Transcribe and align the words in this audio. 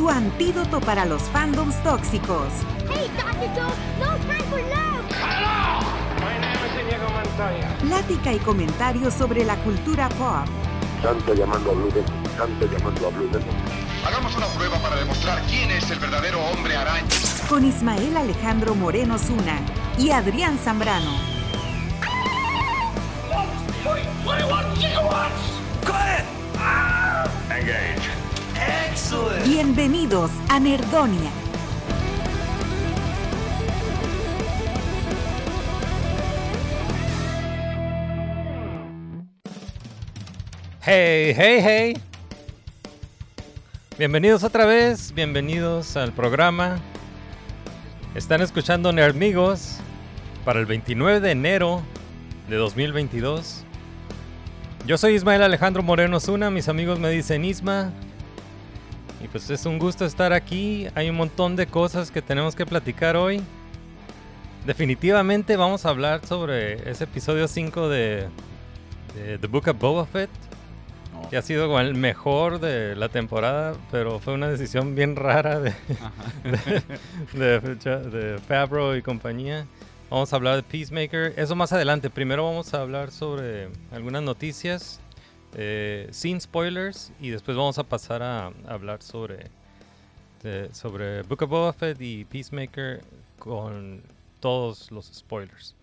tu 0.00 0.08
antídoto 0.08 0.80
para 0.80 1.04
los 1.04 1.20
fandoms 1.24 1.74
tóxicos. 1.82 2.48
Hey, 2.88 3.10
Dr. 3.18 3.50
Joe, 3.54 3.70
no 3.98 4.16
time 4.24 4.42
for 4.48 4.62
love. 4.62 5.04
My 6.22 6.38
name 6.40 6.56
is 6.64 6.80
Inigo 6.80 7.06
Montoya. 7.10 7.76
Plática 7.82 8.32
y 8.32 8.38
comentarios 8.38 9.12
sobre 9.12 9.44
la 9.44 9.56
cultura 9.56 10.08
pop. 10.08 10.46
Santo 11.02 11.34
llamando 11.34 11.72
a 11.72 11.74
Blue 11.74 11.90
Demon, 11.90 12.24
Santo 12.34 12.66
llamando 12.66 13.08
a 13.08 13.10
Blue 13.10 13.28
Demon. 13.28 13.54
Hagamos 14.06 14.34
una 14.38 14.46
prueba 14.46 14.78
para 14.78 14.96
demostrar 14.96 15.42
quién 15.50 15.70
es 15.70 15.90
el 15.90 15.98
verdadero 15.98 16.40
hombre 16.46 16.76
araña. 16.76 17.06
Con 17.46 17.66
Ismael 17.66 18.16
Alejandro 18.16 18.74
Moreno 18.74 19.18
Zuna 19.18 19.60
y 19.98 20.12
Adrián 20.12 20.56
Zambrano. 20.56 21.40
Bienvenidos 29.44 30.30
a 30.48 30.58
Nerdonia. 30.60 31.30
Hey, 40.82 41.34
hey, 41.36 41.60
hey. 41.62 42.02
Bienvenidos 43.98 44.44
otra 44.44 44.64
vez, 44.64 45.12
bienvenidos 45.14 45.96
al 45.96 46.12
programa. 46.12 46.78
Están 48.14 48.40
escuchando 48.40 48.92
Nerdmigos 48.92 49.76
para 50.44 50.58
el 50.58 50.66
29 50.66 51.20
de 51.20 51.30
enero 51.32 51.82
de 52.48 52.56
2022. 52.56 53.64
Yo 54.86 54.96
soy 54.96 55.14
Ismael 55.14 55.42
Alejandro 55.42 55.82
Moreno 55.82 56.18
Zuna, 56.18 56.50
mis 56.50 56.68
amigos 56.68 56.98
me 56.98 57.10
dicen 57.10 57.44
Isma. 57.44 57.92
Y 59.22 59.28
pues 59.28 59.50
es 59.50 59.66
un 59.66 59.78
gusto 59.78 60.04
estar 60.06 60.32
aquí, 60.32 60.88
hay 60.94 61.10
un 61.10 61.16
montón 61.16 61.56
de 61.56 61.66
cosas 61.66 62.10
que 62.10 62.22
tenemos 62.22 62.54
que 62.54 62.64
platicar 62.64 63.16
hoy. 63.16 63.42
Definitivamente 64.66 65.56
vamos 65.56 65.84
a 65.84 65.90
hablar 65.90 66.24
sobre 66.26 66.90
ese 66.90 67.04
episodio 67.04 67.46
5 67.48 67.88
de, 67.88 68.28
de 69.14 69.38
The 69.38 69.46
Book 69.46 69.68
of 69.68 69.78
Boba 69.78 70.06
Fett 70.06 70.30
que 71.28 71.36
ha 71.36 71.42
sido 71.42 71.78
el 71.78 71.94
mejor 71.94 72.60
de 72.60 72.96
la 72.96 73.08
temporada, 73.08 73.74
pero 73.90 74.18
fue 74.20 74.34
una 74.34 74.48
decisión 74.48 74.94
bien 74.94 75.16
rara 75.16 75.60
de, 75.60 75.74
de, 77.32 77.60
de, 77.60 78.10
de 78.10 78.38
Favreau 78.38 78.96
y 78.96 79.02
compañía. 79.02 79.66
Vamos 80.08 80.32
a 80.32 80.36
hablar 80.36 80.56
de 80.56 80.62
Peacemaker, 80.62 81.34
eso 81.36 81.54
más 81.54 81.72
adelante. 81.72 82.10
Primero 82.10 82.44
vamos 82.44 82.74
a 82.74 82.80
hablar 82.80 83.12
sobre 83.12 83.68
algunas 83.92 84.22
noticias 84.22 84.98
eh, 85.54 86.08
sin 86.12 86.40
spoilers 86.40 87.12
y 87.20 87.30
después 87.30 87.56
vamos 87.56 87.78
a 87.78 87.84
pasar 87.84 88.22
a, 88.22 88.52
hablar 88.66 89.02
sobre, 89.02 89.46
sobre 90.72 91.22
Book 91.22 91.42
of 91.42 91.50
Boba 91.50 91.72
Fett 91.72 92.00
y 92.00 92.24
Peacemaker 92.24 93.02
con 93.38 94.02
todos 94.40 94.90
los 94.90 95.06
spoilers. 95.06 95.74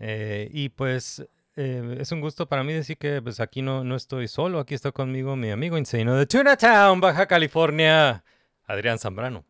Eh, 0.00 0.48
y 0.52 0.68
pues 0.70 1.24
eh, 1.56 1.96
es 2.00 2.10
un 2.12 2.20
gusto 2.20 2.46
para 2.46 2.64
mí 2.64 2.72
decir 2.72 2.96
que 2.96 3.22
pues 3.22 3.40
aquí 3.40 3.62
no, 3.62 3.84
no 3.84 3.94
estoy 3.94 4.26
solo, 4.28 4.58
aquí 4.58 4.74
está 4.74 4.90
conmigo 4.90 5.36
mi 5.36 5.50
amigo 5.50 5.78
insano 5.78 6.16
de 6.16 6.26
Tuna 6.26 6.56
Town, 6.56 7.00
Baja 7.00 7.26
California, 7.26 8.24
Adrián 8.64 8.98
Zambrano. 8.98 9.44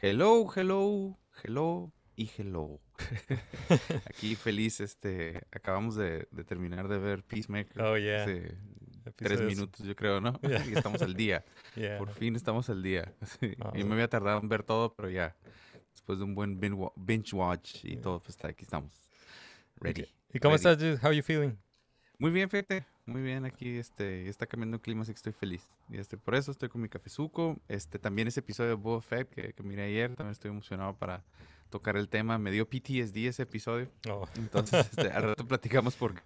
Hello, 0.00 0.46
hello, 0.54 1.18
hello 1.42 1.92
y 2.18 2.28
hello. 2.36 2.80
Aquí 4.06 4.34
feliz, 4.34 4.80
este, 4.80 5.40
acabamos 5.52 5.94
de, 5.94 6.26
de 6.32 6.42
terminar 6.42 6.88
de 6.88 6.98
ver 6.98 7.22
Peacemaker. 7.22 7.80
Oh, 7.80 7.96
yeah. 7.96 8.24
hace 8.24 8.58
tres 9.14 9.40
minutos, 9.40 9.86
yo 9.86 9.94
creo, 9.94 10.20
¿no? 10.20 10.32
Yeah. 10.40 10.66
Y 10.66 10.72
estamos 10.74 11.00
al 11.00 11.14
día. 11.14 11.44
Yeah. 11.76 11.96
Por 11.98 12.10
fin 12.10 12.34
estamos 12.34 12.68
al 12.70 12.82
día. 12.82 13.14
Sí, 13.38 13.54
Ah, 13.60 13.70
y 13.72 13.84
me 13.84 13.94
había 13.94 14.08
tardado 14.08 14.40
en 14.40 14.48
ver 14.48 14.64
todo, 14.64 14.94
pero 14.94 15.08
ya. 15.08 15.36
Después 15.92 16.18
de 16.18 16.24
un 16.24 16.34
buen 16.34 16.58
binge 16.96 17.36
watch 17.36 17.84
y 17.84 17.96
todo, 17.98 18.20
pues 18.20 18.36
aquí 18.44 18.64
estamos. 18.64 18.92
Ready. 19.76 20.06
¿Y 20.32 20.40
cómo 20.40 20.56
ready. 20.56 20.68
estás, 20.68 20.78
dude? 20.78 20.98
How 21.00 21.12
you 21.12 21.22
feeling? 21.22 21.52
Muy 22.18 22.32
bien, 22.32 22.50
fíjate. 22.50 22.84
Muy 23.06 23.22
bien, 23.22 23.44
aquí 23.44 23.78
este, 23.78 24.28
está 24.28 24.46
cambiando 24.46 24.76
el 24.76 24.80
clima, 24.80 25.02
así 25.02 25.12
que 25.12 25.16
estoy 25.18 25.32
feliz. 25.32 25.70
Y 25.88 25.98
este, 25.98 26.16
por 26.16 26.34
eso 26.34 26.50
estoy 26.50 26.68
con 26.68 26.80
mi 26.80 26.88
cafezuco. 26.88 27.60
Este, 27.68 28.00
también 28.00 28.26
ese 28.26 28.40
episodio 28.40 28.70
de 28.70 28.74
Boba 28.74 29.00
Fett 29.02 29.28
que, 29.30 29.52
que 29.52 29.62
miré 29.62 29.84
ayer, 29.84 30.16
también 30.16 30.32
estoy 30.32 30.50
emocionado 30.50 30.96
para 30.96 31.22
tocar 31.68 31.96
el 31.96 32.08
tema. 32.08 32.38
Me 32.38 32.50
dio 32.50 32.68
PTSD 32.68 33.26
ese 33.28 33.42
episodio. 33.44 33.90
Oh, 34.08 34.26
Entonces, 34.36 34.86
este, 34.90 35.10
al 35.10 35.22
rato 35.22 35.46
platicamos 35.46 35.96
porque 35.96 36.22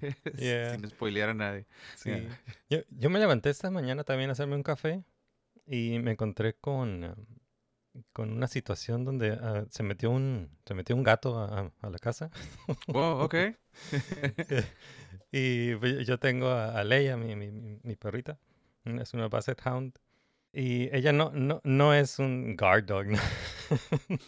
Yeah. 0.38 0.74
sin 0.74 0.88
spoilear 0.88 1.30
a 1.30 1.34
nadie. 1.34 1.66
sí. 1.96 2.10
Yeah. 2.10 2.40
Yo, 2.70 2.78
yo 2.90 3.10
me 3.10 3.18
levanté 3.18 3.50
esta 3.50 3.70
mañana 3.70 4.04
también 4.04 4.30
a 4.30 4.32
hacerme 4.32 4.56
un 4.56 4.62
café 4.62 5.04
y 5.66 5.98
me 5.98 6.12
encontré 6.12 6.54
con, 6.54 7.14
con 8.12 8.30
una 8.32 8.46
situación 8.48 9.04
donde 9.04 9.32
ah, 9.32 9.64
se, 9.70 9.82
metió 9.82 10.10
un, 10.10 10.50
se 10.66 10.74
metió 10.74 10.96
un 10.96 11.02
gato 11.02 11.38
a, 11.38 11.72
a 11.80 11.90
la 11.90 11.98
casa. 11.98 12.30
Oh, 12.94 13.24
ok. 13.24 13.34
Y 15.30 15.74
pues, 15.76 16.06
yo 16.06 16.18
tengo 16.18 16.48
a, 16.48 16.78
a 16.78 16.84
Leia, 16.84 17.16
mi, 17.16 17.36
mi, 17.36 17.50
mi- 17.50 17.96
perrita. 17.96 18.38
Es 18.84 19.12
una 19.12 19.28
Basset 19.28 19.60
Hound. 19.66 19.98
Y 20.52 20.94
ella 20.96 21.12
no, 21.12 21.30
no, 21.30 21.60
no 21.64 21.94
es 21.94 22.18
un 22.18 22.56
guard 22.56 22.84
dog. 22.86 23.06
No, 23.06 23.18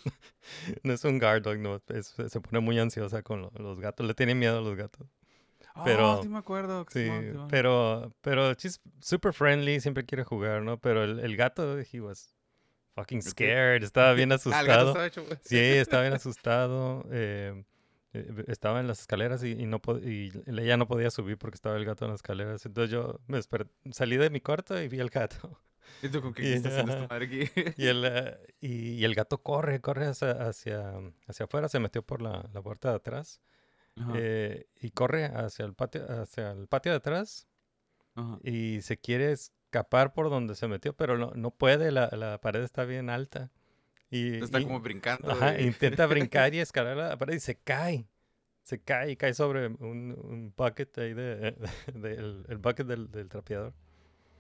No 0.83 0.93
es 0.93 1.05
un 1.05 1.19
guard 1.19 1.43
dog, 1.43 1.59
no. 1.59 1.81
es- 1.89 2.15
se 2.29 2.41
pone 2.41 2.61
muy 2.61 2.79
ansiosa 2.79 3.23
con 3.23 3.43
lo- 3.43 3.53
los 3.57 3.81
gatos. 3.81 4.07
Le 4.07 4.15
tiene 4.15 4.35
miedo 4.35 4.59
a 4.59 4.61
los 4.61 4.77
gatos. 4.77 5.07
Pero- 5.85 6.19
Oh, 6.19 6.23
sí 6.23 6.29
me 6.29 6.39
acuerdo. 6.39 6.85
Sí, 6.91 7.05
Simón. 7.07 7.49
pero, 7.49 8.13
pero 8.21 8.53
she's 8.55 8.81
super 9.01 9.33
friendly, 9.33 9.81
siempre 9.81 10.05
quiere 10.05 10.25
jugar, 10.25 10.63
¿no? 10.63 10.79
Pero 10.79 11.05
el, 11.05 11.21
el 11.21 11.37
gato, 11.37 11.79
he 11.81 12.01
was 12.01 12.35
fucking 12.97 13.23
scared, 13.23 13.83
estaba 13.83 14.13
bien 14.13 14.33
Ah, 14.33 14.35
asustado. 14.35 15.03
estaba. 15.05 15.37
Sí, 15.43 15.57
estaba 15.59 16.03
bien 16.03 16.15
asustado. 16.15 17.05
eh, 17.11 17.65
eh, 18.13 18.45
estaba 18.49 18.81
en 18.81 18.89
las 18.89 19.01
escaleras 19.01 19.43
y, 19.45 19.53
y 19.53 19.67
no 19.67 19.81
y 20.03 20.31
ella 20.49 20.77
no 20.77 20.89
podía 20.89 21.11
subir 21.11 21.39
porque 21.39 21.55
estaba 21.55 21.77
el 21.77 21.85
gato 21.85 22.05
en 22.05 22.11
las 22.11 22.19
escaleras. 22.19 22.67
Entonces 22.67 22.91
yo 22.91 23.21
me 23.29 23.41
salí 23.93 24.17
de 24.17 24.29
mi 24.31 24.41
cuarto 24.41 24.81
y 24.83 24.89
vi 24.89 25.01
al 25.01 25.09
gato. 25.11 25.59
¿Y 26.03 26.09
tú 26.09 26.21
con 26.23 26.33
qué 26.35 26.43
Y- 26.49 26.53
estás 26.55 26.73
haciendo 26.73 26.93
esta 26.93 27.07
madre 27.15 27.27
aquí? 27.27 27.73
Y 27.77 27.87
el, 27.87 28.05
eh, 28.07 28.39
y, 28.61 28.73
y 28.95 29.05
el 29.05 29.15
gato 29.15 29.43
corre, 29.43 29.81
corre 29.81 30.07
hacia, 30.07 30.31
hacia, 30.33 30.95
hacia 31.27 31.45
afuera, 31.45 31.69
se 31.69 31.79
metió 31.81 32.03
por 32.03 32.23
la, 32.23 32.49
la 32.53 32.63
puerta 32.63 32.91
de 32.91 32.97
atrás 32.97 33.41
eh, 34.15 34.67
y 34.81 34.91
corre 34.93 35.27
hacia 35.27 35.65
el 35.67 35.75
patio, 35.75 36.07
hacia 36.11 36.53
el 36.53 36.67
patio 36.69 36.93
de 36.93 36.97
atrás 36.99 37.47
ajá. 38.15 38.39
y 38.43 38.81
se 38.83 38.97
quiere 38.97 39.33
escapar 39.33 40.15
por 40.15 40.31
donde 40.31 40.55
se 40.55 40.69
metió, 40.69 40.95
pero 40.97 41.19
no, 41.19 41.33
no 41.35 41.51
puede, 41.51 41.91
la, 41.93 42.09
la 42.13 42.41
pared 42.41 42.63
está 42.63 42.85
bien 42.85 43.11
alta. 43.11 43.51
Y, 44.13 44.43
Está 44.43 44.59
y- 44.59 44.65
como 44.65 44.81
brincando. 44.81 45.31
Ajá, 45.31 45.53
de- 45.53 45.63
intenta 45.63 46.07
brincar 46.07 46.55
y 46.55 46.61
escalar 46.61 46.97
la 46.97 47.17
pared 47.19 47.35
y 47.35 47.41
se 47.41 47.57
cae. 47.57 48.09
Se 48.63 48.81
cae 48.83 49.13
y 49.13 49.17
cae 49.17 49.35
sobre 49.35 49.67
un, 49.69 50.17
un 50.23 50.53
bucket 50.57 50.97
ahí 50.99 51.13
de, 51.15 51.57
del 51.95 52.45
el 52.49 52.59
bucket 52.59 52.87
del, 52.87 53.11
del 53.11 53.29
trapeador. 53.29 53.73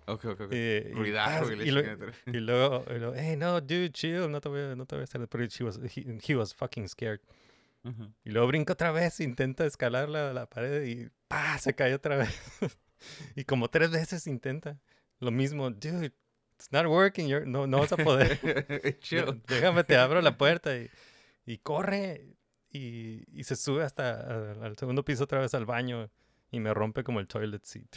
Ok, 0.06 0.24
ok, 0.24 0.40
ok. 0.42 0.52
Y, 0.52 0.56
y 0.56 0.92
Ruidajo 0.92 1.46
¡paz! 1.46 1.50
y 1.50 1.68
y, 1.68 1.70
lo- 1.70 1.80
y 2.26 2.40
luego, 2.40 2.84
y 2.88 2.98
luego, 2.98 3.14
hey, 3.16 3.36
no, 3.36 3.60
dude, 3.60 3.90
chill, 3.92 4.30
no 4.30 4.40
te 4.40 4.48
voy 4.48 4.76
no 4.76 4.86
te 4.86 4.96
voy 4.96 5.02
a 5.02 5.04
hacer. 5.04 5.26
Pero 5.28 5.44
she 5.46 5.64
was, 5.64 5.78
he, 5.96 6.18
he 6.26 6.34
was 6.36 6.54
fucking 6.54 6.88
scared. 6.88 7.20
Ajá. 7.84 8.10
Y 8.24 8.30
luego 8.30 8.48
brinca 8.48 8.72
otra 8.74 8.92
vez, 8.92 9.20
intenta 9.20 9.64
escalar 9.64 10.08
la, 10.08 10.32
la 10.32 10.46
pared 10.46 10.84
y 10.84 11.08
¡pah! 11.28 11.58
se 11.58 11.74
cae 11.74 11.94
otra 11.94 12.16
vez. 12.16 12.28
y 13.36 13.44
como 13.44 13.68
tres 13.68 13.90
veces 13.90 14.26
intenta. 14.26 14.78
Lo 15.20 15.30
mismo, 15.30 15.70
dude, 15.70 16.12
it's 16.56 16.72
not 16.72 16.86
working, 16.86 17.28
you're- 17.28 17.46
no, 17.46 17.66
no 17.66 17.78
vas 17.78 17.92
a 17.92 17.96
poder. 17.96 18.38
Chill. 19.00 19.24
Dé- 19.46 19.54
Déjame, 19.56 19.84
te 19.84 19.96
abro 19.96 20.20
la 20.20 20.36
puerta 20.36 20.76
y, 20.76 20.90
y 21.46 21.58
corre 21.58 22.26
y, 22.72 23.22
y 23.38 23.44
se 23.44 23.56
sube 23.56 23.82
hasta 23.84 24.10
a- 24.20 24.52
al 24.66 24.76
segundo 24.76 25.04
piso 25.04 25.24
otra 25.24 25.40
vez 25.40 25.54
al 25.54 25.66
baño 25.66 26.10
y 26.50 26.60
me 26.60 26.72
rompe 26.74 27.04
como 27.04 27.20
el 27.20 27.26
toilet 27.28 27.62
seat. 27.64 27.94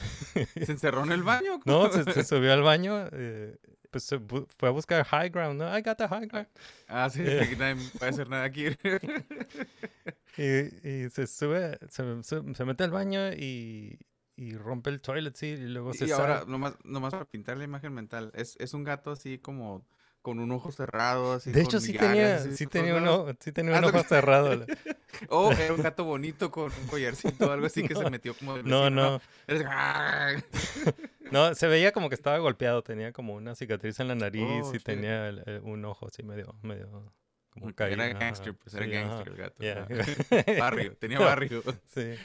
¿Se 0.64 0.72
encerró 0.72 1.04
en 1.04 1.12
el 1.12 1.24
baño? 1.24 1.60
no, 1.66 1.92
se, 1.92 2.04
se 2.12 2.24
subió 2.24 2.54
al 2.54 2.62
baño, 2.62 3.08
eh, 3.12 3.58
pues 3.92 4.04
se 4.04 4.20
fue 4.20 4.70
a 4.70 4.72
buscar 4.72 5.04
high 5.06 5.30
ground, 5.30 5.60
¿no? 5.62 5.78
I 5.78 5.82
got 5.82 5.98
the 5.98 6.08
high 6.08 6.28
ground. 6.28 6.48
Ah, 6.88 7.10
sí, 7.10 7.22
Eh. 7.24 7.42
aquí 7.44 7.56
nadie 7.56 7.76
puede 7.98 8.12
hacer 8.12 8.30
nada 8.30 8.44
aquí. 8.44 8.66
Y, 10.36 10.44
y 10.88 11.10
se 11.12 11.28
sube, 11.28 11.78
se, 11.90 12.24
se- 12.24 12.54
se 12.56 12.66
mete 12.66 12.84
al 12.84 12.90
baño 12.90 13.32
y, 13.34 14.00
y 14.36 14.56
rompe 14.58 14.90
el 14.90 15.00
toilet 15.00 15.36
seat 15.36 15.60
y 15.60 15.68
luego 15.68 15.94
se 15.94 16.08
Y 16.08 16.12
ahora, 16.12 16.40
sale. 16.40 16.52
nomás, 16.52 16.74
nomás 16.84 17.12
para 17.14 17.26
pintar 17.26 17.56
la 17.58 17.66
imagen 17.66 17.94
mental, 17.94 18.32
es, 18.34 18.56
es 18.60 18.74
un 18.74 18.84
gato 18.84 19.12
así 19.12 19.38
como 19.38 19.86
con 20.24 20.40
un 20.40 20.52
ojo 20.52 20.72
cerrado, 20.72 21.34
así 21.34 21.52
De 21.52 21.60
con 21.62 21.68
hecho, 21.70 21.80
sí 21.80 21.94
tenía, 21.94 22.38
así 22.38 22.58
sí 22.58 22.66
tenía, 22.66 22.96
un 22.96 23.04
lados. 23.06 23.20
ojo, 23.30 23.38
sí 23.40 23.52
tenía 23.52 23.78
un 23.78 23.84
ojo 23.86 24.04
cerrado. 24.04 24.66
O 25.30 25.52
era 25.52 25.72
un 25.76 25.82
gato 25.84 26.04
bonito 26.06 26.50
con 26.50 26.72
un 26.82 26.88
collarcito 26.88 27.48
o 27.48 27.52
algo 27.52 27.68
así 27.68 27.88
que 27.88 27.94
se 27.94 28.10
metió 28.10 28.34
como 28.34 28.58
No, 28.64 28.82
vecino, 28.86 28.90
no. 28.90 29.22
No, 31.32 31.54
se 31.56 31.68
veía 31.68 31.92
como 31.92 32.10
que 32.10 32.16
estaba 32.16 32.38
golpeado. 32.40 32.82
Tenía 32.84 33.12
como 33.12 33.34
una 33.36 33.54
cicatriz 33.56 34.00
en 34.00 34.08
la 34.08 34.16
nariz 34.16 34.44
Oh, 34.66 34.74
y 34.76 34.80
tenía 34.80 35.28
el- 35.30 35.44
el- 35.46 35.62
un 35.64 35.84
ojo 35.86 36.08
así 36.08 36.24
medio, 36.24 36.56
medio 36.64 37.14
como 37.52 37.68
Era 37.68 37.76
caído. 37.76 38.02
ajá, 38.04 38.14
gangster, 38.14 38.56
pues 38.56 38.74
era 38.76 38.86
sí, 38.86 38.92
gangster 38.92 39.28
el 39.30 39.36
gato. 39.36 39.64
yeah. 39.64 39.88
Barrio, 40.60 40.96
tenía 40.98 41.20
barrio. 41.20 41.62
Sí. 41.94 42.16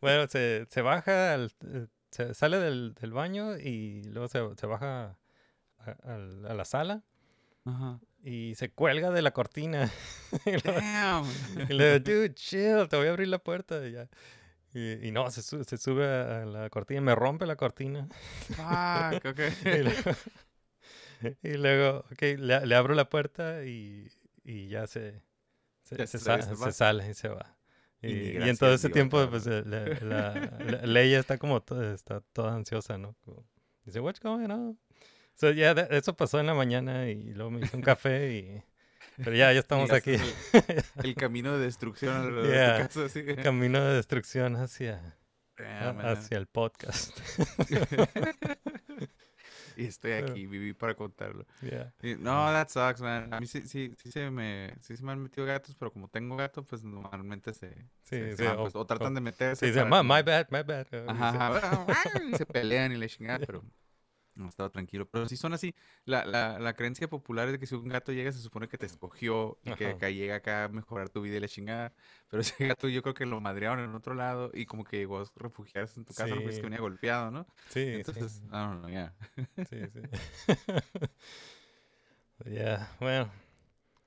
Bueno, 0.00 0.26
se, 0.28 0.66
se 0.68 0.82
baja, 0.82 1.34
al- 1.34 1.52
eh, 1.66 1.86
se 2.10 2.34
sale 2.34 2.58
del, 2.58 2.94
del 2.94 3.12
baño 3.12 3.56
y 3.58 4.02
luego 4.04 4.28
se, 4.28 4.40
se 4.56 4.66
baja 4.66 5.16
a, 5.88 6.14
a 6.50 6.54
la 6.54 6.64
sala 6.64 7.02
Ajá. 7.64 8.00
y 8.22 8.54
se 8.56 8.70
cuelga 8.70 9.10
de 9.10 9.22
la 9.22 9.32
cortina. 9.32 9.90
y 10.46 10.52
Damn. 10.62 11.24
y 11.68 11.72
le 11.74 11.98
digo, 12.00 12.18
dude, 12.20 12.34
chill, 12.34 12.86
te 12.88 12.96
voy 12.96 13.06
a 13.06 13.10
abrir 13.10 13.28
la 13.28 13.38
puerta. 13.38 13.86
Y, 13.86 13.92
ya. 13.92 14.08
y, 14.74 15.08
y 15.08 15.12
no, 15.12 15.30
se, 15.30 15.42
su- 15.42 15.64
se 15.64 15.76
sube 15.78 16.06
a 16.06 16.44
la 16.44 16.70
cortina, 16.70 17.00
me 17.00 17.14
rompe 17.14 17.46
la 17.46 17.56
cortina. 17.56 18.08
Fuck, 18.48 19.24
ok. 19.24 19.40
y 19.64 19.82
luego, 19.82 20.16
y 21.42 21.52
luego, 21.54 21.98
ok, 22.12 22.22
le, 22.38 22.66
le 22.66 22.74
abro 22.74 22.94
la 22.94 23.08
puerta 23.08 23.64
y, 23.64 24.08
y 24.44 24.68
ya 24.68 24.86
se, 24.86 25.22
se, 25.84 25.96
Ya 25.96 26.06
se 26.06 26.18
se- 26.18 26.72
sale 26.72 27.10
y 27.10 27.14
se 27.14 27.28
va. 27.28 27.56
Y 28.02 28.08
Y, 28.08 28.38
y 28.38 28.48
en 28.50 28.56
todo 28.58 28.74
ese 28.74 28.90
tiempo, 28.90 29.16
cabrón. 29.16 29.30
pues, 29.42 29.46
eh, 29.46 29.62
la, 29.64 29.84
la, 30.06 30.58
la- 30.60 30.86
Leia 30.86 31.18
está 31.18 31.38
como 31.38 31.62
to- 31.62 31.92
está 31.94 32.20
toda 32.32 32.54
ansiosa, 32.54 32.98
¿no? 32.98 33.16
Como, 33.24 33.44
dice, 33.84 34.00
what's 34.00 34.20
going 34.20 34.50
on? 34.50 34.78
So, 35.36 35.50
ya, 35.52 35.74
de- 35.74 35.88
eso 35.96 36.16
pasó 36.16 36.40
en 36.40 36.46
la 36.46 36.54
mañana 36.54 37.08
y 37.08 37.32
luego 37.34 37.50
me 37.50 37.60
hice 37.60 37.76
un 37.76 37.82
café 37.82 38.32
y... 38.32 38.62
Pero 39.22 39.36
ya, 39.36 39.52
ya 39.52 39.60
estamos 39.60 39.90
aquí. 39.92 40.12
Llegaste 40.12 40.84
El 41.08 41.14
camino 41.14 41.56
de 41.56 41.64
destrucción 41.64 42.14
alrededor 42.16 42.46
Yeah. 42.52 42.72
de 42.78 42.88
tu 42.88 43.00
casa. 43.00 43.04
Así. 43.06 43.36
Camino 43.42 43.84
de 43.84 43.94
destrucción 43.96 44.56
hacia, 44.56 45.16
Damn, 45.58 46.00
a- 46.00 46.10
hacia 46.12 46.38
el 46.38 46.46
podcast. 46.46 47.18
Y 49.78 49.84
estoy 49.84 50.12
aquí, 50.12 50.46
viví 50.46 50.72
para 50.72 50.94
contarlo. 50.94 51.44
Yeah. 51.60 51.92
Y- 52.02 52.14
No, 52.14 52.46
that 52.50 52.68
sucks, 52.70 53.02
man. 53.02 53.32
A 53.34 53.40
mí 53.40 53.46
sí, 53.46 53.60
sí, 53.66 53.94
sí, 54.02 54.10
se 54.10 54.30
me, 54.30 54.74
sí 54.80 54.96
se 54.96 55.04
me 55.04 55.12
han 55.12 55.22
metido 55.22 55.46
gatos, 55.46 55.74
pero 55.78 55.92
como 55.92 56.08
tengo 56.08 56.34
gato, 56.34 56.64
pues 56.64 56.82
normalmente 56.82 57.52
se, 57.52 57.74
Sí, 58.04 58.16
se- 58.16 58.36
se 58.38 58.42
sí, 58.44 58.48
o- 58.48 58.62
pues, 58.62 58.74
o, 58.74 58.86
tratan 58.86 59.12
o- 59.12 59.14
de 59.16 59.20
meterse. 59.20 59.66
Sí, 59.66 59.72
para 59.74 59.84
"Ma, 59.84 59.98
como- 59.98 60.14
my 60.14 60.22
bad, 60.22 60.46
my 60.50 60.62
bad. 60.62 60.86
Ajá, 61.10 61.56
ajá, 61.58 61.86
se 62.38 62.46
pelean 62.46 62.92
y 62.92 62.96
le 62.96 63.06
chingan, 63.10 63.42
pero 63.46 63.62
no 64.36 64.48
estaba 64.48 64.70
tranquilo. 64.70 65.08
Pero 65.10 65.28
si 65.28 65.36
son 65.36 65.52
así, 65.52 65.74
la, 66.04 66.24
la, 66.24 66.58
la 66.58 66.74
creencia 66.74 67.08
popular 67.08 67.46
es 67.48 67.52
de 67.52 67.58
que 67.58 67.66
si 67.66 67.74
un 67.74 67.88
gato 67.88 68.12
llega, 68.12 68.30
se 68.32 68.38
supone 68.40 68.68
que 68.68 68.78
te 68.78 68.86
escogió 68.86 69.58
y 69.64 69.72
que 69.74 69.88
acá 69.88 70.10
llega 70.10 70.36
acá 70.36 70.64
a 70.64 70.68
mejorar 70.68 71.08
tu 71.08 71.22
vida 71.22 71.36
y 71.36 71.40
le 71.40 71.48
chingada. 71.48 71.92
Pero 72.28 72.40
ese 72.58 72.66
gato 72.66 72.88
yo 72.88 73.02
creo 73.02 73.14
que 73.14 73.26
lo 73.26 73.40
madrearon 73.40 73.80
en 73.80 73.94
otro 73.94 74.14
lado 74.14 74.50
y 74.54 74.66
como 74.66 74.84
que 74.84 74.98
llegó 74.98 75.20
a 75.20 75.24
refugiarse 75.36 75.98
en 76.00 76.04
tu 76.06 76.14
casa, 76.14 76.28
¿no? 76.28 76.36
porque 76.36 76.48
es 76.50 76.54
Sí. 76.56 76.60
que 76.60 76.66
venía 76.66 76.80
golpeado, 76.80 77.30
¿no? 77.30 77.46
Sí, 77.68 77.80
Entonces, 77.86 78.32
sí. 78.32 78.42
I 78.46 78.50
don't 78.50 78.78
know, 78.80 78.90
yeah. 78.90 79.14
Sí, 79.68 79.78
sí. 79.92 80.00
yeah, 82.44 82.88
well, 83.00 83.30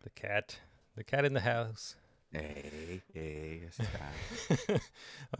the 0.04 0.10
cat. 0.12 0.54
The 0.96 1.04
cat 1.04 1.25
in 1.25 1.34
the 1.34 1.42
house. 1.42 1.96
Ey, 2.32 3.02
ey, 3.16 3.66
así 3.66 3.82
está. 3.82 4.12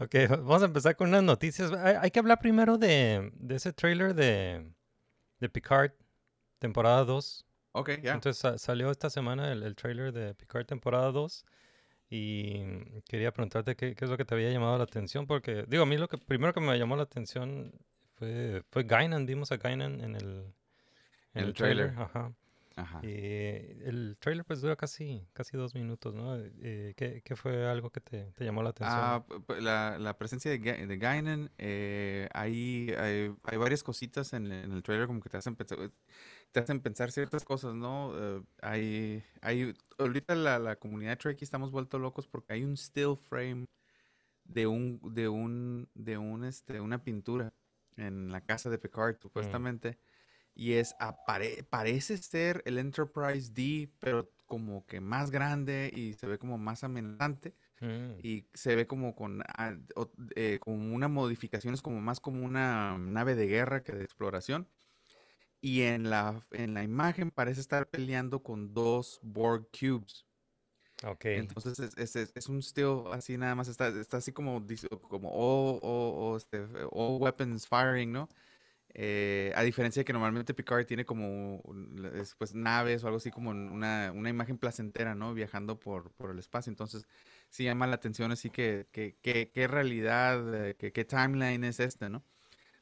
Ok, 0.00 0.14
vamos 0.30 0.62
a 0.62 0.66
empezar 0.66 0.96
con 0.96 1.08
unas 1.08 1.22
noticias. 1.22 1.70
Hay, 1.72 1.96
hay 2.00 2.10
que 2.10 2.18
hablar 2.18 2.40
primero 2.40 2.78
de, 2.78 3.30
de 3.34 3.54
ese 3.56 3.72
trailer 3.72 4.14
de, 4.14 4.72
de 5.40 5.48
Picard, 5.48 5.92
temporada 6.58 7.04
2. 7.04 7.46
Ok, 7.72 7.90
ya. 8.02 8.14
Entonces 8.14 8.38
sa- 8.38 8.58
salió 8.58 8.90
esta 8.90 9.10
semana 9.10 9.52
el, 9.52 9.62
el 9.62 9.76
trailer 9.76 10.12
de 10.12 10.34
Picard, 10.34 10.66
temporada 10.66 11.10
2. 11.12 11.44
Y 12.10 12.64
quería 13.08 13.32
preguntarte 13.32 13.76
qué, 13.76 13.94
qué 13.94 14.04
es 14.04 14.10
lo 14.10 14.16
que 14.16 14.24
te 14.24 14.34
había 14.34 14.50
llamado 14.52 14.76
la 14.78 14.84
atención. 14.84 15.26
Porque, 15.26 15.64
digo, 15.68 15.84
a 15.84 15.86
mí 15.86 15.96
lo 15.96 16.08
que 16.08 16.18
primero 16.18 16.52
que 16.52 16.60
me 16.60 16.76
llamó 16.78 16.96
la 16.96 17.04
atención 17.04 17.72
fue, 18.14 18.62
fue 18.70 18.82
Guinan. 18.84 19.26
Vimos 19.26 19.52
a 19.52 19.56
Guinan 19.58 20.00
en 20.00 20.16
el, 20.16 20.52
en 21.34 21.44
el 21.44 21.48
el 21.48 21.54
trailer. 21.54 21.88
tráiler. 21.88 21.98
Ajá. 21.98 22.32
Ajá. 22.76 23.02
Y 23.02 23.08
el 23.08 24.16
trailer 24.20 24.44
pues 24.44 24.60
dura 24.60 24.76
casi, 24.76 25.26
casi 25.32 25.56
dos 25.56 25.74
minutos, 25.74 26.14
¿no? 26.14 26.36
Eh, 26.38 26.94
¿qué, 26.96 27.22
qué 27.24 27.36
fue 27.36 27.66
algo 27.66 27.90
que 27.90 28.00
te, 28.00 28.32
te 28.32 28.44
llamó 28.44 28.62
la 28.62 28.70
atención? 28.70 29.04
Ah, 29.12 29.26
la, 29.60 29.98
la 29.98 30.16
presencia 30.16 30.50
de, 30.50 30.58
Ga- 30.58 30.86
de 30.86 30.96
Guinan, 30.96 31.52
eh, 31.58 32.28
hay, 32.32 32.90
hay, 32.96 33.34
hay 33.44 33.58
varias 33.58 33.82
cositas 33.82 34.32
en, 34.32 34.50
en 34.50 34.72
el 34.72 34.82
trailer 34.82 35.06
como 35.06 35.20
que 35.20 35.28
te 35.28 35.36
hacen 35.36 35.54
pensar, 35.54 35.78
te 36.52 36.60
hacen 36.60 36.80
pensar 36.80 37.12
ciertas 37.12 37.44
cosas, 37.44 37.74
¿no? 37.74 38.12
Eh, 38.18 38.42
hay, 38.62 39.24
hay, 39.42 39.74
ahorita 39.98 40.34
la, 40.34 40.58
la 40.58 40.76
comunidad 40.76 41.18
Trekkie 41.18 41.44
estamos 41.44 41.70
vueltos 41.70 42.00
locos 42.00 42.26
porque 42.28 42.54
hay 42.54 42.64
un 42.64 42.76
still 42.78 43.16
frame 43.16 43.66
de 44.44 44.66
un, 44.66 45.00
de 45.14 45.28
un, 45.28 45.90
de 45.94 46.18
un, 46.18 46.44
este, 46.44 46.80
una 46.80 47.04
pintura 47.04 47.54
en 47.96 48.32
la 48.32 48.42
casa 48.44 48.70
de 48.70 48.78
Picard, 48.78 49.18
supuestamente. 49.20 49.98
Y 50.54 50.74
es, 50.74 50.94
apare- 50.98 51.64
parece 51.68 52.18
ser 52.18 52.62
el 52.66 52.78
Enterprise 52.78 53.52
D, 53.52 53.90
pero 54.00 54.30
como 54.46 54.84
que 54.86 55.00
más 55.00 55.30
grande 55.30 55.90
y 55.94 56.14
se 56.14 56.26
ve 56.26 56.38
como 56.38 56.58
más 56.58 56.84
amenazante 56.84 57.54
Mm, 57.82 58.20
y 58.22 58.46
se 58.54 58.76
ve 58.76 58.86
como 58.86 59.14
con, 59.16 59.42
ah, 59.48 59.74
o- 59.96 60.10
eh, 60.36 60.58
como 60.60 60.94
una 60.94 61.08
modificación, 61.08 61.74
es 61.74 61.82
como 61.82 62.00
más 62.00 62.20
como 62.20 62.44
una 62.44 62.98
nave 62.98 63.34
de 63.36 63.46
guerra 63.48 63.82
que 63.82 63.92
de 63.92 64.04
exploración. 64.04 64.68
Y 65.62 65.82
en 65.82 66.10
la, 66.10 66.46
en 66.52 66.74
la 66.74 66.82
imagen 66.84 67.30
parece 67.30 67.60
estar 67.60 67.88
peleando 67.90 68.42
con 68.42 68.74
dos 68.74 69.20
Borg 69.22 69.68
Cubes. 69.78 70.26
ok. 71.04 71.24
Entonces 71.32 71.78
es, 71.78 71.96
es- 71.96 72.16
es- 72.16 72.32
es 72.34 72.48
un 72.48 72.60
still 72.62 73.04
así 73.12 73.36
nada 73.38 73.54
más, 73.54 73.68
está, 73.68 73.88
está 73.88 74.16
así 74.16 74.32
como, 74.32 74.64
como 75.08 75.30
all, 75.30 75.78
all- 75.82 76.32
all, 76.32 76.36
este, 76.36 76.66
all 76.90 77.20
weapons 77.20 77.66
firing, 77.68 78.10
¿no? 78.12 78.28
Eh, 78.92 79.52
a 79.54 79.62
diferencia 79.62 80.00
de 80.00 80.04
que 80.04 80.12
normalmente 80.12 80.52
Picard 80.52 80.84
tiene 80.84 81.04
como 81.04 81.62
pues, 82.38 82.54
naves 82.54 83.04
o 83.04 83.06
algo 83.06 83.18
así 83.18 83.30
como 83.30 83.50
una, 83.50 84.12
una 84.12 84.30
imagen 84.30 84.58
placentera, 84.58 85.14
¿no? 85.14 85.32
Viajando 85.34 85.78
por, 85.78 86.10
por 86.12 86.30
el 86.30 86.38
espacio. 86.38 86.70
Entonces 86.70 87.06
sí 87.48 87.64
llama 87.64 87.86
la 87.86 87.96
atención 87.96 88.32
así 88.32 88.50
que, 88.50 88.88
qué 88.92 89.68
realidad, 89.68 90.70
eh, 90.70 90.74
qué 90.76 91.04
timeline 91.04 91.64
es 91.64 91.80
este, 91.80 92.10
¿no? 92.10 92.24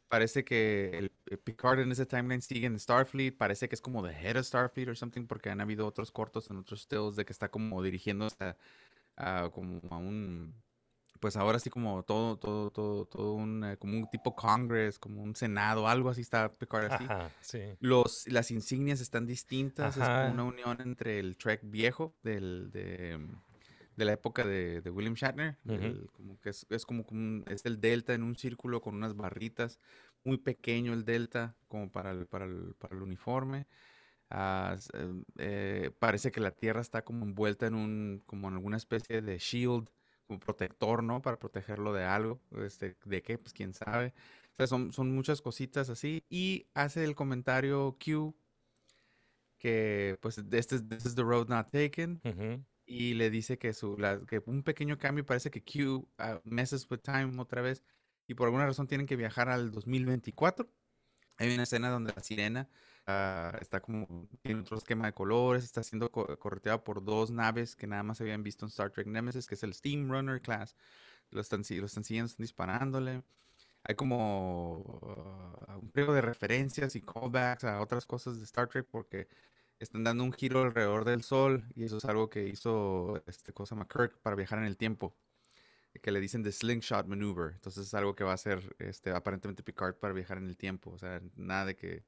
Parece 0.08 0.44
que 0.44 0.90
el, 0.96 1.12
el 1.26 1.38
Picard 1.38 1.80
en 1.80 1.92
ese 1.92 2.06
timeline 2.06 2.40
sigue 2.40 2.66
en 2.66 2.78
Starfleet, 2.78 3.36
parece 3.36 3.68
que 3.68 3.74
es 3.74 3.82
como 3.82 4.02
the 4.02 4.14
head 4.14 4.38
of 4.38 4.46
Starfleet 4.46 4.88
or 4.88 4.96
something, 4.96 5.26
porque 5.26 5.50
han 5.50 5.60
habido 5.60 5.86
otros 5.86 6.10
cortos 6.10 6.50
en 6.50 6.56
otros 6.56 6.82
stills 6.82 7.16
de 7.16 7.26
que 7.26 7.32
está 7.32 7.50
como 7.50 7.82
dirigiendo 7.82 8.28
a, 8.40 8.56
a 9.16 9.50
como 9.50 9.80
a 9.90 9.98
un, 9.98 10.54
pues 11.20 11.36
ahora 11.36 11.58
sí 11.58 11.70
como 11.70 12.02
todo, 12.04 12.38
todo, 12.38 12.70
todo, 12.70 13.04
todo 13.06 13.34
un, 13.34 13.64
eh, 13.64 13.76
como 13.78 13.98
un 13.98 14.08
tipo 14.10 14.34
Congress, 14.36 14.98
como 14.98 15.22
un 15.22 15.34
Senado, 15.36 15.88
algo 15.88 16.10
así 16.10 16.20
está 16.22 16.52
Picard 16.52 16.86
así. 16.86 17.04
Ajá, 17.04 17.30
sí. 17.40 17.60
Los, 17.80 18.26
las 18.28 18.50
insignias 18.50 19.00
están 19.00 19.26
distintas, 19.26 19.96
es 19.96 20.10
como 20.10 20.30
una 20.32 20.44
unión 20.44 20.80
entre 20.80 21.18
el 21.20 21.36
Trek 21.36 21.60
viejo 21.64 22.14
del, 22.22 22.70
de, 22.72 23.18
mm, 23.18 23.42
de 23.96 24.04
la 24.04 24.12
época 24.12 24.44
de, 24.44 24.80
de 24.80 24.90
William 24.90 25.14
Shatner, 25.14 25.58
como 26.12 26.40
que 26.40 26.50
es, 26.50 26.66
es 26.70 26.84
como, 26.86 27.04
como 27.04 27.20
un- 27.20 27.44
es 27.48 27.64
el 27.66 27.80
delta 27.80 28.14
en 28.14 28.22
un 28.22 28.36
círculo 28.36 28.80
con 28.80 28.94
unas 28.96 29.16
barritas, 29.16 29.78
muy 30.24 30.38
pequeño 30.38 30.92
el 30.92 31.04
delta, 31.04 31.56
como 31.68 31.90
para 31.90 32.10
el, 32.12 32.26
para 32.26 32.44
el, 32.46 32.74
para 32.78 32.96
el 32.96 33.02
uniforme. 33.02 33.66
Ah, 34.30 34.76
em, 34.94 35.24
eh, 35.38 35.90
parece 35.98 36.30
que 36.30 36.40
la 36.40 36.50
Tierra 36.50 36.80
está 36.82 37.02
como 37.04 37.24
envuelta 37.24 37.66
en 37.66 37.74
un, 37.74 38.22
como 38.26 38.48
en 38.48 38.54
alguna 38.54 38.76
especie 38.76 39.22
de 39.22 39.38
shield, 39.38 39.88
como 40.28 40.38
protector, 40.40 41.02
¿no? 41.02 41.20
Para 41.22 41.38
protegerlo 41.38 41.92
de 41.92 42.04
algo, 42.04 42.40
este, 42.64 42.96
¿de 43.04 43.22
qué? 43.22 43.38
Pues 43.38 43.52
quién 43.52 43.74
sabe. 43.74 44.14
O 44.52 44.56
sea, 44.58 44.66
son, 44.68 44.92
son 44.92 45.12
muchas 45.14 45.42
cositas 45.42 45.88
así. 45.90 46.24
Y 46.28 46.68
hace 46.74 47.02
el 47.04 47.14
comentario 47.16 47.96
Q 47.98 48.36
que, 49.58 50.18
pues, 50.20 50.38
este 50.38 50.76
es 50.76 50.88
this 50.88 51.06
is 51.06 51.14
the 51.14 51.22
road 51.22 51.48
not 51.48 51.70
taken. 51.70 52.20
Y 52.86 53.14
le 53.14 53.30
dice 53.30 53.58
que, 53.58 53.72
su, 53.74 53.96
la- 53.98 54.20
que 54.24 54.40
un 54.46 54.62
pequeño 54.62 54.98
cambio 54.98 55.26
parece 55.26 55.50
que 55.50 55.62
Q 55.62 56.08
ah, 56.18 56.40
messes 56.44 56.86
with 56.90 57.00
time 57.00 57.40
otra 57.40 57.60
vez. 57.62 57.82
Y 58.26 58.34
por 58.34 58.46
alguna 58.46 58.66
razón 58.66 58.86
tienen 58.86 59.06
que 59.06 59.16
viajar 59.16 59.48
al 59.48 59.70
2024. 59.70 60.70
Hay 61.38 61.54
una 61.54 61.62
escena 61.64 61.90
donde 61.90 62.12
la 62.14 62.22
sirena 62.22 62.68
está 63.60 63.80
como, 63.80 64.28
tiene 64.42 64.60
otro 64.60 64.76
esquema 64.78 65.06
de 65.06 65.12
colores, 65.14 65.64
está 65.64 65.82
siendo 65.82 66.10
co- 66.10 66.38
correteada 66.38 66.82
por 66.84 67.04
dos 67.04 67.30
naves 67.30 67.76
que 67.76 67.86
nada 67.86 68.02
más 68.02 68.20
habían 68.20 68.42
visto 68.42 68.64
en 68.64 68.68
Star 68.70 68.90
Trek 68.90 69.06
Nemesis, 69.06 69.46
que 69.46 69.54
es 69.54 69.62
el 69.62 69.74
Steam 69.74 70.10
Runner 70.10 70.40
Class. 70.40 70.76
Lo 71.30 71.40
están, 71.40 71.62
lo 71.68 71.86
están 71.86 72.04
siguiendo, 72.04 72.26
están 72.28 72.44
disparándole. 72.44 73.22
Hay 73.84 73.94
como 73.96 75.00
ah, 75.68 75.78
un 75.78 75.90
pliego 75.90 76.12
de 76.14 76.20
referencias 76.22 76.96
y 76.96 77.02
callbacks 77.02 77.64
a 77.64 77.80
otras 77.80 78.06
cosas 78.06 78.38
de 78.38 78.44
Star 78.44 78.68
Trek 78.68 78.86
porque 78.90 79.28
están 79.78 80.04
dando 80.04 80.24
un 80.24 80.32
giro 80.32 80.62
alrededor 80.62 81.04
del 81.04 81.22
Sol 81.22 81.64
y 81.76 81.84
eso 81.84 81.98
es 81.98 82.04
algo 82.06 82.30
que 82.30 82.48
hizo 82.48 83.22
este 83.26 83.52
cosa 83.52 83.74
McCurk 83.76 84.18
para 84.20 84.36
viajar 84.36 84.58
en 84.58 84.64
el 84.66 84.76
tiempo. 84.76 85.16
que 86.02 86.10
le 86.12 86.20
dicen 86.20 86.42
The 86.42 86.52
Slingshot 86.52 87.06
Maneuver. 87.06 87.52
Entonces 87.54 87.86
es 87.86 87.94
algo 87.94 88.14
que 88.14 88.24
va 88.24 88.32
a 88.32 88.34
hacer 88.34 88.76
este, 88.78 89.10
aparentemente 89.10 89.62
Picard 89.62 89.96
para 89.96 90.14
viajar 90.14 90.38
en 90.38 90.46
el 90.48 90.56
tiempo. 90.56 90.90
O 90.92 90.98
sea, 90.98 91.20
nada 91.36 91.66
de 91.66 91.76
que 91.76 92.04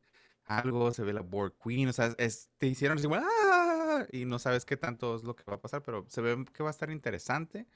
algo, 0.58 0.92
se 0.92 1.02
ve 1.04 1.12
la 1.12 1.22
Borg 1.22 1.54
Queen, 1.62 1.88
o 1.88 1.92
sea, 1.92 2.14
es- 2.18 2.50
te 2.58 2.66
hicieron 2.66 2.98
así, 2.98 3.06
"Ah", 3.12 4.06
y 4.12 4.24
no 4.24 4.38
sabes 4.38 4.64
qué 4.64 4.76
tanto 4.76 5.16
es 5.16 5.22
lo 5.24 5.36
que 5.36 5.44
va 5.48 5.54
a 5.56 5.60
pasar, 5.60 5.82
pero 5.82 6.04
se 6.08 6.20
ve 6.20 6.44
que 6.52 6.62
va 6.62 6.70
a 6.70 6.72
estar 6.72 6.90
interesante. 6.90 7.66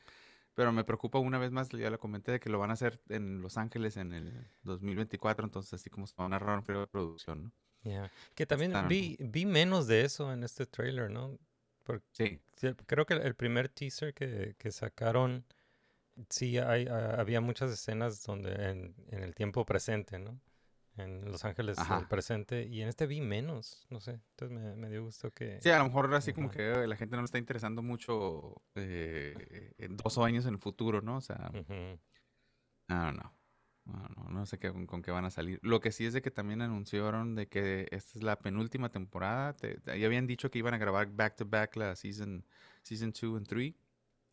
Pero 0.54 0.72
me 0.72 0.84
preocupa 0.84 1.18
una 1.18 1.38
vez 1.38 1.50
más, 1.50 1.68
ya 1.70 1.90
lo 1.90 1.98
comenté, 1.98 2.32
de 2.32 2.40
que 2.40 2.48
lo 2.50 2.58
van 2.60 2.70
a 2.70 2.74
hacer 2.74 3.00
en 3.08 3.42
Los 3.42 3.56
Ángeles 3.58 3.96
en 3.96 4.12
el 4.12 4.46
2024, 4.62 5.44
entonces 5.44 5.74
así 5.74 5.90
como 5.90 6.06
se 6.06 6.14
van 6.16 6.32
a 6.32 6.38
periodo 6.62 6.82
de 6.86 6.90
producción, 6.92 7.44
¿no? 7.44 7.52
Yeah. 7.82 8.10
Que 8.34 8.46
también 8.46 8.70
Claro. 8.70 8.88
vi, 8.88 9.16
vi 9.20 9.46
menos 9.46 9.86
de 9.86 10.04
eso 10.04 10.32
en 10.32 10.42
este 10.44 10.66
trailer, 10.66 11.10
¿no? 11.10 11.38
Porque 11.84 12.06
Sí, 12.12 12.40
sí, 12.56 12.68
creo 12.86 13.04
que 13.04 13.14
el 13.14 13.34
primer 13.34 13.68
teaser 13.68 14.14
que, 14.14 14.54
que 14.58 14.70
sacaron, 14.72 15.44
sí 16.30 16.58
hay, 16.58 16.86
ah, 16.86 17.16
había 17.18 17.40
muchas 17.40 17.70
escenas 17.72 18.22
donde 18.24 18.52
en, 18.70 18.94
en 19.10 19.22
el 19.22 19.34
tiempo 19.34 19.66
presente, 19.66 20.18
¿no? 20.18 20.40
En 20.96 21.30
Los 21.30 21.44
Ángeles 21.44 21.78
Ajá. 21.78 21.98
el 21.98 22.06
presente, 22.06 22.64
y 22.64 22.80
en 22.80 22.88
este 22.88 23.06
vi 23.06 23.20
menos, 23.20 23.86
no 23.90 24.00
sé. 24.00 24.20
Entonces 24.30 24.56
me, 24.56 24.76
me 24.76 24.88
dio 24.88 25.04
gusto 25.04 25.32
que... 25.32 25.60
sí, 25.60 25.70
a 25.70 25.78
lo 25.78 25.84
mejor 25.84 26.14
así 26.14 26.32
como 26.32 26.48
Ajá. 26.48 26.56
que 26.56 26.72
eh, 26.72 26.86
la 26.86 26.96
gente 26.96 27.16
no 27.16 27.22
le 27.22 27.26
está 27.26 27.38
interesando 27.38 27.82
mucho 27.82 28.62
eh, 28.76 29.72
dos 29.90 30.18
años 30.18 30.46
en 30.46 30.54
el 30.54 30.60
futuro, 30.60 31.02
¿no? 31.02 31.16
O 31.16 31.20
sea. 31.20 31.50
I 31.52 32.94
don't 32.94 33.18
know. 33.18 33.30
No, 33.86 34.08
no, 34.16 34.30
no 34.30 34.46
sé 34.46 34.58
qué, 34.58 34.72
con, 34.86 35.02
qué 35.02 35.10
van 35.10 35.26
a 35.26 35.30
salir. 35.30 35.58
Lo 35.62 35.80
que 35.80 35.92
sí 35.92 36.06
es 36.06 36.14
de 36.14 36.22
que 36.22 36.30
también 36.30 36.62
anunciaron 36.62 37.34
de 37.34 37.48
que 37.48 37.86
esta 37.90 38.18
es 38.18 38.22
la 38.24 38.38
penúltima 38.38 38.90
temporada. 38.90 39.54
Te- 39.54 39.78
ya 39.84 40.06
habían 40.06 40.26
dicho 40.26 40.50
que 40.50 40.58
iban 40.58 40.72
a 40.72 40.78
grabar 40.78 41.10
back 41.10 41.36
to 41.36 41.44
back 41.44 41.76
la 41.76 41.94
season 41.94 42.46
season 42.82 43.12
2 43.12 43.36
and 43.36 43.46
3. 43.46 43.74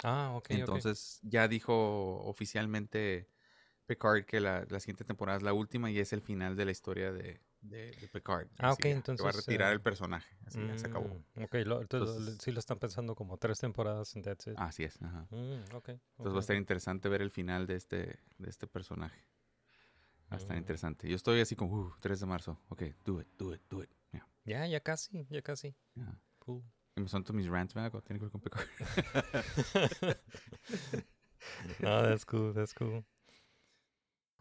Ah, 0.03 0.31
ok, 0.35 0.45
ok. 0.45 0.51
Entonces 0.51 1.19
ya 1.23 1.47
dijo 1.49 2.23
oficialmente 2.23 3.27
Picard 3.95 4.25
que 4.25 4.39
la, 4.39 4.65
la 4.69 4.79
siguiente 4.79 5.03
temporada 5.03 5.37
es 5.37 5.43
la 5.43 5.53
última 5.53 5.91
y 5.91 5.99
es 5.99 6.13
el 6.13 6.21
final 6.21 6.55
de 6.55 6.65
la 6.65 6.71
historia 6.71 7.11
de, 7.11 7.41
de, 7.61 7.91
de 7.91 8.07
Picard. 8.07 8.47
Ah, 8.59 8.71
ok, 8.73 8.77
ya, 8.79 8.81
que 8.83 8.89
va 8.89 8.93
a 8.93 8.97
entonces, 8.97 9.35
retirar 9.45 9.71
eh, 9.71 9.73
el 9.73 9.81
personaje. 9.81 10.35
Así 10.45 10.65
ya 10.65 10.77
se 10.77 10.87
acabó. 10.87 11.07
Mm, 11.35 11.43
ok, 11.43 11.53
lo- 11.65 11.81
entonces, 11.81 12.17
Entonces- 12.17 12.37
sí 12.41 12.51
lo 12.51 12.59
están 12.59 12.79
pensando 12.79 13.15
como 13.15 13.37
tres 13.37 13.59
temporadas 13.59 14.15
en 14.15 14.21
That's 14.21 14.47
It. 14.47 14.53
Así 14.57 14.83
es. 14.83 15.01
Ajá. 15.01 15.27
Mm, 15.31 15.75
ok, 15.75 15.89
Entonces 15.89 15.99
ok, 16.17 16.27
va 16.33 16.37
a 16.37 16.39
estar 16.39 16.55
interesante 16.55 17.09
ver 17.09 17.21
el 17.21 17.31
final 17.31 17.67
de 17.67 17.75
este, 17.75 18.19
de 18.37 18.49
este 18.49 18.67
personaje. 18.67 19.19
Va 20.31 20.37
a 20.37 20.39
estar 20.39 20.55
Mm. 20.55 20.59
interesante. 20.59 21.09
Yo 21.09 21.15
estoy 21.17 21.41
así 21.41 21.55
como, 21.57 21.75
uh, 21.77 21.93
3 21.99 22.19
de 22.21 22.25
marzo. 22.25 22.57
Ok, 22.69 22.83
do 23.03 23.19
it, 23.21 23.27
do 23.37 23.53
it, 23.53 23.61
do 23.69 23.83
it. 23.83 23.89
Yeah, 24.13 24.27
Ya, 24.45 24.65
ya 24.67 24.79
casi, 24.79 25.25
ya 25.29 25.41
casi. 25.41 25.75
yeah. 25.95 26.17
Cool. 26.39 26.63
Empezando 26.95 27.25
todos 27.25 27.35
mis 27.37 27.47
rants, 27.47 27.73
¿verdad? 27.73 27.91
Cuando 27.91 28.05
Tiene 28.05 28.19
que 28.19 28.25
ver 28.25 28.31
con 28.31 28.41
Picard. 28.41 28.67
no, 31.79 32.01
that's 32.03 32.25
cool, 32.25 32.53
that's 32.53 32.73
cool. 32.73 33.03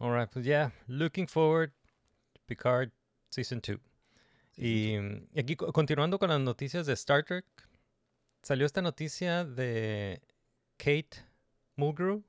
All 0.01 0.11
right, 0.11 0.27
pues 0.31 0.43
yeah, 0.45 0.71
looking 0.87 1.27
forward 1.27 1.71
Picard 2.47 2.91
Season 3.29 3.61
2. 3.61 3.77
Y 4.57 4.95
y 5.33 5.39
aquí 5.39 5.55
co- 5.55 5.71
continuando 5.71 6.17
con 6.17 6.29
las 6.29 6.39
noticias 6.39 6.85
de 6.87 6.93
Star 6.93 7.23
Trek, 7.23 7.45
salió 8.41 8.65
esta 8.65 8.81
noticia 8.81 9.45
de 9.45 10.19
Kate 10.77 11.23
Mulgrew, 11.75 12.23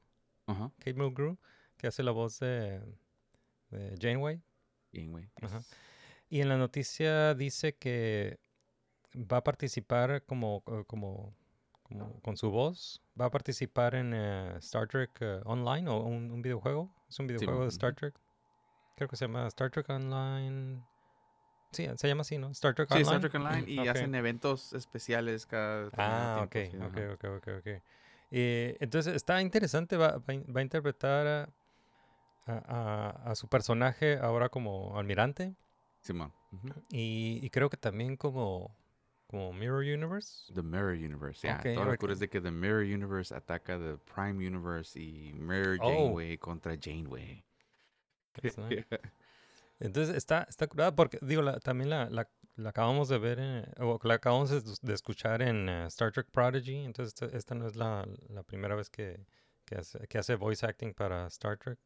Ajá. 0.47 0.71
Kate 0.79 0.95
Mulgrew, 0.95 1.39
que 1.79 1.87
hace 1.87 2.03
la 2.03 2.11
voz 2.11 2.39
de, 2.41 2.81
de 3.71 3.97
Janeway. 3.99 4.43
Bien, 4.93 5.11
güey. 5.11 5.31
Ajá. 5.41 5.59
yes. 5.59 5.71
Y 6.29 6.41
en 6.43 6.49
la 6.51 6.59
noticia 6.59 7.35
dice 7.35 7.75
que 7.75 8.39
va 9.15 9.39
a 9.39 9.45
participar 9.45 10.23
como, 10.27 10.63
eh, 10.67 10.85
como, 10.87 11.35
como 11.99 12.21
con 12.21 12.37
su 12.37 12.51
voz. 12.51 13.01
Va 13.21 13.27
a 13.27 13.31
participar 13.31 13.95
en 13.95 14.13
eh, 14.15 14.57
Star 14.59 14.89
Trek 14.89 15.11
eh, 15.21 15.41
Online 15.45 15.89
o 15.91 15.99
un, 16.01 16.31
un 16.31 16.43
videojuego. 16.43 16.91
Es 17.09 17.19
un 17.19 17.27
videojuego 17.27 17.63
de. 17.63 17.69
Star 17.69 17.95
Trek. 17.95 18.15
Creo 18.97 19.09
que 19.09 19.17
se 19.17 19.25
llama 19.27 19.47
Star 19.49 19.71
Trek 19.71 19.89
Online. 19.89 20.83
Sí, 21.73 21.89
se 21.97 22.09
llama 22.09 22.21
así, 22.23 22.37
¿no? 22.39 22.51
Star 22.51 22.75
Trek 22.75 22.89
Sí, 22.89 22.95
Online. 22.95 23.05
Star 23.17 23.21
Trek 23.21 23.35
Online 23.35 23.65
y 23.71 23.79
Ok. 23.79 23.89
hacen 23.89 24.15
eventos 24.15 24.73
especiales 24.75 25.47
cada 25.47 25.91
Ah, 25.97 26.45
ok, 26.47 26.53
tiempo, 26.53 26.87
ok, 26.87 26.95
sí, 26.95 27.01
ajá. 27.01 27.13
ok, 27.15 27.25
ok, 27.39 27.49
ok. 27.59 27.83
Eh, 28.31 28.77
entonces 28.81 29.15
está 29.15 29.41
interesante, 29.43 29.97
va, 29.97 30.17
va 30.19 30.25
a 30.29 30.33
in- 30.33 30.47
va 30.55 30.61
a 30.61 30.63
interpretar 30.63 31.27
a, 31.27 31.49
a- 32.47 33.11
a- 33.27 33.31
a 33.31 33.35
su 33.35 33.49
personaje 33.49 34.19
ahora 34.19 34.49
como 34.49 34.99
almirante 34.99 35.55
Simón. 36.01 36.33
y 36.91 37.49
creo 37.51 37.71
que 37.71 37.77
también 37.77 38.17
como, 38.17 38.75
como 39.33 39.51
Mirror 39.55 39.81
Universe. 39.81 40.53
The 40.53 40.63
Mirror 40.63 40.93
Universe, 40.93 41.49
ya. 41.49 41.57
Ok, 41.57 41.75
Todo 41.75 41.87
lo 41.87 42.13
es 42.13 42.19
de 42.19 42.29
que 42.29 42.39
The 42.39 42.51
Mirror 42.51 42.83
Universe 42.83 43.35
ataca 43.35 43.79
The 43.79 43.97
Prime 43.97 44.47
Universe 44.47 45.01
y 45.01 45.33
Mirror 45.33 45.79
Oh. 45.81 45.89
Janeway 45.89 46.37
contra 46.37 46.77
Janeway. 46.79 47.43
Nice. 48.43 48.87
Entonces 49.81 50.15
está, 50.15 50.47
está 50.51 50.67
curada 50.67 50.95
porque, 50.95 51.19
digo, 51.23 51.41
la- 51.41 51.59
también 51.61 51.89
la, 51.89 52.11
la, 52.11 52.29
la 52.57 52.69
acabamos 52.69 53.09
de 53.09 53.19
ver, 53.19 53.39
en- 53.39 53.65
o 53.79 53.99
la 54.03 54.15
acabamos 54.15 54.51
de, 54.83 54.93
escuchar 54.93 55.41
en 55.41 55.67
eh, 55.67 55.87
Star 55.87 56.13
Trek 56.13 56.29
Prodigy, 56.31 56.85
entonces 56.85 57.15
esta, 57.15 57.35
esta 57.35 57.55
no 57.55 57.67
es 57.67 57.75
la, 57.75 58.07
la 58.29 58.43
primera 58.43 58.75
vez 58.75 58.91
que, 58.91 59.27
que, 59.65 59.77
hace, 59.77 59.99
que 60.09 60.19
hace 60.19 60.35
voice 60.35 60.65
acting 60.67 60.93
para 60.93 61.27
Star 61.29 61.57
Trek. 61.57 61.79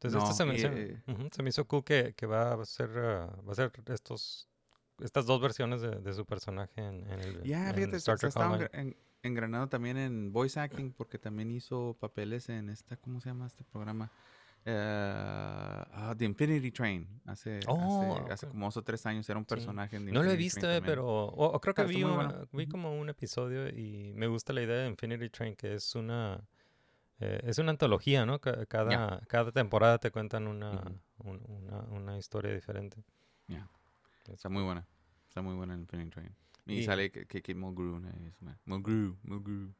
Entonces 0.00 0.22
No, 0.22 0.34
se 0.34 0.44
me, 0.46 0.54
y, 0.54 0.58
se, 0.58 0.68
eh, 0.68 1.02
ujú, 1.06 1.28
se 1.30 1.42
me 1.42 1.50
hizo 1.50 1.66
cool 1.68 1.84
que, 1.84 2.14
que 2.14 2.24
va 2.24 2.54
a 2.54 2.64
ser, 2.64 2.88
eh, 2.96 3.26
va 3.46 3.52
a 3.52 3.54
ser 3.54 3.70
estos, 3.88 4.48
estas 5.02 5.26
dos 5.26 5.40
versiones 5.40 5.80
de, 5.82 5.90
de 5.90 6.12
su 6.14 6.24
personaje 6.24 6.80
en, 6.80 7.06
en 7.10 7.20
el 7.20 7.42
Ya, 7.42 7.68
en 7.70 7.74
fíjate, 7.74 7.96
Star 7.96 8.18
Trek 8.18 8.32
engra- 8.34 8.70
en- 8.72 8.96
engranado 9.22 9.68
también 9.68 9.96
en 9.96 10.32
voice 10.32 10.58
acting 10.58 10.92
porque 10.92 11.18
también 11.18 11.50
hizo 11.50 11.96
papeles 12.00 12.48
en 12.48 12.68
esta, 12.70 12.96
¿cómo 12.96 13.20
se 13.20 13.28
llama 13.28 13.46
este 13.46 13.64
programa? 13.64 14.10
Eh, 14.64 14.72
ah, 15.92 16.14
The 16.16 16.24
Infinity 16.24 16.70
Train. 16.70 17.20
Hace, 17.26 17.58
hace- 17.58 17.66
Oh, 17.68 18.26
hace, 18.30 18.46
ok. 18.46 18.52
como 18.52 18.66
dos 18.66 18.76
o 18.76 18.82
tres 18.82 19.04
años 19.06 19.28
era 19.28 19.38
un 19.38 19.44
Sí. 19.44 19.48
personaje 19.48 19.96
en 19.96 20.06
The 20.06 20.12
No 20.12 20.22
lo 20.22 20.30
he 20.30 20.34
Infinity 20.34 20.44
visto, 20.44 20.70
eh, 20.70 20.82
pero 20.84 21.06
o, 21.06 21.46
o 21.52 21.60
creo 21.60 21.74
que 21.74 21.82
Ah, 21.82 21.84
está 21.84 21.96
vi, 21.96 22.04
una- 22.04 22.14
bueno. 22.14 22.48
vi 22.52 22.66
como 22.68 22.96
un 22.98 23.08
episodio 23.08 23.68
y 23.68 24.12
me 24.14 24.26
gusta 24.28 24.52
la 24.52 24.62
idea 24.62 24.76
de 24.82 24.88
Infinity 24.88 25.28
Train, 25.30 25.56
que 25.56 25.74
es 25.74 25.94
una 25.94 26.40
eh, 27.20 27.40
es 27.44 27.58
una 27.58 27.70
antología, 27.70 28.26
¿no? 28.26 28.40
Ca- 28.40 28.66
Cada, 28.66 29.20
cada 29.28 29.52
temporada 29.52 29.98
te 29.98 30.10
cuentan 30.10 30.48
una, 30.48 30.72
Ujú. 30.72 31.30
un- 31.30 31.44
una, 31.48 31.78
una 31.82 32.18
historia 32.18 32.52
diferente. 32.52 33.04
Ya. 33.46 33.68
Está 34.30 34.48
muy 34.48 34.62
buena. 34.62 34.86
Está 35.28 35.42
muy 35.42 35.54
buena 35.54 35.74
en 35.74 35.80
Infinity 35.80 36.10
Train. 36.10 36.36
Y, 36.66 36.78
Y- 36.80 36.84
sale 36.84 37.10
que 37.10 37.26
Kate 37.26 37.54
Mulgrew. 37.54 38.00
Mulgrew, 38.66 39.16
Mulgrew. 39.22 39.72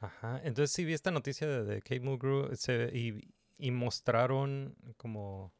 Ajá. 0.00 0.40
Entonces 0.44 0.70
sí 0.72 0.84
vi 0.84 0.92
esta 0.94 1.10
noticia 1.10 1.46
de, 1.46 1.64
de 1.64 1.82
Kate 1.82 2.00
Mulgrew 2.00 2.54
se- 2.54 2.90
y, 2.96 3.34
y 3.58 3.70
mostraron 3.70 4.74
como 4.96 5.52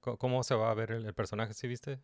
co- 0.00 0.16
cómo 0.16 0.42
se 0.44 0.54
va 0.54 0.70
a 0.70 0.74
ver 0.74 0.92
el, 0.92 1.04
el 1.06 1.14
personaje, 1.14 1.52
¿sí 1.54 1.66
viste? 1.68 2.00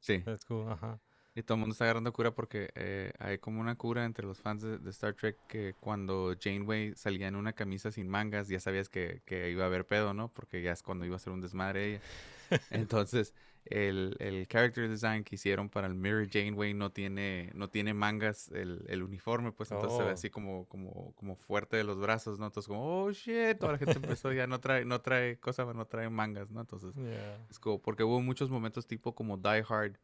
Sí. 0.00 0.18
That's 0.20 0.44
cool, 0.44 0.70
Ajá. 0.70 1.00
Y 1.36 1.42
todo 1.42 1.56
el 1.56 1.60
mundo 1.60 1.72
está 1.72 1.84
agarrando 1.84 2.12
cura 2.12 2.32
porque 2.32 2.70
eh, 2.76 3.12
hay 3.18 3.38
como 3.38 3.60
una 3.60 3.76
cura 3.76 4.04
entre 4.04 4.24
los 4.24 4.40
fans 4.40 4.62
de, 4.62 4.78
de 4.78 4.90
Star 4.90 5.14
Trek 5.14 5.40
que 5.48 5.74
cuando 5.80 6.34
Janeway 6.40 6.94
salía 6.94 7.26
en 7.26 7.34
una 7.34 7.52
camisa 7.54 7.90
sin 7.90 8.08
mangas 8.08 8.46
ya 8.48 8.60
sabías 8.60 8.88
que, 8.88 9.22
que 9.26 9.50
iba 9.50 9.64
a 9.64 9.66
haber 9.66 9.84
pedo, 9.86 10.14
¿no? 10.14 10.32
Porque 10.32 10.62
ya 10.62 10.72
es 10.72 10.82
cuando 10.82 11.04
iba 11.04 11.16
a 11.16 11.18
ser 11.18 11.32
un 11.32 11.40
desmadre 11.40 11.86
ella. 11.94 12.02
Entonces, 12.70 13.34
el, 13.64 14.16
el 14.20 14.46
character 14.48 14.88
design 14.88 15.24
que 15.24 15.36
hicieron 15.36 15.70
para 15.70 15.86
el 15.86 15.94
Mirror 15.94 16.28
Janeway 16.30 16.74
no 16.74 16.92
tiene, 16.92 17.50
no 17.54 17.70
tiene 17.70 17.94
mangas 17.94 18.48
el, 18.50 18.84
el 18.88 19.02
uniforme, 19.02 19.52
pues 19.52 19.70
entonces 19.72 19.96
se 19.96 20.04
ve 20.04 20.10
Oh. 20.10 20.12
así 20.12 20.30
como, 20.30 20.66
como, 20.68 21.14
como 21.14 21.36
fuerte 21.36 21.76
de 21.76 21.84
los 21.84 21.98
brazos, 22.00 22.38
¿no? 22.38 22.46
Entonces 22.46 22.68
como, 22.68 23.04
oh 23.04 23.12
shit, 23.12 23.58
toda 23.58 23.72
la 23.72 23.78
gente 23.78 23.98
empezó 23.98 24.32
ya 24.32 24.46
no 24.46 24.60
trae, 24.60 24.84
no 24.84 25.00
trae 25.00 25.38
cosa, 25.40 25.64
no 25.72 25.86
trae 25.86 26.10
mangas, 26.10 26.50
¿no? 26.50 26.60
Entonces, 26.60 26.94
Yeah. 26.96 27.48
es 27.50 27.58
como, 27.58 27.80
porque 27.82 28.04
hubo 28.04 28.20
muchos 28.20 28.50
momentos 28.50 28.86
tipo 28.86 29.14
como 29.14 29.36
Die 29.38 29.64
Hard 29.68 29.98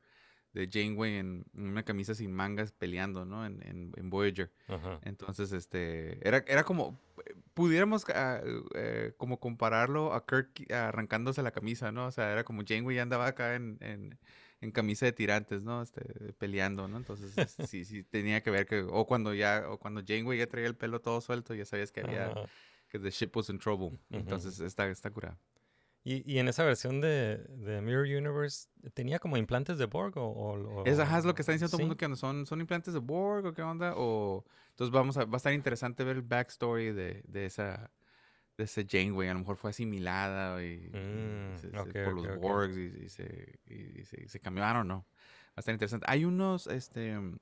de 0.53 0.69
Janeway 0.71 1.17
en, 1.17 1.45
en 1.55 1.69
una 1.69 1.85
camisa 1.85 2.15
sin 2.15 2.33
mangas 2.33 2.73
peleando, 2.73 3.25
¿no? 3.25 3.47
En, 3.47 3.63
en, 3.67 3.93
en 3.97 4.11
Voyager. 4.11 4.51
Ajá. 4.69 4.99
Entonces, 5.03 5.53
este, 5.53 6.27
era, 6.27 6.45
era 6.49 6.65
como, 6.65 6.99
pudiéramos 7.55 8.05
eh, 8.75 9.13
como 9.17 9.39
compararlo 9.39 10.13
a 10.13 10.27
Kirk 10.27 10.73
arrancándose 10.73 11.43
la 11.43 11.53
camisa, 11.53 11.93
¿no? 11.93 12.07
O 12.07 12.11
sea, 12.11 12.33
era 12.33 12.45
como 12.45 12.63
Janeway 12.67 12.97
ya 12.97 13.03
andaba 13.03 13.27
acá 13.27 13.55
en, 13.55 13.79
en, 13.81 14.19
en 14.61 14.71
camisa 14.73 15.07
de 15.07 15.13
tirantes, 15.13 15.63
¿no? 15.63 15.83
Este, 15.83 16.03
peleando, 16.35 16.89
¿no? 16.89 16.97
Entonces, 16.97 17.37
es- 17.39 17.57
sí, 17.71 17.85
sí, 17.85 18.03
tenía 18.03 18.43
que 18.43 18.51
ver 18.51 18.67
que, 18.67 18.81
o 18.83 19.07
cuando 19.07 19.35
ya, 19.35 19.65
o 19.69 19.79
cuando 19.79 20.03
Janeway 20.07 20.39
ya 20.39 20.47
traía 20.49 20.67
el 20.67 20.77
pelo 20.77 21.01
todo 21.01 21.21
suelto, 21.21 21.55
ya 21.55 21.65
sabías 21.65 21.93
que 21.93 22.01
había, 22.01 22.27
Ajá. 22.33 22.45
que 22.89 22.99
the 22.99 23.11
ship 23.11 23.31
was 23.35 23.49
in 23.51 23.59
trouble. 23.59 23.99
Entonces, 24.11 24.59
está, 24.61 24.89
está 24.89 25.11
curado. 25.11 25.39
Y, 26.03 26.31
y 26.31 26.39
en 26.39 26.49
esa 26.49 26.65
versión 26.65 27.01
de, 27.01 27.39
de 27.59 27.83
Mirror 27.83 28.07
Universe, 28.07 28.69
¿tenía 28.95 29.19
como 29.19 29.37
implantes 29.37 29.77
de 29.79 29.85
Borg 29.87 30.17
o...? 30.17 30.29
o- 30.31 30.83
Es, 30.83 30.99
ajá, 30.99 31.17
o- 31.17 31.19
es 31.19 31.25
lo 31.27 31.35
que 31.35 31.43
está 31.43 31.53
diciendo 31.53 31.71
todo 31.71 31.83
el 31.83 31.89
mundo 31.89 31.97
que 31.99 32.09
no 32.09 32.17
son, 32.17 32.47
son 32.47 32.61
implantes 32.61 32.95
de 32.95 33.01
Borg 33.01 33.45
o 33.47 33.53
qué 33.53 33.63
onda. 33.63 33.95
O 33.97 34.45
entonces 34.71 34.93
vamos 34.93 35.17
a, 35.19 35.25
va 35.27 35.35
a 35.35 35.37
estar 35.37 35.53
interesante 35.53 36.05
ver 36.05 36.17
el 36.17 36.23
backstory 36.23 36.93
de, 36.93 37.23
de 37.27 37.47
esa 37.47 37.91
de 38.57 38.65
ese 38.65 38.87
Janeway. 38.89 39.29
A 39.29 39.35
lo 39.35 39.41
mejor 39.41 39.57
fue 39.57 39.71
asimilada 39.71 40.63
y, 40.65 40.69
y 40.69 40.97
Mm, 40.97 41.57
se- 41.59 41.95
por 41.95 42.15
los. 42.15 42.41
Borgs 42.41 42.77
y, 42.77 43.05
y 43.05 43.09
se, 43.11 43.61
y- 43.67 44.05
se, 44.05 44.29
se 44.29 44.41
cambiaron, 44.41 44.89
¿no? 44.89 45.07
Va 45.51 45.55
a 45.57 45.61
estar 45.61 45.75
interesante. 45.75 46.07
Hay 46.09 46.25
unos, 46.25 46.67
este, 46.69 47.19
mm, 47.19 47.39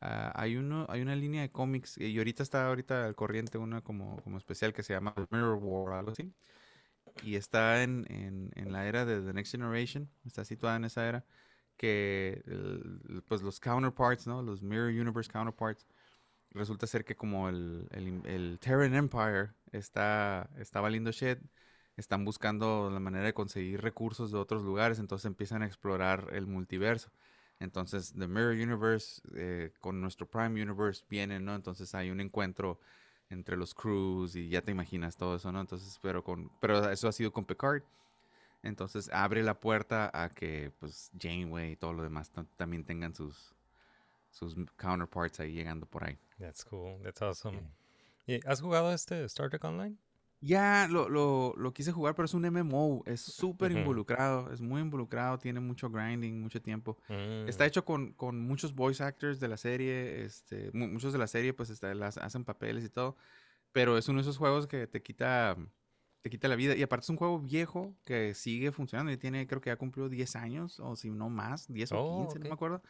ah, 0.00 0.32
hay 0.36 0.56
uno, 0.56 0.86
hay 0.88 1.02
una 1.02 1.16
línea 1.16 1.42
de 1.42 1.50
cómics 1.50 1.98
y 1.98 2.16
ahorita 2.18 2.42
está 2.42 2.68
ahorita 2.68 3.06
al 3.06 3.14
corriente 3.14 3.58
una 3.58 3.82
como, 3.82 4.20
como 4.22 4.38
especial 4.38 4.72
que 4.72 4.82
se 4.82 4.92
llama 4.94 5.14
Mirror 5.30 5.58
War 5.62 5.90
o 5.92 5.98
algo 5.98 6.10
así. 6.12 6.32
Y 7.22 7.36
está 7.36 7.82
en, 7.82 8.06
en, 8.54 8.72
la 8.72 8.86
era 8.86 9.04
de 9.04 9.20
The 9.20 9.32
Next 9.32 9.52
Generation, 9.52 10.08
está 10.24 10.44
situada 10.44 10.76
en 10.76 10.84
esa 10.84 11.08
era, 11.08 11.24
que 11.76 12.42
pues 13.28 13.42
los 13.42 13.60
counterparts, 13.60 14.26
¿no? 14.26 14.42
Los 14.42 14.62
Mirror 14.62 14.90
Universe 14.90 15.30
counterparts, 15.30 15.86
resulta 16.50 16.86
ser 16.86 17.04
que 17.04 17.16
como 17.16 17.48
el, 17.48 17.88
el 17.90 18.58
Terran 18.60 18.94
Empire 18.94 19.50
está, 19.72 20.48
está 20.58 20.80
valiendo 20.80 21.10
shit, 21.10 21.38
están 21.96 22.24
buscando 22.24 22.90
la 22.90 23.00
manera 23.00 23.24
de 23.24 23.34
conseguir 23.34 23.80
recursos 23.80 24.30
de 24.30 24.38
otros 24.38 24.62
lugares, 24.62 24.98
entonces 24.98 25.26
empiezan 25.26 25.62
a 25.62 25.66
explorar 25.66 26.28
el 26.32 26.46
multiverso. 26.46 27.10
Entonces, 27.58 28.12
The 28.12 28.28
Mirror 28.28 28.52
Universe 28.54 29.22
eh, 29.34 29.72
con 29.80 30.00
nuestro 30.00 30.28
Prime 30.28 30.62
Universe 30.62 31.04
vienen, 31.08 31.44
¿no? 31.44 31.54
Entonces 31.54 31.94
hay 31.94 32.10
un 32.10 32.20
encuentro 32.20 32.78
entre 33.30 33.56
los 33.56 33.74
crews 33.74 34.36
y 34.36 34.48
ya 34.48 34.62
te 34.62 34.70
imaginas 34.70 35.16
todo 35.16 35.36
eso, 35.36 35.50
¿no? 35.52 35.60
Entonces, 35.60 35.98
pero 36.02 36.22
con, 36.22 36.50
pero 36.60 36.90
eso 36.90 37.08
ha 37.08 37.12
sido 37.12 37.32
con 37.32 37.44
Picard. 37.44 37.82
Entonces 38.62 39.08
abre 39.12 39.42
la 39.42 39.58
puerta 39.60 40.10
a 40.12 40.28
que, 40.30 40.72
pues, 40.80 41.10
Janeway 41.20 41.72
y 41.72 41.76
todo 41.76 41.92
lo 41.92 42.02
demás 42.02 42.32
tam- 42.32 42.48
también 42.56 42.84
tengan 42.84 43.14
sus, 43.14 43.54
sus 44.30 44.56
counterparts 44.76 45.40
ahí 45.40 45.52
llegando 45.52 45.86
por 45.86 46.04
ahí. 46.04 46.18
That's 46.38 46.64
cool. 46.64 47.00
That's 47.02 47.22
awesome. 47.22 47.62
¿Y 48.26 48.40
¿Has 48.46 48.60
jugado 48.60 48.92
este 48.92 49.24
Star 49.24 49.50
Trek 49.50 49.62
Online? 49.64 49.96
Ya 50.46 50.86
lo, 50.88 51.08
lo, 51.08 51.54
lo 51.56 51.72
quise 51.74 51.90
jugar, 51.90 52.14
pero 52.14 52.26
es 52.26 52.34
un 52.34 52.44
MMO. 52.44 53.02
Es 53.04 53.20
súper 53.20 53.72
Ujú. 53.72 53.80
involucrado. 53.80 54.52
Es 54.52 54.60
muy 54.60 54.80
involucrado. 54.80 55.38
Tiene 55.38 55.58
mucho 55.58 55.90
grinding, 55.90 56.40
mucho 56.40 56.62
tiempo. 56.62 56.96
Mm. 57.08 57.48
Está 57.48 57.66
hecho 57.66 57.84
con, 57.84 58.12
con 58.12 58.40
muchos 58.40 58.72
voice 58.74 59.02
actors 59.02 59.40
de 59.40 59.48
la 59.48 59.56
serie. 59.56 60.24
Este, 60.24 60.70
mu- 60.72 60.86
muchos 60.86 61.12
de 61.12 61.18
la 61.18 61.26
serie, 61.26 61.52
pues, 61.52 61.70
está- 61.70 61.92
las, 61.94 62.16
hacen 62.18 62.44
papeles 62.44 62.84
y 62.84 62.88
todo. 62.88 63.16
Pero 63.72 63.98
es 63.98 64.08
uno 64.08 64.18
de 64.18 64.22
esos 64.22 64.38
juegos 64.38 64.66
que 64.68 64.86
te 64.86 65.02
quita, 65.02 65.56
te 66.20 66.30
quita 66.30 66.46
la 66.46 66.54
vida. 66.56 66.76
Y 66.76 66.82
aparte 66.82 67.02
es 67.04 67.10
un 67.10 67.16
juego 67.16 67.40
viejo 67.40 67.96
que 68.04 68.32
sigue 68.34 68.70
funcionando. 68.70 69.10
Y 69.10 69.16
tiene, 69.16 69.46
creo 69.48 69.60
que 69.60 69.70
ya 69.70 69.76
cumplió 69.76 70.08
10 70.08 70.36
años, 70.36 70.78
o 70.78 70.94
si 70.94 71.10
no 71.10 71.28
más, 71.28 71.66
10 71.66 71.90
o 71.90 71.98
Oh, 72.00 72.22
15, 72.28 72.38
no 72.38 72.44
me 72.50 72.54
acuerdo. 72.54 72.82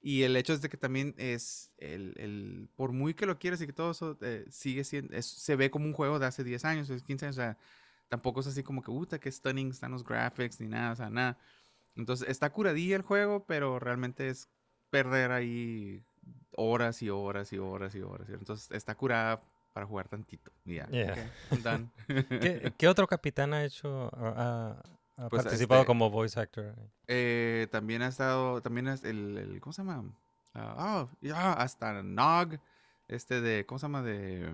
Y 0.00 0.22
el 0.22 0.36
hecho 0.36 0.52
es 0.52 0.60
de 0.62 0.68
que 0.68 0.76
también 0.76 1.14
es 1.18 1.72
el, 1.78 2.14
el- 2.18 2.68
por 2.76 2.92
muy 2.92 3.14
que 3.14 3.26
lo 3.26 3.38
quieras 3.38 3.60
y 3.60 3.66
que 3.66 3.72
todo 3.72 3.90
eso 3.90 4.16
eh, 4.22 4.44
sigue 4.50 4.84
siendo, 4.84 5.14
es- 5.16 5.26
se 5.26 5.56
ve 5.56 5.70
como 5.70 5.86
un 5.86 5.92
juego 5.92 6.18
de 6.18 6.26
hace 6.26 6.44
10 6.44 6.64
años, 6.64 6.88
es 6.90 7.02
15 7.02 7.26
años, 7.26 7.36
o 7.36 7.40
sea, 7.40 7.56
tampoco 8.08 8.40
es 8.40 8.46
así 8.46 8.62
como 8.62 8.80
que, 8.82 8.92
puta, 8.92 9.18
que 9.18 9.30
stunning 9.30 9.70
están 9.70 9.90
los 9.92 10.04
graphics 10.04 10.60
ni 10.60 10.68
nada, 10.68 10.92
o 10.92 10.96
sea, 10.96 11.10
nada. 11.10 11.36
Entonces, 11.96 12.28
está 12.28 12.50
curadilla 12.50 12.94
el 12.96 13.02
juego, 13.02 13.44
pero 13.44 13.78
realmente 13.80 14.28
es 14.28 14.48
perder 14.90 15.32
ahí 15.32 16.02
horas 16.56 17.02
y 17.02 17.10
horas 17.10 17.52
y 17.52 17.58
horas 17.58 17.94
y 17.96 18.00
horas. 18.00 18.28
Entonces, 18.30 18.70
está 18.70 18.94
curada 18.94 19.42
para 19.74 19.84
jugar 19.86 20.08
tantito. 20.08 20.50
Ya, 20.64 20.86
Yeah. 20.90 21.12
ok, 21.12 21.52
I'm 21.52 21.62
done. 21.62 21.88
¿Qué, 22.40 22.72
qué 22.78 22.88
otro 22.88 23.06
capitán 23.08 23.52
ha 23.52 23.64
hecho, 23.64 24.10
ha, 24.16 24.80
ha 25.18 25.28
Pues, 25.28 25.42
participado 25.42 25.80
este- 25.82 25.86
como 25.86 26.10
voice 26.10 26.38
actor? 26.40 26.74
Eh, 27.06 27.66
también 27.70 28.02
ha 28.02 28.08
estado, 28.08 28.60
también 28.62 28.88
es 28.88 29.04
el, 29.04 29.36
el- 29.36 29.60
¿cómo 29.60 29.72
se 29.72 29.82
llama? 29.82 30.04
Ah, 30.54 31.04
oh, 31.04 31.16
ya, 31.20 31.52
hasta 31.52 32.02
Nog, 32.02 32.54
este 33.08 33.40
de, 33.40 33.66
¿cómo 33.66 33.78
se 33.78 33.84
llama? 33.86 34.02
De, 34.02 34.50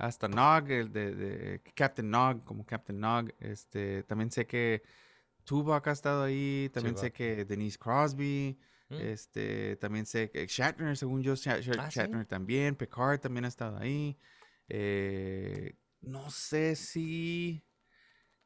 hasta 0.00 0.28
Nog, 0.28 0.70
el 0.70 0.92
de, 0.92 1.14
de 1.14 1.62
Captain 1.74 2.08
Nog, 2.10 2.44
como 2.44 2.64
Captain 2.64 2.98
Nog, 2.98 3.30
este, 3.40 4.02
también 4.04 4.30
sé 4.30 4.46
que 4.46 4.82
Tuvok 5.44 5.86
ha 5.88 5.92
estado 5.92 6.22
ahí, 6.24 6.70
también 6.72 6.96
sé 6.96 7.12
que 7.12 7.44
Denise 7.44 7.78
Crosby, 7.78 8.58
Mm. 8.90 8.94
este, 9.00 9.76
también 9.76 10.06
sé 10.06 10.30
que 10.30 10.46
Shatner, 10.46 10.96
según 10.96 11.22
yo, 11.22 11.32
Ah, 11.34 11.36
¿sí? 11.36 11.50
Shatner 11.60 12.24
también, 12.24 12.74
Picard 12.74 13.20
también 13.20 13.44
ha 13.44 13.48
estado 13.48 13.76
ahí, 13.76 14.16
eh, 14.66 15.74
no 16.00 16.30
sé 16.30 16.74
si... 16.74 17.62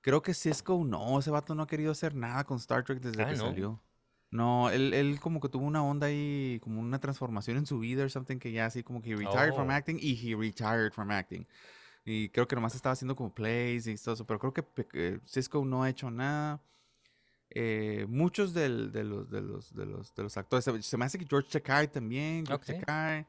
Creo 0.03 0.21
que 0.21 0.35
Cisco 0.35 0.83
no, 0.85 1.19
ese 1.19 1.31
vato 1.31 1.55
no 1.55 1.63
ha 1.63 1.67
querido 1.67 1.93
hacer 1.93 2.15
nada 2.15 2.45
con 2.45 2.59
Star 2.59 2.85
Trek 2.85 3.01
desde 3.01 3.23
Ah, 3.23 3.27
que 3.31 3.37
¿no? 3.37 3.47
salió. 3.47 3.81
No, 4.31 4.71
él, 4.71 4.95
él 4.95 5.21
como 5.21 5.41
que 5.41 5.49
tuvo 5.49 5.65
una 5.65 5.83
onda 5.85 6.07
ahí, 6.09 6.59
como 6.63 6.81
una 6.81 6.99
transformación 6.99 7.57
en 7.59 7.67
su 7.67 7.79
vida 7.79 8.05
o 8.05 8.09
something 8.09 8.39
que 8.39 8.51
ya 8.53 8.67
así 8.67 8.83
como 8.83 9.01
que 9.03 9.13
he 9.13 9.17
retired 9.17 9.55
from 9.55 9.69
Oh. 9.69 9.73
acting 9.73 9.99
y 10.01 10.15
he 10.33 10.35
retired 10.37 10.93
from 10.93 11.11
acting. 11.11 11.47
Y 12.05 12.31
creo 12.31 12.49
que 12.49 12.57
nomás 12.57 12.75
estaba 12.75 12.95
haciendo 12.95 13.15
como 13.15 13.33
plays 13.33 13.87
y 13.87 13.95
todo 13.97 14.15
eso, 14.15 14.27
pero 14.27 14.39
creo 14.41 14.53
que 14.53 14.65
eh, 14.95 15.21
Cisco 15.27 15.65
no 15.65 15.83
ha 15.85 15.89
hecho 15.91 16.11
nada. 16.11 16.61
Eh, 17.51 18.07
muchos 18.09 18.55
del- 18.55 18.91
de, 18.91 19.05
los, 19.05 19.29
de, 19.31 19.43
los, 19.43 19.75
de, 19.75 19.85
los, 19.87 20.15
de 20.15 20.23
los 20.23 20.37
actores, 20.39 20.65
se, 20.65 20.83
se 20.83 20.97
me 20.97 21.05
hace 21.05 21.19
que 21.19 21.27
George 21.29 21.51
Takei 21.61 21.87
también, 21.89 22.47
George 22.47 22.73
Ok. 22.73 22.81
Takei. 22.87 23.27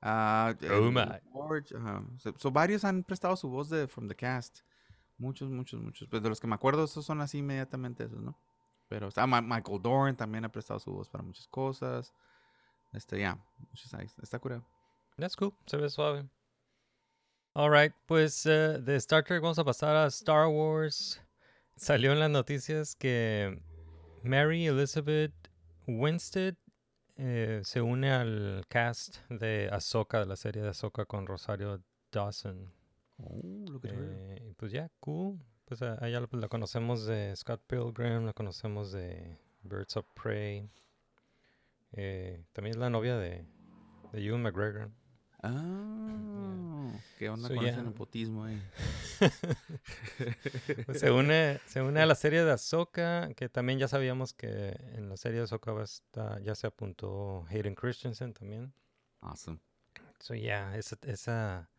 ah, 0.00 0.54
Oh. 1.34 1.46
George, 1.46 1.74
so 2.38 2.50
varios 2.50 2.82
han 2.84 3.04
prestado 3.04 3.36
su 3.36 3.48
voz 3.50 3.68
de 3.68 3.86
from 3.86 4.08
the 4.08 4.14
cast. 4.16 4.60
Muchos, 5.20 5.50
muchos, 5.50 5.78
muchos. 5.82 6.08
Pues 6.08 6.22
de 6.22 6.30
los 6.30 6.40
que 6.40 6.46
me 6.46 6.54
acuerdo, 6.54 6.84
esos 6.84 7.04
son 7.04 7.20
así 7.20 7.38
inmediatamente 7.38 8.04
esos, 8.04 8.22
¿no? 8.22 8.38
Pero 8.88 9.08
está 9.08 9.26
Michael 9.26 9.82
Dorn 9.82 10.16
también 10.16 10.46
ha 10.46 10.48
prestado 10.50 10.80
su 10.80 10.90
voz 10.90 11.10
para 11.10 11.22
muchas 11.22 11.46
cosas. 11.46 12.14
Este, 12.94 13.20
ya, 13.20 13.38
ahí, 13.92 14.06
está 14.22 14.38
curado. 14.38 14.64
That's 15.18 15.36
cool. 15.36 15.52
Se 15.66 15.76
ve 15.76 15.90
suave. 15.90 16.26
Alright, 17.52 17.92
pues 18.06 18.46
eh, 18.46 18.78
de 18.80 18.96
Star 18.96 19.22
Trek 19.22 19.42
vamos 19.42 19.58
a 19.58 19.64
pasar 19.64 19.94
a 19.94 20.06
Star 20.06 20.46
Wars. 20.46 21.20
Salió 21.76 22.12
en 22.12 22.20
las 22.20 22.30
noticias 22.30 22.96
que 22.96 23.62
Mary 24.22 24.66
Elizabeth 24.66 25.34
Winstead 25.86 26.54
eh, 27.16 27.60
se 27.62 27.82
une 27.82 28.10
al 28.10 28.64
cast 28.68 29.18
de 29.28 29.68
Ahsoka, 29.70 30.20
de 30.20 30.26
la 30.26 30.36
serie 30.36 30.62
de 30.62 30.70
Ahsoka 30.70 31.04
con 31.04 31.26
Rosario 31.26 31.82
Dawson. 32.10 32.79
Oh, 33.22 33.64
look 33.70 33.84
at 33.84 33.92
her. 33.92 34.08
Eh, 34.10 34.54
pues 34.56 34.72
ya, 34.72 34.90
cool. 35.00 35.38
Pues 35.64 35.82
a, 35.82 36.02
a 36.02 36.08
ella 36.08 36.20
la, 36.20 36.28
la 36.32 36.48
conocemos 36.48 37.04
de 37.06 37.34
Scott 37.36 37.62
Pilgrim, 37.66 38.24
la 38.24 38.32
conocemos 38.32 38.92
de 38.92 39.38
Birds 39.62 39.96
of 39.96 40.06
Prey. 40.14 40.68
Eh, 41.92 42.44
también 42.52 42.74
es 42.76 42.80
la 42.80 42.90
novia 42.90 43.16
de, 43.16 43.44
de 44.12 44.24
Ewan 44.24 44.42
McGregor. 44.42 44.90
Ah, 45.42 46.92
¿qué 47.18 47.30
onda 47.30 47.48
So, 47.48 47.54
con 47.54 47.64
ese 47.64 47.74
yeah. 47.76 47.82
nepotismo 47.82 48.44
ahí? 48.44 48.60
Pues 50.86 51.00
se 51.00 51.10
une, 51.10 51.60
se 51.66 51.80
une 51.82 52.00
a 52.00 52.06
la 52.06 52.14
serie 52.14 52.44
de 52.44 52.52
Ahsoka, 52.52 53.32
que 53.34 53.48
también 53.48 53.78
ya 53.78 53.88
sabíamos 53.88 54.34
que 54.34 54.76
en 54.94 55.08
la 55.08 55.16
serie 55.16 55.38
de 55.38 55.44
Ahsoka 55.44 55.72
va 55.72 55.80
a 55.82 55.84
estar- 55.84 56.42
ya 56.42 56.54
se 56.54 56.66
apuntó 56.66 57.46
Hayden 57.48 57.74
Christensen 57.74 58.34
también. 58.34 58.72
Awesome. 59.20 59.58
So 60.18 60.34
yeah, 60.34 60.76
esa, 60.76 60.96
esa- 61.06 61.70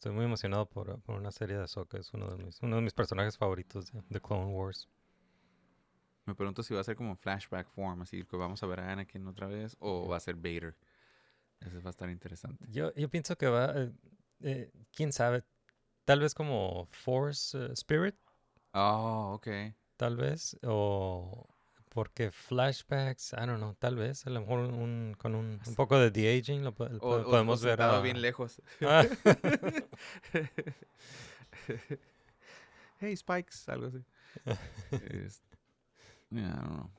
estoy 0.00 0.12
muy 0.12 0.24
emocionado 0.24 0.64
por, 0.64 0.98
por 1.02 1.14
una 1.16 1.30
serie 1.30 1.58
de 1.58 1.64
Ahsoka, 1.64 1.98
es 1.98 2.14
uno 2.14 2.34
de 2.34 2.42
mis, 2.42 2.58
uno 2.62 2.76
de 2.76 2.82
mis 2.82 2.94
personajes 2.94 3.36
favoritos 3.36 3.92
de, 3.92 4.02
de 4.08 4.18
Clone 4.18 4.46
Wars. 4.46 4.88
Me 6.24 6.34
pregunto 6.34 6.62
si 6.62 6.72
va 6.72 6.80
a 6.80 6.84
ser 6.84 6.96
como 6.96 7.16
flashback 7.16 7.68
form, 7.68 8.00
así 8.00 8.24
que 8.24 8.36
vamos 8.36 8.62
a 8.62 8.66
ver 8.66 8.80
a 8.80 8.92
Anakin 8.92 9.26
otra 9.26 9.46
vez, 9.46 9.76
o 9.78 10.08
va 10.08 10.16
a 10.16 10.20
ser 10.20 10.36
Vader. 10.36 10.74
Eso 11.60 11.82
va 11.82 11.88
a 11.88 11.90
estar 11.90 12.08
interesante. 12.08 12.64
Yo, 12.70 12.94
yo 12.94 13.10
pienso 13.10 13.36
que 13.36 13.46
va, 13.46 13.74
eh, 13.76 13.92
eh, 14.40 14.72
quién 14.94 15.12
sabe, 15.12 15.44
tal 16.06 16.20
vez 16.20 16.32
como 16.34 16.86
Force 16.90 17.58
eh, 17.58 17.72
Spirit, 17.74 18.14
Oh, 18.74 19.34
ok. 19.34 19.48
tal 19.98 20.16
vez, 20.16 20.56
o 20.62 21.46
porque 21.90 22.30
flashbacks, 22.30 23.34
I 23.34 23.44
don't 23.46 23.58
know, 23.58 23.74
tal 23.74 23.96
vez, 23.96 24.26
a 24.26 24.30
lo 24.30 24.40
mejor 24.40 24.60
un, 24.60 25.14
con 25.18 25.34
un, 25.34 25.60
un 25.66 25.74
poco 25.74 25.98
de 25.98 26.10
de-aging 26.10 26.64
lo, 26.64 26.74
po- 26.74 26.88
lo 26.88 26.96
O, 26.96 27.00
po- 27.00 27.16
o- 27.16 27.24
podemos 27.30 27.62
ver 27.62 27.82
a... 27.82 28.00
bien 28.00 28.22
lejos. 28.22 28.62
Ah. 28.80 29.04
hey, 33.00 33.14
Spikes, 33.16 33.68
algo 33.68 33.88
así. 33.88 33.98
Yeah, 36.32 36.42
I 36.42 36.44
don't 36.54 36.68
know. 36.76 36.90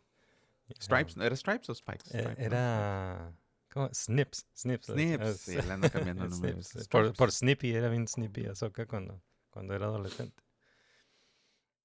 Stripes, 0.78 1.16
¿era 1.18 1.36
Stripes 1.38 1.70
o 1.70 1.74
Spikes? 1.74 2.14
Eh, 2.14 2.20
Stripes, 2.22 2.46
era... 2.46 3.32
¿cómo? 3.72 3.88
Snips, 3.94 4.46
Snips. 4.54 4.88
Snips, 4.88 5.38
sí, 5.40 5.56
le 5.56 5.72
ando 5.72 5.90
cambiando 5.90 6.24
el 6.26 6.32
nombre. 6.32 6.58
Por, 6.90 7.14
por 7.14 7.32
Snippy, 7.32 7.74
era 7.74 7.88
bien 7.88 8.10
Snippy 8.10 8.46
Ahsoka 8.48 8.86
cuando, 8.86 9.22
cuando 9.50 9.74
era 9.74 9.86
adolescente. 9.86 10.44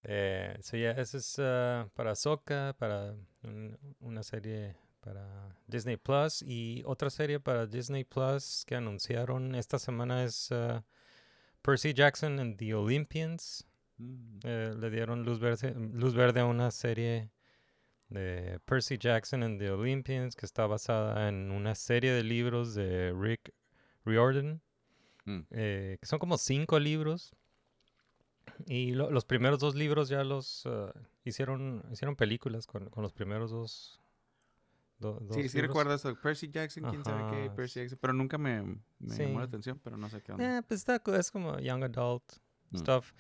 Eh, 0.09 0.57
so 0.61 0.77
yeah, 0.77 0.93
eso 0.93 1.19
es 1.19 1.37
ah, 1.41 1.89
para 1.95 2.13
Ahsoka, 2.13 2.77
para 2.79 3.15
un- 3.43 3.77
una 4.01 4.23
serie 4.23 4.77
para 5.01 5.57
Disney 5.67 5.97
Plus 5.97 6.43
y 6.43 6.83
otra 6.87 7.11
serie 7.11 7.41
para 7.41 7.67
Disney 7.67 8.05
Plus 8.05 8.65
que 8.67 8.77
anunciaron 8.77 9.55
esta 9.57 9.79
semana 9.79 10.23
es 10.25 10.51
ah, 10.53 10.85
Percy 11.63 11.93
Jackson 11.93 12.39
and 12.39 12.57
the 12.57 12.73
Olympians. 12.75 13.67
Mm. 13.99 14.39
Eh, 14.45 14.75
le 14.79 14.91
dieron 14.91 15.25
luz 15.25 15.41
verde, 15.41 15.75
luz 15.75 16.15
verde 16.15 16.41
a 16.41 16.45
una 16.45 16.71
serie 16.71 17.31
de 18.09 18.61
Percy 18.65 18.99
Jackson 18.99 19.43
and 19.43 19.59
the 19.59 19.71
Olympians 19.71 20.37
que 20.37 20.47
está 20.47 20.67
basada 20.69 21.29
en 21.29 21.51
una 21.51 21.75
serie 21.75 22.13
de 22.13 22.23
libros 22.23 22.75
de 22.75 23.13
Rick 23.13 23.53
Riordan, 24.05 24.61
Mm. 25.25 25.41
eh, 25.51 25.99
que 26.01 26.07
son 26.07 26.21
como 26.21 26.39
cinco 26.39 26.79
libros. 26.79 27.35
Y 28.67 28.93
lo- 28.93 29.11
los 29.11 29.25
primeros 29.25 29.59
dos 29.59 29.75
libros 29.75 30.09
ya 30.09 30.25
los 30.25 30.65
ah, 30.67 30.93
hicieron, 31.25 31.85
hicieron 31.93 32.17
películas 32.17 32.67
con, 32.67 32.89
con 32.91 33.03
los 33.03 33.13
primeros 33.13 33.51
dos, 33.51 34.01
do- 34.99 35.19
dos 35.21 35.37
Sí, 35.37 35.49
sí 35.49 35.57
libros. 35.57 35.69
recuerdo 35.69 35.95
eso. 35.95 36.15
Percy 36.21 36.49
Jackson, 36.49 36.85
quién 36.91 37.05
sabe 37.05 37.27
qué, 37.31 37.51
Percy 37.51 37.81
Jackson. 37.81 37.99
Pero 38.01 38.13
nunca 38.13 38.39
me, 38.39 38.63
me 38.99 39.17
llamó 39.17 39.39
la 39.41 39.45
Sí. 39.47 39.49
atención, 39.49 39.81
pero 39.83 39.97
no 39.97 40.09
sé 40.09 40.23
qué 40.23 40.33
onda. 40.33 40.59
Eh, 40.59 40.63
pues 40.63 40.81
está, 40.81 41.01
es 41.19 41.31
como 41.31 41.59
young 41.59 41.85
adult 41.85 42.25
Mm. 42.71 42.79
stuff. 42.79 43.13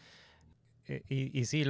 Eh, 0.89 1.03
Y, 1.09 1.37
y 1.41 1.45
sí, 1.47 1.65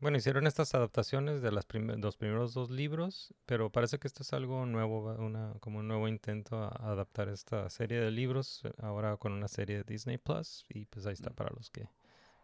bueno, 0.00 0.16
hicieron 0.16 0.46
estas 0.46 0.74
adaptaciones 0.74 1.42
de 1.42 1.52
las 1.52 1.66
prime- 1.66 1.98
los 1.98 2.16
primeros 2.16 2.54
dos 2.54 2.70
libros, 2.70 3.34
pero 3.44 3.68
parece 3.70 3.98
que 3.98 4.06
esto 4.08 4.22
es 4.22 4.32
algo 4.32 4.64
nuevo, 4.64 5.14
una, 5.18 5.52
como 5.60 5.80
un 5.80 5.88
nuevo 5.88 6.08
intento 6.08 6.56
a, 6.56 6.68
adaptar 6.90 7.28
esta 7.28 7.68
serie 7.68 8.00
de 8.00 8.10
libros, 8.10 8.62
ahora 8.78 9.18
con 9.18 9.32
una 9.32 9.48
serie 9.48 9.76
de 9.76 9.84
Disney 9.84 10.16
Plus, 10.16 10.64
y 10.70 10.86
pues 10.86 11.04
ahí 11.04 11.12
está 11.12 11.28
para 11.30 11.50
los 11.54 11.70
que, 11.70 11.90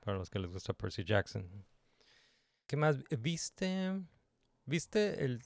para 0.00 0.18
los 0.18 0.30
que 0.30 0.38
les 0.38 0.50
gusta 0.50 0.72
Percy 0.72 1.04
Jackson. 1.04 1.48
¿Qué 2.66 2.76
más? 2.76 3.02
¿Viste, 3.18 4.00
viste 4.64 5.24
el, 5.24 5.42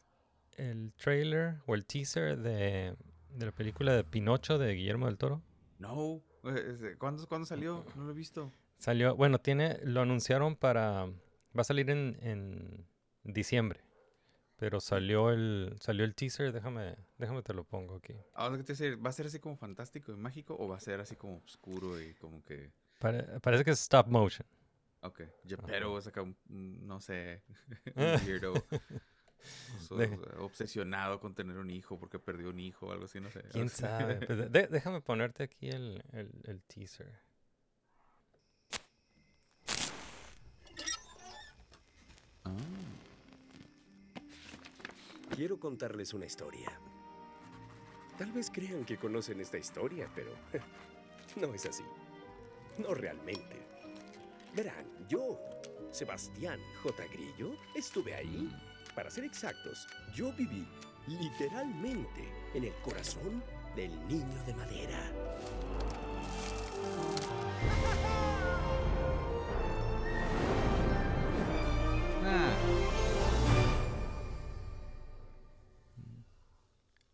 el 0.56 0.92
trailer 0.94 1.56
o 1.66 1.74
el 1.74 1.86
teaser 1.86 2.38
de, 2.38 2.96
de 3.30 3.46
la 3.46 3.52
película 3.52 3.94
de 3.94 4.04
Pinocho 4.04 4.58
de 4.58 4.74
Guillermo 4.74 5.06
del 5.06 5.18
Toro? 5.18 5.42
No. 5.78 6.22
eh, 6.44 6.96
¿Cuándo, 6.98 7.26
¿Cuándo 7.26 7.46
salió? 7.46 7.84
No 7.96 8.04
lo 8.04 8.10
he 8.12 8.14
visto. 8.14 8.52
Salió, 8.76 9.16
bueno, 9.16 9.38
tiene, 9.38 9.78
lo 9.84 10.02
anunciaron 10.02 10.56
para, 10.56 11.06
va 11.06 11.60
a 11.60 11.64
salir 11.64 11.88
en, 11.88 12.18
en 12.20 12.86
diciembre, 13.22 13.80
pero 14.56 14.80
salió 14.80 15.30
el, 15.30 15.76
salió 15.80 16.04
el 16.04 16.14
teaser, 16.14 16.52
déjame, 16.52 16.96
déjame 17.16 17.42
te 17.42 17.54
lo 17.54 17.64
pongo 17.64 17.96
aquí. 17.96 18.14
Ahora 18.34 18.58
decir, 18.58 19.02
¿va 19.04 19.10
a 19.10 19.12
ser 19.12 19.26
así 19.26 19.38
como 19.38 19.56
fantástico 19.56 20.12
y 20.12 20.16
mágico 20.16 20.56
o 20.58 20.68
va 20.68 20.76
a 20.76 20.80
ser 20.80 21.00
así 21.00 21.16
como 21.16 21.38
oscuro 21.38 22.00
y 22.00 22.14
como 22.14 22.44
que... 22.44 22.70
Pare- 22.98 23.40
parece 23.40 23.64
que 23.64 23.70
es 23.72 23.80
stop 23.80 24.06
motion. 24.08 24.46
Ok, 25.02 25.20
ya- 25.44 25.56
pero 25.58 25.98
es 25.98 26.06
acá 26.06 26.22
un, 26.22 26.36
un, 26.48 26.86
no 26.86 27.00
sé, 27.00 27.42
un 27.96 28.02
Ah. 28.04 28.16
weirdo 28.26 28.54
so- 29.86 29.96
De- 29.96 30.18
obsesionado 30.38 31.20
con 31.20 31.34
tener 31.34 31.58
un 31.58 31.70
hijo 31.70 31.98
porque 31.98 32.18
perdió 32.18 32.48
un 32.50 32.58
hijo 32.60 32.86
o 32.86 32.92
algo 32.92 33.04
así, 33.04 33.20
no 33.20 33.30
sé. 33.30 33.42
¿Quién 33.52 33.68
sabe? 34.18 34.26
Pues, 34.26 34.50
de- 34.50 34.66
déjame 34.68 35.00
ponerte 35.02 35.42
aquí 35.42 35.68
el, 35.68 36.02
el, 36.12 36.30
el 36.44 36.62
teaser. 36.62 37.20
Quiero 45.34 45.58
contarles 45.58 46.14
una 46.14 46.26
historia. 46.26 46.70
Tal 48.18 48.30
vez 48.32 48.50
crean 48.50 48.84
que 48.84 48.96
conocen 48.96 49.40
esta 49.40 49.58
historia, 49.58 50.08
pero 50.14 50.30
no 51.36 51.52
es 51.54 51.66
así. 51.66 51.82
No 52.78 52.94
realmente. 52.94 53.62
Verán, 54.54 54.86
yo, 55.08 55.38
Sebastián 55.90 56.60
J. 56.82 57.04
Grillo, 57.12 57.56
estuve 57.74 58.14
ahí. 58.14 58.50
Para 58.94 59.10
ser 59.10 59.24
exactos, 59.24 59.86
yo 60.14 60.32
viví 60.32 60.66
literalmente 61.06 62.32
en 62.54 62.64
el 62.64 62.74
corazón 62.82 63.42
del 63.76 63.90
niño 64.08 64.44
de 64.46 64.54
madera. 64.54 65.12
Ah, 72.24 72.54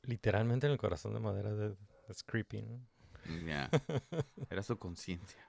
Literalmente 0.03 0.67
en 0.67 0.73
el 0.73 0.79
corazón 0.79 1.15
de 1.15 1.21
madera 1.21 1.55
de, 1.55 1.77
creepy, 2.27 2.63
¿no? 2.63 2.81
Ya, 3.47 3.71
era 4.51 4.63
su 4.63 4.79
conciencia. 4.79 5.41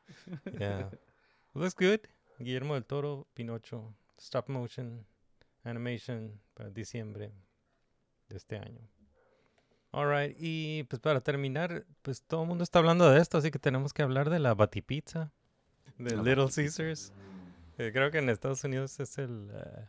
Yeah. 0.58 0.90
Looks 1.54 1.76
good. 1.76 2.00
Guillermo 2.40 2.74
del 2.74 2.86
Toro, 2.86 3.28
Pinocho, 3.34 3.94
stop 4.18 4.50
motion, 4.50 5.06
animation 5.64 6.40
para 6.54 6.70
diciembre 6.70 7.32
de 8.30 8.38
este 8.38 8.58
año. 8.58 8.82
Alright, 9.92 10.38
y 10.40 10.84
pues 10.84 11.02
para 11.02 11.22
terminar, 11.22 11.86
pues 12.02 12.22
todo 12.24 12.44
el 12.44 12.48
mundo 12.48 12.64
está 12.64 12.80
hablando 12.80 13.10
de 13.10 13.20
esto, 13.20 13.38
así 13.38 13.52
que 13.52 13.60
tenemos 13.60 13.94
que 13.94 14.02
hablar 14.02 14.30
de 14.30 14.40
la 14.40 14.54
Batipizza, 14.54 15.32
de 15.98 16.16
La 16.16 16.24
Little 16.24 16.48
Caesars. 16.54 17.12
Eh, 17.78 17.92
creo 17.94 18.10
que 18.10 18.20
en 18.20 18.30
Estados 18.30 18.64
Unidos 18.64 19.00
es 19.00 19.18
el, 19.18 19.50
eh, 19.54 19.86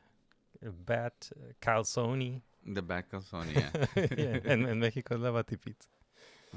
el 0.61 0.73
Bat 0.73 1.15
Calzone. 1.61 2.43
The 2.65 2.81
Back 2.81 3.15
of 3.15 3.27
Sony, 3.27 3.53
ya. 3.55 3.73
en, 3.95 4.69
en 4.69 4.79
México 4.79 5.15
es 5.15 5.21
la 5.21 5.31
Batipizza. 5.31 5.89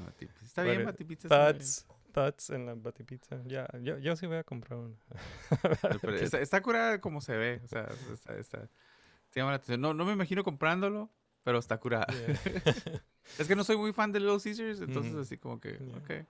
Batipizza. 0.04 0.44
Está 0.44 0.62
bien, 0.62 0.84
Batipizza. 0.84 1.26
está 1.28 1.44
bien. 1.52 1.58
Thoughts, 1.58 1.86
thoughts 2.12 2.50
en 2.50 2.66
la 2.66 2.74
Batipizza. 2.74 3.42
Ya, 3.46 3.68
yo, 3.82 3.98
yo 3.98 4.16
sí 4.16 4.26
voy 4.26 4.36
a 4.38 4.44
comprar 4.44 4.78
una. 4.78 4.96
Está, 6.20 6.40
está 6.40 6.62
curada 6.62 7.00
como 7.00 7.20
se 7.20 7.36
ve. 7.36 7.60
O 7.64 7.68
sea, 7.68 7.88
está, 8.12 8.36
está- 8.38 8.68
llama 9.34 9.50
la 9.50 9.56
atención. 9.56 9.80
No, 9.80 9.92
no 9.94 10.04
me 10.06 10.12
imagino 10.12 10.42
comprándolo, 10.44 11.10
pero 11.42 11.58
está 11.58 11.78
curada. 11.78 12.06
es 13.38 13.46
que 13.48 13.54
no 13.56 13.64
soy 13.64 13.76
muy 13.76 13.92
fan 13.92 14.12
de 14.12 14.20
Little 14.20 14.38
Caesars, 14.42 14.80
entonces 14.80 15.12
Ujú. 15.12 15.20
así 15.22 15.36
como 15.38 15.60
que, 15.60 15.78
Ya. 15.78 15.96
ok. 15.98 16.26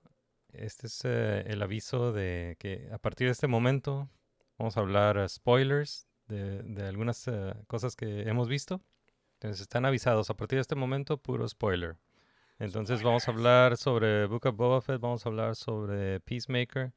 Este 0.52 0.88
es 0.88 1.06
el 1.06 1.62
aviso 1.62 2.12
de 2.12 2.56
que 2.58 2.90
a 2.92 2.98
partir 2.98 3.28
de 3.28 3.32
este 3.32 3.46
momento 3.46 4.10
vamos 4.58 4.76
a 4.76 4.80
hablar 4.80 5.16
eh, 5.16 5.26
spoilers 5.26 6.06
de, 6.28 6.62
de 6.64 6.86
algunas 6.86 7.24
cosas 7.66 7.96
que 7.96 8.28
hemos 8.28 8.50
visto. 8.50 8.82
Entonces, 9.40 9.62
están 9.62 9.86
avisados. 9.86 10.28
A 10.28 10.36
partir 10.36 10.58
de 10.58 10.60
este 10.60 10.74
momento, 10.74 11.16
puro 11.16 11.48
spoiler. 11.48 11.96
Entonces, 12.58 13.02
vamos 13.02 13.26
a 13.26 13.30
hablar 13.30 13.78
sobre 13.78 14.26
Book 14.26 14.44
of 14.44 14.54
Boba 14.54 14.82
Fett, 14.82 15.00
vamos 15.00 15.24
a 15.24 15.30
hablar 15.30 15.56
sobre 15.56 16.20
Peacemaker. 16.20 16.92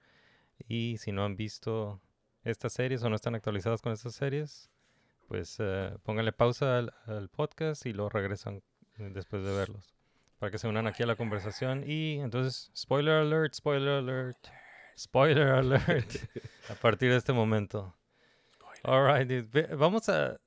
Y 0.67 0.97
si 0.97 1.11
no 1.11 1.25
han 1.25 1.35
visto 1.35 2.01
estas 2.43 2.73
series 2.73 3.03
o 3.03 3.09
no 3.09 3.15
están 3.15 3.35
actualizados 3.35 3.81
con 3.81 3.91
estas 3.91 4.15
series, 4.15 4.69
pues 5.27 5.57
eh, 5.59 5.95
pónganle 6.03 6.31
pausa 6.31 6.77
al, 6.77 6.93
al 7.05 7.29
podcast 7.29 7.85
y 7.85 7.93
luego 7.93 8.09
regresan 8.09 8.63
eh, 8.97 9.09
después 9.13 9.43
de 9.43 9.51
verlos. 9.51 9.93
Para 10.39 10.51
que 10.51 10.57
se 10.57 10.67
unan 10.67 10.87
aquí 10.87 11.03
a 11.03 11.07
la 11.07 11.15
conversación. 11.15 11.83
Y 11.85 12.19
entonces, 12.19 12.71
spoiler 12.75 13.15
alert, 13.15 13.53
spoiler 13.53 13.99
alert, 13.99 14.37
spoiler 14.97 15.49
alert. 15.49 16.11
a 16.69 16.75
partir 16.75 17.09
de 17.09 17.17
este 17.17 17.33
momento. 17.33 17.95
Alright, 18.83 19.29
vamos 19.75 20.07
a, 20.09 20.39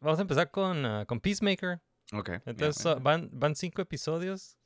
vamos 0.00 0.18
a 0.18 0.22
empezar 0.22 0.50
con, 0.50 0.86
ah, 0.86 1.04
con 1.06 1.20
Peacemaker. 1.20 1.80
Ok. 2.12 2.30
Entonces, 2.46 3.02
van, 3.02 3.28
van 3.32 3.56
cinco 3.56 3.82
episodios. 3.82 4.56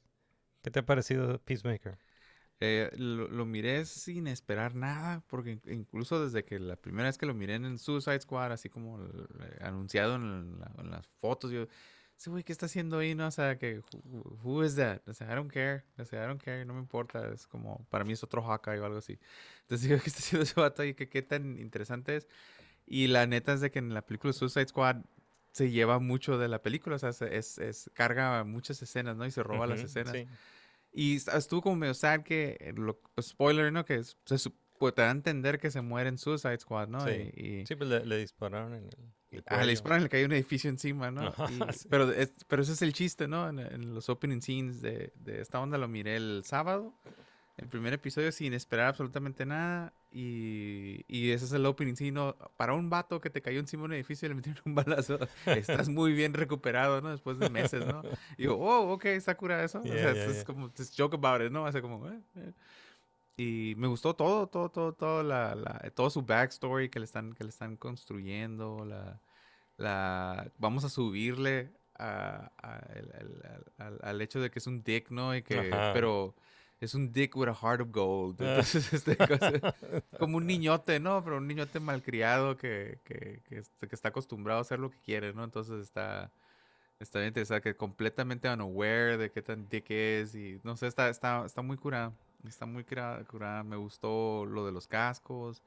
¿Qué 0.62 0.70
te 0.70 0.80
ha 0.80 0.86
parecido 0.86 1.38
Peacemaker? 1.40 1.98
Eh, 2.60 2.90
lo, 2.96 3.28
lo 3.28 3.44
miré 3.44 3.84
sin 3.84 4.26
esperar 4.26 4.74
nada, 4.74 5.22
porque 5.28 5.52
in- 5.52 5.62
incluso 5.66 6.24
desde 6.24 6.44
que 6.44 6.58
la 6.58 6.76
primera 6.76 7.08
vez 7.08 7.18
que 7.18 7.26
lo 7.26 7.34
miré 7.34 7.54
en 7.56 7.66
el 7.66 7.78
Suicide 7.78 8.20
Squad, 8.20 8.52
así 8.52 8.70
como 8.70 8.98
el- 8.98 9.28
eh, 9.42 9.58
anunciado 9.60 10.16
en, 10.16 10.58
la- 10.58 10.72
en 10.78 10.90
las 10.90 11.06
fotos, 11.20 11.50
yo, 11.50 11.66
ese 12.16 12.30
güey, 12.30 12.44
¿qué 12.44 12.52
está 12.52 12.64
haciendo 12.66 12.98
ahí? 12.98 13.14
No, 13.14 13.26
o 13.26 13.30
sea, 13.30 13.58
que, 13.58 13.80
who, 13.92 14.38
who 14.42 14.64
is 14.64 14.74
that? 14.76 15.06
O 15.06 15.12
sea, 15.12 15.30
I 15.30 15.34
don't 15.36 15.52
care, 15.52 15.84
o 15.98 16.04
sea, 16.06 16.24
I 16.24 16.28
don't 16.28 16.42
care, 16.42 16.64
no 16.64 16.72
me 16.72 16.80
importa, 16.80 17.28
es 17.28 17.46
como, 17.46 17.84
para 17.90 18.04
mí 18.04 18.14
es 18.14 18.22
otro 18.24 18.42
Hawkeye 18.42 18.78
o 18.80 18.86
algo 18.86 18.98
así. 18.98 19.18
Entonces 19.62 19.88
digo, 19.88 20.00
¿qué 20.02 20.08
está 20.08 20.20
haciendo 20.20 20.44
ese 20.44 20.58
vato 20.58 20.80
ahí? 20.82 20.94
¿Qué, 20.94 21.08
qué 21.10 21.20
tan 21.22 21.58
interesante 21.58 22.16
es? 22.16 22.26
Y 22.86 23.08
la 23.08 23.26
neta 23.26 23.52
es 23.54 23.60
de 23.60 23.70
que 23.70 23.78
en 23.80 23.94
la 23.94 24.02
película 24.06 24.32
Suicide 24.32 24.68
Squad 24.68 25.04
se 25.52 25.70
lleva 25.70 25.98
mucho 25.98 26.38
de 26.38 26.48
la 26.48 26.62
película, 26.62 26.96
o 26.96 26.98
sea, 26.98 27.12
se- 27.12 27.36
es, 27.36 27.58
es- 27.58 27.90
carga 27.94 28.44
muchas 28.44 28.80
escenas, 28.82 29.16
¿no? 29.16 29.26
Y 29.26 29.30
se 29.30 29.42
roba 29.42 29.66
las 29.66 29.80
Ujú, 29.80 29.88
escenas. 29.88 30.12
sí. 30.12 30.26
Y 30.98 31.16
est- 31.16 31.28
estuvo 31.28 31.60
como 31.62 31.76
medio 31.76 31.92
sad 31.94 32.22
que, 32.22 32.56
eh, 32.60 32.72
lo, 32.74 32.98
spoiler, 33.20 33.70
¿no? 33.72 33.84
Que 33.84 34.02
se, 34.02 34.50
pues, 34.78 34.94
te 34.94 35.02
da 35.02 35.08
a 35.08 35.10
entender 35.12 35.58
que 35.58 35.70
se 35.70 35.80
muere 35.82 36.08
en 36.08 36.16
Suicide 36.18 36.58
Squad, 36.58 36.88
¿no? 36.88 37.00
Sí. 37.06 37.30
Y, 37.34 37.46
y- 37.60 37.66
Sí, 37.66 37.76
pues 37.76 37.90
le, 37.90 38.04
le 38.06 38.16
dispararon 38.18 38.74
en 38.74 38.84
el, 38.84 39.12
el 39.30 39.44
Ah, 39.46 39.56
le 39.56 39.58
cuello. 39.58 39.70
disparan, 39.70 40.02
le 40.04 40.08
cae 40.08 40.24
un 40.24 40.32
edificio 40.32 40.70
encima, 40.70 41.10
¿no? 41.10 41.28
Y- 41.50 41.60
sí. 41.78 41.86
pero, 41.90 42.10
es- 42.12 42.32
pero 42.48 42.62
ese 42.62 42.72
es 42.72 42.80
el 42.82 42.92
chiste, 42.94 43.28
¿no? 43.28 43.48
En, 43.48 43.58
en 43.58 43.94
los 43.94 44.08
opening 44.08 44.40
scenes 44.40 44.80
de, 44.80 45.12
de 45.16 45.40
esta 45.42 45.60
onda 45.60 45.76
lo 45.78 45.86
miré 45.88 46.16
el 46.16 46.42
sábado, 46.44 46.94
el 47.56 47.68
primer 47.68 47.92
episodio 47.94 48.30
sin 48.32 48.52
esperar 48.52 48.88
absolutamente 48.88 49.46
nada. 49.46 49.92
Y, 50.10 51.04
y 51.08 51.30
ese 51.30 51.44
es 51.46 51.52
el 51.52 51.66
opening 51.66 51.94
¿no? 52.12 52.36
Para 52.56 52.74
un 52.74 52.88
vato 52.88 53.20
que 53.20 53.28
te 53.30 53.42
cayó 53.42 53.60
encima 53.60 53.82
de 53.82 53.86
un 53.86 53.92
edificio 53.94 54.26
y 54.26 54.28
le 54.30 54.34
metieron 54.34 54.62
un 54.64 54.74
balazo, 54.74 55.18
estás 55.46 55.88
muy 55.88 56.12
bien 56.12 56.34
recuperado, 56.34 57.00
¿no? 57.00 57.10
Después 57.10 57.38
de 57.38 57.50
meses, 57.50 57.86
¿no? 57.86 58.02
Y 58.38 58.44
yo, 58.44 58.56
oh, 58.58 58.92
ok, 58.92 59.06
está 59.06 59.36
cura 59.36 59.62
eso. 59.64 59.80
o 59.80 59.84
Yeah, 59.84 59.94
sea, 59.96 60.12
yeah, 60.14 60.24
es, 60.26 60.34
yeah. 60.36 60.44
como, 60.44 60.70
just 60.76 60.94
joke 60.98 61.14
about 61.14 61.42
it, 61.44 61.50
¿no? 61.52 61.66
Hace 61.66 61.80
como, 61.82 62.08
eh, 62.08 62.20
eh. 62.36 62.52
Y 63.38 63.74
me 63.76 63.86
gustó 63.86 64.14
todo, 64.16 64.46
todo, 64.46 64.70
todo, 64.70 64.94
todo, 64.94 65.22
la, 65.22 65.54
la- 65.54 65.90
todo 65.94 66.08
su 66.08 66.22
backstory 66.22 66.88
que 66.88 66.98
le 66.98 67.04
están, 67.04 67.34
que 67.34 67.44
le 67.44 67.50
están 67.50 67.76
construyendo, 67.76 68.84
la, 68.86 69.20
la, 69.76 70.50
vamos 70.58 70.84
a 70.84 70.88
subirle 70.88 71.72
a- 71.98 72.50
a 72.56 72.78
el- 72.94 73.12
al, 73.12 73.64
al- 73.78 74.00
al 74.02 74.20
hecho 74.22 74.40
de 74.40 74.50
que 74.50 74.58
es 74.58 74.66
un 74.66 74.82
dick, 74.82 75.10
¿no? 75.10 75.34
Y 75.36 75.42
que, 75.42 75.58
Ajá. 75.70 75.92
pero 75.92 76.34
es 76.80 76.94
un 76.94 77.12
dick 77.12 77.34
with 77.36 77.48
a 77.48 77.54
heart 77.54 77.80
of 77.80 77.88
gold. 77.90 78.40
Entonces, 78.40 78.92
este, 78.92 79.16
cosa- 79.16 79.52
como 80.18 80.36
un 80.38 80.46
niñote, 80.46 81.00
¿no? 81.00 81.22
Pero 81.24 81.38
un 81.38 81.46
niñote 81.46 81.80
malcriado 81.80 82.56
que, 82.56 82.98
que, 83.04 83.42
que, 83.48 83.58
este, 83.58 83.88
que 83.88 83.94
está 83.94 84.08
acostumbrado 84.08 84.58
a 84.58 84.62
hacer 84.62 84.78
lo 84.78 84.90
que 84.90 84.98
quiere, 85.00 85.32
¿no? 85.32 85.42
Entonces 85.44 85.82
está, 85.82 86.30
está 87.00 87.18
bien 87.20 87.28
interesante, 87.28 87.62
que 87.70 87.76
completamente 87.76 88.48
unaware 88.52 89.16
de 89.18 89.30
qué 89.30 89.42
tan 89.42 89.68
dick 89.68 89.90
es 89.90 90.34
y 90.34 90.60
no 90.64 90.76
sé, 90.76 90.86
está, 90.86 91.08
está, 91.08 91.44
está 91.46 91.62
muy 91.62 91.76
curada. 91.76 92.12
Está 92.46 92.64
muy 92.66 92.84
curada, 92.84 93.24
curada. 93.24 93.64
Me 93.64 93.76
gustó 93.76 94.44
lo 94.46 94.64
de 94.66 94.70
los 94.72 94.86
cascos. 94.86 95.62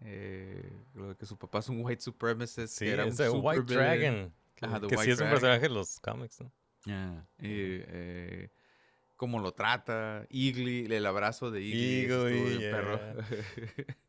eh, 0.00 0.70
lo 0.94 1.08
de 1.08 1.14
que 1.16 1.26
su 1.26 1.36
papá 1.36 1.60
es 1.60 1.68
un 1.68 1.84
white 1.84 2.02
supremacist. 2.02 2.74
Sí, 2.78 2.84
que 2.84 2.92
era 2.92 3.04
un 3.04 3.10
es 3.10 3.20
el 3.20 3.30
White. 3.34 3.62
Dragon. 3.74 4.32
Que, 4.54 4.66
Ajá, 4.66 4.80
que 4.80 4.88
sí 4.90 4.96
White 4.96 5.12
es 5.12 5.20
un 5.20 5.30
personaje 5.30 5.60
de 5.60 5.68
los 5.70 5.98
cómics, 6.00 6.40
¿no? 6.40 6.52
Ya, 6.84 7.26
y, 7.38 7.48
eh, 7.88 8.50
cómo 9.16 9.40
lo 9.40 9.52
trata, 9.52 10.26
Igly, 10.30 10.86
el 10.94 11.06
abrazo 11.06 11.50
de 11.50 11.60
Igly, 11.62 12.06
bien 12.06 12.70
perro. 12.70 12.98
Don't 12.98 13.26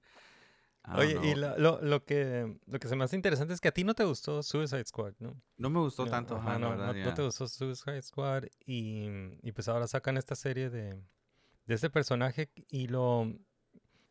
Oye, 0.95 1.19
y 1.21 1.35
lo, 1.35 1.57
lo, 1.57 1.81
lo 1.81 2.05
que, 2.05 2.57
lo 2.65 2.79
que 2.79 2.87
se 2.87 2.95
me 2.95 3.03
hace 3.03 3.15
interesante 3.17 3.53
es 3.53 3.59
que 3.59 3.67
a 3.67 3.73
ti 3.73 3.83
no 3.83 3.93
te 3.93 4.05
gustó 4.05 4.41
Suicide 4.41 4.85
Squad, 4.85 5.13
¿no? 5.19 5.35
No 5.57 5.69
me 5.69 5.79
gustó 5.79 6.05
No, 6.05 6.11
tanto, 6.11 6.37
ajá, 6.37 6.53
la 6.53 6.57
no, 6.59 6.69
verdad, 6.69 6.93
no- 7.03 7.13
te 7.13 7.23
gustó 7.23 7.47
Suicide 7.47 8.01
Squad 8.01 8.45
y, 8.65 9.09
y 9.41 9.51
pues 9.51 9.67
ahora 9.67 9.87
sacan 9.87 10.17
esta 10.17 10.35
serie 10.35 10.69
de, 10.69 10.93
de 11.65 11.75
este 11.75 11.89
personaje 11.89 12.49
y 12.69 12.87
lo, 12.87 13.25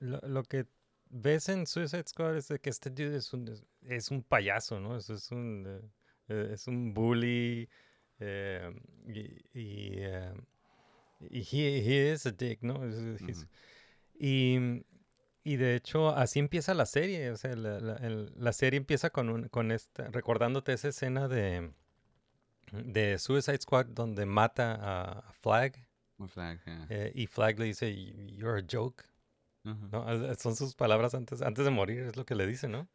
lo, 0.00 0.20
lo 0.20 0.42
que 0.42 0.66
ves 1.08 1.48
en 1.48 1.66
Suicide 1.66 2.04
Squad 2.06 2.36
es 2.36 2.48
de 2.48 2.58
que 2.58 2.68
este 2.70 2.90
dude 2.90 3.16
es 3.16 3.32
un, 3.32 3.48
es, 3.82 4.10
un 4.10 4.22
payaso, 4.22 4.78
¿no? 4.78 4.96
Es, 4.98 5.08
es 5.08 5.30
un, 5.30 5.90
eh, 6.28 6.50
es 6.52 6.66
un 6.66 6.92
bully 6.92 7.68
eh, 8.18 8.70
y, 9.06 9.20
y, 9.58 9.92
eh, 9.98 10.34
y 10.34 10.55
he, 11.20 11.80
he 11.80 12.12
is 12.12 12.26
a 12.26 12.32
dick, 12.32 12.62
¿no? 12.62 12.84
He's- 12.84 13.22
Ujú. 13.22 13.48
y, 14.18 14.84
y 15.44 15.56
de 15.56 15.76
hecho, 15.76 16.10
así 16.10 16.38
empieza 16.38 16.74
la 16.74 16.86
serie. 16.86 17.30
O 17.30 17.36
sea, 17.36 17.54
la, 17.56 17.78
la- 17.80 17.96
el- 17.96 18.32
la 18.36 18.52
serie 18.52 18.78
empieza 18.78 19.10
con, 19.10 19.28
un, 19.28 19.48
con 19.48 19.70
esta, 19.72 20.08
recordándote 20.08 20.72
esa 20.72 20.88
escena 20.88 21.28
de, 21.28 21.70
de 22.72 23.18
Suicide 23.18 23.58
Squad 23.60 23.86
donde 23.86 24.26
mata 24.26 24.76
a 24.80 25.32
Flag. 25.32 25.86
Flag, 26.28 26.60
eh, 26.88 27.12
y 27.14 27.26
Flag 27.26 27.58
le 27.58 27.66
dice, 27.66 27.90
"Y- 27.90 28.34
You're 28.36 28.60
a 28.60 28.66
joke. 28.70 29.04
¿no? 29.90 30.34
Son 30.36 30.54
sus 30.56 30.74
palabras 30.74 31.14
antes, 31.14 31.42
antes 31.42 31.64
de 31.64 31.70
morir, 31.70 32.00
es 32.04 32.16
lo 32.16 32.24
que 32.24 32.34
le 32.36 32.46
dice, 32.46 32.68
¿no? 32.68 32.88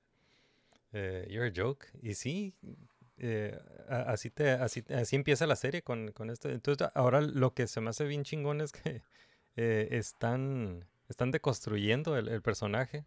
Eh, 0.93 1.27
You're 1.29 1.47
a 1.49 1.53
joke. 1.55 1.87
Y 2.01 2.15
sí, 2.15 2.55
eh, 3.23 3.55
así, 3.87 4.31
te, 4.31 4.49
así, 4.51 4.83
así 4.89 5.15
empieza 5.15 5.45
la 5.45 5.55
serie 5.55 5.83
con, 5.83 6.11
con 6.11 6.29
esto. 6.31 6.49
Entonces, 6.49 6.89
ahora 6.95 7.21
lo 7.21 7.53
que 7.53 7.67
se 7.67 7.79
me 7.79 7.91
hace 7.91 8.05
bien 8.05 8.23
chingón 8.23 8.61
es 8.61 8.71
que 8.71 9.03
eh, 9.55 9.89
están, 9.91 10.85
están 11.07 11.29
deconstruyendo 11.31 12.17
el, 12.17 12.41
personaje. 12.41 13.05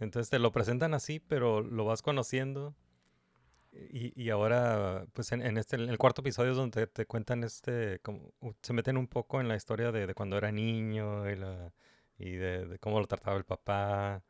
Entonces 0.00 0.28
te 0.28 0.38
lo 0.40 0.50
presentan 0.52 0.92
así, 0.92 1.20
pero 1.20 1.62
lo 1.62 1.84
vas 1.84 2.02
conociendo. 2.02 2.74
Y, 3.72 4.12
y 4.20 4.30
ahora, 4.30 5.06
pues 5.12 5.30
en, 5.32 5.56
este, 5.58 5.76
en 5.76 5.88
el 5.90 5.98
cuarto 5.98 6.22
episodio 6.22 6.52
es 6.52 6.56
donde 6.56 6.86
te 6.86 7.06
cuentan 7.06 7.44
este, 7.44 8.00
como, 8.00 8.32
se 8.62 8.72
meten 8.72 8.96
un 8.96 9.06
poco 9.06 9.40
en 9.40 9.48
la 9.48 9.56
historia 9.56 9.92
de, 9.92 10.14
cuando 10.14 10.36
era 10.38 10.50
niño 10.50 11.24
y, 12.18 12.32
de, 12.36 12.78
cómo 12.80 12.98
lo 13.00 13.06
trataba 13.06 13.36
el 13.36 13.44
papá. 13.44 14.22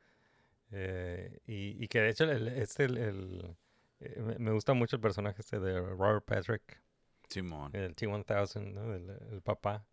eh, 0.72 1.40
y, 1.46 1.82
y 1.84 1.88
que 1.88 2.00
de 2.00 2.10
hecho 2.10 2.24
el, 2.24 2.48
este, 2.48 2.84
el, 2.86 2.98
el- 2.98 3.56
eh, 4.00 4.36
me- 4.38 4.52
gusta 4.52 4.74
mucho 4.74 4.96
el 4.96 5.02
personaje 5.02 5.40
este 5.40 5.58
de 5.60 5.80
Robert 5.80 6.24
Patrick, 6.24 6.82
Simón. 7.28 7.70
el 7.74 7.94
T-1000, 7.94 8.72
¿no? 8.72 8.94
El, 8.94 9.10
el 9.32 9.42
papá. 9.42 9.84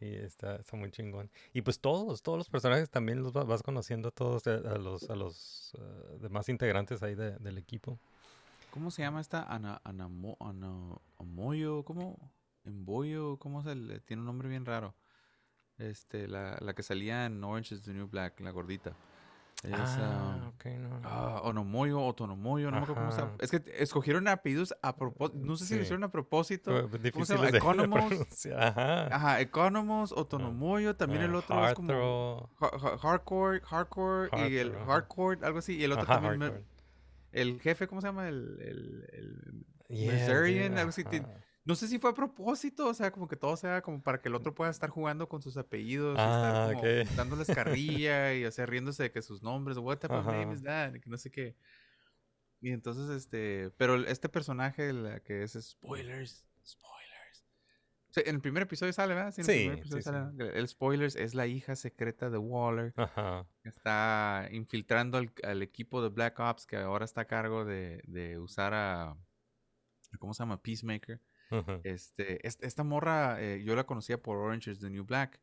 Y 0.00 0.14
está, 0.16 0.56
está 0.56 0.76
muy 0.76 0.90
chingón. 0.90 1.30
Y 1.52 1.62
pues 1.62 1.80
todos, 1.80 2.22
todos 2.22 2.36
los 2.36 2.48
personajes 2.50 2.90
también 2.90 3.22
los 3.22 3.32
va- 3.34 3.44
vas 3.44 3.62
conociendo 3.62 4.08
a 4.08 4.10
todos, 4.10 4.46
eh, 4.46 4.60
a 4.64 4.76
los, 4.76 5.08
a 5.08 5.14
los 5.16 5.72
eh, 5.78 6.18
demás 6.20 6.48
integrantes 6.48 7.02
ahí 7.02 7.14
de- 7.14 7.38
del 7.38 7.58
equipo. 7.58 7.98
¿Cómo 8.70 8.90
se 8.90 9.02
llama 9.02 9.20
esta? 9.20 9.44
Ana, 9.44 9.80
Anamo, 9.84 10.36
Ana, 10.40 10.98
Amoyo, 11.18 11.84
¿cómo? 11.84 12.18
Emboyo, 12.64 13.38
¿cómo 13.38 13.62
se 13.62 13.74
le 13.76 14.00
tiene 14.00 14.20
un 14.22 14.26
nombre 14.26 14.48
bien 14.48 14.66
raro? 14.66 14.94
Este, 15.78 16.26
la, 16.28 16.58
la 16.60 16.74
que 16.74 16.82
salía 16.82 17.26
en 17.26 17.42
Orange 17.44 17.76
is 17.76 17.82
the 17.82 17.92
New 17.92 18.08
Black, 18.08 18.40
la 18.40 18.50
gordita. 18.50 18.94
Ah, 19.72 20.50
ok, 20.54 20.64
no. 20.78 21.00
Ah, 21.04 21.40
Onomoyo, 21.44 22.00
Otonomoyo, 22.00 22.70
no 22.70 22.76
me 22.78 22.82
acuerdo 22.82 23.00
cómo 23.02 23.12
se 23.12 23.18
llama. 23.20 23.32
Ajá. 23.34 23.44
Es 23.44 23.50
que 23.50 23.62
escogieron 23.78 24.28
apellidos 24.28 24.74
a 24.82 24.96
propósito. 24.96 25.38
No 25.42 25.56
sé 25.56 25.64
si 25.66 25.76
lo 25.76 25.82
hicieron 25.82 26.04
a 26.04 26.10
propósito. 26.10 26.70
Fue 26.70 26.82
¿Cómo 26.82 27.24
se 27.24 27.34
difíciles 27.34 27.38
llama? 27.38 27.46
de- 27.46 27.52
de 27.52 27.58
Economos. 27.58 28.46
Ajá. 28.58 29.14
Ajá, 29.14 29.40
Economos, 29.40 30.12
Otonomoyo. 30.12 30.96
También 30.96 31.22
el 31.22 31.34
Ah, 31.34 31.38
otro 31.38 31.68
es 31.68 31.74
como. 31.74 32.50
Hardcore, 33.00 33.60
Hardcore 33.60 34.30
y 34.48 34.56
el 34.56 34.74
Hardcore, 34.76 35.38
algo 35.46 35.60
así. 35.60 35.76
Y 35.76 35.84
el 35.84 35.92
otro 35.92 36.04
Ajá, 36.04 36.20
también. 36.20 36.38
me- 36.38 36.64
el 37.32 37.60
jefe, 37.60 37.86
¿cómo 37.88 38.00
se 38.00 38.08
llama? 38.08 38.28
El. 38.28 38.58
el, 39.12 39.64
Yeah, 39.88 40.26
algo 40.78 40.88
así. 40.88 41.04
No 41.66 41.74
sé 41.74 41.88
si 41.88 41.98
fue 41.98 42.10
a 42.10 42.14
propósito, 42.14 42.86
o 42.88 42.94
sea, 42.94 43.10
como 43.10 43.26
que 43.26 43.36
todo 43.36 43.56
sea 43.56 43.80
como 43.80 44.02
para 44.02 44.20
que 44.20 44.28
el 44.28 44.34
otro 44.34 44.54
pueda 44.54 44.70
estar 44.70 44.90
jugando 44.90 45.28
con 45.28 45.40
sus 45.40 45.56
apellidos 45.56 46.16
y 46.18 46.20
Ah, 46.20 46.68
estar 46.72 47.06
como 47.06 47.16
dándoles 47.16 47.46
carrilla 47.54 48.34
y 48.34 48.44
o 48.44 48.50
sea, 48.50 48.66
riéndose 48.66 49.04
de 49.04 49.10
que 49.12 49.22
sus 49.22 49.42
nombres, 49.42 49.78
what 49.78 49.96
type 49.98 50.14
of 50.14 50.26
name 50.26 50.52
is 50.54 50.62
that, 50.62 50.94
y 50.94 51.00
que 51.00 51.08
no 51.08 51.16
sé 51.16 51.30
qué. 51.30 51.56
Y 52.60 52.70
entonces, 52.70 53.08
este, 53.10 53.70
pero 53.76 53.96
este 53.96 54.28
personaje, 54.28 54.92
la 54.92 55.20
que 55.20 55.42
es 55.42 55.52
spoilers, 55.52 56.46
spoilers. 56.66 57.44
Sí, 58.10 58.22
en 58.26 58.36
el 58.36 58.40
primer 58.40 58.62
episodio 58.62 58.92
sale, 58.92 59.14
¿verdad? 59.14 59.34
en 59.36 59.40
el 59.40 59.44
Sí, 59.46 59.52
primer 59.60 59.78
episodio 59.78 60.02
sí, 60.02 60.10
sale. 60.10 60.58
El 60.58 60.68
spoilers 60.68 61.16
es 61.16 61.34
la 61.34 61.46
hija 61.46 61.76
secreta 61.76 62.30
de 62.30 62.38
Waller. 62.38 62.92
Ajá. 62.96 63.46
que 63.62 63.68
Está 63.70 64.48
infiltrando 64.52 65.18
al, 65.18 65.32
al 65.42 65.62
equipo 65.62 66.02
de 66.02 66.08
Black 66.10 66.38
Ops 66.40 66.66
que 66.66 66.76
ahora 66.76 67.04
está 67.04 67.22
a 67.22 67.26
cargo 67.26 67.64
de, 67.64 68.02
de 68.06 68.38
usar 68.38 68.72
a, 68.74 69.16
¿cómo 70.18 70.32
se 70.34 70.42
llama? 70.42 70.62
Peacemaker. 70.62 71.20
Este, 71.84 72.46
est- 72.46 72.62
esta 72.64 72.82
morra, 72.84 73.40
eh, 73.42 73.62
yo 73.64 73.74
la 73.76 73.84
conocía 73.84 74.22
por 74.22 74.36
Orange 74.38 74.70
is 74.72 74.80
the 74.80 74.90
New 74.90 75.04
Black. 75.04 75.40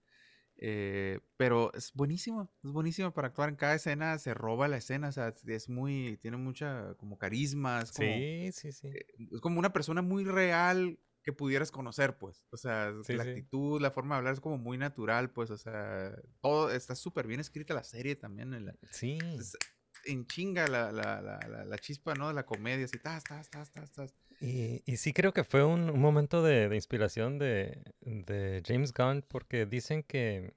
eh, 0.63 1.19
pero 1.37 1.73
es 1.73 1.91
buenísima, 1.93 2.47
es 2.63 2.71
buenísima 2.71 3.11
para 3.13 3.29
actuar 3.29 3.49
en 3.49 3.55
cada 3.55 3.73
escena, 3.73 4.19
se 4.19 4.33
roba 4.35 4.67
la 4.67 4.77
escena, 4.77 5.07
o 5.07 5.11
sea, 5.11 5.33
es- 5.47 5.69
muy, 5.69 6.17
tiene 6.21 6.37
mucha 6.37 6.93
como 6.95 7.17
carisma, 7.17 7.79
es 7.81 7.91
como, 7.91 8.07
Sí, 8.11 8.51
sí, 8.53 8.71
sí. 8.71 8.89
es 9.31 9.41
como 9.41 9.57
una 9.57 9.73
persona 9.73 10.03
muy 10.03 10.23
real 10.23 10.99
que 11.23 11.33
pudieras 11.33 11.71
conocer, 11.71 12.17
pues, 12.19 12.45
o 12.51 12.57
sea, 12.57 12.93
Sí, 13.03 13.13
la 13.15 13.23
sí. 13.23 13.29
actitud, 13.29 13.81
la 13.81 13.89
forma 13.91 14.15
de 14.15 14.17
hablar 14.19 14.33
es 14.33 14.39
como 14.39 14.57
muy 14.59 14.77
natural, 14.77 15.31
pues, 15.31 15.49
o 15.49 15.57
sea, 15.57 16.15
todo 16.41 16.69
está 16.69 16.93
súper 16.95 17.25
bien 17.27 17.39
escrita 17.39 17.73
la 17.73 17.83
serie 17.83 18.15
también, 18.15 18.53
en 18.53 18.65
la- 18.67 18.75
Sí. 18.91 19.17
es- 19.39 19.57
en 20.05 20.27
chinga 20.27 20.67
la, 20.67 20.91
la, 20.91 21.21
la, 21.21 21.39
la, 21.47 21.65
la 21.65 21.77
chispa, 21.79 22.13
¿no? 22.13 22.27
De 22.27 22.33
la 22.35 22.45
comedia, 22.45 22.85
así, 22.85 22.99
tas, 22.99 23.23
tas, 23.23 23.49
tas, 23.49 23.71
tas, 23.71 23.91
tas. 23.93 24.13
Y, 24.41 24.81
y 24.91 24.97
sí 24.97 25.13
creo 25.13 25.33
que 25.33 25.43
fue 25.43 25.63
un, 25.63 25.89
un 25.91 25.99
momento 26.01 26.41
de, 26.41 26.67
de 26.67 26.75
inspiración 26.75 27.37
de, 27.37 27.83
de 28.01 28.63
James 28.65 28.91
Gunn 28.91 29.23
porque 29.27 29.67
dicen 29.67 30.01
que, 30.01 30.55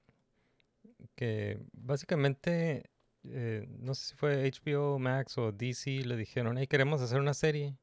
que 1.15 1.59
básicamente, 1.73 2.89
eh, 3.23 3.67
no 3.79 3.93
sé 3.93 4.07
si 4.07 4.15
fue 4.15 4.43
HBO 4.51 4.97
Max 4.99 5.37
o 5.37 5.51
DC, 5.51 6.03
le 6.03 6.17
dijeron, 6.17 6.57
hey, 6.57 6.67
queremos 6.67 7.01
hacer 7.01 7.19
una 7.19 7.33
serie. 7.33 7.77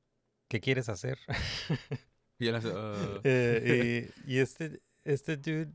¿Qué 0.48 0.60
quieres 0.60 0.88
hacer? 0.88 1.18
Y 2.38 2.48
"Ah". 2.48 3.20
Eh, 3.22 4.10
y, 4.26 4.34
y 4.34 4.38
este, 4.40 4.80
este 5.04 5.36
dude, 5.36 5.70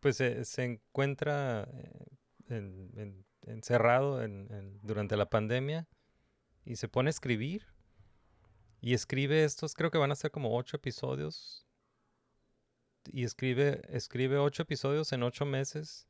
pues 0.00 0.16
se, 0.16 0.46
se 0.46 0.64
encuentra 0.64 1.68
eh, 1.70 2.06
en- 2.48 2.90
en- 2.96 3.26
encerrado 3.46 4.22
en- 4.22 4.48
en- 4.50 4.80
durante 4.82 5.18
la 5.18 5.28
pandemia 5.28 5.86
y 6.64 6.76
se 6.76 6.88
pone 6.88 7.08
a 7.08 7.10
escribir. 7.10 7.66
Y 8.80 8.94
escribe 8.94 9.44
estos, 9.44 9.74
creo 9.74 9.90
que 9.90 9.98
van 9.98 10.12
a 10.12 10.16
ser 10.16 10.30
como 10.30 10.56
ocho 10.56 10.76
episodios. 10.76 11.66
y 13.12 13.24
escribe, 13.24 13.82
escribe 13.88 14.38
ocho 14.38 14.62
episodios 14.62 15.12
en 15.12 15.22
ocho 15.22 15.46
meses 15.46 16.08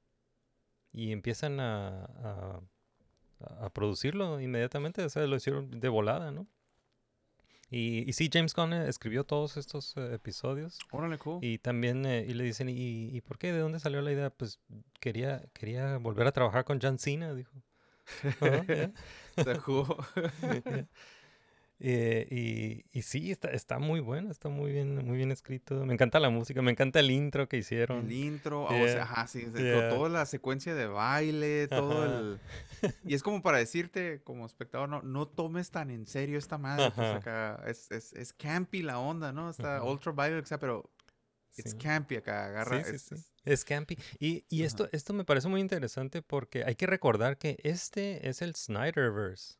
y 0.93 1.13
empiezan 1.13 1.61
a, 1.61 2.05
a, 2.05 2.61
a 3.67 3.71
producirlo 3.71 4.41
inmediatamente, 4.41 5.05
o 5.05 5.09
sea, 5.09 5.27
lo 5.27 5.37
hicieron 5.37 5.81
de 5.81 5.89
volada, 5.89 6.31
¿no? 6.31 6.47
Y, 7.69 8.09
y 8.09 8.13
sí, 8.13 8.31
James 8.33 8.55
Gunn 8.55 8.73
eh, 8.73 8.89
escribió 8.89 9.25
todos 9.25 9.57
estos 9.57 9.97
eh, 9.97 10.15
episodios. 10.15 10.79
Órale, 10.93 11.19
cool. 11.19 11.41
Y 11.43 11.59
también, 11.59 12.07
eh, 12.07 12.25
y 12.29 12.35
le 12.35 12.45
dicen, 12.45 12.69
¿y, 12.69 13.09
¿y 13.09 13.21
por 13.23 13.39
qué? 13.39 13.53
¿De 13.53 13.59
dónde 13.59 13.81
salió 13.81 14.01
la 14.03 14.13
idea? 14.13 14.31
Pues 14.31 14.61
quería, 15.01 15.43
quería 15.53 15.99
volver 15.99 16.27
a 16.29 16.33
trabajar 16.33 16.65
con 16.65 16.79
John 16.81 16.99
Cena, 16.99 17.35
dijo. 17.35 17.53
Está 19.37 19.59
cool. 19.63 19.85
Eh, 21.79 22.27
y, 22.93 22.99
y 22.99 23.03
sí, 23.03 23.31
está, 23.31 23.51
está 23.51 23.79
muy 23.79 24.01
bueno, 24.01 24.31
está 24.31 24.49
muy 24.49 24.73
bien, 24.73 25.05
muy 25.07 25.19
bien 25.19 25.31
escrito. 25.31 25.85
Me 25.85 25.93
encanta 25.93 26.19
la 26.21 26.31
música, 26.31 26.63
me 26.63 26.71
encanta 26.71 27.01
el 27.01 27.11
intro 27.11 27.49
que 27.49 27.59
hicieron. 27.59 28.07
El 28.07 28.13
intro, 28.13 28.65
o 28.65 28.71
Yeah. 28.71 28.89
sea, 28.89 29.03
ajá, 29.03 29.27
sí, 29.27 29.45
o 29.45 29.59
Yeah. 29.59 29.89
toda 29.91 30.09
la 30.09 30.25
secuencia 30.25 30.75
de 30.75 30.87
baile, 30.87 31.69
todo 31.69 32.05
Ajá. 32.05 32.19
el... 32.19 32.41
Y 33.05 33.15
es 33.15 33.23
como 33.23 33.43
para 33.43 33.59
decirte, 33.59 34.23
como 34.23 34.47
espectador, 34.47 34.89
no, 34.89 35.03
no 35.03 35.29
tomes 35.29 35.71
tan 35.71 35.91
en 35.91 36.07
serio 36.07 36.39
esta 36.39 36.57
madre, 36.57 36.91
pues 36.95 37.09
acá 37.09 37.63
es, 37.67 37.91
es, 37.91 38.13
es 38.15 38.33
campy 38.33 38.83
la 38.83 38.99
onda, 38.99 39.33
¿no? 39.33 39.51
Está 39.51 39.77
Ajá. 39.77 39.85
ultraviolet, 39.85 40.45
o 40.45 40.47
sea, 40.47 40.59
pero 40.59 40.91
Sí. 41.51 41.63
campy 41.79 42.17
acá, 42.17 42.47
agarra... 42.47 42.85
Sí, 42.85 42.91
sí, 42.91 42.95
es- 42.97 43.03
sí. 43.03 43.15
es- 43.15 43.33
Es 43.45 43.65
campy. 43.65 43.97
Y, 44.19 44.45
y 44.49 44.65
esto, 44.65 44.89
esto 44.93 45.13
me 45.13 45.25
parece 45.25 45.49
muy 45.49 45.61
interesante 45.61 46.21
porque 46.21 46.65
hay 46.65 46.75
que 46.75 46.87
recordar 46.87 47.39
que 47.39 47.59
este 47.63 48.29
es 48.29 48.43
el 48.43 48.55
Snyderverse, 48.57 49.55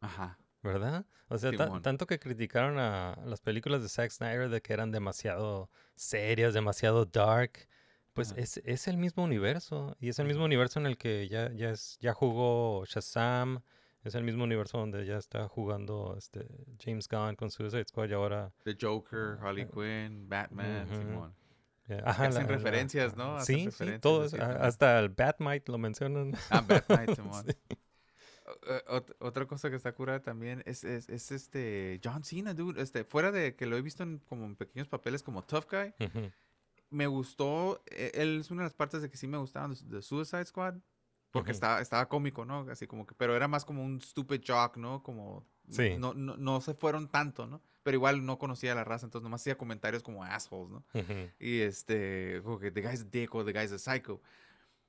Ajá, 0.00 0.38
¿verdad? 0.62 1.04
O 1.28 1.38
sea, 1.38 1.50
ta- 1.52 1.64
Simón. 1.66 1.82
tanto 1.82 2.06
que 2.06 2.18
criticaron 2.18 2.78
a 2.78 3.18
las 3.24 3.40
películas 3.40 3.82
de 3.82 3.88
Zack 3.88 4.10
Snyder 4.10 4.48
de 4.48 4.60
que 4.62 4.72
eran 4.72 4.90
demasiado 4.90 5.70
serias, 5.94 6.54
demasiado 6.54 7.04
dark. 7.06 7.68
Pues 8.14 8.34
es, 8.36 8.58
es 8.64 8.88
el 8.88 8.98
mismo 8.98 9.24
universo. 9.24 9.96
Y 9.98 10.10
es 10.10 10.18
el 10.18 10.26
mismo 10.26 10.44
universo 10.44 10.78
en 10.78 10.84
el 10.86 10.98
que 10.98 11.28
ya, 11.28 11.50
ya, 11.52 11.70
es, 11.70 11.96
ya 12.00 12.12
jugó 12.12 12.84
Shazam. 12.84 13.62
Es 14.04 14.14
el 14.14 14.22
mismo 14.24 14.44
universo 14.44 14.78
donde 14.78 15.06
ya 15.06 15.16
está 15.16 15.48
jugando 15.48 16.14
este 16.18 16.46
James 16.84 17.08
Gunn 17.08 17.36
con 17.36 17.50
Suicide 17.50 17.84
Squad 17.86 18.10
y 18.10 18.12
ahora... 18.12 18.52
The 18.64 18.76
Joker, 18.78 19.38
Harley 19.40 19.66
Quinn, 19.66 20.28
Batman. 20.28 20.86
Simón. 20.88 21.30
eh, 21.30 21.36
Que 21.86 21.94
ajá, 22.04 22.24
hacen 22.26 22.34
la- 22.44 22.50
la- 22.50 22.56
referencias, 22.56 23.16
¿no? 23.16 23.36
Hacen 23.36 23.56
Sí, 23.56 23.60
sí, 23.62 23.66
referencias 23.66 24.00
todo 24.02 24.22
así 24.24 24.36
eso, 24.36 24.44
a- 24.44 24.48
también. 24.48 24.66
hasta 24.66 24.98
el 24.98 25.08
Batmite 25.08 25.72
lo 25.72 25.78
mencionan. 25.78 26.32
Ah, 26.50 26.64
Batman, 26.68 27.06
Simón. 27.16 27.44
Sí. 27.46 27.56
Eh, 28.66 28.82
ot- 28.88 29.14
otra 29.20 29.46
cosa 29.46 29.70
que 29.70 29.76
está 29.76 29.92
curada 29.92 30.20
también 30.20 30.62
es, 30.66 30.84
es, 30.84 31.08
es 31.08 31.30
este 31.32 32.00
John 32.02 32.24
Cena, 32.24 32.54
dude. 32.54 32.80
Este, 32.80 33.04
fuera 33.04 33.30
de 33.32 33.54
que 33.56 33.66
lo 33.66 33.76
he 33.76 33.82
visto 33.82 34.02
en, 34.02 34.18
como 34.28 34.44
en 34.44 34.56
pequeños 34.56 34.88
papeles 34.88 35.22
como 35.22 35.42
Tough 35.44 35.66
Guy, 35.70 35.94
Ujú. 36.06 36.30
me 36.90 37.06
gustó. 37.06 37.82
eh, 37.86 38.12
Él 38.14 38.40
es 38.40 38.50
una 38.50 38.62
de 38.62 38.66
las 38.66 38.74
partes 38.74 39.02
de 39.02 39.10
que 39.10 39.16
sí 39.16 39.26
me 39.26 39.38
gustaban 39.38 39.72
de, 39.74 39.96
de 39.96 40.02
Suicide 40.02 40.44
Squad. 40.46 40.74
Porque 41.30 41.52
Ujú. 41.52 41.56
estaba, 41.56 41.80
estaba 41.80 42.08
cómico, 42.10 42.44
¿no? 42.44 42.66
Así 42.70 42.86
como 42.86 43.06
que, 43.06 43.14
pero 43.14 43.34
era 43.34 43.48
más 43.48 43.64
como 43.64 43.82
un 43.82 44.02
stupid 44.02 44.42
jock, 44.46 44.76
¿no? 44.76 45.02
Como 45.02 45.46
Sí. 45.70 45.96
no, 45.96 46.12
no, 46.12 46.36
no 46.36 46.60
se 46.60 46.74
fueron 46.74 47.08
tanto, 47.08 47.46
¿no? 47.46 47.62
Pero 47.82 47.94
igual 47.96 48.26
no 48.26 48.38
conocía 48.38 48.72
a 48.72 48.74
la 48.74 48.84
raza, 48.84 49.06
entonces 49.06 49.22
nomás 49.24 49.40
hacía 49.40 49.56
comentarios 49.56 50.02
como 50.02 50.22
assholes, 50.24 50.68
¿no? 50.70 50.84
Ujú. 50.92 51.30
Y 51.38 51.60
este, 51.60 52.42
como 52.44 52.58
que 52.58 52.70
the 52.70 52.82
guy's 52.82 53.00
a 53.00 53.04
dick 53.04 53.34
o 53.34 53.42
the 53.46 53.52
guy's 53.54 53.72
a 53.72 53.78
psycho. 53.78 54.20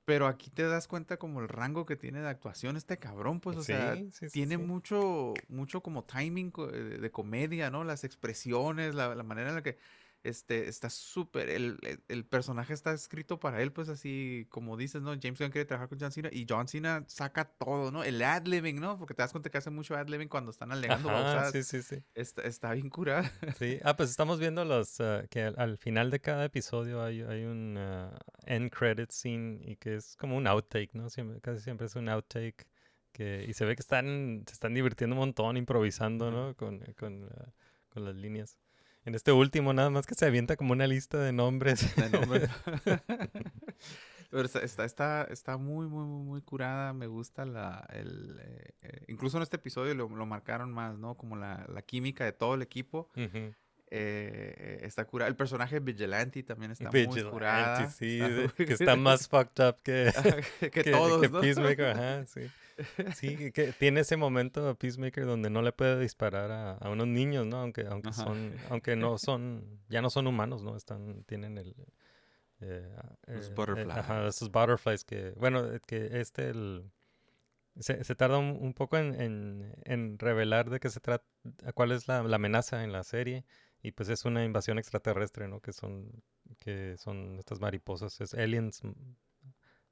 Pero 0.05 0.27
aquí 0.27 0.49
te 0.51 0.63
das 0.63 0.87
cuenta 0.87 1.17
como 1.17 1.39
el 1.41 1.47
rango 1.49 1.85
que 1.85 1.95
tiene 1.95 2.21
de 2.21 2.27
actuación 2.29 2.75
este 2.77 2.99
cabrón, 2.99 3.39
pues, 3.39 3.55
o 3.57 3.63
sea, 3.63 4.01
Sí, 4.01 4.09
sí, 4.11 4.29
sí, 4.29 4.29
tiene 4.31 4.57
mucho, 4.57 5.45
mucho 5.47 5.81
como 5.81 6.03
timing 6.05 6.51
co- 6.51 6.67
de, 6.67 6.97
de 6.99 7.11
comedia, 7.11 7.69
¿no? 7.71 7.83
Las 7.85 8.03
expresiones, 8.03 8.95
la, 8.95 9.15
la 9.15 9.23
manera 9.23 9.49
en 9.49 9.55
la 9.55 9.63
que 9.63 9.77
este, 10.23 10.69
está 10.69 10.89
súper, 10.89 11.49
el, 11.49 11.77
el- 11.83 12.03
el 12.07 12.25
personaje 12.25 12.73
está 12.73 12.93
escrito 12.93 13.39
para 13.39 13.61
él, 13.61 13.71
pues 13.73 13.89
así, 13.89 14.47
como 14.49 14.77
dices, 14.77 15.01
¿no? 15.01 15.11
James 15.21 15.39
Gunn 15.39 15.51
quiere 15.51 15.65
trabajar 15.65 15.89
con 15.89 15.99
John 15.99 16.11
Cena 16.11 16.29
y 16.31 16.45
John 16.49 16.67
Cena 16.67 17.03
saca 17.07 17.45
todo, 17.45 17.91
¿no? 17.91 18.03
El 18.03 18.21
ad-living, 18.21 18.75
¿no? 18.79 18.97
Porque 18.97 19.13
te 19.13 19.21
das 19.21 19.31
cuenta 19.31 19.49
que 19.49 19.57
hace 19.57 19.69
mucho 19.69 19.95
ad-living 19.95 20.27
cuando 20.27 20.51
están 20.51 20.71
alegando 20.71 21.09
Ajá, 21.09 21.51
sí, 21.51 21.63
sí, 21.63 21.81
sí. 21.81 22.03
Está, 22.15 22.41
está 22.43 22.73
bien 22.73 22.89
curada. 22.89 23.31
Sí, 23.51 23.79
ah, 23.83 23.95
pues 23.95 24.09
estamos 24.09 24.39
viendo 24.39 24.65
los 24.65 24.99
ah, 24.99 25.23
que 25.29 25.43
al, 25.43 25.55
al 25.57 25.77
final 25.77 26.09
de 26.09 26.19
cada 26.19 26.45
episodio 26.45 27.03
hay, 27.03 27.21
hay 27.21 27.43
un 27.45 27.75
ah, 27.77 28.17
end 28.45 28.71
credit 28.71 29.11
scene 29.11 29.59
y 29.63 29.75
que 29.75 29.95
es 29.95 30.15
como 30.17 30.35
un 30.37 30.47
outtake, 30.47 30.93
¿no? 30.93 31.09
Siempre, 31.09 31.39
casi 31.41 31.61
siempre 31.61 31.85
es 31.87 31.95
un 31.95 32.09
outtake 32.09 32.67
que 33.11 33.45
y 33.47 33.53
se 33.53 33.65
ve 33.65 33.75
que 33.75 33.81
están 33.81 34.43
se 34.47 34.53
están 34.53 34.73
divirtiendo 34.73 35.15
un 35.15 35.19
montón 35.19 35.57
improvisando. 35.57 36.31
¿no? 36.31 36.55
Con, 36.55 36.79
con, 36.97 37.29
ah, 37.37 37.53
con 37.89 38.05
las 38.05 38.15
líneas. 38.15 38.57
En 39.05 39.15
este 39.15 39.31
último 39.31 39.73
nada 39.73 39.89
más 39.89 40.05
que 40.05 40.15
se 40.15 40.25
avienta 40.25 40.55
como 40.55 40.73
una 40.73 40.87
lista 40.87 41.17
de 41.17 41.33
nombres. 41.33 41.95
de 41.95 42.09
nombre. 42.09 42.49
Pero 44.31 44.45
está, 44.45 44.61
está, 44.61 44.85
está, 44.85 45.23
está 45.25 45.57
muy, 45.57 45.87
muy, 45.87 46.05
muy, 46.05 46.23
muy 46.23 46.41
curada. 46.41 46.93
Me 46.93 47.05
gusta 47.05 47.45
la. 47.45 47.85
El, 47.91 48.39
eh, 48.39 48.73
eh, 48.81 49.05
incluso 49.07 49.37
en 49.37 49.43
este 49.43 49.57
episodio 49.57 49.93
lo, 49.93 50.09
lo 50.09 50.25
marcaron 50.25 50.71
más, 50.71 50.97
¿no? 50.97 51.15
Como 51.15 51.35
la, 51.35 51.65
la 51.71 51.83
química 51.83 52.25
de 52.25 52.31
todo 52.31 52.55
el 52.55 52.63
equipo. 52.63 53.11
Ujú. 53.15 53.53
Eh, 53.95 54.79
está 54.81 55.05
curada. 55.05 55.29
El 55.29 55.35
personaje 55.35 55.75
de 55.75 55.79
Vigilante 55.81 56.41
también 56.43 56.71
está 56.71 56.91
muy 56.91 57.21
curada. 57.23 57.87
sí, 57.89 58.17
Está 58.19 58.27
de- 58.27 58.49
que 58.65 58.73
está 58.73 58.95
más 58.97 59.27
fucked 59.27 59.63
up 59.67 59.77
que, 59.83 60.11
que, 60.59 60.69
que, 60.71 60.83
todos, 60.91 61.21
que 61.21 61.29
¿no? 61.29 61.39
Peacemaker, 61.41 61.85
ajá, 61.87 62.25
sí. 62.25 62.41
Sí, 63.15 63.51
que, 63.51 63.71
tiene 63.73 63.99
ese 63.99 64.17
momento 64.17 64.75
Peacemaker 64.75 65.25
donde 65.27 65.51
no 65.51 65.61
le 65.61 65.71
puede 65.71 65.99
disparar 65.99 66.51
a, 66.51 66.71
a 66.73 66.89
unos 66.89 67.05
niños, 67.07 67.45
¿no? 67.45 67.57
Aunque, 67.57 67.85
aunque 67.87 68.09
Ajá. 68.09 68.23
son, 68.23 68.51
aunque 68.69 68.95
no 68.95 69.17
son, 69.19 69.79
ya 69.89 70.01
no 70.01 70.09
son 70.09 70.25
humanos, 70.25 70.63
¿no? 70.63 70.75
Están, 70.75 71.23
tienen 71.25 71.59
el 71.59 71.75
eh, 72.61 72.89
Los 73.27 73.45
eh, 73.45 73.51
eh, 73.51 73.55
butterflies. 73.55 73.97
ajá, 73.97 74.27
esos 74.27 74.51
butterflies 74.51 75.03
que, 75.05 75.31
bueno, 75.37 75.71
eh, 75.71 75.79
que 75.85 76.19
este 76.19 76.49
el 76.49 76.89
se, 77.79 78.03
se 78.03 78.15
tarda 78.15 78.37
un, 78.37 78.57
un 78.59 78.73
poco 78.73 78.97
en, 78.97 79.19
en, 79.19 79.73
en 79.85 80.19
revelar 80.19 80.69
de 80.69 80.79
qué 80.79 80.89
se 80.89 80.99
trata, 80.99 81.25
cuál 81.73 81.91
es 81.91 82.07
la, 82.07 82.23
la 82.23 82.35
amenaza 82.35 82.83
en 82.83 82.91
la 82.91 83.03
serie. 83.03 83.45
Y 83.83 83.93
pues 83.93 84.09
es 84.09 84.25
una 84.25 84.45
invasión 84.45 84.79
extraterrestre, 84.79 85.47
¿no? 85.49 85.61
Que 85.61 85.73
son, 85.73 86.23
que 86.59 86.97
son 86.97 87.37
estas 87.39 87.59
mariposas, 87.61 88.21
es 88.21 88.33
aliens 88.33 88.83
mm, 88.83 88.91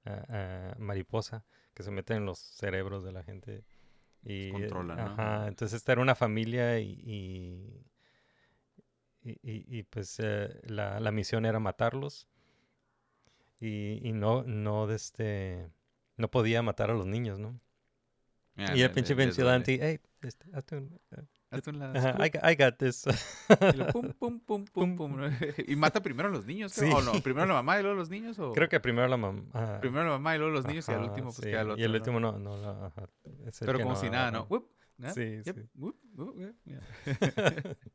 ah, 0.05 0.25
ah, 0.29 0.75
mariposa, 0.79 1.43
que 1.73 1.83
se 1.83 1.91
meten 1.91 2.17
en 2.17 2.25
los 2.25 2.39
cerebros 2.39 3.03
de 3.03 3.11
la 3.11 3.23
gente. 3.23 3.63
Y, 4.23 4.61
eh, 4.63 4.69
controlan, 4.69 4.97
¿no? 5.03 5.05
Ajá, 5.05 5.47
entonces 5.47 5.77
esta 5.77 5.93
era 5.93 6.01
una 6.01 6.15
familia 6.15 6.79
y, 6.79 6.91
y, 7.05 7.85
y- 9.23 9.39
y- 9.43 9.79
y, 9.79 9.83
pues 9.83 10.19
eh, 10.19 10.59
la, 10.63 10.99
la 10.99 11.11
misión 11.11 11.45
era 11.45 11.59
matarlos. 11.59 12.27
Y, 13.59 13.99
y 14.07 14.11
no, 14.13 14.43
no, 14.43 14.87
de 14.87 14.95
este, 14.95 15.69
no 16.17 16.29
podía 16.31 16.61
matar 16.63 16.89
a 16.91 16.95
los 16.95 17.05
niños, 17.05 17.39
¿no? 17.39 17.59
Mira, 18.55 18.75
y 18.75 18.81
el 18.81 18.91
pinche 18.91 19.13
vigilante, 19.15 19.77
hey, 19.81 19.99
este, 20.21 20.45
hazte 20.53 20.77
un- 20.77 20.99
eh, 21.11 21.23
Hazte 21.51 21.69
un 21.69 21.79
lado, 21.79 21.97
ajá, 21.99 22.13
scoop. 22.13 22.25
I, 22.25 22.29
got- 22.29 22.51
I 22.51 22.55
got 22.55 22.77
this. 22.77 23.05
Y 23.73 23.77
lo 23.77 23.87
pum, 23.87 24.13
pum, 24.13 24.39
pum, 24.39 24.65
pum, 24.65 24.95
pum. 24.95 25.17
¿no? 25.17 25.27
Y 25.67 25.75
mata 25.75 26.01
primero 26.01 26.29
a 26.29 26.31
los 26.31 26.45
niños, 26.45 26.73
creo. 26.73 26.89
Sí. 26.89 26.95
¿O 26.95 27.01
no? 27.13 27.21
¿Primero 27.21 27.45
la 27.47 27.53
mamá 27.55 27.77
y 27.79 27.81
luego 27.83 27.97
los 27.97 28.09
niños? 28.09 28.39
O... 28.39 28.53
Creo 28.53 28.69
que 28.69 28.79
primero 28.79 29.07
la 29.07 29.17
mamá. 29.17 29.79
Primero 29.81 30.05
la 30.05 30.11
mamá 30.11 30.35
y 30.35 30.39
luego 30.39 30.53
los 30.53 30.65
niños 30.65 30.87
y 30.87 30.91
al 30.93 31.01
último 31.01 31.25
pues 31.27 31.35
sí, 31.37 31.43
queda 31.43 31.61
el 31.61 31.69
otro. 31.71 31.81
Y 31.81 31.83
el 31.83 31.91
¿no? 31.91 31.97
último 31.97 32.19
no, 32.19 32.39
no, 32.39 32.55
el 32.55 33.51
Pero 33.59 33.79
como 33.79 33.95
si 33.97 34.09
nada, 34.09 34.31
¿no? 34.31 34.43
Whoop, 34.49 34.69
¿no? 34.97 35.13
Sí, 35.13 35.41
Yep, 35.43 35.55
sí. 35.57 35.69
whoop, 35.75 35.95
whoop, 36.15 36.37
yeah, 36.37 36.53
yeah. 36.65 36.81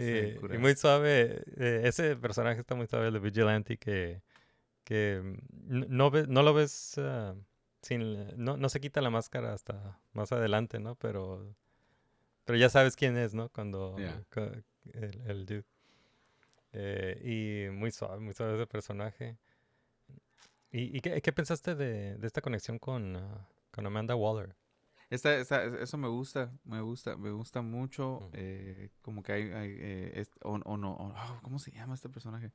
Eh, 0.00 0.38
y 0.54 0.58
muy 0.58 0.76
suave, 0.76 1.42
eh, 1.56 1.80
ese 1.82 2.14
personaje 2.14 2.60
está 2.60 2.76
muy 2.76 2.86
suave, 2.86 3.08
el 3.08 3.14
de 3.14 3.18
Vigilante, 3.18 3.78
que, 3.78 4.22
que 4.84 5.20
mm, 5.24 5.86
no, 5.88 6.08
ve- 6.12 6.26
no 6.28 6.42
lo 6.44 6.54
ves 6.54 6.94
ah, 6.98 7.34
sin, 7.82 8.28
no, 8.36 8.56
no 8.56 8.68
se 8.68 8.80
quita 8.80 9.00
la 9.00 9.10
máscara 9.10 9.52
hasta 9.52 9.98
más 10.12 10.30
adelante, 10.30 10.78
¿no? 10.78 10.94
Pero, 10.94 11.52
pero 12.48 12.58
ya 12.58 12.70
sabes 12.70 12.96
quién 12.96 13.14
es, 13.18 13.34
¿no? 13.34 13.50
Cuando 13.50 13.94
Yeah. 13.98 14.24
el, 14.94 15.20
el 15.26 15.44
dude. 15.44 15.64
Eh, 16.72 17.66
y 17.68 17.70
muy 17.76 17.90
suave, 17.90 18.20
muy 18.20 18.32
suave 18.32 18.54
ese 18.54 18.66
personaje. 18.66 19.36
¿Y, 20.72 20.96
y 20.96 21.00
qué, 21.02 21.20
qué 21.20 21.30
pensaste 21.30 21.74
de, 21.74 22.16
de 22.16 22.26
esta 22.26 22.40
conexión 22.40 22.78
con, 22.78 23.16
ah, 23.16 23.46
con 23.70 23.86
Amanda 23.86 24.14
Waller? 24.16 24.56
Esta, 25.10 25.36
esta- 25.36 25.62
eso 25.64 25.98
me 25.98 26.08
gusta, 26.08 26.50
me 26.64 26.80
gusta, 26.80 27.18
me 27.18 27.30
gusta 27.32 27.60
mucho. 27.60 28.16
Ujú. 28.16 28.30
eh, 28.32 28.88
como 29.02 29.22
que 29.22 29.32
hay, 29.32 29.42
hay, 29.50 29.76
eh, 29.78 30.24
o, 30.42 30.52
o 30.54 30.76
no, 30.78 30.92
o- 30.94 31.12
ah, 31.14 31.38
¿cómo 31.42 31.58
se 31.58 31.70
llama 31.70 31.96
este 31.96 32.08
personaje? 32.08 32.50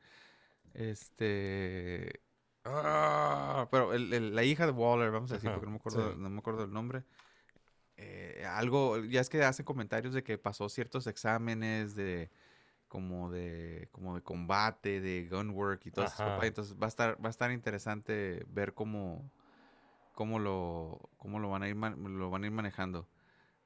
Este, 0.74 2.20
ah, 2.65 3.68
pero 3.70 3.93
el- 3.93 4.11
el- 4.11 4.36
la 4.36 4.43
hija 4.43 4.65
de 4.65 4.72
Waller, 4.72 5.11
vamos 5.11 5.32
a 5.32 5.36
decir, 5.36 5.49
Ajá, 5.49 5.59
porque 5.59 5.68
no 5.68 5.72
me 5.74 5.78
acuerdo, 5.78 6.11
sí. 6.13 6.18
no 6.18 6.30
me 6.32 6.39
acuerdo 6.39 6.63
el 6.63 6.74
nombre. 6.74 7.03
Eh, 8.06 8.45
algo, 8.45 8.99
ya 9.06 9.22
es 9.22 9.30
que 9.30 9.43
hace 9.43 9.64
comentarios 9.64 10.14
de 10.14 10.24
que 10.24 10.38
pasó 10.38 10.68
ciertos 10.68 11.08
exámenes 11.08 11.95
de 11.95 12.30
como 12.89 13.32
de 13.32 13.88
como 13.91 14.16
de 14.16 14.22
combate, 14.22 14.99
de 15.01 15.28
gunwork 15.30 15.86
y 15.86 15.91
todo 15.91 16.06
eso. 16.06 16.43
Entonces 16.43 16.76
va 16.76 16.86
a 16.86 16.89
estar 16.89 17.24
va 17.24 17.28
a 17.28 17.32
estar 17.32 17.51
interesante 17.51 18.43
ver 18.49 18.74
cómo 18.74 19.32
cómo 20.14 20.38
lo 20.38 20.99
cómo 21.18 21.39
lo 21.39 21.49
van 21.49 21.64
a 21.64 21.70
ir 21.70 21.76
lo 21.76 22.30
van 22.30 22.43
a 22.43 22.47
ir 22.47 22.51
manejando. 22.51 23.08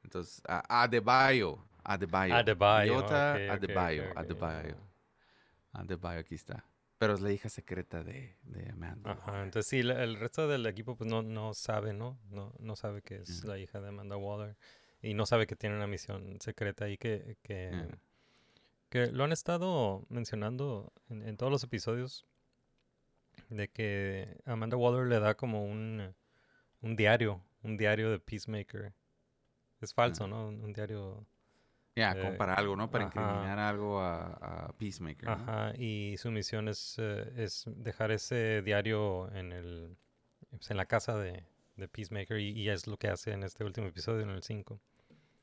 Entonces, 0.03 0.41
a 0.47 0.83
Adebayo, 0.83 1.59
Adebayo. 1.83 2.35
Adebayo, 2.35 2.93
Iota 2.93 3.33
ok, 3.33 3.35
ok, 3.35 3.43
ok, 3.43 3.53
Adebayo, 3.53 4.03
ok, 4.03 4.17
Adebayo. 4.17 4.69
ya. 4.69 5.81
Adebayo, 5.81 6.19
aquí 6.19 6.35
está. 6.35 6.63
Pero 6.97 7.13
es 7.13 7.21
la 7.21 7.31
hija 7.31 7.47
secreta 7.49 8.03
de, 8.03 8.35
de 8.43 8.69
Amanda. 8.71 9.11
Ajá, 9.11 9.31
Waller. 9.31 9.45
entonces 9.45 9.69
sí, 9.69 9.83
la- 9.83 10.03
el 10.03 10.15
resto 10.17 10.47
del 10.47 10.65
equipo 10.65 10.95
pues 10.95 11.09
no, 11.09 11.21
no 11.21 11.53
sabe, 11.53 11.93
¿no? 11.93 12.17
¿no? 12.31 12.53
No 12.59 12.75
sabe 12.75 13.01
que 13.03 13.17
es 13.17 13.43
Mm. 13.43 13.47
la 13.47 13.57
hija 13.59 13.79
de 13.81 13.89
Amanda 13.89 14.17
Waller 14.17 14.55
y 15.01 15.13
no 15.13 15.25
sabe 15.27 15.45
que 15.45 15.55
tiene 15.55 15.75
una 15.75 15.85
misión 15.87 16.39
secreta 16.41 16.85
ahí 16.85 16.97
que, 16.97 17.37
que, 17.43 17.71
Mm. 17.71 17.95
que 18.89 19.07
lo 19.07 19.23
han 19.25 19.31
estado 19.31 20.05
mencionando 20.09 20.91
en, 21.09 21.21
en 21.27 21.37
todos 21.37 21.51
los 21.51 21.63
episodios 21.63 22.25
de 23.49 23.67
que 23.69 24.39
Amanda 24.45 24.75
Waller 24.75 25.05
le 25.07 25.19
da 25.19 25.35
como 25.35 25.63
un, 25.65 26.15
un 26.81 26.95
diario, 26.95 27.43
un 27.63 27.77
diario 27.77 28.09
de 28.09 28.19
Peacemaker. 28.19 28.91
Es 29.81 29.93
falso, 29.93 30.27
¿no? 30.27 30.47
Un, 30.47 30.63
un 30.63 30.73
diario... 30.73 31.25
Ya, 31.97 32.13
como 32.13 32.33
eh, 32.33 32.37
para 32.37 32.53
algo, 32.53 32.75
¿no? 32.75 32.91
Para 32.91 33.07
ajá. 33.07 33.19
incriminar 33.19 33.57
algo 33.57 33.99
a, 33.99 34.67
a 34.67 34.73
Peacemaker. 34.77 35.25
¿no? 35.25 35.31
Ajá, 35.31 35.73
y 35.75 36.15
su 36.17 36.29
misión 36.29 36.67
es, 36.67 36.95
eh, 36.99 37.33
es 37.37 37.65
dejar 37.75 38.11
ese 38.11 38.61
diario 38.61 39.31
en 39.33 39.51
el 39.51 39.97
pues, 40.51 40.69
en 40.69 40.77
la 40.77 40.85
casa 40.85 41.17
de, 41.17 41.43
de 41.75 41.87
Peacemaker 41.87 42.39
y, 42.39 42.51
y 42.51 42.69
es 42.69 42.85
lo 42.85 42.97
que 42.97 43.07
hace 43.07 43.31
en 43.31 43.43
este 43.43 43.63
último 43.63 43.87
episodio, 43.87 44.21
en 44.21 44.29
el 44.29 44.43
5. 44.43 44.79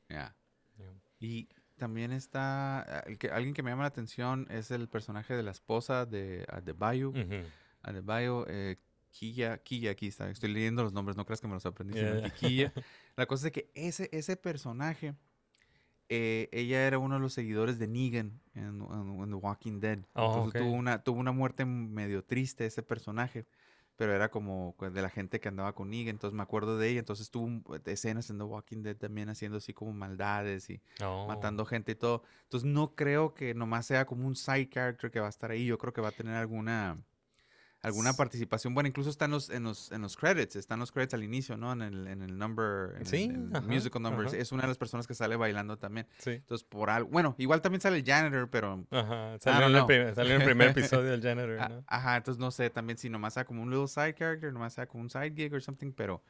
Ya. 0.09 0.36
Ya. 0.78 0.94
Y 1.18 1.48
también 1.76 2.12
está, 2.12 3.02
el 3.07 3.18
que, 3.18 3.30
alguien 3.30 3.52
que 3.52 3.64
me 3.64 3.70
llama 3.70 3.82
la 3.82 3.88
atención 3.88 4.46
es 4.48 4.70
el 4.70 4.88
personaje 4.88 5.34
de 5.34 5.42
la 5.42 5.50
esposa 5.50 6.07
de 6.07 6.44
Adebayo. 6.48 7.11
Ujú. 7.11 7.44
Adebayo, 7.82 8.46
eh, 8.48 8.76
Kiya, 9.11 9.59
Kiya, 9.59 9.92
aquí 9.92 10.09
está, 10.09 10.30
estoy 10.30 10.52
leyendo 10.52 10.82
los 10.82 10.92
nombres, 10.92 11.16
no 11.16 11.24
creas 11.24 11.40
que 11.40 11.48
me 11.48 11.55
los 11.55 11.66
aprendí. 11.66 11.94
La 13.16 13.26
cosa 13.26 13.48
es 13.48 13.52
que 13.52 13.70
ese, 13.74 14.09
ese 14.12 14.36
personaje, 14.36 15.14
eh, 16.09 16.48
ella 16.52 16.86
era 16.86 16.98
uno 16.98 17.14
de 17.16 17.20
los 17.20 17.32
seguidores 17.34 17.78
de 17.78 17.88
Negan 17.88 18.40
en, 18.55 18.80
en- 18.82 19.20
en 19.22 19.28
The 19.30 19.34
Walking 19.36 19.80
Dead. 19.80 20.00
Oh, 20.16 20.42
Entonces 20.42 20.55
tuvo, 20.55 20.72
ok. 20.72 20.78
una, 20.78 21.02
tuvo 21.02 21.20
una 21.20 21.32
muerte 21.32 21.64
medio 21.64 22.24
triste 22.24 22.66
ese 22.66 22.82
personaje, 22.82 23.46
pero 23.96 24.12
era 24.14 24.30
como 24.30 24.74
de 24.80 25.02
la 25.02 25.09
gente 25.11 25.40
que 25.40 25.48
andaba 25.48 25.74
con 25.74 25.90
Negan, 25.90 26.16
entonces 26.16 26.36
me 26.36 26.42
acuerdo 26.42 26.78
de 26.78 26.88
ella, 26.90 26.98
entonces 27.00 27.30
tuvo 27.30 27.44
un- 27.46 27.64
escenas 27.86 28.28
en 28.30 28.38
The 28.38 28.44
Walking 28.44 28.82
Dead 28.82 28.96
también 28.96 29.28
haciendo 29.28 29.59
así 29.59 29.72
como 29.72 29.92
maldades 29.92 30.68
y 30.70 30.82
Oh. 31.00 31.26
matando 31.28 31.64
gente 31.64 31.92
y 31.92 31.94
todo. 31.94 32.22
Entonces 32.44 32.68
no 32.70 32.94
creo 32.94 33.34
que 33.34 33.55
nomás 33.55 33.86
sea 33.86 34.05
como 34.07 34.26
un 34.26 34.36
side 34.36 34.68
character 34.68 35.11
que 35.11 35.20
va 35.20 35.26
a 35.26 35.30
estar 35.30 35.50
ahí. 35.50 35.66
Yo 35.66 35.78
creo 35.78 35.92
que 35.92 36.00
va 36.00 36.09
a 36.09 36.12
tener 36.12 36.34
alguna 36.36 36.98
alguna 37.85 38.12
participación. 38.14 38.74
Bueno, 38.74 38.89
incluso 38.89 39.11
está 39.11 39.26
en 39.26 39.30
los, 39.32 39.51
en 39.51 39.62
los, 39.62 39.93
en 39.93 40.03
los 40.03 40.16
credits, 40.16 40.57
están 40.57 40.80
los 40.80 40.91
credits 40.91 41.14
al 41.14 41.22
inicio, 41.22 41.57
¿no? 41.57 41.72
En 41.72 41.82
el, 41.82 42.07
en 42.09 42.22
el 42.22 42.37
number, 42.37 42.97
en 42.99 43.07
Sí, 43.07 43.24
en 43.24 43.49
el 43.51 43.57
ajá, 43.57 43.66
musical 43.66 44.03
numbers. 44.03 44.32
ajá. 44.32 44.43
Es 44.43 44.51
una 44.53 44.62
de 44.62 44.68
las 44.68 44.78
personas 44.78 45.07
que 45.07 45.14
sale 45.14 45.37
bailando 45.37 45.76
también. 45.78 46.07
Sí. 46.18 46.30
Entonces, 46.30 46.66
por 46.66 46.91
algo. 46.91 47.09
Bueno, 47.11 47.35
igual 47.39 47.62
también 47.62 47.80
sale 47.80 47.99
el 47.99 48.05
janitor, 48.05 48.49
pero. 48.51 48.85
Ajá, 48.91 49.39
salió, 49.39 49.61
en 49.61 49.66
el 49.66 49.72
know. 49.74 49.87
prim- 49.87 50.14
salió 50.14 50.35
en 50.35 50.41
el 50.41 50.47
primer 50.47 50.68
episodio 50.76 51.11
del 51.12 51.22
Janitor, 51.22 51.61
a- 51.61 51.68
¿no? 51.68 51.85
Ajá, 51.87 52.16
entonces 52.16 52.41
no 52.41 52.51
sé 52.51 52.70
también 52.70 52.99
si 52.99 53.09
nomás 53.09 53.35
sea 53.35 53.45
como 53.45 53.62
un 53.62 53.70
little 53.70 53.87
side 53.89 54.14
character, 54.14 54.53
nomás 54.53 54.72
sea 54.74 54.87
como 54.87 55.03
un 55.03 55.11
side 55.11 55.32
gig 55.37 55.53
or 55.55 55.62
something, 55.62 55.93
pero 55.93 56.22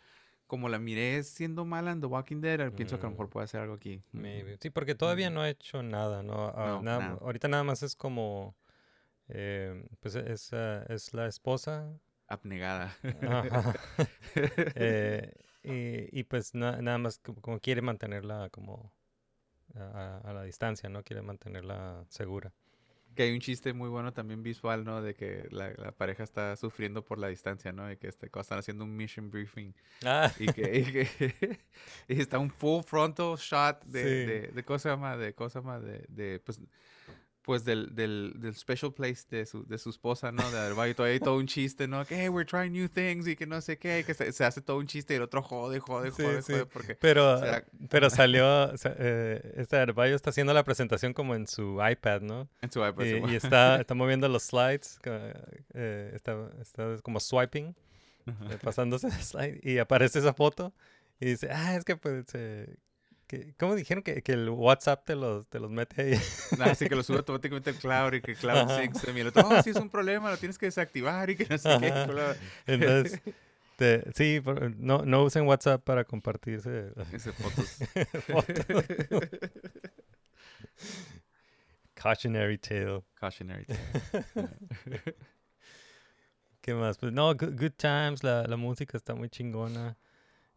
como 0.46 0.68
la 0.68 0.78
miré 0.78 1.22
siendo 1.22 1.64
mala 1.64 1.90
en 1.92 2.00
The 2.00 2.06
Walking 2.06 2.40
Dead, 2.42 2.60
eh, 2.60 2.70
pienso 2.70 2.98
que 2.98 3.06
a 3.06 3.08
lo 3.08 3.10
Mm. 3.10 3.12
mejor 3.14 3.30
puede 3.30 3.44
hacer 3.44 3.60
algo 3.62 3.74
aquí. 3.74 4.02
Maybe. 4.12 4.58
Sí, 4.60 4.68
porque 4.70 4.94
todavía 4.94 5.30
Mm. 5.30 5.34
no 5.34 5.40
ha 5.40 5.48
hecho 5.48 5.82
nada, 5.82 6.22
¿no? 6.22 6.52
Ah, 6.54 6.66
No, 6.66 6.82
nada- 6.82 6.98
nada. 6.98 7.18
Ahorita 7.22 7.48
nada 7.48 7.64
más 7.64 7.82
es 7.82 7.96
como, 7.96 8.54
eh, 9.28 9.86
pues 10.00 10.14
es, 10.14 10.52
ah, 10.52 10.84
es 10.88 11.12
la 11.14 11.26
esposa. 11.26 11.92
Abnegada. 12.28 12.96
Ajá. 13.22 13.74
Eh, 14.74 15.32
y, 15.62 16.18
y 16.20 16.24
pues 16.24 16.54
na- 16.54 16.80
nada 16.82 16.98
más 16.98 17.18
como, 17.18 17.40
como 17.40 17.60
quiere 17.60 17.80
mantenerla 17.82 18.48
como 18.50 18.92
a, 19.74 20.20
a- 20.24 20.32
la 20.32 20.42
distancia, 20.42 20.88
¿no? 20.88 21.02
Quiere 21.02 21.22
mantenerla 21.22 22.04
segura. 22.08 22.52
Que 23.14 23.22
hay 23.24 23.32
un 23.32 23.38
chiste 23.40 23.72
muy 23.72 23.88
bueno 23.88 24.12
también 24.12 24.42
visual, 24.42 24.84
¿no? 24.84 25.00
De 25.00 25.14
que 25.14 25.46
la, 25.52 25.70
la 25.76 25.92
pareja 25.92 26.24
está 26.24 26.56
sufriendo 26.56 27.04
por 27.04 27.18
la 27.18 27.28
distancia, 27.28 27.72
¿no? 27.72 27.86
De 27.86 27.96
que 27.96 28.08
este, 28.08 28.28
están 28.34 28.58
haciendo 28.58 28.82
un 28.84 28.96
mission 28.96 29.30
briefing 29.30 29.72
Ah, 30.04 30.32
y 30.38 30.46
que, 30.52 30.78
y 30.80 30.84
que- 30.92 31.58
y 32.08 32.20
está 32.20 32.38
un 32.40 32.50
full 32.50 32.82
frontal 32.82 33.36
shot 33.36 33.84
de, 33.84 34.02
Sí. 34.02 34.08
de, 34.08 34.40
de 34.48 34.64
¿cómo 34.64 34.78
se 34.80 34.88
llama? 34.88 35.16
De, 35.16 35.32
¿cómo 35.34 35.48
se 35.48 35.60
llama? 35.60 35.78
De, 35.78 36.04
de, 36.08 36.40
pues, 36.40 36.60
pues 37.44 37.64
del, 37.64 37.94
del, 37.94 38.32
del 38.38 38.54
special 38.56 38.92
place 38.94 39.24
de 39.28 39.44
su, 39.44 39.66
de 39.66 39.76
su 39.76 39.90
esposa, 39.90 40.32
¿no? 40.32 40.50
De 40.50 40.58
Adebayo, 40.58 40.90
y 40.92 40.94
todavía 40.94 41.12
hay 41.12 41.20
todo 41.20 41.36
un 41.36 41.46
chiste, 41.46 41.86
¿no? 41.86 42.04
Que, 42.06 42.16
hey, 42.16 42.28
we're 42.30 42.48
trying 42.48 42.72
new 42.72 42.88
things 42.88 43.26
y 43.28 43.36
que 43.36 43.46
no 43.46 43.60
sé 43.60 43.76
qué, 43.76 44.02
que 44.06 44.14
se, 44.14 44.32
se 44.32 44.44
hace 44.44 44.62
todo 44.62 44.78
un 44.78 44.86
chiste 44.86 45.12
y 45.12 45.16
el 45.16 45.22
otro 45.22 45.42
jode, 45.42 45.78
jode, 45.78 46.10
Sí, 46.10 46.22
jode, 46.22 46.42
sí. 46.42 46.52
jode, 46.52 46.66
porque... 46.66 46.94
pero, 46.94 47.38
sea, 47.38 47.64
pero 47.90 48.08
salió, 48.08 48.46
o 48.46 48.74
eh, 48.84 49.54
este 49.58 49.76
Arbayo 49.76 50.16
está 50.16 50.30
haciendo 50.30 50.54
la 50.54 50.64
presentación 50.64 51.12
como 51.12 51.34
en 51.34 51.46
su 51.46 51.78
iPad, 51.86 52.22
¿no? 52.22 52.48
En 52.62 52.72
su 52.72 52.84
iPad, 52.84 53.04
Y, 53.04 53.32
y 53.32 53.36
está, 53.36 53.76
está 53.80 53.94
moviendo 53.94 54.26
los 54.28 54.44
slides, 54.44 54.98
eh, 55.74 56.12
está, 56.14 56.50
está 56.62 56.96
como 57.02 57.20
swiping, 57.20 57.74
eh, 58.26 58.58
pasándose 58.62 59.08
el 59.08 59.12
slide, 59.12 59.60
y 59.62 59.76
aparece 59.76 60.18
esa 60.18 60.32
foto 60.32 60.72
y 61.20 61.26
dice, 61.26 61.50
ah, 61.52 61.76
es 61.76 61.84
que 61.84 61.96
pues, 61.96 62.24
eh, 62.32 62.74
que, 63.40 63.54
¿cómo 63.58 63.74
dijeron 63.74 64.02
que, 64.02 64.22
que 64.22 64.32
el 64.32 64.48
WhatsApp 64.50 65.04
te 65.04 65.14
los, 65.14 65.46
te 65.48 65.58
los 65.60 65.70
mete 65.70 66.02
ahí? 66.02 66.20
Así 66.60 66.88
que 66.88 66.94
lo 66.96 67.02
sube 67.04 67.18
automáticamente 67.18 67.70
el 67.70 67.76
cloud 67.76 68.12
y 68.14 68.20
que 68.20 68.32
el 68.32 68.36
cloud 68.36 68.68
y 69.14 69.20
el 69.20 69.26
otro, 69.28 69.48
oh, 69.48 69.62
sí 69.62 69.70
es 69.70 69.76
un 69.76 69.90
problema, 69.90 70.30
lo 70.30 70.36
tienes 70.38 70.58
que 70.58 70.66
desactivar 70.66 71.30
y 71.30 71.36
que 71.36 71.46
no 71.48 71.58
sé 71.58 71.68
qué. 71.80 71.88
Ajá. 71.88 72.06
cloud". 72.06 72.36
Entonces, 72.66 73.20
te- 73.76 74.12
sí, 74.14 74.40
no, 74.78 75.04
no 75.04 75.24
usen 75.24 75.46
WhatsApp 75.46 75.82
para 75.84 76.04
compartirse 76.04 76.90
fotos. 77.32 77.78
fotos. 78.26 78.66
Cautionary 81.94 82.58
tale. 82.58 83.02
Cautionary 83.14 83.64
tale. 83.66 85.14
¿Qué 86.60 86.74
más? 86.74 86.98
Pues 86.98 87.12
no, 87.12 87.34
Good, 87.34 87.58
Good 87.60 87.72
Times, 87.76 88.22
la, 88.22 88.44
la 88.46 88.56
música 88.56 88.96
está 88.96 89.14
muy 89.14 89.28
chingona. 89.28 89.96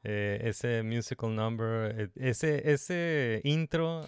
Eh, 0.10 0.40
ese 0.48 0.84
musical 0.84 1.36
number, 1.36 1.94
eh, 2.00 2.10
ese, 2.16 2.72
ese 2.72 3.42
intro, 3.44 4.06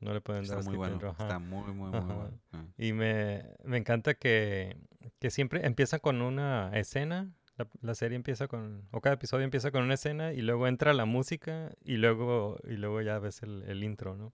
no 0.00 0.12
le 0.12 0.20
pueden 0.20 0.44
dar 0.48 0.58
Está 0.58 0.68
muy 0.68 0.76
bueno. 0.76 1.10
Está 1.12 1.38
muy, 1.38 1.72
muy, 1.72 1.90
muy 1.90 1.96
Ajá. 1.96 2.12
bueno. 2.12 2.40
Ah. 2.50 2.64
Y 2.76 2.92
me, 2.92 3.44
me 3.62 3.76
encanta 3.76 4.14
que, 4.14 4.76
que 5.20 5.30
siempre 5.30 5.64
empieza 5.64 6.00
con 6.00 6.22
una 6.22 6.72
escena. 6.74 7.30
La, 7.56 7.68
la 7.82 7.94
serie 7.94 8.16
empieza 8.16 8.48
con, 8.48 8.88
o 8.90 9.00
cada 9.00 9.14
episodio 9.14 9.44
empieza 9.44 9.70
con 9.70 9.84
una 9.84 9.94
escena 9.94 10.32
y 10.32 10.42
luego 10.42 10.66
entra 10.66 10.92
la 10.92 11.04
música 11.04 11.72
y 11.84 11.98
luego, 11.98 12.58
y 12.64 12.72
luego 12.72 13.00
ya 13.00 13.20
ves 13.20 13.44
el, 13.44 13.62
el 13.68 13.84
intro, 13.84 14.16
¿no? 14.16 14.32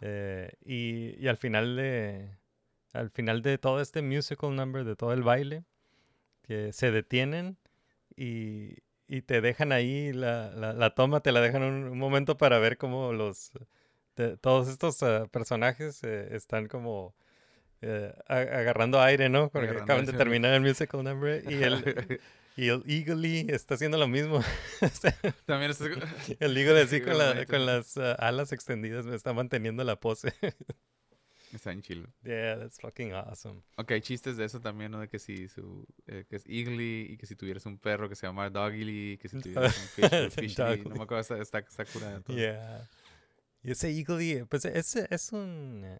Eh, 0.00 0.54
y, 0.64 1.22
y 1.22 1.28
al 1.28 1.36
final 1.36 1.76
de, 1.76 2.34
al 2.94 3.10
final 3.10 3.42
de 3.42 3.58
todo 3.58 3.82
este 3.82 4.00
musical 4.00 4.56
number, 4.56 4.84
de 4.84 4.96
todo 4.96 5.12
el 5.12 5.22
baile, 5.22 5.64
que 6.40 6.72
se 6.72 6.90
detienen 6.90 7.58
y, 8.16 8.76
y 9.12 9.20
te 9.22 9.42
dejan 9.42 9.72
ahí 9.72 10.12
la, 10.14 10.50
la, 10.52 10.72
la 10.72 10.94
toma, 10.94 11.20
te 11.20 11.32
la 11.32 11.42
dejan 11.42 11.62
un, 11.62 11.84
un 11.88 11.98
momento 11.98 12.38
para 12.38 12.58
ver 12.58 12.78
cómo 12.78 13.12
los, 13.12 13.52
de- 14.16 14.38
todos 14.38 14.68
estos 14.68 15.02
ah, 15.02 15.26
personajes 15.30 16.02
eh, 16.02 16.28
están 16.32 16.66
como 16.66 17.14
eh, 17.82 18.14
a- 18.26 18.36
agarrando 18.36 19.02
aire, 19.02 19.28
¿no? 19.28 19.50
Porque 19.50 19.66
Agarrando 19.66 19.84
acaban 19.84 20.06
de 20.06 20.12
terminar 20.14 20.54
el 20.54 20.62
musical 20.62 21.04
number 21.04 21.44
y 21.50 21.62
el, 21.62 22.20
y 22.56 22.68
el 22.68 22.82
Eagle 22.86 23.54
está 23.54 23.74
haciendo 23.74 23.98
lo 23.98 24.08
mismo. 24.08 24.42
También 25.46 25.72
es... 25.72 25.80
el 26.40 26.56
Eagle 26.56 26.80
así 26.80 27.02
con, 27.02 27.18
la- 27.18 27.44
con 27.44 27.66
las 27.66 27.98
ah, 27.98 28.12
alas 28.14 28.52
extendidas 28.52 29.04
me 29.04 29.14
está 29.14 29.34
manteniendo 29.34 29.84
la 29.84 30.00
pose. 30.00 30.32
Está 31.52 31.72
en 31.72 31.82
chilo. 31.82 32.08
yeah, 32.24 32.58
that's 32.58 32.80
fucking 32.80 33.12
awesome. 33.12 33.62
Ok, 33.76 33.90
hay 33.92 34.00
chistes 34.00 34.36
de 34.36 34.44
eso 34.44 34.60
también, 34.60 34.90
¿no? 34.90 35.00
De 35.00 35.08
que 35.08 35.18
si 35.18 35.48
su... 35.48 35.86
eh, 36.06 36.24
que 36.28 36.36
es 36.36 36.46
Eagly 36.46 37.08
y 37.10 37.16
que 37.18 37.26
si 37.26 37.36
tuvieras 37.36 37.66
un 37.66 37.78
perro 37.78 38.08
que 38.08 38.14
se 38.14 38.26
llama 38.26 38.48
Doggily 38.48 39.12
y 39.12 39.18
que 39.18 39.28
si 39.28 39.38
tuvieras 39.42 39.76
un 39.78 39.88
fish, 39.88 40.10
pues 40.10 40.34
Fishly. 40.34 40.82
No 40.84 40.96
me 40.96 41.02
acuerdo, 41.02 41.20
está, 41.20 41.38
está, 41.38 41.58
está 41.58 41.84
curada 41.84 42.20
todo. 42.20 42.36
Yeah. 42.36 42.88
Y 43.62 43.70
ese 43.72 43.90
Eagle, 43.90 44.46
pues 44.46 44.64
es, 44.64 44.96
es 44.96 45.32
un 45.32 45.98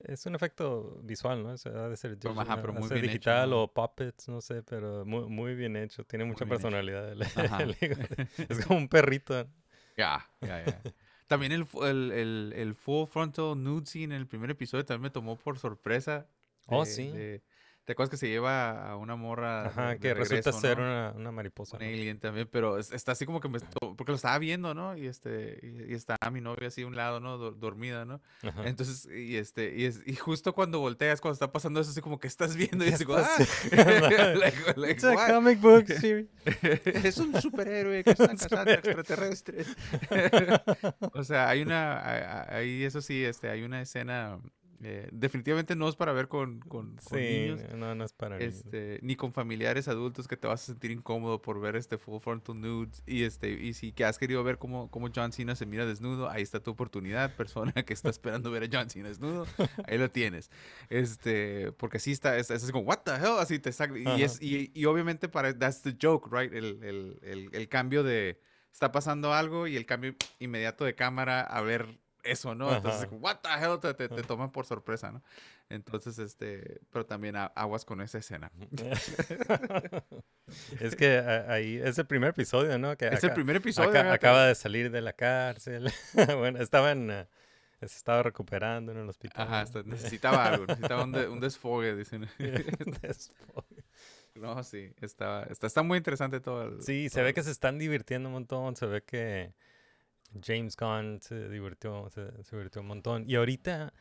es 0.00 0.24
un 0.26 0.34
efecto 0.34 0.98
visual, 1.02 1.42
¿no? 1.42 1.52
Es, 1.52 1.66
ha 1.66 1.88
de 1.88 1.96
ser 1.96 2.18
Pero, 2.18 2.32
ajá, 2.32 2.42
digital, 2.42 2.60
pero 2.62 2.72
muy 2.72 2.88
bien 2.88 3.04
hecho, 3.04 3.12
digital 3.12 3.50
¿no? 3.50 3.62
o 3.64 3.72
puppets, 3.72 4.28
no 4.28 4.40
sé, 4.40 4.62
pero 4.62 5.04
muy, 5.04 5.28
muy 5.28 5.54
bien 5.54 5.76
hecho. 5.76 6.04
Tiene 6.04 6.24
mucha 6.24 6.44
hecho. 6.44 6.48
personalidad 6.48 7.12
el, 7.12 7.22
Ajá. 7.36 7.62
el 7.62 7.76
Eagle. 7.80 8.08
Es 8.48 8.64
como 8.64 8.78
un 8.78 8.88
perrito. 8.88 9.46
Ya, 9.96 10.26
ya, 10.40 10.64
ya. 10.64 10.82
También 11.30 11.52
el, 11.52 11.64
el, 11.84 12.10
el, 12.10 12.52
el 12.56 12.74
full 12.74 13.06
frontal 13.06 13.54
nude 13.62 13.86
scene 13.86 14.16
en 14.16 14.20
el 14.20 14.26
primer 14.26 14.50
episodio 14.50 14.84
también 14.84 15.02
me 15.02 15.10
tomó 15.10 15.38
por 15.38 15.60
sorpresa. 15.60 16.26
Oh, 16.66 16.84
de- 16.84 16.90
sí. 16.90 17.08
de- 17.08 17.40
¿Te 17.90 17.94
acuerdas 17.94 18.10
que 18.10 18.18
se 18.18 18.28
lleva 18.28 18.88
a 18.88 18.96
una 18.96 19.16
morra? 19.16 19.66
Ajá, 19.66 19.86
de- 19.88 19.94
de 19.94 19.98
que 19.98 20.14
resulta 20.14 20.52
regreso, 20.52 20.60
ser 20.60 20.78
¿no? 20.78 20.84
una, 20.84 21.12
una 21.16 21.32
mariposa. 21.32 21.76
Un 21.76 21.82
¿no? 21.82 21.88
alien 21.88 22.20
también, 22.20 22.48
pero 22.48 22.78
es- 22.78 22.92
está 22.92 23.10
así 23.10 23.26
como 23.26 23.40
que 23.40 23.48
me... 23.48 23.58
Porque 23.80 24.12
lo 24.12 24.14
estaba 24.14 24.38
viendo, 24.38 24.74
¿no? 24.74 24.96
Y 24.96 25.08
este 25.08 25.58
y, 25.60 25.90
y 25.90 25.94
está 25.96 26.14
mi 26.30 26.40
novia 26.40 26.68
así 26.68 26.82
a 26.82 26.86
un 26.86 26.94
lado, 26.94 27.18
¿no? 27.18 27.36
Do- 27.36 27.50
dormida, 27.50 28.04
¿no? 28.04 28.20
Ajá. 28.44 28.68
Entonces, 28.68 29.06
y 29.12 29.36
este, 29.38 29.74
y, 29.76 29.86
es, 29.86 30.02
y 30.06 30.14
justo 30.14 30.52
cuando 30.54 30.78
volteas, 30.78 31.20
cuando 31.20 31.32
está 31.32 31.50
pasando 31.50 31.80
eso, 31.80 31.90
así 31.90 32.00
como 32.00 32.20
que 32.20 32.28
estás 32.28 32.54
viendo 32.54 32.84
y 32.84 32.86
¿Qué 32.86 32.92
dices, 32.92 33.06
como, 33.08 33.18
estás 33.18 33.40
¡ah! 33.40 33.42
haciendo? 33.42 34.08
Like- 34.40 34.58
like, 34.76 34.92
It's 34.92 35.02
a 35.04 35.12
what? 35.14 35.28
comic 35.28 35.60
book 35.60 35.86
series. 36.00 36.28
es 36.84 37.18
un 37.18 37.40
superhéroe 37.42 38.04
que 38.04 38.10
están 38.10 38.36
cazando 38.36 38.70
extraterrestres. 38.70 39.66
o 41.12 41.24
sea, 41.24 41.48
hay 41.48 41.62
una, 41.62 42.46
hay- 42.54 42.84
eso 42.84 43.00
sí, 43.02 43.24
este, 43.24 43.48
hay 43.50 43.64
una 43.64 43.82
escena 43.82 44.38
Eh, 44.82 45.08
definitivamente 45.12 45.76
no 45.76 45.88
es 45.90 45.94
para 45.94 46.12
ver 46.12 46.26
con, 46.28 46.60
con, 46.60 46.96
con 46.96 47.18
Sí, 47.18 47.50
niños. 47.50 47.74
no, 47.74 47.94
no 47.94 48.02
es 48.04 48.14
para 48.14 48.38
niños. 48.38 48.54
Este, 48.56 48.98
ni 49.02 49.14
con 49.14 49.32
familiares 49.32 49.88
adultos 49.88 50.26
que 50.26 50.38
te 50.38 50.46
vas 50.48 50.62
a 50.62 50.66
sentir 50.66 50.90
incómodo 50.90 51.42
por 51.42 51.60
ver 51.60 51.76
este 51.76 51.98
full 51.98 52.18
frontal 52.20 52.58
nudes 52.60 53.02
y 53.06 53.24
este 53.24 53.50
y 53.50 53.74
si 53.74 53.92
que 53.92 54.06
has 54.06 54.18
querido 54.18 54.42
ver 54.42 54.56
cómo, 54.56 54.90
cómo 54.90 55.08
John 55.14 55.32
Cena 55.32 55.54
se 55.54 55.66
mira 55.66 55.84
desnudo, 55.84 56.30
ahí 56.30 56.42
está 56.42 56.60
tu 56.60 56.70
oportunidad, 56.70 57.36
persona 57.36 57.72
que 57.72 57.92
está 57.92 58.08
esperando 58.08 58.50
ver 58.50 58.62
a 58.64 58.68
John 58.72 58.88
Cena 58.88 59.08
desnudo, 59.08 59.46
ahí 59.86 59.98
lo 59.98 60.10
tienes. 60.10 60.50
Este, 60.88 61.72
porque 61.72 61.98
sí 61.98 62.12
está, 62.12 62.38
es, 62.38 62.50
es 62.50 62.62
así 62.62 62.72
como 62.72 62.84
what 62.86 63.00
the 63.04 63.12
hell, 63.14 63.38
así 63.38 63.58
te 63.58 63.72
saca 63.72 63.96
y 63.98 64.22
es 64.22 64.40
y, 64.40 64.70
y 64.74 64.84
obviamente 64.86 65.28
para 65.28 65.56
that's 65.58 65.82
the 65.82 65.94
joke, 66.00 66.28
right? 66.32 66.52
El, 66.52 66.82
el, 66.82 67.18
el, 67.22 67.48
el 67.52 67.68
cambio 67.68 68.02
de 68.02 68.40
está 68.72 68.92
pasando 68.92 69.34
algo 69.34 69.66
y 69.66 69.76
el 69.76 69.84
cambio 69.84 70.14
inmediato 70.38 70.84
de 70.84 70.94
cámara 70.94 71.42
a 71.42 71.60
ver 71.60 71.98
eso, 72.22 72.54
¿no? 72.54 72.74
Entonces, 72.74 73.04
Ajá. 73.04 73.14
what 73.16 73.36
the 73.42 73.48
hell, 73.48 73.78
te, 73.80 73.94
te, 73.94 74.08
te 74.08 74.22
toman 74.22 74.50
por 74.52 74.66
sorpresa, 74.66 75.10
¿no? 75.12 75.22
Entonces, 75.68 76.18
este, 76.18 76.80
pero 76.90 77.06
también 77.06 77.36
a- 77.36 77.46
aguas 77.46 77.84
con 77.84 78.00
esa 78.00 78.18
escena. 78.18 78.50
es 80.80 80.96
que 80.96 81.18
a- 81.18 81.52
ahí 81.52 81.80
es 81.82 81.98
el 81.98 82.06
primer 82.06 82.30
episodio, 82.30 82.78
¿no? 82.78 82.96
Que 82.96 83.08
Es 83.08 83.24
el 83.24 83.32
primer 83.32 83.56
episodio. 83.56 84.12
acaba 84.12 84.46
de 84.46 84.54
salir 84.54 84.90
de 84.90 85.00
la 85.00 85.12
cárcel. 85.12 85.90
bueno, 86.38 86.60
estaba 86.60 86.92
en, 86.92 87.10
eh, 87.10 87.26
se 87.80 87.86
estaba 87.86 88.22
recuperando 88.22 88.92
en 88.92 88.98
el 88.98 89.08
hospital. 89.08 89.46
Ajá, 89.46 89.60
hasta 89.62 89.82
necesitaba 89.84 90.44
algo, 90.46 90.66
necesitaba 90.66 91.04
un, 91.04 91.12
de- 91.12 91.28
un 91.28 91.40
desfogue, 91.40 91.94
dicen. 91.94 92.28
Después. 92.38 93.32
no, 94.34 94.62
sí, 94.64 94.92
está, 95.00 95.44
está, 95.44 95.66
está 95.66 95.82
muy 95.82 95.98
interesante 95.98 96.40
todo. 96.40 96.64
el- 96.64 96.82
Sí, 96.82 97.08
se 97.08 97.22
ve 97.22 97.28
el- 97.28 97.34
que 97.34 97.42
se 97.42 97.50
están 97.52 97.78
divirtiendo 97.78 98.28
un 98.28 98.34
montón, 98.34 98.76
se 98.76 98.86
ve 98.86 99.02
que 99.02 99.54
James 100.42 100.76
Gunn 100.76 101.20
se 101.20 101.48
divirtió, 101.48 102.08
se, 102.10 102.30
se 102.44 102.56
divirtió 102.56 102.82
un 102.82 102.88
montón. 102.88 103.24
Y 103.28 103.34
ahorita, 103.36 103.92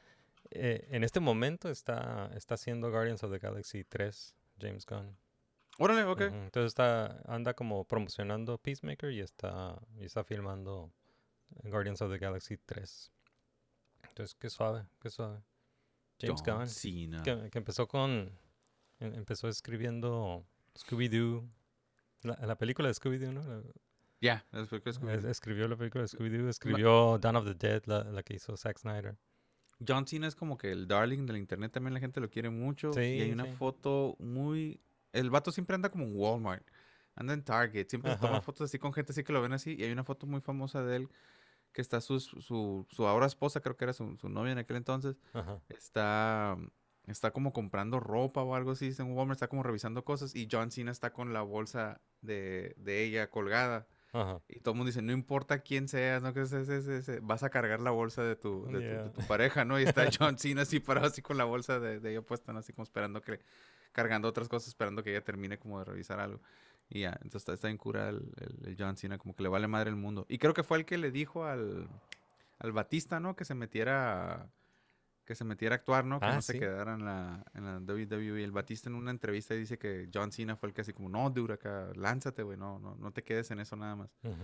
eh, 0.51 0.87
en 0.91 1.03
este 1.03 1.19
momento, 1.19 1.69
está, 1.69 2.29
está 2.35 2.55
haciendo 2.55 2.91
Guardians 2.91 3.23
of 3.23 3.31
the 3.31 3.39
Galaxy 3.39 3.83
3, 3.83 4.35
James 4.59 4.85
Gunn. 4.85 5.17
Órale, 5.79 6.03
ok. 6.03 6.21
Ujú, 6.21 6.35
Entonces 6.35 6.67
está, 6.67 7.21
anda 7.25 7.53
como 7.53 7.85
promocionando 7.85 8.57
Peacemaker 8.57 9.11
y 9.11 9.21
está, 9.21 9.79
y 9.97 10.05
está 10.05 10.23
filmando 10.23 10.91
Guardians 11.63 12.01
of 12.01 12.11
the 12.11 12.17
Galaxy 12.17 12.57
3. 12.57 13.11
Entonces, 14.09 14.35
qué 14.35 14.49
suave, 14.49 14.85
qué 15.01 15.09
suave. 15.09 15.41
James 16.19 16.43
John 16.45 16.57
Gunn, 16.57 16.67
Cena. 16.67 17.23
que, 17.23 17.49
que 17.49 17.57
empezó 17.57 17.87
con, 17.87 18.29
em- 18.99 19.13
empezó 19.15 19.47
escribiendo 19.47 20.45
Scooby-Doo, 20.77 21.47
la, 22.23 22.35
la 22.45 22.57
película 22.57 22.89
de 22.89 22.93
Scooby-Doo, 22.95 23.31
¿no? 23.31 23.63
Ya, 24.21 24.45
escogí. 24.51 24.89
escribió 25.27 25.67
la 25.67 25.77
película 25.77 26.03
de 26.03 26.07
Scooby-Doo, 26.09 26.49
escribió 26.49 27.17
Dawn 27.19 27.37
of 27.37 27.45
the 27.45 27.53
Dead, 27.53 27.83
la, 27.85 28.03
la 28.03 28.23
que 28.23 28.35
hizo 28.35 28.55
Zack 28.57 28.77
Snyder. 28.79 29.17
John 29.85 30.05
Cena 30.05 30.27
es 30.27 30.35
como 30.35 30.57
que 30.57 30.71
el 30.71 30.87
darling 30.87 31.25
de 31.25 31.33
la 31.33 31.39
internet, 31.39 31.71
también 31.71 31.93
la 31.93 31.99
gente 31.99 32.19
lo 32.19 32.29
quiere 32.29 32.49
mucho. 32.49 32.91
y 32.95 33.21
hay 33.21 33.31
una 33.31 33.45
sí. 33.45 33.51
foto 33.51 34.15
muy... 34.19 34.81
El 35.13 35.29
vato 35.29 35.51
siempre 35.51 35.75
anda 35.75 35.89
como 35.89 36.03
en 36.03 36.15
Walmart, 36.15 36.67
anda 37.15 37.33
en 37.33 37.43
Target, 37.43 37.87
siempre 37.87 38.15
toma 38.17 38.41
fotos 38.41 38.65
así 38.69 38.77
con 38.77 38.93
gente 38.93 39.13
así 39.13 39.23
que 39.23 39.33
lo 39.33 39.41
ven 39.41 39.53
así. 39.53 39.75
Y 39.79 39.83
hay 39.83 39.91
una 39.91 40.03
foto 40.03 40.27
muy 40.27 40.41
famosa 40.41 40.83
de 40.83 40.97
él 40.97 41.09
que 41.71 41.81
está 41.81 42.01
su, 42.01 42.19
su, 42.19 42.85
su 42.89 43.07
ahora 43.07 43.25
esposa, 43.25 43.61
creo 43.61 43.77
que 43.77 43.85
era 43.85 43.93
su, 43.93 44.17
su 44.17 44.27
novia 44.29 44.51
en 44.51 44.57
aquel 44.57 44.77
entonces. 44.77 45.15
Ajá. 45.33 45.61
está, 45.69 46.57
está 47.07 47.31
como 47.31 47.53
comprando 47.53 47.99
ropa 47.99 48.43
o 48.43 48.55
algo 48.55 48.71
así 48.71 48.93
en 48.97 49.11
Walmart, 49.13 49.37
está 49.37 49.47
como 49.47 49.63
revisando 49.63 50.03
cosas 50.03 50.35
y 50.35 50.47
John 50.51 50.71
Cena 50.71 50.91
está 50.91 51.13
con 51.13 51.31
la 51.33 51.41
bolsa 51.41 52.01
de, 52.21 52.73
de 52.77 53.03
ella 53.03 53.29
colgada. 53.29 53.87
Ajá. 54.11 54.41
Y 54.47 54.59
todo 54.59 54.71
el 54.73 54.77
mundo 54.77 54.89
dice, 54.89 55.01
no 55.01 55.11
importa 55.11 55.59
quién 55.59 55.87
seas, 55.87 56.21
¿no? 56.21 56.33
Que 56.33 56.41
es- 56.41 56.51
es- 56.51 56.67
es- 56.69 56.87
es- 57.09 57.21
vas 57.25 57.43
a 57.43 57.49
cargar 57.49 57.79
la 57.79 57.91
bolsa 57.91 58.23
de 58.23 58.35
tu, 58.35 58.65
de, 58.65 58.71
tu- 58.73 58.79
de 58.79 58.87
Yeah. 58.89 59.11
tu 59.11 59.21
pareja, 59.27 59.65
¿no? 59.65 59.79
Y 59.79 59.83
está 59.83 60.05
John 60.19 60.37
Cena 60.39 60.63
así 60.63 60.79
parado 60.79 61.07
así 61.07 61.21
con 61.21 61.37
la 61.37 61.43
bolsa 61.43 61.79
de, 61.79 61.99
de 61.99 62.11
ella 62.11 62.21
puesta, 62.21 62.51
¿no? 62.51 62.59
Así 62.59 62.73
como 62.73 62.83
esperando 62.83 63.21
que, 63.21 63.39
cargando 63.91 64.27
otras 64.27 64.47
cosas, 64.49 64.69
esperando 64.69 65.03
que 65.03 65.11
ella 65.11 65.23
termine 65.23 65.59
como 65.59 65.79
de 65.79 65.85
revisar 65.85 66.19
algo. 66.19 66.41
Y 66.89 67.01
ya, 67.01 67.09
entonces 67.21 67.41
está, 67.41 67.53
está 67.53 67.69
en 67.69 67.77
cura 67.77 68.09
el, 68.09 68.31
el- 68.37 68.69
el 68.69 68.75
John 68.79 68.97
Cena, 68.97 69.17
como 69.19 69.35
que 69.35 69.43
le 69.43 69.49
vale 69.49 69.67
madre 69.67 69.91
el 69.91 69.95
mundo. 69.95 70.25
Y 70.27 70.39
creo 70.39 70.53
que 70.55 70.63
fue 70.63 70.79
el 70.79 70.85
que 70.85 70.97
le 70.97 71.11
dijo 71.11 71.45
al, 71.45 71.87
al 72.57 72.71
Batista, 72.71 73.19
¿no? 73.19 73.35
Que 73.35 73.45
se 73.45 73.53
metiera 73.53 74.49
que 75.29 75.35
se 75.35 75.45
metiera 75.45 75.75
a 75.75 75.77
actuar, 75.77 76.05
¿no? 76.05 76.19
Que 76.19 76.25
Ah, 76.25 76.33
no 76.33 76.41
se 76.41 76.53
sí. 76.53 76.59
quedara 76.59 76.95
en 76.95 77.05
la, 77.05 77.45
en 77.53 77.63
la 77.63 77.77
WWE. 77.77 78.43
El 78.43 78.51
Batista 78.51 78.89
en 78.89 78.95
una 78.95 79.11
entrevista 79.11 79.53
dice 79.53 79.77
que 79.77 80.09
John 80.11 80.31
Cena 80.31 80.55
fue 80.55 80.69
el 80.69 80.73
que 80.73 80.81
así 80.81 80.91
como, 80.91 81.07
no, 81.07 81.29
dude, 81.29 81.53
acá, 81.53 81.91
lánzate, 81.95 82.41
güey, 82.41 82.57
no, 82.57 82.79
no, 82.79 82.95
no 82.95 83.11
te 83.11 83.23
quedes 83.23 83.51
en 83.51 83.59
eso 83.59 83.75
nada 83.75 83.95
más. 83.95 84.09
Ujú. 84.23 84.35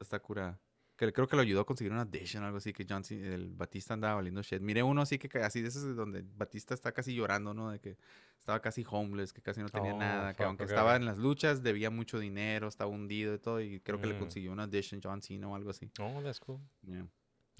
Está 0.00 0.18
cura. 0.18 0.58
Que 0.96 1.12
creo 1.12 1.28
que 1.28 1.36
lo 1.36 1.42
ayudó 1.42 1.60
a 1.60 1.66
conseguir 1.66 1.92
una 1.92 2.02
audition 2.02 2.42
o 2.42 2.46
algo 2.46 2.56
así, 2.56 2.72
que 2.72 2.86
John 2.88 3.04
Cena, 3.04 3.34
el 3.34 3.52
Batista 3.54 3.92
andaba 3.92 4.14
valiendo 4.14 4.40
shit. 4.42 4.62
Miré 4.62 4.82
uno 4.82 5.02
así 5.02 5.18
que 5.18 5.38
así 5.40 5.60
de 5.60 5.68
esos 5.68 5.94
donde 5.94 6.24
Batista 6.34 6.72
está 6.72 6.92
casi 6.92 7.14
llorando, 7.14 7.52
¿no? 7.52 7.70
De 7.70 7.78
que 7.78 7.98
estaba 8.38 8.60
casi 8.62 8.82
homeless, 8.88 9.34
que 9.34 9.42
casi 9.42 9.60
no 9.60 9.68
tenía 9.68 9.92
Oh, 9.94 9.98
nada, 9.98 10.32
que 10.34 10.42
aunque 10.44 10.64
estaba 10.64 10.96
en 10.96 11.04
las 11.04 11.18
luchas 11.18 11.62
debía 11.62 11.90
mucho 11.90 12.18
dinero, 12.18 12.66
estaba 12.66 12.90
hundido 12.90 13.34
y 13.34 13.38
todo, 13.38 13.60
y 13.60 13.78
creo 13.80 14.00
que 14.00 14.06
le 14.06 14.14
Mm. 14.14 14.18
consiguió 14.20 14.52
una 14.52 14.62
audition 14.62 15.00
John 15.04 15.20
Cena 15.20 15.48
o 15.48 15.54
algo 15.54 15.68
así. 15.68 15.90
Oh, 16.00 16.22
that's 16.22 16.40
cool. 16.40 16.58
Yeah. 16.86 17.06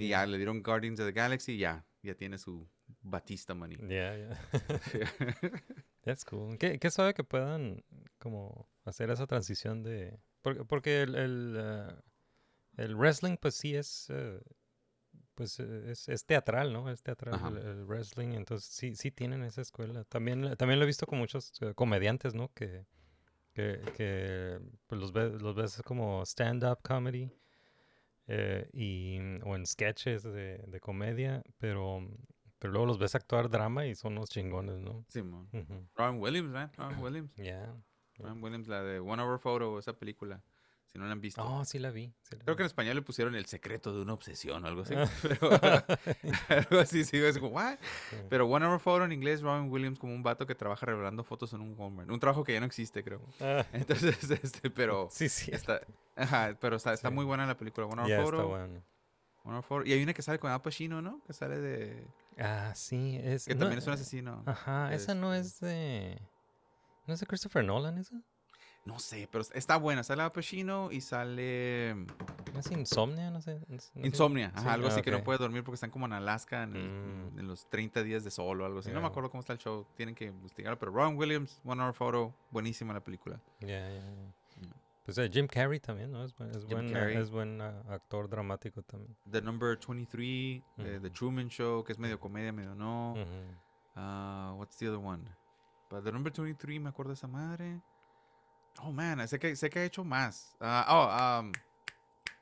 Y 0.04 0.08
ya 0.08 0.26
le 0.26 0.36
dieron 0.36 0.62
Guardians 0.62 1.00
of 1.00 1.06
the 1.06 1.12
Galaxy 1.12 1.52
y 1.52 1.58
ya, 1.58 1.84
ya 2.02 2.14
tiene 2.14 2.38
su 2.38 2.68
Batista 3.02 3.54
money. 3.54 3.76
Yeah, 3.76 4.16
yeah. 4.16 4.38
That's 6.02 6.24
cool. 6.24 6.56
Qué, 6.58 6.78
qué 6.78 6.90
suave 6.90 7.14
que 7.14 7.24
puedan 7.24 7.84
como 8.18 8.68
hacer 8.84 9.10
esa 9.10 9.26
transición 9.26 9.82
de... 9.82 10.18
Porque, 10.42 10.64
porque 10.64 11.02
el, 11.02 11.14
el, 11.14 11.94
el 12.76 12.96
wrestling 12.96 13.36
pues 13.36 13.54
sí 13.54 13.74
es... 13.74 14.06
eh, 14.10 14.40
pues 15.34 15.58
eh, 15.60 15.90
es, 15.90 16.08
es 16.08 16.24
teatral, 16.26 16.72
¿no? 16.72 16.90
Es 16.90 17.02
teatral 17.02 17.56
el, 17.56 17.66
el 17.66 17.84
wrestling, 17.86 18.32
entonces 18.34 18.70
sí, 18.70 18.94
sí 18.94 19.10
tienen 19.10 19.42
esa 19.42 19.62
escuela. 19.62 20.04
También, 20.04 20.56
también 20.56 20.78
lo 20.78 20.84
he 20.84 20.86
visto 20.86 21.06
con 21.06 21.18
muchos 21.18 21.52
eh, 21.62 21.72
comediantes, 21.74 22.34
¿no? 22.34 22.52
Que, 22.52 22.84
que, 23.54 23.80
que 23.96 24.60
pues 24.86 25.00
los, 25.00 25.12
ves, 25.12 25.40
los 25.40 25.54
ves 25.54 25.80
como 25.84 26.22
stand-up 26.26 26.80
comedy 26.82 27.32
eh, 28.32 28.68
y, 28.72 29.18
o 29.42 29.56
en 29.56 29.66
sketches 29.66 30.22
de, 30.22 30.58
de 30.58 30.80
comedia, 30.80 31.42
pero, 31.58 31.98
pero 32.60 32.72
luego 32.72 32.86
los 32.86 32.98
ves 32.98 33.16
actuar 33.16 33.50
drama 33.50 33.86
y 33.86 33.96
son 33.96 34.12
unos 34.12 34.30
chingones, 34.30 34.78
¿no? 34.78 35.04
Simón. 35.08 35.48
Ujú. 35.52 35.88
Robin 35.96 36.20
Williams, 36.20 36.54
¿eh? 36.54 36.70
Robin 36.76 36.98
Williams. 36.98 37.34
Yeah. 37.34 37.74
Robin 38.18 38.40
Williams, 38.40 38.68
la 38.68 38.84
de 38.84 39.00
One 39.00 39.20
Hour 39.20 39.40
Photo, 39.40 39.78
esa 39.80 39.94
película. 39.98 40.40
Si 40.92 40.98
no 40.98 41.06
la 41.06 41.12
han 41.12 41.20
visto. 41.20 41.40
Oh, 41.44 41.64
sí 41.64 41.78
la 41.78 41.90
vi. 41.90 42.12
sí 42.22 42.36
la 42.36 42.42
Creo 42.44 42.56
que 42.56 42.62
en 42.64 42.66
español 42.66 42.96
le 42.96 43.02
pusieron 43.02 43.36
El 43.36 43.46
secreto 43.46 43.94
de 43.94 44.02
una 44.02 44.12
obsesión 44.12 44.64
o 44.64 44.66
algo 44.66 44.82
así. 44.82 44.94
Pero 45.22 45.50
algo 46.48 46.80
así, 46.80 47.04
sí, 47.04 47.16
es 47.18 47.38
como, 47.38 47.52
¿what? 47.54 47.78
Sí. 48.10 48.16
Pero 48.28 48.46
One 48.48 48.66
Hour 48.66 48.80
Photo 48.80 49.04
en 49.04 49.12
inglés, 49.12 49.40
Robin 49.40 49.70
Williams 49.70 49.98
como 50.00 50.12
un 50.14 50.22
vato 50.24 50.46
que 50.46 50.54
trabaja 50.56 50.86
revelando 50.86 51.22
fotos 51.22 51.52
en 51.52 51.60
un 51.60 51.78
Walmart. 51.78 52.10
Un 52.10 52.18
trabajo 52.18 52.42
que 52.42 52.54
ya 52.54 52.60
no 52.60 52.66
existe, 52.66 53.04
creo. 53.04 53.20
Ah, 53.40 53.64
Entonces, 53.72 54.28
este, 54.30 54.70
pero 54.70 55.08
sí, 55.12 55.28
sí. 55.28 55.50
está, 55.52 55.80
ajá, 56.16 56.56
pero 56.60 56.76
está, 56.76 56.92
está 56.92 57.08
Sí. 57.08 57.14
muy 57.14 57.24
buena 57.24 57.46
la 57.46 57.56
película. 57.56 57.86
One 57.86 58.02
Hour 58.02 58.08
Ya 58.10 58.22
Photo. 58.22 58.36
está 58.36 58.44
bueno. 58.48 58.82
One 59.44 59.54
Hour 59.56 59.64
Photo. 59.64 59.86
Y 59.88 59.92
hay 59.92 60.02
una 60.02 60.12
que 60.12 60.22
sale 60.22 60.38
con 60.40 60.50
Al 60.50 60.60
Pacino, 60.60 61.00
¿no? 61.00 61.22
Que 61.26 61.32
sale 61.32 61.58
de... 61.60 62.06
Ah, 62.38 62.72
sí, 62.74 63.16
es... 63.22 63.44
Que 63.46 63.54
no, 63.54 63.60
también 63.60 63.78
es 63.78 63.86
un 63.86 63.92
eh, 63.92 63.94
asesino. 63.94 64.42
Ajá, 64.46 64.92
esa 64.92 65.14
no 65.14 65.32
Este, 65.34 65.46
es 65.46 65.60
de... 65.60 66.22
¿No 67.06 67.14
es 67.14 67.20
de 67.20 67.26
Christopher 67.26 67.64
Nolan 67.64 67.98
esa? 67.98 68.20
No 68.84 68.98
sé, 68.98 69.28
pero 69.30 69.44
está 69.54 69.76
buena. 69.76 70.02
Sale 70.02 70.22
Al 70.22 70.32
Pacino 70.32 70.90
y 70.90 71.00
sale... 71.02 71.94
¿No 72.52 72.58
es 72.60 72.70
Insomnia? 72.70 73.30
No 73.30 73.40
sé. 73.42 73.60
no 73.68 73.78
sé-. 73.78 73.92
Insomnia, 74.02 74.48
ajá, 74.54 74.60
Sí, 74.62 74.68
algo 74.68 74.86
ah, 74.88 74.90
así 74.90 75.02
que 75.02 75.10
no 75.10 75.22
puede 75.22 75.38
dormir 75.38 75.62
porque 75.62 75.74
están 75.74 75.90
como 75.90 76.06
en 76.06 76.12
Alaska 76.14 76.62
en, 76.64 76.72
Mm. 76.72 77.38
en 77.38 77.46
los 77.46 77.68
30 77.68 78.02
días 78.02 78.24
de 78.24 78.30
sol 78.30 78.60
o 78.60 78.64
algo 78.64 78.78
así. 78.80 78.90
No 78.90 79.00
me 79.00 79.06
acuerdo 79.06 79.30
cómo 79.30 79.40
está 79.40 79.52
el 79.52 79.58
show, 79.58 79.86
tienen 79.96 80.14
que 80.14 80.24
investigarlo. 80.26 80.78
Pero 80.78 80.92
Robin 80.92 81.16
Williams, 81.16 81.60
One 81.64 81.82
Hour 81.82 81.92
Photo, 81.94 82.34
buenísima 82.50 82.92
la 82.94 83.00
película. 83.04 83.40
Ya, 83.60 83.68
ya, 83.88 84.00
ya. 84.00 84.32
Pues 85.04 85.16
eh, 85.18 85.28
Jim 85.32 85.46
Carrey 85.46 85.80
también, 85.80 86.10
¿no? 86.12 86.22
Es, 86.24 86.34
buen- 86.36 86.50
es 86.50 86.64
buen, 86.66 86.96
es 86.96 87.30
buen 87.30 87.60
ah, 87.60 87.82
actor 87.88 88.28
dramático 88.28 88.82
también. 88.82 89.14
The 89.30 89.42
Number 89.42 89.76
23, 89.78 90.62
eh, 90.78 90.98
The. 91.02 91.10
Truman 91.10 91.48
Show, 91.48 91.82
que 91.84 91.92
es 91.92 91.98
medio 91.98 92.18
comedia, 92.20 92.52
medio 92.52 92.74
no. 92.74 93.14
Ah, 93.96 94.54
what's 94.56 94.76
the 94.76 94.88
other 94.88 95.00
one? 95.04 95.24
But 95.90 96.04
The 96.04 96.12
Number 96.12 96.32
23, 96.32 96.80
me 96.80 96.88
acuerdo 96.90 97.10
de 97.10 97.14
esa 97.14 97.26
madre. 97.26 97.80
Oh, 98.82 98.92
man, 98.92 99.26
sé 99.28 99.38
que, 99.38 99.54
sé 99.56 99.68
que 99.68 99.80
ha 99.80 99.84
hecho 99.84 100.04
más. 100.04 100.56
Ah, 100.60 100.86
oh, 100.88 101.40
um, 101.40 101.52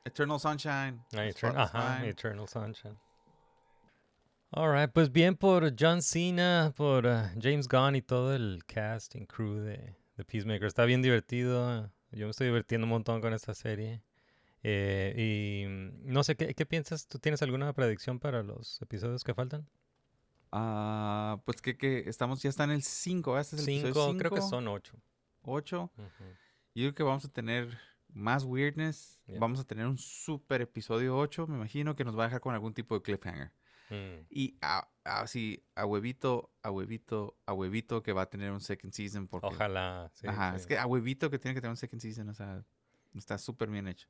Eternal 0.04 0.38
Sunshine. 0.38 1.02
Ah, 1.12 1.24
Etern- 1.26 1.56
ajá. 1.56 2.06
Eternal 2.06 2.46
Sunshine. 2.48 2.96
Alright, 4.50 4.92
pues 4.92 5.12
bien 5.12 5.36
por 5.36 5.74
John 5.78 6.00
Cena, 6.00 6.72
por 6.76 7.06
ah, 7.06 7.32
James 7.40 7.68
Gunn 7.68 7.96
y 7.96 8.02
todo 8.02 8.34
el 8.34 8.62
casting 8.66 9.26
crew 9.26 9.56
de, 9.56 9.94
de 10.16 10.24
Peacemaker. 10.24 10.66
Está 10.66 10.84
bien 10.84 11.02
divertido. 11.02 11.90
Yo 12.12 12.24
me 12.26 12.30
estoy 12.30 12.46
divirtiendo 12.46 12.86
un 12.86 12.90
montón 12.90 13.20
con 13.20 13.34
esta 13.34 13.52
serie. 13.54 14.00
Eh, 14.62 15.14
y 15.16 15.66
mm, 15.68 16.12
no 16.12 16.24
sé, 16.24 16.36
¿qué, 16.36 16.54
¿qué 16.54 16.64
piensas? 16.66 17.06
¿Tú 17.06 17.18
tienes 17.18 17.42
alguna 17.42 17.72
predicción 17.74 18.18
para 18.18 18.42
los 18.42 18.80
episodios 18.80 19.22
que 19.22 19.34
faltan? 19.34 19.68
Ah, 20.50 21.40
pues 21.44 21.60
que, 21.60 21.76
que 21.76 22.08
estamos, 22.08 22.42
ya 22.42 22.48
está 22.48 22.64
en 22.64 22.70
el 22.70 22.82
5, 22.82 23.38
este 23.38 23.56
es 23.56 23.62
el 23.62 23.68
episodio 23.68 23.94
Cinco, 24.06 24.18
creo 24.18 24.30
que 24.30 24.40
son 24.40 24.66
ocho. 25.52 25.90
ocho. 25.96 26.02
Ujú. 26.02 26.24
Yo 26.74 26.82
creo 26.84 26.94
que 26.94 27.02
vamos 27.02 27.24
a 27.24 27.28
tener 27.28 27.78
más 28.08 28.44
weirdness. 28.44 29.20
Yeah. 29.26 29.38
Vamos 29.40 29.60
a 29.60 29.64
tener 29.64 29.86
un 29.86 29.98
super 29.98 30.60
episodio 30.62 31.16
8, 31.18 31.46
me 31.46 31.56
imagino, 31.56 31.94
que 31.96 32.04
nos 32.04 32.16
va 32.18 32.24
a 32.24 32.26
dejar 32.26 32.40
con 32.40 32.54
algún 32.54 32.72
tipo 32.74 32.94
de 32.94 33.02
cliffhanger. 33.02 33.52
Mm. 33.90 34.26
Y 34.30 34.58
a- 34.60 34.88
así, 35.04 35.64
a 35.74 35.86
huevito, 35.86 36.52
a 36.62 36.70
huevito, 36.70 37.38
a 37.46 37.52
huevito 37.54 38.02
que 38.02 38.12
va 38.12 38.22
a 38.22 38.30
tener 38.30 38.50
un 38.52 38.60
second 38.60 38.92
season. 38.92 39.26
Porque, 39.28 39.46
Ojalá. 39.48 40.10
Sí, 40.14 40.26
Ajá, 40.26 40.50
sí. 40.52 40.56
es 40.58 40.66
que 40.66 40.78
a 40.78 40.86
huevito 40.86 41.30
que 41.30 41.38
tiene 41.38 41.54
que 41.54 41.60
tener 41.60 41.70
un 41.72 41.76
second 41.76 42.00
season, 42.00 42.28
o 42.28 42.34
sea, 42.34 42.64
está 43.14 43.38
súper 43.38 43.70
bien 43.70 43.88
hecho. 43.88 44.08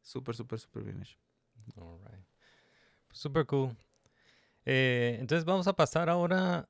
Súper, 0.00 0.34
súper, 0.34 0.58
súper 0.58 0.84
bien 0.84 1.00
hecho. 1.02 1.18
Alright. 1.76 2.26
Super 3.12 3.46
cool. 3.46 3.76
Eh, 4.64 5.16
entonces 5.20 5.44
vamos 5.44 5.66
a 5.68 5.74
pasar 5.76 6.08
ahora 6.08 6.68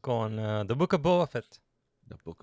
con 0.00 0.38
uh, 0.38 0.66
The 0.66 0.74
Book 0.74 0.94
of 0.94 1.02
Boba 1.02 1.26
Fett. 1.26 1.60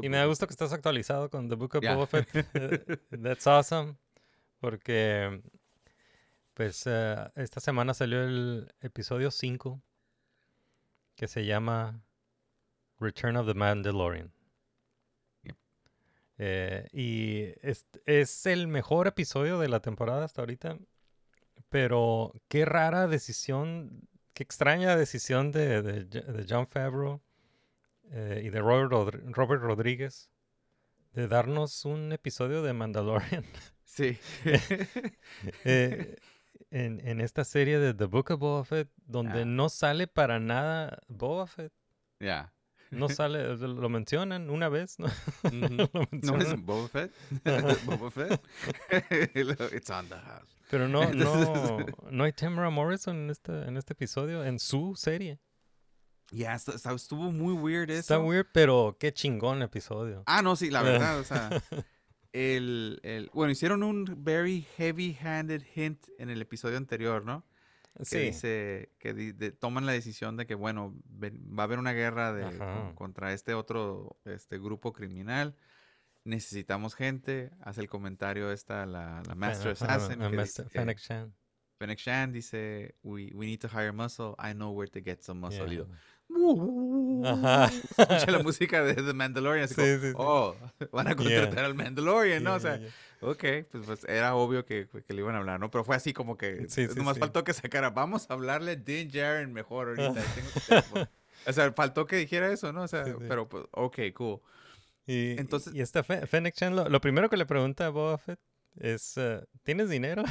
Y 0.01 0.09
me 0.09 0.17
da 0.17 0.25
Boba 0.25 0.25
gusto 0.25 0.47
que 0.47 0.53
estás 0.53 0.73
actualizado 0.73 1.29
con 1.29 1.49
The 1.49 1.55
Book 1.55 1.75
of 1.75 1.83
Ya. 1.83 1.95
Boba 1.95 2.07
Fett. 2.07 2.27
Eh, 2.53 2.97
That's 3.21 3.47
awesome. 3.47 3.95
Porque, 4.59 5.41
pues, 6.53 6.83
eh, 6.85 7.15
esta 7.35 7.59
semana 7.59 7.93
salió 7.93 8.23
el 8.23 8.73
episodio 8.81 9.31
5 9.31 9.81
que 11.15 11.27
se 11.27 11.45
llama 11.45 12.03
Return 12.99 13.37
of 13.37 13.47
the 13.47 13.53
Mandalorian. 13.53 14.33
Yep. 15.43 15.57
Eh, 16.37 16.87
y 16.91 17.67
es, 17.67 17.85
es 18.05 18.45
el 18.45 18.67
mejor 18.67 19.07
episodio 19.07 19.59
de 19.59 19.69
la 19.69 19.79
temporada 19.79 20.25
hasta 20.25 20.41
ahorita. 20.41 20.77
Pero 21.69 22.33
qué 22.47 22.65
rara 22.65 23.07
decisión, 23.07 24.07
qué 24.33 24.43
extraña 24.43 24.95
decisión 24.95 25.51
de, 25.51 25.81
de 25.81 26.45
John 26.47 26.67
Favreau 26.67 27.21
eh, 28.11 28.41
y 28.45 28.49
de 28.49 28.59
Robert, 28.59 28.91
Robert 29.31 29.61
Rodríguez 29.61 30.29
de 31.13 31.27
darnos 31.27 31.85
un 31.85 32.11
episodio 32.11 32.61
de 32.61 32.73
Mandalorian 32.73 33.45
Sí. 33.85 34.17
eh, 35.63 36.15
en, 36.71 36.99
en 37.07 37.21
esta 37.21 37.43
serie 37.45 37.79
de 37.79 37.93
The 37.93 38.05
Book 38.05 38.31
of 38.31 38.39
Boba 38.39 38.65
Fett, 38.65 38.89
donde 39.05 39.41
Ah. 39.41 39.45
no 39.45 39.69
sale 39.69 40.07
para 40.07 40.39
nada 40.39 40.99
Boba 41.07 41.47
Fett. 41.47 41.71
Ya. 42.19 42.51
No 42.91 43.09
sale, 43.09 43.55
lo 43.57 43.89
mencionan 43.89 44.49
una 44.49 44.69
vez, 44.69 44.99
¿no? 44.99 45.07
Ujú. 45.07 45.11
Lo 45.69 45.89
¿No 45.93 46.01
es 46.03 46.11
mencionan, 46.11 46.65
Boba 46.65 46.87
Fett? 46.87 47.11
Boba 47.85 48.11
Fett? 48.11 48.41
It's 49.73 49.89
on 49.89 50.07
the 50.09 50.15
house. 50.15 50.47
pero 50.69 50.87
no, 50.87 51.11
no, 51.13 51.85
no 52.11 52.23
hay 52.23 52.31
Tamara 52.33 52.69
Morrison 52.69 53.15
en 53.15 53.29
este, 53.29 53.51
en 53.67 53.77
este 53.77 53.93
episodio, 53.93 54.43
en 54.45 54.59
su 54.59 54.95
serie. 54.95 55.39
Ya, 56.31 56.53
estu- 56.55 56.73
estuvo 56.95 57.31
muy 57.31 57.53
weird 57.53 57.89
eso. 57.91 57.99
Está 57.99 58.19
weird, 58.19 58.47
pero 58.53 58.97
qué 58.99 59.13
chingón 59.13 59.61
episodio. 59.61 60.23
Ah, 60.25 60.41
no, 60.41 60.55
sí, 60.55 60.69
la 60.71 60.81
verdad, 61.13 61.19
o 61.19 61.23
sea, 61.23 61.49
el, 62.33 62.99
el, 63.03 63.29
bueno, 63.33 63.51
hicieron 63.51 63.83
un 63.83 64.05
very 64.23 64.67
heavy-handed 64.77 65.63
hint 65.75 66.07
en 66.17 66.29
el 66.29 66.41
episodio 66.41 66.77
anterior, 66.77 67.23
¿no? 67.23 67.45
Que 67.97 68.05
sí, 68.05 68.17
dice, 68.17 68.89
que 68.99 69.13
di- 69.13 69.31
de- 69.31 69.51
toman 69.53 69.85
la 69.85 69.93
decisión 69.93 70.35
de 70.35 70.45
que, 70.45 70.55
bueno, 70.55 70.93
ven- 71.05 71.41
va 71.57 71.63
a 71.63 71.65
haber 71.65 71.79
una 71.79 71.93
guerra 71.93 72.33
de, 72.33 72.43
con- 72.57 72.95
contra 72.95 73.31
este 73.31 73.53
otro, 73.53 74.17
este 74.25 74.57
grupo 74.59 74.91
criminal, 74.91 75.55
necesitamos 76.25 76.95
gente, 76.95 77.51
hace 77.61 77.79
el 77.81 77.87
comentario 77.87 78.51
esta, 78.51 78.85
la, 78.85 79.21
la 79.25 79.35
Master 79.35 79.71
Assassin, 79.71 80.19
que 80.31 80.35
Master- 80.35 80.65
dice 80.65 80.73
que- 80.73 80.79
Fennec 80.79 80.97
Shan. 80.99 81.33
Fennec 81.77 81.99
Shan 81.99 82.31
dice, 82.33 82.95
we, 83.03 83.31
we 83.33 83.45
need 83.45 83.59
to 83.59 83.67
hire 83.69 83.91
muscle, 83.93 84.33
I 84.39 84.53
know 84.53 84.71
where 84.71 84.89
to 84.89 84.99
get 85.01 85.21
some 85.21 85.39
muscle. 85.39 85.65
Yeah. 85.71 85.85
Ajá. 87.25 87.65
Escucha 87.97 88.31
la 88.31 88.39
música 88.43 88.83
de 88.83 88.93
The 88.95 89.13
Mandalorian, 89.13 89.65
así 89.65 89.73
Sí, 89.75 89.81
como, 89.81 89.93
sí, 90.01 90.07
sí. 90.09 90.13
oh, 90.17 90.55
van 90.91 91.07
a 91.07 91.15
contratar 91.15 91.65
al 91.65 91.75
Mandalorian, 91.75 92.43
¿no? 92.43 92.55
O 92.55 92.59
Yeah, 92.59 92.77
sea, 92.77 92.79
yeah. 92.79 92.89
ok, 93.21 93.43
pues, 93.71 93.85
pues 93.85 94.03
era 94.05 94.35
obvio 94.35 94.65
que, 94.65 94.87
que 95.07 95.13
le 95.13 95.21
iban 95.21 95.35
a 95.35 95.39
hablar, 95.39 95.59
¿no? 95.59 95.71
Pero 95.71 95.83
fue 95.83 95.95
así 95.95 96.13
como 96.13 96.37
que 96.37 96.67
nomás 96.95 97.17
faltó 97.19 97.43
que 97.43 97.53
sacara, 97.53 97.89
vamos 97.89 98.27
a 98.29 98.33
hablarle 98.33 98.71
a 98.71 98.75
Din 98.75 99.09
Djarin 99.09 99.53
mejor 99.53 99.89
ahorita. 99.89 100.13
tengo 100.35 100.51
que 100.53 100.59
ser 100.59 100.83
bueno". 100.91 101.07
o 101.47 101.53
sea, 101.53 101.71
faltó 101.73 102.05
que 102.05 102.17
dijera 102.17 102.51
eso, 102.51 102.71
¿no? 102.73 102.83
O 102.83 102.87
sea, 102.87 103.03
pero 103.27 103.47
pues, 103.47 103.63
ok, 103.71 103.99
cool. 104.13 104.39
Y, 105.07 105.39
Entonces- 105.39 105.73
y 105.73 105.81
esta 105.81 106.03
Fe- 106.03 106.25
Fennec 106.27 106.55
Shan, 106.55 106.75
lo, 106.75 106.89
lo 106.89 106.99
primero 107.01 107.29
que 107.29 107.37
le 107.37 107.45
pregunta 107.45 107.85
a 107.85 107.89
Boba 107.89 108.17
Fett 108.17 108.39
es, 108.79 109.13
eh, 109.17 109.41
¿tienes 109.63 109.89
dinero? 109.89 110.23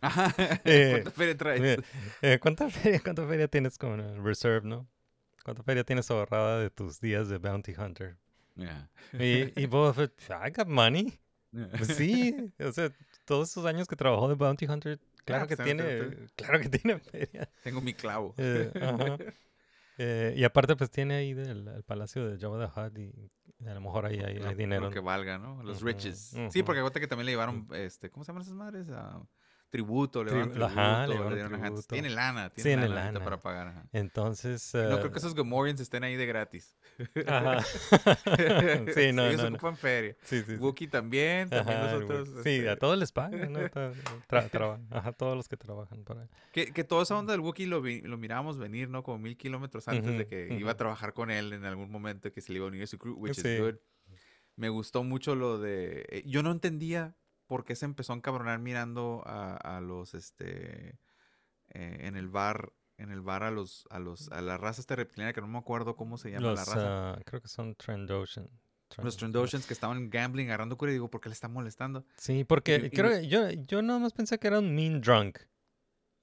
Ajá. 0.00 0.32
Eh, 0.64 0.90
¿Cuánta 0.92 1.10
feria 1.10 1.36
traes? 1.36 1.78
Eh, 2.22 2.38
¿cuánta, 2.40 2.70
feria, 2.70 3.00
¿Cuánta 3.00 3.26
feria 3.26 3.48
tienes 3.48 3.76
con 3.78 4.00
el 4.00 4.22
Reserve, 4.22 4.66
no? 4.66 4.88
¿Cuánta 5.44 5.62
feria 5.62 5.84
tienes 5.84 6.10
ahorrada 6.10 6.58
de 6.60 6.70
tus 6.70 7.00
días 7.00 7.28
de 7.28 7.38
Bounty 7.38 7.74
Hunter? 7.76 8.16
Yeah. 8.54 8.90
Y, 9.12 9.60
y 9.60 9.66
Boba 9.66 9.92
Fett, 9.94 10.12
I 10.30 10.50
got 10.50 10.68
money. 10.68 11.18
Yeah. 11.52 11.68
Pues 11.76 11.96
sí, 11.96 12.34
o 12.60 12.72
sea, 12.72 12.90
todos 13.24 13.50
esos 13.50 13.64
años 13.66 13.86
que 13.88 13.96
trabajó 13.96 14.28
de 14.28 14.34
Bounty 14.34 14.66
Hunter, 14.66 15.00
claro 15.24 15.44
Ah, 15.44 15.46
que 15.46 15.56
pues, 15.56 15.66
tiene, 15.66 16.28
claro 16.36 16.60
que 16.60 16.68
tiene 16.68 16.98
feria. 17.00 17.48
Tengo 17.62 17.80
mi 17.80 17.94
clavo. 17.94 18.34
Eh, 18.38 18.70
ajá. 18.74 19.16
Eh, 19.98 20.34
y 20.36 20.44
aparte, 20.44 20.74
pues 20.76 20.90
tiene 20.90 21.14
ahí 21.16 21.34
del, 21.34 21.68
el 21.68 21.82
palacio 21.82 22.26
de 22.26 22.38
Jabba 22.38 22.70
the 22.70 22.80
Hutt 22.80 22.98
y 23.60 23.66
a 23.68 23.74
lo 23.74 23.80
mejor 23.82 24.06
ahí 24.06 24.18
hay, 24.20 24.36
hay 24.36 24.42
lo 24.42 24.54
dinero. 24.54 24.90
que 24.90 25.00
valga, 25.00 25.38
¿no? 25.38 25.62
Los 25.62 25.82
riches. 25.82 26.34
Sí, 26.50 26.62
porque 26.62 26.80
acuérdate 26.80 27.00
que 27.00 27.06
también 27.06 27.26
le 27.26 27.32
llevaron, 27.32 27.68
este, 27.74 28.10
¿cómo 28.10 28.24
se 28.24 28.30
llaman 28.32 28.42
esas 28.42 28.54
madres? 28.54 28.86
Ah, 28.90 29.22
tributo, 29.72 30.22
le 30.22 30.30
Tri- 30.30 30.42
tributo, 30.52 30.64
ajá, 30.66 31.06
le 31.06 31.14
dieron 31.34 31.60
tributo. 31.60 31.82
Tiene 31.88 32.10
lana, 32.10 32.50
tiene 32.50 32.70
Tiene 32.70 32.88
lana, 32.88 33.04
lana. 33.12 33.24
para 33.24 33.40
pagar. 33.40 33.68
ajá. 33.68 33.86
Entonces, 33.92 34.70
No 34.74 34.98
creo 34.98 35.08
eh, 35.08 35.10
que 35.12 35.18
esos 35.18 35.34
Gomorians 35.34 35.80
estén 35.80 36.04
ahí 36.04 36.14
de 36.14 36.26
gratis. 36.26 36.76
Ajá. 37.26 37.60
sí, 38.94 39.12
no, 39.12 39.26
Ellos 39.26 39.42
no, 39.42 39.50
no. 39.50 39.56
ocupan 39.56 39.76
feria. 39.78 40.14
Sí, 40.22 40.40
sí, 40.42 40.44
sí. 40.44 40.56
Wookiee 40.56 40.88
también, 40.88 41.48
también 41.48 41.78
Ajá, 41.78 41.92
los 41.92 42.00
el 42.00 42.04
otros. 42.04 42.28
Wookiee. 42.28 42.42
Sí, 42.44 42.50
este, 42.58 42.70
a 42.70 42.76
todos 42.76 42.98
les 42.98 43.12
pagan, 43.12 43.52
¿no? 43.52 43.58
Tra- 44.28 44.50
tra- 44.50 44.86
Ajá, 44.90 45.12
todos 45.12 45.36
los 45.36 45.48
que 45.48 45.56
trabajan 45.56 46.04
para 46.04 46.28
que, 46.52 46.72
que 46.72 46.84
toda 46.84 47.02
esa 47.04 47.16
onda 47.16 47.32
del 47.32 47.40
Wookiee 47.40 47.66
lo, 47.66 47.80
lo 47.80 48.18
mirábamos 48.18 48.58
venir, 48.58 48.90
¿no? 48.90 49.02
Como 49.02 49.18
mil 49.18 49.36
kilómetros 49.38 49.88
antes 49.88 50.04
de 50.04 50.20
Ujú, 50.22 50.28
que 50.28 50.54
iba 50.58 50.70
a 50.72 50.76
trabajar 50.76 51.14
con 51.14 51.30
él 51.30 51.52
en 51.54 51.64
algún 51.64 51.90
momento, 51.90 52.30
que 52.30 52.42
se 52.42 52.52
le 52.52 52.58
iba 52.58 52.66
a 52.66 52.68
unir 52.68 52.82
a 52.82 52.86
su 52.86 52.98
crew, 52.98 53.14
which 53.14 53.36
Sí. 53.36 53.48
is 53.48 53.58
good. 53.60 53.76
Me 54.56 54.68
gustó 54.68 55.02
mucho 55.02 55.34
lo 55.34 55.58
de... 55.58 56.04
eh, 56.10 56.22
Yo 56.26 56.42
no 56.42 56.50
entendía 56.50 57.16
por 57.52 57.66
qué 57.66 57.76
se 57.76 57.84
empezó 57.84 58.14
a 58.14 58.16
encabronar 58.16 58.58
mirando 58.60 59.22
a, 59.26 59.56
a 59.76 59.82
los, 59.82 60.14
este... 60.14 60.98
eh, 61.68 61.98
en 62.00 62.16
el 62.16 62.28
bar, 62.28 62.72
en 62.96 63.10
el 63.10 63.20
bar 63.20 63.42
a 63.42 63.50
los, 63.50 63.86
a 63.90 63.98
los, 63.98 64.32
a 64.32 64.40
la 64.40 64.56
raza 64.56 64.80
esta 64.80 64.96
reptiliana 64.96 65.34
que 65.34 65.42
no 65.42 65.48
me 65.48 65.58
acuerdo 65.58 65.94
cómo 65.94 66.16
se 66.16 66.30
llama 66.30 66.48
los, 66.48 66.58
la 66.60 66.64
raza. 66.64 67.12
ah, 67.12 67.20
creo 67.26 67.42
que 67.42 67.48
son 67.48 67.74
Trandoshan. 67.74 68.48
los 69.02 69.18
Trandoshans 69.18 69.66
que 69.66 69.74
estaban 69.74 70.08
gambling, 70.08 70.46
agarrando 70.48 70.78
cura 70.78 70.92
y 70.92 70.94
digo, 70.94 71.10
¿por 71.10 71.20
qué 71.20 71.28
le 71.28 71.34
están 71.34 71.52
molestando? 71.52 72.06
Sí, 72.16 72.44
porque 72.44 72.76
y 72.86 72.90
creo 72.90 73.10
que 73.10 73.28
yo, 73.28 73.50
yo 73.50 73.82
nada 73.82 73.98
más 73.98 74.14
pensé 74.14 74.38
que 74.38 74.46
era 74.46 74.58
un 74.58 74.74
mean 74.74 75.02
drunk. 75.02 75.40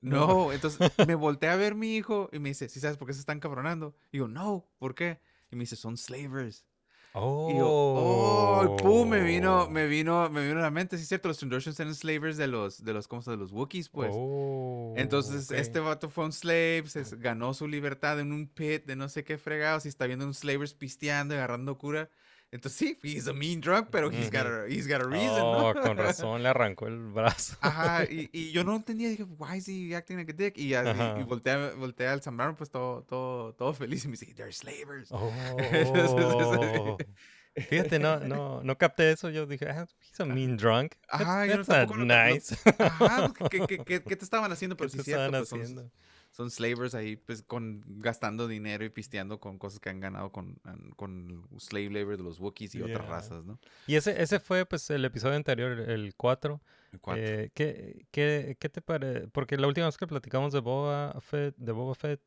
No. 0.01 0.25
No, 0.27 0.51
entonces 0.51 0.91
me 1.07 1.13
volteé 1.13 1.49
a 1.49 1.57
ver 1.57 1.75
mi 1.75 1.95
hijo 1.95 2.27
y 2.33 2.39
me 2.39 2.49
dice, 2.49 2.69
¿sí 2.69 2.79
sabes 2.79 2.97
por 2.97 3.07
qué 3.07 3.13
se 3.13 3.19
están 3.19 3.39
cabronando? 3.39 3.95
Y 4.11 4.17
digo, 4.17 4.27
no, 4.27 4.65
¿por 4.79 4.95
qué? 4.95 5.19
Y 5.51 5.55
me 5.55 5.61
dice, 5.61 5.75
son 5.75 5.95
slavers. 5.95 6.65
Oh. 7.13 7.49
Y 7.51 7.57
yo, 7.57 7.67
oh, 7.67 8.77
pum, 8.77 9.09
me 9.09 9.21
vino, 9.21 9.67
me 9.69 9.87
vino, 9.87 10.29
me 10.29 10.45
vino 10.45 10.59
a 10.59 10.61
la 10.63 10.71
mente, 10.71 10.97
sí 10.97 11.03
es 11.03 11.09
cierto, 11.09 11.27
los 11.27 11.37
Trandoshans 11.37 11.79
eran 11.79 11.95
slavers 11.95 12.37
de 12.37 12.47
los, 12.47 12.83
de 12.83 12.93
los, 12.93 13.07
¿cómo 13.07 13.21
se 13.21 13.35
los 13.35 13.51
Wookiees, 13.51 13.89
pues. 13.89 14.11
Oh, 14.13 14.93
Entonces, 14.95 15.49
ok. 15.49 15.57
este 15.57 15.79
vato 15.79 16.09
fue 16.09 16.25
un 16.25 16.31
slave, 16.31 16.83
se 16.87 17.03
ganó 17.17 17.53
su 17.53 17.67
libertad 17.67 18.19
en 18.19 18.31
un 18.31 18.47
pit 18.47 18.85
de 18.85 18.95
no 18.95 19.09
sé 19.09 19.23
qué 19.23 19.37
fregados 19.37 19.85
y 19.85 19.89
está 19.89 20.05
viendo 20.05 20.25
un 20.25 20.33
slavers 20.33 20.73
pisteando 20.73 21.33
y 21.33 21.37
agarrando 21.37 21.77
cura. 21.77 22.09
Entonces, 22.51 22.79
sí, 22.79 22.97
he's 23.03 23.27
a 23.27 23.33
mean 23.33 23.61
drunk, 23.61 23.89
pero 23.91 24.09
he's 24.11 24.31
got 24.31 24.47
a, 24.47 24.65
he's 24.67 24.87
got 24.87 25.01
a 25.01 25.05
reason, 25.07 25.39
Oh, 25.39 25.71
¿no? 25.71 25.81
con 25.83 25.97
razón 25.97 26.41
le 26.41 26.49
arrancó 26.49 26.87
el 26.87 26.97
brazo. 26.97 27.55
Ajá, 27.61 28.05
y, 28.05 28.27
y 28.33 28.51
yo 28.51 28.63
no 28.63 28.75
entendía, 28.75 29.07
dije, 29.09 29.23
why 29.37 29.57
is 29.57 29.67
he 29.67 29.95
acting 29.95 30.17
like 30.17 30.31
a 30.31 30.35
dick? 30.35 30.57
Y, 30.57 30.61
y- 30.63 30.69
y, 30.71 30.73
Ajá. 30.73 31.13
volteé, 31.25 31.51
a- 31.53 31.73
volteé 31.75 32.07
al 32.07 32.23
Zambrano, 32.23 32.55
pues 32.55 32.71
todo, 32.71 33.03
todo, 33.03 33.53
todo 33.53 33.71
feliz 33.73 34.03
y 34.05 34.07
me 34.07 34.13
dice, 34.13 34.33
they're 34.33 34.51
slavers. 34.51 35.09
Oh. 35.11 35.29
Fíjate, 37.69 37.99
no, 37.99 38.19
no, 38.19 38.63
no 38.63 38.77
capté 38.77 39.11
eso. 39.11 39.29
Yo 39.29 39.45
dije, 39.45 39.67
ah, 39.69 39.85
he's 40.01 40.19
a 40.19 40.25
mean 40.25 40.55
drunk. 40.55 40.95
That's, 41.11 41.21
Ajá, 41.23 41.45
yo 41.45 41.57
no- 41.57 41.63
that's 41.65 41.91
not 41.91 41.99
nice. 42.07 42.55
Ajá, 42.79 43.31
pues, 43.37 43.49
¿qué, 43.49 43.59
qué, 43.67 43.77
qué, 43.83 44.01
qué 44.01 44.15
te 44.15 44.23
estaban 44.23 44.51
haciendo? 44.51 44.77
Pero 44.77 44.87
¿Qué 44.89 44.91
sí 44.93 44.97
te 44.99 45.03
cierto, 45.03 45.25
estaban 45.25 45.45
pues, 45.47 45.61
haciendo? 45.61 45.91
Son 46.39 46.49
slavers 46.49 46.95
ahí, 46.95 47.17
pues, 47.17 47.43
con, 47.43 47.83
gastando 47.85 48.47
dinero 48.47 48.85
y 48.85 48.89
pisteando 48.89 49.41
con 49.41 49.57
cosas 49.57 49.81
que 49.81 49.89
han 49.89 49.99
ganado 49.99 50.31
con, 50.31 50.57
con 50.95 51.45
slave 51.57 51.89
labor 51.89 52.15
de 52.15 52.23
los 52.23 52.39
Wookiees 52.39 52.75
y 52.75 52.81
otras 52.81 53.05
razas, 53.09 53.43
¿no? 53.43 53.59
Y 53.87 53.95
ese, 53.95 54.21
ese 54.23 54.39
fue 54.39 54.65
pues 54.65 54.89
el 54.89 55.03
episodio 55.03 55.35
anterior, 55.35 55.77
el 55.77 56.15
4. 56.15 56.61
El 56.93 56.99
cuatro. 57.01 57.21
Eh, 57.21 57.51
¿qué, 57.53 58.05
qué, 58.11 58.55
qué 58.57 58.69
te 58.69 58.81
parece? 58.81 59.27
Porque 59.27 59.57
la 59.57 59.67
última 59.67 59.87
vez 59.87 59.97
que 59.97 60.07
platicamos 60.07 60.53
de 60.53 60.61
Boba 60.61 61.19
Fett, 61.19 61.57
de 61.57 61.73
Boba 61.73 61.93
Fett, 61.93 62.21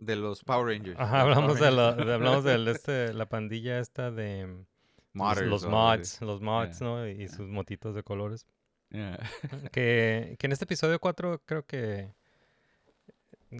de 0.00 0.16
los 0.16 0.42
Power 0.42 0.76
Rangers. 0.76 0.98
ajá, 0.98 1.20
hablamos 1.20 1.58
Power 1.58 1.70
de 1.70 1.76
la, 1.76 1.92
de- 1.92 2.14
hablamos 2.14 2.42
de 2.42 2.54
este, 2.72 3.14
la 3.14 3.28
pandilla 3.28 3.78
esta 3.78 4.10
de 4.10 4.48
los, 4.48 4.66
Modders 5.12 5.46
los 5.46 5.64
mods, 5.66 6.20
los 6.22 6.40
mods, 6.40 6.80
Yeah. 6.80 6.88
¿no? 6.88 7.06
Y 7.08 7.28
sus 7.28 7.46
motitos 7.46 7.94
de 7.94 8.02
colores. 8.02 8.48
Yeah. 8.90 9.16
Que, 9.70 10.34
que 10.40 10.46
en 10.46 10.50
este 10.52 10.64
episodio 10.64 10.98
4 10.98 11.42
creo 11.46 11.64
que... 11.64 12.12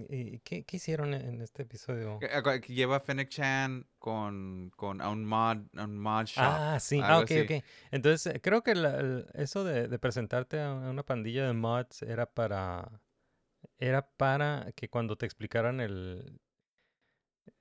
¿y 0.09 0.38
¿Qué, 0.40 0.64
qué 0.64 0.76
hicieron 0.76 1.14
en 1.14 1.40
este 1.40 1.62
episodio? 1.62 2.18
Acu- 2.20 2.61
que 2.61 2.72
Lleva 2.74 2.97
a 2.97 3.01
Fennec 3.01 3.28
Chan 3.28 3.86
con, 3.99 4.70
con 4.76 5.01
a 5.01 5.09
un 5.11 5.24
mod, 5.24 5.59
a 5.76 5.84
un 5.84 5.99
mod 5.99 6.24
shop. 6.26 6.43
Ah, 6.45 6.78
sí. 6.80 7.01
Ah, 7.03 7.18
ok, 7.18 7.24
así. 7.30 7.40
ok. 7.40 7.64
Entonces, 7.90 8.34
eh, 8.34 8.40
creo 8.40 8.62
que 8.62 8.74
la- 8.74 8.99
el- 8.99 9.26
eso 9.34 9.64
de, 9.64 9.88
de 9.88 9.99
presentarte 9.99 10.61
a 10.61 10.72
una 10.72 11.03
pandilla 11.05 11.47
de 11.47 11.53
mods 11.53 12.03
era 12.03 12.26
para 12.26 13.01
era 13.78 14.09
para 14.16 14.72
que 14.74 14.88
cuando 14.88 15.16
te 15.16 15.26
explicaran 15.26 15.80
el 15.80 16.40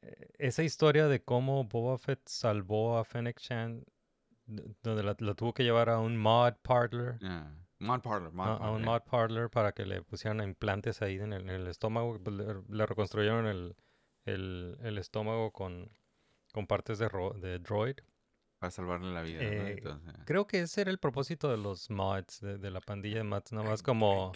eh, 0.01 0.27
esa 0.37 0.63
historia 0.63 1.07
de 1.07 1.23
cómo 1.23 1.63
Boba 1.65 1.97
Fett 1.97 2.21
salvó 2.27 2.97
a 2.97 3.03
Fennec 3.05 3.39
Chan, 3.39 3.83
donde 4.45 5.03
la, 5.03 5.15
la 5.19 5.33
tuvo 5.35 5.53
que 5.53 5.63
llevar 5.63 5.89
a 5.89 5.99
un 5.99 6.17
mod 6.17 6.53
parlor, 6.61 7.17
Ah, 7.21 7.51
Mod 7.81 8.01
Parlor, 8.01 8.31
Mod 8.31 8.47
a, 8.47 8.71
un 8.71 8.83
mod 8.83 9.01
parlor 9.01 9.49
para 9.49 9.71
que 9.71 9.85
le 9.85 10.01
pusieran 10.03 10.39
implantes 10.41 11.01
ahí 11.01 11.15
en 11.15 11.33
el, 11.33 11.41
en 11.41 11.49
el 11.49 11.67
estómago, 11.67 12.19
pues, 12.23 12.35
le, 12.35 12.45
le 12.69 12.85
reconstruyeron 12.85 13.47
el, 13.47 13.75
el, 14.25 14.77
el 14.81 14.97
estómago 14.97 15.51
con, 15.51 15.89
con 16.53 16.67
partes 16.67 16.99
de, 16.99 17.09
ro- 17.09 17.33
de 17.33 17.59
droid. 17.59 17.95
Para 18.59 18.69
salvarle 18.69 19.11
la 19.11 19.23
vida, 19.23 19.41
¿no? 19.41 19.47
Eh, 19.47 19.71
Entonces, 19.77 20.13
Creo 20.25 20.45
que 20.45 20.61
ese 20.61 20.81
era 20.81 20.91
el 20.91 20.99
propósito 20.99 21.49
de 21.49 21.57
los 21.57 21.89
mods, 21.89 22.39
de, 22.41 22.59
de 22.59 22.69
la 22.69 22.81
pandilla 22.81 23.17
de 23.17 23.23
mods, 23.23 23.51
nada 23.51 23.67
más 23.67 23.81
como... 23.81 24.31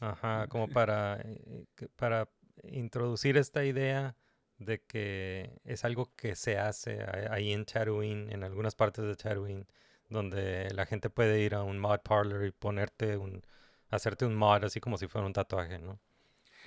Ajá, 0.00 0.46
como 0.48 0.68
para, 0.68 1.18
eh, 1.24 1.64
para 1.96 2.28
introducir 2.64 3.38
esta 3.38 3.64
idea 3.64 4.14
de 4.58 4.82
que 4.82 5.58
es 5.64 5.84
algo 5.86 6.12
que 6.14 6.36
se 6.36 6.58
hace 6.58 7.02
ahí 7.30 7.52
en 7.52 7.64
Tatooine, 7.64 8.30
en 8.30 8.44
algunas 8.44 8.74
partes 8.74 9.04
de 9.06 9.16
Tatooine, 9.16 9.66
donde 10.12 10.68
la 10.74 10.86
gente 10.86 11.10
puede 11.10 11.40
ir 11.40 11.54
a 11.54 11.62
un 11.62 11.78
mod 11.78 12.00
parlor 12.00 12.44
y 12.46 12.52
ponerte 12.52 13.16
un, 13.16 13.42
hacerte 13.90 14.24
un 14.26 14.34
mod 14.34 14.64
así 14.64 14.80
como 14.80 14.98
si 14.98 15.08
fuera 15.08 15.26
un 15.26 15.32
tatuaje, 15.32 15.78
¿no? 15.78 15.98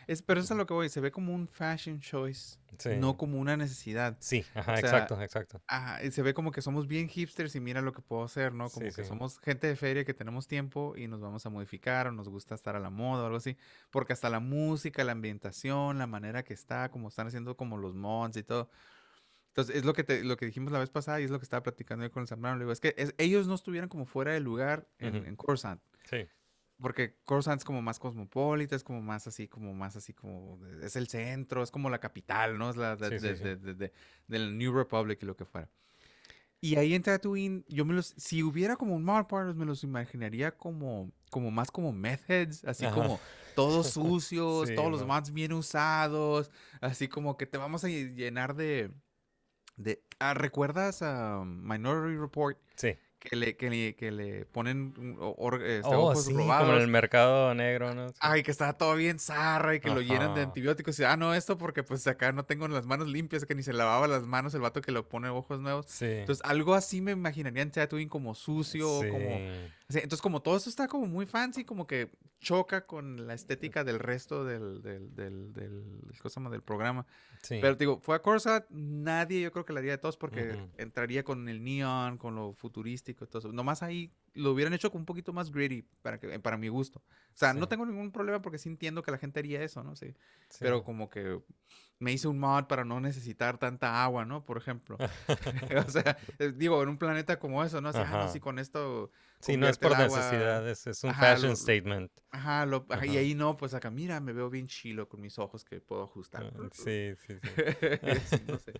Es, 0.07 0.21
pero 0.21 0.39
eso 0.39 0.45
es 0.45 0.51
a 0.51 0.55
lo 0.55 0.67
que 0.67 0.73
voy, 0.73 0.89
se 0.89 0.99
ve 0.99 1.09
como 1.09 1.33
un 1.33 1.47
fashion 1.47 1.99
choice, 1.99 2.59
Sí. 2.77 2.89
no 2.97 3.15
como 3.17 3.39
una 3.39 3.55
necesidad. 3.57 4.17
Sí, 4.19 4.45
ajá, 4.53 4.73
O 4.73 4.77
sea, 4.77 4.79
exacto, 4.79 5.21
exacto. 5.21 5.61
Ajá, 5.65 6.03
y 6.03 6.11
se 6.11 6.21
ve 6.21 6.33
como 6.33 6.51
que 6.51 6.61
somos 6.61 6.87
bien 6.87 7.07
hipsters 7.07 7.55
y 7.55 7.61
mira 7.61 7.81
lo 7.81 7.93
que 7.93 8.01
puedo 8.01 8.23
hacer, 8.23 8.53
¿no? 8.53 8.69
Como 8.69 8.87
Sí, 8.89 8.95
que 8.95 9.03
sí. 9.03 9.07
somos 9.07 9.39
gente 9.39 9.65
de 9.67 9.75
feria 9.77 10.03
que 10.03 10.13
tenemos 10.13 10.47
tiempo 10.47 10.93
y 10.97 11.07
nos 11.07 11.21
vamos 11.21 11.45
a 11.45 11.49
modificar 11.49 12.07
o 12.07 12.11
nos 12.11 12.27
gusta 12.27 12.53
estar 12.53 12.75
a 12.75 12.79
la 12.79 12.89
moda 12.89 13.23
o 13.23 13.25
algo 13.27 13.37
así. 13.37 13.57
Porque 13.91 14.11
hasta 14.13 14.29
la 14.29 14.41
música, 14.41 15.03
la 15.05 15.13
ambientación, 15.13 15.97
la 15.97 16.05
manera 16.07 16.43
que 16.43 16.53
está, 16.53 16.89
como 16.91 17.07
están 17.07 17.27
haciendo 17.27 17.55
como 17.55 17.77
los 17.77 17.95
mods 17.95 18.35
y 18.37 18.43
todo. 18.43 18.69
Entonces, 19.55 19.77
es 19.77 19.85
lo 19.85 19.93
que, 19.93 20.03
te- 20.03 20.21
lo 20.25 20.35
que 20.35 20.45
dijimos 20.45 20.73
la 20.73 20.79
vez 20.79 20.89
pasada 20.89 21.21
y 21.21 21.23
es 21.23 21.31
lo 21.31 21.39
que 21.39 21.43
estaba 21.45 21.63
platicando 21.63 22.03
yo 22.03 22.11
con 22.11 22.19
el 22.19 22.27
Zambrano. 22.27 22.57
Le 22.57 22.65
digo, 22.65 22.73
es 22.73 22.81
que 22.81 22.93
es- 22.97 23.15
ellos 23.17 23.47
no 23.47 23.55
estuvieran 23.55 23.87
como 23.87 24.05
fuera 24.05 24.33
de 24.33 24.41
lugar 24.41 24.89
en, 24.99 25.15
en 25.15 25.35
Coruscant. 25.37 25.81
Sí, 26.09 26.27
Porque 26.77 27.15
Coruscant 27.23 27.59
es 27.61 27.63
como 27.63 27.81
más 27.81 27.97
cosmopolita, 27.97 28.75
es 28.75 28.83
como 28.83 29.01
más 29.01 29.27
así, 29.27 29.47
como 29.47 29.73
más 29.73 29.95
así, 29.95 30.13
como 30.13 30.59
es 30.81 30.97
el 30.97 31.07
centro, 31.07 31.63
es 31.63 31.71
como 31.71 31.89
la 31.89 31.99
capital, 32.01 32.57
¿no? 32.57 32.69
Es 32.69 32.75
la 32.75 32.97
de, 32.97 33.11
Sí, 33.11 33.19
sí, 33.19 33.27
de- 33.29 33.35
sí. 33.37 33.43
de- 33.43 33.55
de- 33.55 33.73
de- 33.75 33.93
del 34.27 34.57
New 34.57 34.73
Republic 34.73 35.23
y 35.23 35.25
lo 35.25 35.37
que 35.37 35.45
fuera. 35.45 35.69
Y 36.59 36.75
ahí 36.75 36.93
en 36.93 37.03
Tatooine, 37.03 37.63
yo 37.69 37.85
me 37.85 37.93
los, 37.93 38.07
si 38.17 38.43
hubiera 38.43 38.75
como 38.75 38.93
un 38.93 39.05
Mod 39.05 39.27
Partners, 39.27 39.55
me 39.55 39.63
los 39.65 39.85
imaginaría 39.85 40.51
como, 40.57 41.13
como 41.29 41.49
más 41.49 41.71
como 41.71 41.93
meth 41.93 42.29
heads, 42.29 42.65
así 42.65 42.83
Ajá. 42.85 42.93
como 42.93 43.19
todos 43.55 43.87
sucios, 43.93 44.67
Sí, 44.67 44.75
todos 44.75 44.91
los 44.91 45.05
mods 45.05 45.31
bien 45.31 45.53
usados, 45.53 46.51
así 46.81 47.07
como 47.07 47.37
que 47.37 47.45
te 47.45 47.57
vamos 47.57 47.85
a 47.85 47.87
lle- 47.87 48.13
llenar 48.15 48.53
de, 48.55 48.91
de, 49.77 50.01
ah, 50.19 50.33
¿recuerdas 50.33 51.01
a 51.01 51.43
Minority 51.45 52.17
Report? 52.17 52.57
sí. 52.75 52.95
Que 53.17 53.35
le, 53.35 53.57
que 53.57 53.71
le, 53.71 53.95
que 53.95 54.11
le 54.11 54.45
ponen 54.45 54.93
or- 55.19 55.59
este, 55.63 55.81
Oh, 55.87 56.09
ojos 56.11 56.25
sí, 56.25 56.31
como 56.31 56.43
robados. 56.43 56.75
en 56.75 56.81
el 56.83 56.87
mercado 56.87 57.55
negro, 57.55 57.95
¿no? 57.95 58.09
Sí. 58.09 58.15
Ay, 58.19 58.43
que 58.43 58.51
estaba 58.51 58.73
todo 58.73 58.93
bien 58.95 59.17
zarra 59.17 59.73
y 59.73 59.79
que 59.79 59.89
lo 59.89 59.99
llenan 60.01 60.35
de 60.35 60.41
antibióticos. 60.43 60.99
Y, 60.99 61.05
ah, 61.05 61.17
no, 61.17 61.33
esto 61.33 61.57
porque 61.57 61.81
pues 61.81 62.05
acá 62.05 62.31
no 62.33 62.45
tengo 62.45 62.67
las 62.67 62.85
manos 62.85 63.07
limpias, 63.07 63.43
que 63.45 63.55
ni 63.55 63.63
se 63.63 63.73
lavaba 63.73 64.07
las 64.07 64.27
manos 64.27 64.53
el 64.53 64.61
vato 64.61 64.79
que 64.79 64.91
lo 64.91 65.09
pone 65.09 65.27
ojos 65.29 65.59
nuevos. 65.59 65.87
Sí. 65.89 66.05
Entonces, 66.05 66.45
algo 66.45 66.75
así 66.75 67.01
me 67.01 67.13
imaginaría 67.13 67.63
en 67.63 67.71
Tatooine 67.71 68.09
como 68.09 68.35
sucio, 68.35 68.85
como... 69.09 69.39
Sí. 69.89 69.97
entonces, 69.99 70.21
como 70.21 70.41
todo 70.41 70.57
eso 70.57 70.69
está 70.69 70.87
como 70.87 71.05
muy 71.05 71.25
fancy, 71.25 71.63
como 71.63 71.85
que 71.85 72.11
choca 72.39 72.85
con 72.85 73.27
la 73.27 73.33
estética 73.33 73.83
del 73.83 73.99
resto 73.99 74.43
del, 74.45 74.81
del, 74.81 75.15
del, 75.15 75.53
del, 75.53 75.83
¿cómo 76.19 76.29
se 76.29 76.35
llama? 76.39 76.49
del 76.49 76.61
programa. 76.61 77.05
Sí. 77.41 77.59
Pero 77.61 77.75
digo, 77.75 77.99
fue 77.99 78.15
a 78.15 78.21
Coruscant, 78.21 78.65
nadie 78.69 79.41
yo 79.41 79.51
creo 79.51 79.65
que 79.65 79.73
la 79.73 79.79
haría 79.79 79.91
de 79.93 79.97
todos 79.97 80.17
porque 80.17 80.49
Ujú. 80.53 80.69
entraría 80.77 81.23
con 81.23 81.47
el 81.49 81.63
neon, 81.63 82.17
con 82.17 82.35
lo 82.35 82.53
futurístico 82.53 83.27
todo 83.27 83.39
eso. 83.39 83.51
Nomás 83.51 83.83
ahí 83.83 84.11
lo 84.33 84.51
hubieran 84.51 84.73
hecho 84.73 84.91
con 84.91 85.01
un 85.01 85.05
poquito 85.05 85.33
más 85.33 85.51
gritty 85.51 85.83
para, 86.01 86.19
que, 86.19 86.39
para 86.39 86.57
mi 86.57 86.67
gusto. 86.67 86.99
O 86.99 87.37
sea, 87.37 87.53
no 87.53 87.61
Sí. 87.65 87.69
tengo 87.69 87.85
ningún 87.85 88.11
problema 88.11 88.41
porque 88.41 88.57
sí 88.57 88.69
entiendo 88.69 89.01
que 89.01 89.11
la 89.11 89.17
gente 89.17 89.39
haría 89.39 89.61
eso, 89.63 89.83
¿no? 89.83 89.95
Sí. 89.95 90.13
Sí. 90.49 90.59
Pero 90.59 90.83
como 90.83 91.09
que 91.09 91.39
me 91.99 92.11
hice 92.11 92.27
un 92.27 92.37
mod 92.39 92.65
para 92.65 92.83
no 92.83 92.99
necesitar 92.99 93.57
tanta 93.57 94.03
agua, 94.03 94.25
¿no? 94.25 94.43
Por 94.43 94.57
ejemplo. 94.57 94.97
o 95.87 95.89
sea, 95.89 96.17
eh, 96.39 96.51
digo, 96.55 96.83
en 96.83 96.89
un 96.89 96.97
planeta 96.97 97.39
como 97.39 97.63
eso, 97.63 97.81
¿no? 97.81 97.89
Así, 97.89 97.99
ah, 98.01 98.25
no, 98.25 98.31
si 98.31 98.39
con 98.39 98.59
esto... 98.59 99.11
Sí, 99.41 99.57
no 99.57 99.67
es 99.67 99.77
por 99.77 99.97
necesidad, 99.97 100.67
es, 100.67 100.87
es 100.87 101.03
un 101.03 101.11
Ajá, 101.11 101.33
fashion 101.35 101.51
lo- 101.51 101.55
statement. 101.55 102.11
Ajá, 102.31 102.65
lo- 102.65 102.85
ajá, 102.89 103.05
y 103.05 103.17
ahí 103.17 103.35
no, 103.35 103.57
pues 103.57 103.73
acá, 103.73 103.91
mira, 103.91 104.19
me 104.19 104.33
veo 104.33 104.49
bien 104.49 104.67
chilo 104.67 105.07
con 105.07 105.21
mis 105.21 105.37
ojos 105.37 105.63
que 105.63 105.79
puedo 105.81 106.03
ajustar. 106.03 106.51
Ah, 106.55 106.69
Sí, 106.71 107.13
sí, 107.15 107.35
sí. 107.39 107.49
Sí, 108.39 108.43
no 108.47 108.57
sé. 108.59 108.73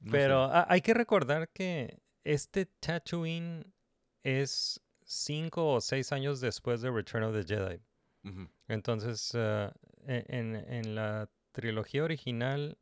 No. 0.00 0.10
Pero 0.12 0.44
ha- 0.44 0.66
hay 0.68 0.80
que 0.80 0.94
recordar 0.94 1.48
que 1.50 2.00
este 2.24 2.66
Tatooine 2.66 3.72
es 4.22 4.80
cinco 5.04 5.74
o 5.74 5.80
seis 5.80 6.10
años 6.12 6.40
después 6.40 6.80
de 6.80 6.90
Return 6.90 7.24
of 7.24 7.34
the 7.34 7.44
Jedi. 7.44 7.80
Entonces, 8.68 9.32
ah, 9.34 9.72
e- 10.06 10.24
en, 10.28 10.56
en 10.56 10.94
la 10.94 11.28
trilogía 11.52 12.04
original, 12.04 12.78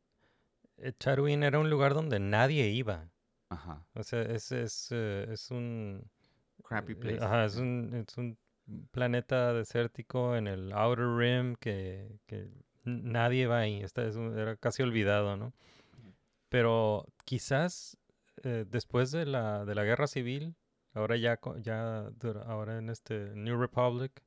eh, 0.77 0.91
Tatooine 0.93 1.43
era 1.43 1.59
un 1.59 1.69
lugar 1.69 1.93
donde 1.93 2.19
nadie 2.19 2.67
iba. 2.69 3.11
Ajá. 3.49 3.85
O 3.95 4.03
sea, 4.03 4.21
es, 4.21 4.51
es, 4.51 4.87
eh, 4.91 5.27
es 5.29 5.51
un... 5.51 6.09
Crappy 6.71 6.93
eh, 6.93 6.95
place. 6.95 7.23
Ajá, 7.23 7.45
es 7.45 7.57
un, 7.57 8.05
es 8.07 8.17
un 8.17 8.37
planeta 8.91 9.53
desértico 9.53 10.35
en 10.35 10.47
el 10.47 10.71
Outer 10.71 11.07
Rim 11.17 11.55
que, 11.55 12.19
que 12.27 12.47
nadie 12.85 13.45
va 13.47 13.59
ahí. 13.59 13.81
Este 13.83 14.07
es 14.07 14.15
un- 14.15 14.37
era 14.37 14.55
casi 14.55 14.81
olvidado, 14.81 15.35
¿no? 15.37 15.53
Pero 16.49 17.05
quizás 17.25 17.97
eh, 18.43 18.65
después 18.69 19.11
de 19.11 19.25
la, 19.25 19.65
de 19.65 19.75
la 19.75 19.83
guerra 19.83 20.07
civil, 20.07 20.55
ahora 20.93 21.15
ya, 21.17 21.39
ya 21.59 22.09
ahora 22.45 22.77
en 22.77 22.89
este 22.89 23.33
New 23.35 23.59
Republic, 23.59 24.23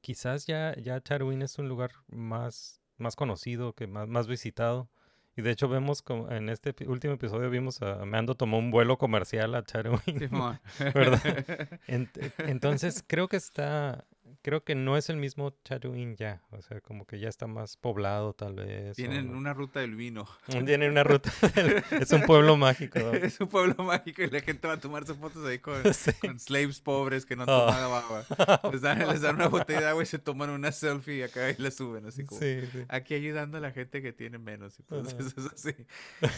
quizás 0.00 0.46
ya, 0.46 0.74
ya 0.76 1.00
Tatooine 1.00 1.42
es 1.42 1.58
un 1.58 1.68
lugar 1.68 1.90
más, 2.08 2.80
más 2.98 3.16
conocido, 3.16 3.72
que 3.74 3.86
más, 3.86 4.08
más 4.08 4.26
visitado. 4.26 4.88
Y 5.36 5.42
de 5.42 5.50
hecho 5.50 5.68
vemos 5.68 6.00
como 6.02 6.30
en 6.30 6.48
este 6.48 6.74
último 6.86 7.14
episodio 7.14 7.50
vimos 7.50 7.82
a 7.82 8.04
Mando 8.04 8.34
tomó 8.36 8.58
un 8.58 8.70
vuelo 8.70 8.98
comercial 8.98 9.54
a 9.54 9.62
Tatooine. 9.62 10.18
Simón. 10.28 10.60
¿Verdad? 10.94 11.20
Ent- 11.88 12.32
entonces 12.38 13.02
creo 13.06 13.26
que 13.28 13.36
está, 13.36 14.04
creo 14.44 14.62
que 14.62 14.74
no 14.74 14.98
es 14.98 15.08
el 15.08 15.16
mismo 15.16 15.52
Tatooine 15.54 16.16
ya, 16.16 16.42
o 16.50 16.60
sea, 16.60 16.82
como 16.82 17.06
que 17.06 17.18
ya 17.18 17.30
está 17.30 17.46
más 17.46 17.78
poblado 17.78 18.34
tal 18.34 18.56
vez. 18.56 18.94
Tienen 18.94 19.34
una 19.34 19.54
ruta 19.54 19.80
del 19.80 19.96
vino. 19.96 20.28
Tienen 20.66 20.90
una 20.90 21.02
ruta, 21.02 21.32
del- 21.54 21.82
es 21.90 22.12
un 22.12 22.22
pueblo 22.22 22.56
mágico. 22.58 22.98
¿no? 22.98 23.12
es 23.14 23.40
un 23.40 23.48
pueblo 23.48 23.82
mágico 23.82 24.22
y 24.22 24.28
la 24.28 24.40
gente 24.40 24.68
va 24.68 24.74
a 24.74 24.80
tomarse 24.80 25.14
fotos 25.14 25.44
ahí 25.46 25.58
con, 25.60 25.82
Sí. 25.94 26.12
con 26.20 26.38
slaves 26.38 26.80
pobres 26.82 27.24
que 27.24 27.36
no 27.36 27.44
han 27.44 27.48
Oh. 27.48 27.66
tomado 27.66 27.94
agua. 27.96 28.70
Les 28.70 28.82
dan, 28.82 28.98
les 29.08 29.20
dan 29.22 29.36
una 29.36 29.48
botella 29.48 29.80
de 29.80 29.86
agua 29.88 30.02
y 30.02 30.06
se 30.06 30.18
toman 30.18 30.50
una 30.50 30.70
selfie 30.72 31.24
acá 31.24 31.48
y 31.50 31.56
la 31.56 31.70
suben 31.70 32.04
así 32.04 32.24
como... 32.26 32.38
Sí, 32.40 32.60
sí. 32.70 32.84
Aquí 32.88 33.14
ayudando 33.14 33.56
a 33.56 33.60
la 33.60 33.70
gente 33.72 34.02
que 34.02 34.12
tiene 34.12 34.36
menos. 34.38 34.78
Y 34.78 34.82
pues 34.82 35.14
Ajá. 35.14 35.16
eso 35.26 35.40
es 35.40 35.46
así. 35.54 35.74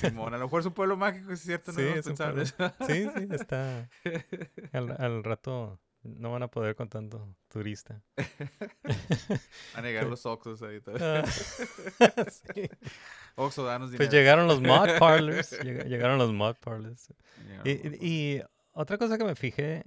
Simón, 0.01 0.33
a 0.33 0.39
lo 0.39 0.45
mejor 0.45 0.61
es 0.61 0.67
un 0.67 0.75
pueblo 0.75 0.97
mágico, 0.97 1.33
es 1.33 1.41
cierto, 1.41 1.73
no 1.73 1.79
Sí, 1.81 1.85
es 1.97 2.07
un 2.07 2.15
pueblo- 2.15 2.45
sí, 2.45 2.55
sí, 3.17 3.29
está. 3.33 3.89
Al, 4.73 4.95
al 4.99 5.25
rato 5.25 5.81
no 6.07 6.31
van 6.33 6.43
a 6.43 6.49
poder 6.49 6.75
con 6.77 6.89
tanto 6.89 7.35
turista. 7.49 8.03
A 9.75 9.83
negar 9.83 10.07
los 10.07 10.25
Oxos 10.27 10.63
ahí. 10.63 10.81
todo. 10.81 10.97
Ah, 11.01 11.25
sí. 12.31 12.69
Oxo, 13.35 13.65
danos 13.65 13.91
Pues 13.91 13.99
dinero. 14.09 14.13
llegaron 14.13 14.47
los 14.49 14.61
mod 14.61 14.89
parlors. 14.99 15.59
llega- 15.63 15.85
Llegaron 15.85 16.19
los 16.19 16.33
mod 16.33 16.57
parlors. 16.57 17.09
Y, 17.65 17.71
y- 17.71 17.99
y 18.01 18.43
otra 18.73 18.99
cosa 18.99 19.19
que 19.19 19.25
me 19.25 19.35
fijé, 19.35 19.85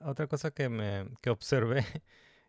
otra 0.00 0.26
cosa 0.26 0.50
que 0.50 0.68
me 0.68 1.06
que 1.22 1.30
observé, 1.30 1.84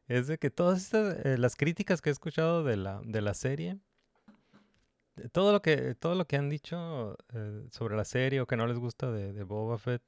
es 0.08 0.28
de 0.28 0.38
que 0.38 0.50
todas 0.50 0.82
estas, 0.84 1.26
eh, 1.26 1.38
las 1.38 1.56
críticas 1.56 2.02
que 2.02 2.10
he 2.10 2.14
escuchado 2.14 2.64
de 2.64 2.78
la, 2.78 3.02
de 3.04 3.22
la 3.22 3.34
serie, 3.34 3.78
todo 5.32 5.52
lo 5.52 5.62
que, 5.62 5.96
todo 5.96 6.16
lo 6.16 6.26
que 6.28 6.36
han 6.38 6.50
dicho 6.50 7.18
eh, 7.34 7.66
sobre 7.72 7.96
la 7.96 8.06
serie 8.06 8.40
o 8.42 8.46
que 8.48 8.56
no 8.58 8.68
les 8.68 8.78
gusta 8.78 9.12
de, 9.12 9.34
de 9.34 9.44
Boba 9.44 9.78
Fett, 9.78 10.02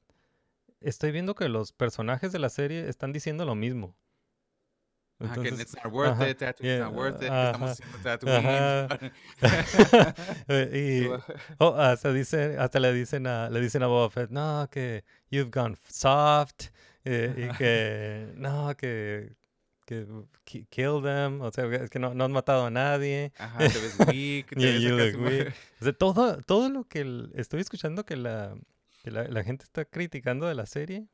estoy 0.80 1.12
viendo 1.12 1.34
que 1.34 1.48
los 1.48 1.72
personajes 1.72 2.32
de 2.32 2.38
la 2.38 2.48
serie 2.50 2.88
están 2.88 3.12
diciendo 3.12 3.44
lo 3.44 3.54
mismo. 3.54 3.96
Ajá, 5.22 5.34
que 5.34 5.48
Entonces, 5.48 5.66
it's 5.66 5.84
not 5.84 5.92
worth 5.92 6.12
ajá, 6.12 6.30
it, 6.30 6.38
Tatooine's 6.38 6.78
yeah, 6.78 6.84
not 6.86 6.94
worth 6.94 7.14
it, 7.16 7.20
que 7.20 7.26
ajá, 7.28 7.50
estamos 7.50 7.70
haciendo 7.72 7.98
Tatooine. 7.98 8.46
ajá. 8.46 8.98
Eh, 10.48 10.70
y 10.72 11.08
oh, 11.58 11.74
hasta 11.76 12.12
dice, 12.12 12.56
hasta 12.58 12.80
le 12.80 12.92
dicen 12.94 13.26
a, 13.26 13.50
le 13.50 13.60
dicen 13.60 13.82
a 13.82 13.86
Boba 13.86 14.08
Fett, 14.10 14.30
no, 14.30 14.66
que 14.70 15.04
you've 15.30 15.50
gone 15.50 15.76
soft, 15.88 16.68
eh, 17.04 17.34
y 17.36 17.56
que 17.58 18.32
no, 18.36 18.74
que, 18.76 19.34
que 19.84 20.06
ki- 20.44 20.66
kill 20.70 21.02
them, 21.02 21.42
o 21.42 21.50
sea, 21.52 21.66
es 21.66 21.90
que 21.90 21.98
no, 21.98 22.14
no 22.14 22.24
han 22.24 22.32
matado 22.32 22.64
a 22.64 22.70
nadie. 22.70 23.32
Ajá, 23.38 23.58
te 23.58 23.78
ves 23.78 23.96
weak. 24.08 24.46
te 24.54 24.56
ves 24.56 24.80
you 24.82 24.96
look 24.96 25.20
weak. 25.22 25.52
O 25.82 25.84
sea, 25.84 25.92
todo, 25.92 26.38
todo 26.42 26.70
lo 26.70 26.84
que 26.84 27.00
el- 27.00 27.30
estoy 27.34 27.60
escuchando 27.60 28.04
que 28.06 28.16
la, 28.16 28.54
que 29.02 29.10
la, 29.10 29.24
la 29.24 29.42
gente 29.44 29.64
está 29.64 29.84
criticando 29.84 30.46
de 30.46 30.54
la 30.54 30.66
serie, 30.66 31.06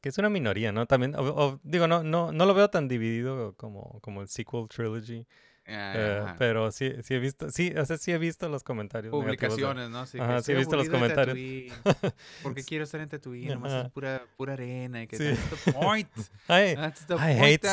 Que 0.00 0.10
es 0.10 0.18
una 0.18 0.28
minoría, 0.30 0.70
¿no? 0.70 0.86
También, 0.86 1.14
o- 1.16 1.22
o- 1.22 1.60
digo, 1.64 1.88
no, 1.88 2.04
no, 2.04 2.30
no 2.32 2.46
lo 2.46 2.54
veo 2.54 2.68
tan 2.70 2.86
dividido 2.86 3.54
como, 3.56 3.98
como 4.00 4.22
el 4.22 4.28
sequel 4.28 4.68
trilogy. 4.68 5.26
Eh, 5.70 6.20
ajá. 6.24 6.36
pero 6.38 6.72
sí, 6.72 6.94
sí 7.02 7.12
he 7.14 7.18
visto, 7.18 7.50
sí, 7.50 7.74
o 7.76 7.84
sea, 7.84 7.98
sí 7.98 8.10
he 8.12 8.16
visto 8.16 8.48
los 8.48 8.62
comentarios. 8.62 9.12
negativos 9.12 9.54
Publicaciones, 9.56 9.90
¿no? 9.90 10.06
Sí, 10.06 10.18
Ajá, 10.18 10.40
sí 10.40 10.52
he 10.52 10.54
visto 10.54 10.76
los 10.76 10.88
comentarios. 10.88 11.36
Porque 12.42 12.64
quiero 12.64 12.84
estar 12.84 13.00
en 13.02 13.08
Tatooine, 13.10 13.52
nomás 13.54 13.84
es 13.84 13.90
pura, 13.92 14.22
pura 14.38 14.54
arena 14.54 15.02
y 15.02 15.06
que 15.08 15.16
Sí. 15.18 15.24
that's 15.24 15.64
the 15.64 15.72
point. 15.74 16.08
Ay, 16.48 16.74
That's 16.74 17.06
the 17.06 17.14
I 17.14 17.18
point, 17.18 17.40
hate 17.42 17.66
ah. 17.66 17.72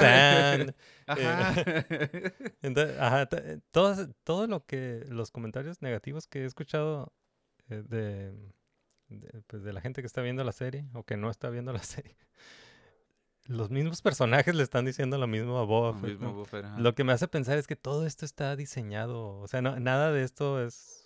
sand. 0.57 0.75
Ajá. 1.07 1.53
Entonces, 2.63 2.97
ajá, 2.99 3.25
t- 3.27 3.59
todo, 3.71 4.09
todo 4.25 4.47
lo 4.47 4.65
que, 4.65 5.05
los 5.07 5.31
comentarios 5.31 5.81
negativos 5.81 6.27
que 6.27 6.41
he 6.41 6.45
escuchado 6.45 7.13
eh, 7.69 7.81
de, 7.87 8.33
de, 9.09 9.41
pues, 9.47 9.63
de 9.63 9.73
la 9.73 9.81
gente 9.81 10.01
que 10.01 10.07
está 10.07 10.21
viendo 10.21 10.43
la 10.43 10.51
serie 10.51 10.85
o 10.93 11.03
que 11.03 11.17
no 11.17 11.29
está 11.29 11.49
viendo 11.49 11.71
la 11.73 11.79
serie, 11.83 12.15
los 13.47 13.69
mismos 13.69 14.01
personajes 14.01 14.55
le 14.55 14.63
están 14.63 14.85
diciendo 14.85 15.17
lo 15.17 15.27
mismo 15.27 15.59
a 15.59 15.63
Boba 15.65 15.91
Lo 15.91 15.97
Fett, 15.99 16.09
mismo, 16.11 16.27
¿no? 16.27 16.33
Boba 16.33 16.45
Fett, 16.45 16.65
ajá. 16.65 16.79
Lo 16.79 16.95
que 16.95 17.03
me 17.03 17.13
hace 17.13 17.27
pensar 17.27 17.57
es 17.57 17.67
que 17.67 17.75
todo 17.75 18.05
esto 18.07 18.25
está 18.25 18.55
diseñado, 18.55 19.37
o 19.37 19.47
sea, 19.47 19.61
no- 19.61 19.79
nada 19.79 20.11
de 20.11 20.23
esto 20.23 20.63
es, 20.65 21.04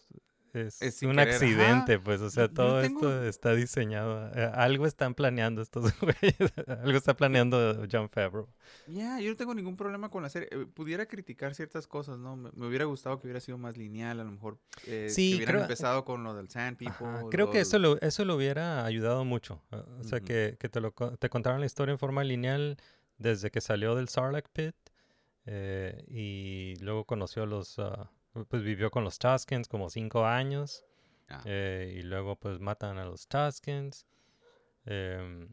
es, 0.54 1.02
un 1.04 1.12
querer, 1.12 1.28
ajá. 1.30 1.36
accidente, 1.36 2.00
pues, 2.00 2.22
o 2.22 2.30
sea, 2.30 2.48
todo 2.48 2.82
tengo- 2.82 3.00
esto 3.00 3.24
está 3.26 3.54
diseñado, 3.54 4.32
eh, 4.36 4.50
algo 4.54 4.86
están 4.86 5.14
planeando 5.16 5.62
estos 5.62 5.84
güeyes, 6.02 6.54
algo 6.68 6.98
está 6.98 7.16
planeando 7.16 7.86
John 7.92 8.10
Favreau. 8.10 8.48
Ya, 8.88 9.20
yo 9.20 9.30
no 9.32 9.36
tengo 9.36 9.54
ningún 9.56 9.76
problema 9.78 10.10
con 10.10 10.24
la 10.24 10.30
serie. 10.30 10.50
Eh, 10.52 10.66
Pudiera 10.74 11.06
criticar 11.06 11.56
ciertas 11.56 11.88
cosas, 11.88 12.18
¿no? 12.20 12.36
Me, 12.36 12.50
me 12.54 12.68
hubiera 12.68 12.86
gustado 12.86 13.20
que 13.20 13.28
hubiera 13.28 13.40
sido 13.40 13.58
más 13.58 13.78
lineal, 13.78 14.20
a 14.20 14.24
lo 14.24 14.32
mejor. 14.32 14.58
eh, 14.88 15.08
Sí, 15.10 15.30
que 15.32 15.36
hubieran 15.38 15.54
creo- 15.56 15.62
empezado 15.64 16.06
con 16.06 16.24
lo 16.24 16.34
del 16.36 16.50
Sand 16.50 16.78
Ajá, 16.86 16.98
People. 17.00 17.30
Creo 17.30 17.50
que 17.52 17.60
eso 17.62 17.80
lo, 17.80 18.00
eso 18.02 18.26
lo 18.26 18.36
hubiera 18.36 18.86
ayudado 18.86 19.26
mucho. 19.26 19.62
uh, 19.72 20.00
O 20.00 20.04
sea, 20.04 20.20
que, 20.22 20.58
que 20.60 20.70
te, 20.70 20.80
lo, 20.82 20.92
te 20.92 21.30
contaron 21.30 21.60
la 21.60 21.66
historia 21.66 21.92
en 21.94 22.00
forma 22.00 22.24
lineal 22.24 22.78
desde 23.18 23.52
que 23.52 23.62
salió 23.62 23.96
del 23.96 24.08
Sarlacc 24.10 24.48
Pit 24.54 24.76
eh, 25.46 26.04
y 26.08 26.76
luego 26.82 27.06
conoció 27.06 27.44
a 27.44 27.46
los, 27.46 27.80
ah, 27.80 28.10
pues 28.48 28.64
vivió 28.64 28.92
con 28.92 29.04
los 29.04 29.18
Tuskens 29.20 29.68
como 29.68 29.90
cinco 29.90 30.26
años 30.26 30.86
Ah. 31.32 31.42
eh, 31.46 31.94
y 31.98 32.02
luego 32.02 32.36
pues 32.38 32.60
matan 32.60 32.98
a 32.98 33.06
los 33.06 33.28
Tuskens. 33.28 34.08
em, 34.86 35.48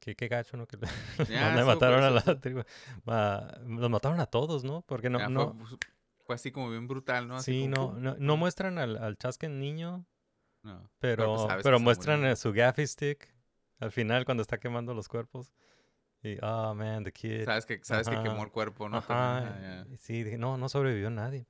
qué, 0.00 0.14
qué 0.16 0.28
gacho, 0.28 0.56
¿no? 0.56 0.66
Que 0.66 0.76
estuvo 1.18 1.66
mataron 1.66 2.02
a 2.04 2.10
la 2.10 2.40
tribu. 2.40 2.62
Ah, 3.06 3.58
los 3.66 3.90
mataron 3.90 4.20
a 4.20 4.26
todos, 4.26 4.64
¿no? 4.64 4.82
Porque 4.82 5.10
no, 5.10 5.18
ya, 5.18 5.26
fue- 5.26 5.34
no, 5.34 5.54
fue, 6.24 6.34
así 6.34 6.50
como 6.52 6.70
bien 6.70 6.86
brutal, 6.88 7.28
¿no? 7.28 7.36
Así 7.36 7.52
sí, 7.52 7.70
como, 7.70 7.92
no, 7.92 8.00
no, 8.00 8.16
no 8.18 8.36
muestran 8.36 8.78
al, 8.78 8.96
al 8.96 9.16
Tusken 9.18 9.58
niño, 9.60 10.06
No. 10.62 10.88
pero, 10.98 11.46
pues, 11.46 11.62
pero 11.62 11.78
se 11.78 11.84
muestran 11.84 12.20
murió. 12.20 12.32
eh, 12.32 12.36
su 12.36 12.52
gaffy 12.52 12.86
stick 12.86 13.34
al 13.80 13.92
final 13.92 14.24
cuando 14.24 14.42
está 14.42 14.58
quemando 14.58 14.94
los 14.94 15.08
cuerpos. 15.08 15.52
Y, 16.22 16.36
oh 16.42 16.74
man, 16.74 17.04
the 17.04 17.12
kid. 17.12 17.44
Sabes 17.44 17.64
que, 17.66 17.78
sabes 17.84 18.08
que 18.08 18.20
quemó 18.22 18.42
el 18.42 18.50
cuerpo, 18.50 18.88
¿no? 18.88 18.96
Ajá, 18.96 19.40
También, 19.42 19.72
ajá, 19.80 19.86
y 19.94 19.96
sí, 19.98 20.22
dije, 20.24 20.36
no, 20.38 20.56
no 20.56 20.68
sobrevivió 20.68 21.10
nadie. 21.10 21.46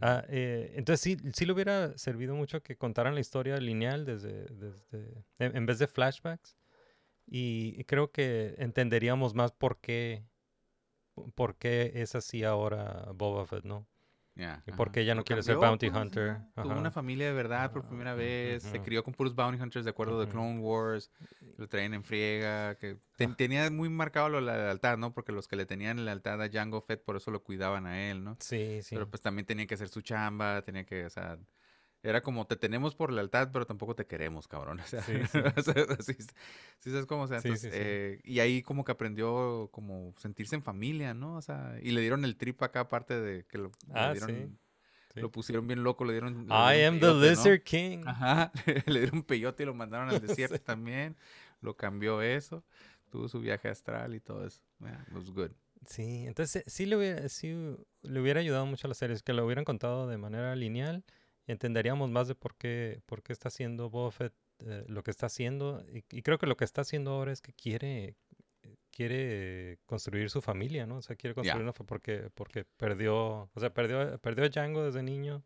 Ah, 0.00 0.24
eh, 0.28 0.72
entonces 0.76 1.00
sí, 1.00 1.16
sí 1.34 1.46
le 1.46 1.52
hubiera 1.52 1.96
servido 1.98 2.34
mucho 2.34 2.62
que 2.62 2.76
contaran 2.76 3.14
la 3.14 3.20
historia 3.20 3.56
lineal 3.58 4.04
desde, 4.04 4.44
desde 4.46 5.24
en, 5.38 5.66
vez 5.66 5.78
de 5.78 5.86
flashbacks. 5.86 6.56
Y 7.26 7.84
creo 7.84 8.10
que 8.10 8.54
entenderíamos 8.58 9.34
más 9.34 9.52
por 9.52 9.78
qué, 9.80 10.24
por 11.34 11.56
qué 11.56 11.92
es 11.94 12.14
así 12.14 12.44
ahora 12.44 13.10
Boba 13.14 13.46
Fett, 13.46 13.64
¿no? 13.64 13.86
Ya, 14.40 14.62
¿Y 14.66 14.72
por 14.72 14.88
ajá. 14.88 14.92
qué 14.94 15.04
ya 15.04 15.14
no 15.14 15.22
quiere 15.22 15.42
ser 15.42 15.56
bounty 15.56 15.90
pues, 15.90 16.02
hunter? 16.02 16.30
ajá. 16.30 16.62
Tuvo 16.62 16.78
una 16.78 16.90
familia 16.90 17.26
de 17.26 17.32
verdad 17.34 17.70
por 17.72 17.84
primera 17.86 18.14
vez. 18.14 18.62
Se 18.62 18.80
crió 18.80 19.04
con 19.04 19.12
puros 19.12 19.34
bounty 19.34 19.60
hunters 19.62 19.84
de 19.84 19.90
acuerdo 19.90 20.18
de. 20.18 20.28
Clone 20.28 20.58
Wars. 20.60 21.10
Lo 21.58 21.68
traían 21.68 21.92
en 21.94 22.02
friega. 22.04 22.74
Que 22.76 22.96
ten- 23.16 23.34
tenía 23.36 23.70
muy 23.70 23.88
marcado 23.90 24.28
lo 24.30 24.38
de 24.38 24.44
la 24.46 24.56
lealtad, 24.56 24.96
¿no? 24.96 25.12
Porque 25.12 25.30
los 25.32 25.46
que 25.46 25.56
le 25.56 25.66
tenían 25.66 26.04
lealtad 26.04 26.40
a 26.42 26.48
Jango 26.50 26.80
Fett 26.80 27.04
por 27.04 27.16
eso 27.16 27.30
lo 27.30 27.42
cuidaban 27.42 27.86
a 27.86 28.10
él, 28.10 28.24
¿no? 28.24 28.36
Sí, 28.40 28.80
sí. 28.82 28.94
Pero 28.94 29.10
pues 29.10 29.20
también 29.20 29.44
tenía 29.44 29.66
que 29.66 29.74
hacer 29.74 29.88
su 29.88 30.00
chamba, 30.00 30.62
tenía 30.62 30.84
que, 30.84 31.04
o 31.04 31.10
sea, 31.10 31.36
era 32.02 32.22
como 32.22 32.46
te 32.46 32.56
tenemos 32.56 32.94
por 32.94 33.12
lealtad, 33.12 33.50
pero 33.52 33.66
tampoco 33.66 33.94
te 33.94 34.06
queremos, 34.06 34.48
cabrón. 34.48 34.80
O 34.84 34.86
sea, 34.86 35.02
Sí, 35.02 35.12
sí. 35.30 35.38
o 35.38 35.62
sea, 35.62 35.74
sí 36.78 36.90
sabes 36.90 37.06
cómo, 37.06 37.22
o 37.24 37.26
sea, 37.28 37.40
Sí, 37.40 37.48
entonces, 37.48 37.72
sí, 37.72 37.78
sí. 37.78 37.84
eh, 37.84 38.20
y 38.24 38.40
ahí 38.40 38.62
como 38.62 38.84
que 38.84 38.92
aprendió 38.92 39.68
como 39.72 40.14
sentirse 40.18 40.54
en 40.56 40.62
familia, 40.62 41.14
¿no? 41.14 41.36
O 41.36 41.42
sea, 41.42 41.76
y 41.82 41.90
le 41.90 42.00
dieron 42.00 42.24
el 42.24 42.36
trip 42.36 42.62
acá 42.62 42.80
aparte 42.80 43.20
de 43.20 43.44
que 43.46 43.58
lo, 43.58 43.70
Ah, 43.92 44.14
sí, 44.14 44.20
dieron, 44.26 44.58
sí. 45.14 45.20
lo 45.20 45.30
pusieron 45.30 45.66
bien 45.66 45.82
loco, 45.82 46.04
le 46.04 46.12
dieron, 46.12 46.46
le 46.48 46.54
I 46.54 46.74
dieron 46.74 46.94
am 46.94 47.00
the 47.00 47.06
peyote, 47.06 47.20
¿no? 47.20 47.30
Lizard 47.30 47.62
King. 47.62 48.02
Ajá, 48.06 48.52
le 48.86 49.00
dieron 49.00 49.16
un 49.18 49.24
peyote 49.24 49.62
y 49.62 49.66
lo 49.66 49.74
mandaron 49.74 50.08
al 50.08 50.20
desierto 50.20 50.56
Sí. 50.56 50.62
también, 50.64 51.16
lo 51.60 51.76
cambió 51.76 52.22
eso, 52.22 52.64
tuvo 53.10 53.28
su 53.28 53.40
viaje 53.40 53.68
astral 53.68 54.14
y 54.14 54.20
todo 54.20 54.46
eso, 54.46 54.62
yeah, 54.80 55.04
it 55.08 55.14
was 55.14 55.30
good. 55.30 55.50
Sí, 55.86 56.26
entonces 56.26 56.62
sí 56.66 56.86
le 56.86 56.96
hubiera, 56.96 57.28
sí 57.28 57.48
le 58.02 58.20
hubiera 58.20 58.40
ayudado 58.40 58.66
mucho 58.66 58.86
a 58.86 58.88
la 58.88 58.94
serie, 58.94 59.16
es 59.16 59.22
que 59.22 59.32
lo 59.32 59.44
hubieran 59.44 59.64
contado 59.64 60.08
de 60.08 60.18
manera 60.18 60.54
lineal 60.54 61.04
entenderíamos 61.50 62.10
más 62.10 62.28
de 62.28 62.34
por 62.34 62.54
qué, 62.56 63.00
por 63.06 63.22
qué 63.22 63.32
está 63.32 63.48
haciendo 63.48 63.90
Boba 63.90 64.10
Fett 64.10 64.32
eh, 64.60 64.84
lo 64.88 65.02
que 65.02 65.10
está 65.10 65.26
haciendo. 65.26 65.82
Y, 65.92 66.04
y 66.10 66.22
creo 66.22 66.38
que 66.38 66.46
lo 66.46 66.56
que 66.56 66.64
está 66.64 66.82
haciendo 66.82 67.10
ahora 67.12 67.32
es 67.32 67.40
que 67.40 67.52
quiere, 67.52 68.16
quiere 68.90 69.78
construir 69.86 70.30
su 70.30 70.40
familia, 70.42 70.86
¿no? 70.86 70.96
O 70.98 71.02
sea, 71.02 71.16
quiere 71.16 71.34
construir 71.34 71.62
una 71.62 71.72
fa- 71.72 71.84
porque, 71.84 72.30
porque 72.34 72.64
perdió, 72.76 73.50
o 73.54 73.60
sea, 73.60 73.72
perdió, 73.72 74.18
perdió 74.18 74.44
a 74.44 74.48
Django 74.48 74.82
desde 74.84 75.02
niño 75.02 75.42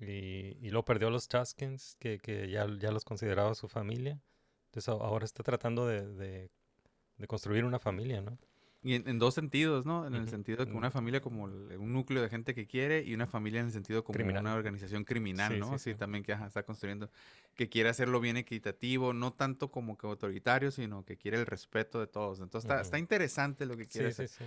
y, 0.00 0.56
y 0.60 0.70
luego 0.70 0.84
perdió 0.84 1.08
a 1.08 1.10
los 1.10 1.28
Tuskens, 1.28 1.96
que, 1.98 2.18
que 2.18 2.48
ya, 2.50 2.66
ya 2.78 2.90
los 2.92 3.04
consideraba 3.04 3.54
su 3.54 3.68
familia. 3.68 4.20
Entonces 4.66 4.88
ahora 4.88 5.24
está 5.24 5.42
tratando 5.42 5.86
de, 5.86 6.06
de, 6.06 6.50
de 7.16 7.26
construir 7.26 7.64
una 7.64 7.78
familia, 7.78 8.20
¿no? 8.20 8.38
Y 8.88 8.94
en, 8.94 9.06
en 9.06 9.18
dos 9.18 9.34
sentidos, 9.34 9.84
¿no? 9.84 10.06
En 10.06 10.14
el 10.14 10.22
Ujú, 10.22 10.30
sentido 10.30 10.64
de 10.64 10.70
que 10.70 10.76
una 10.76 10.90
familia 10.90 11.20
como 11.20 11.46
el- 11.46 11.76
un 11.78 11.92
núcleo 11.92 12.22
de 12.22 12.28
gente 12.30 12.54
que 12.54 12.66
quiere 12.66 13.02
y 13.04 13.12
una 13.12 13.26
familia 13.26 13.60
en 13.60 13.66
el 13.66 13.72
sentido 13.72 14.02
como 14.02 14.14
Criminal. 14.16 14.40
una 14.42 14.54
organización 14.54 15.04
criminal, 15.04 15.52
Sí, 15.52 15.60
¿no? 15.60 15.66
sí, 15.66 15.74
Así 15.74 15.90
sí. 15.92 15.96
también 15.98 16.24
que 16.24 16.32
ajá, 16.32 16.46
está 16.46 16.62
construyendo, 16.62 17.10
que 17.54 17.68
quiere 17.68 17.90
hacerlo 17.90 18.18
bien 18.20 18.38
equitativo, 18.38 19.12
no 19.12 19.32
tanto 19.34 19.70
como 19.70 19.98
que 19.98 20.06
autoritario, 20.06 20.70
sino 20.70 21.04
que 21.04 21.16
quiere 21.18 21.38
el 21.38 21.44
respeto 21.44 22.00
de 22.00 22.06
todos. 22.06 22.40
Entonces 22.40 22.64
está, 22.64 22.76
Ujú. 22.76 22.82
está 22.84 22.98
interesante 22.98 23.66
lo 23.66 23.76
que 23.76 23.84
quiere 23.86 24.08
hacer. 24.08 24.28
sí. 24.28 24.44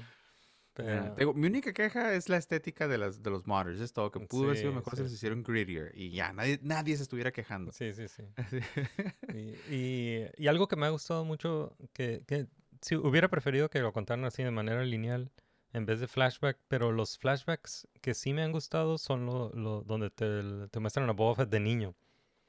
Ya, 0.78 1.14
Pero- 1.16 1.34
mi 1.36 1.48
única 1.48 1.74
queja 1.74 2.14
es 2.14 2.30
la 2.30 2.38
estética 2.38 2.88
de, 2.88 2.98
las, 2.98 3.22
de 3.22 3.30
los 3.30 3.46
modders, 3.46 3.80
es 3.82 3.94
todo, 3.94 4.10
que 4.10 4.20
pudo 4.22 4.46
haber 4.46 4.58
sido 4.58 4.72
mejor 4.72 4.96
si 4.96 5.04
los 5.04 5.14
hicieron 5.14 5.44
grittier 5.44 5.92
y 5.94 6.10
ya, 6.12 6.34
nadie, 6.34 6.60
nadie 6.64 6.96
se 6.98 7.04
estuviera 7.04 7.32
quejando. 7.32 7.72
Sí, 7.72 7.94
sí, 7.94 8.08
sí. 8.08 8.24
Y, 9.34 9.76
y- 9.76 10.26
y 10.38 10.48
algo 10.48 10.68
que 10.68 10.76
me 10.78 10.86
ha 10.86 10.90
gustado 10.90 11.26
mucho, 11.26 11.76
que, 11.94 12.24
que 12.26 12.48
sí, 12.82 12.96
hubiera 12.96 13.28
preferido 13.30 13.70
que 13.70 13.80
lo 13.80 13.94
contaran 13.94 14.26
así 14.26 14.44
de 14.44 14.52
manera 14.52 14.84
lineal 14.84 15.32
en 15.74 15.86
vez 15.86 16.00
de 16.02 16.08
flashback, 16.08 16.58
pero 16.68 16.92
los 16.92 17.18
flashbacks 17.18 17.88
que 18.02 18.14
sí 18.14 18.34
me 18.34 18.44
han 18.44 18.52
gustado 18.52 18.98
son 18.98 19.26
los 19.26 19.54
lo, 19.56 19.84
donde 19.84 20.10
te, 20.10 20.68
te 20.70 20.80
muestran 20.80 21.10
a 21.10 21.14
Boba 21.14 21.36
Fett 21.36 21.50
de 21.50 21.60
niño. 21.62 21.96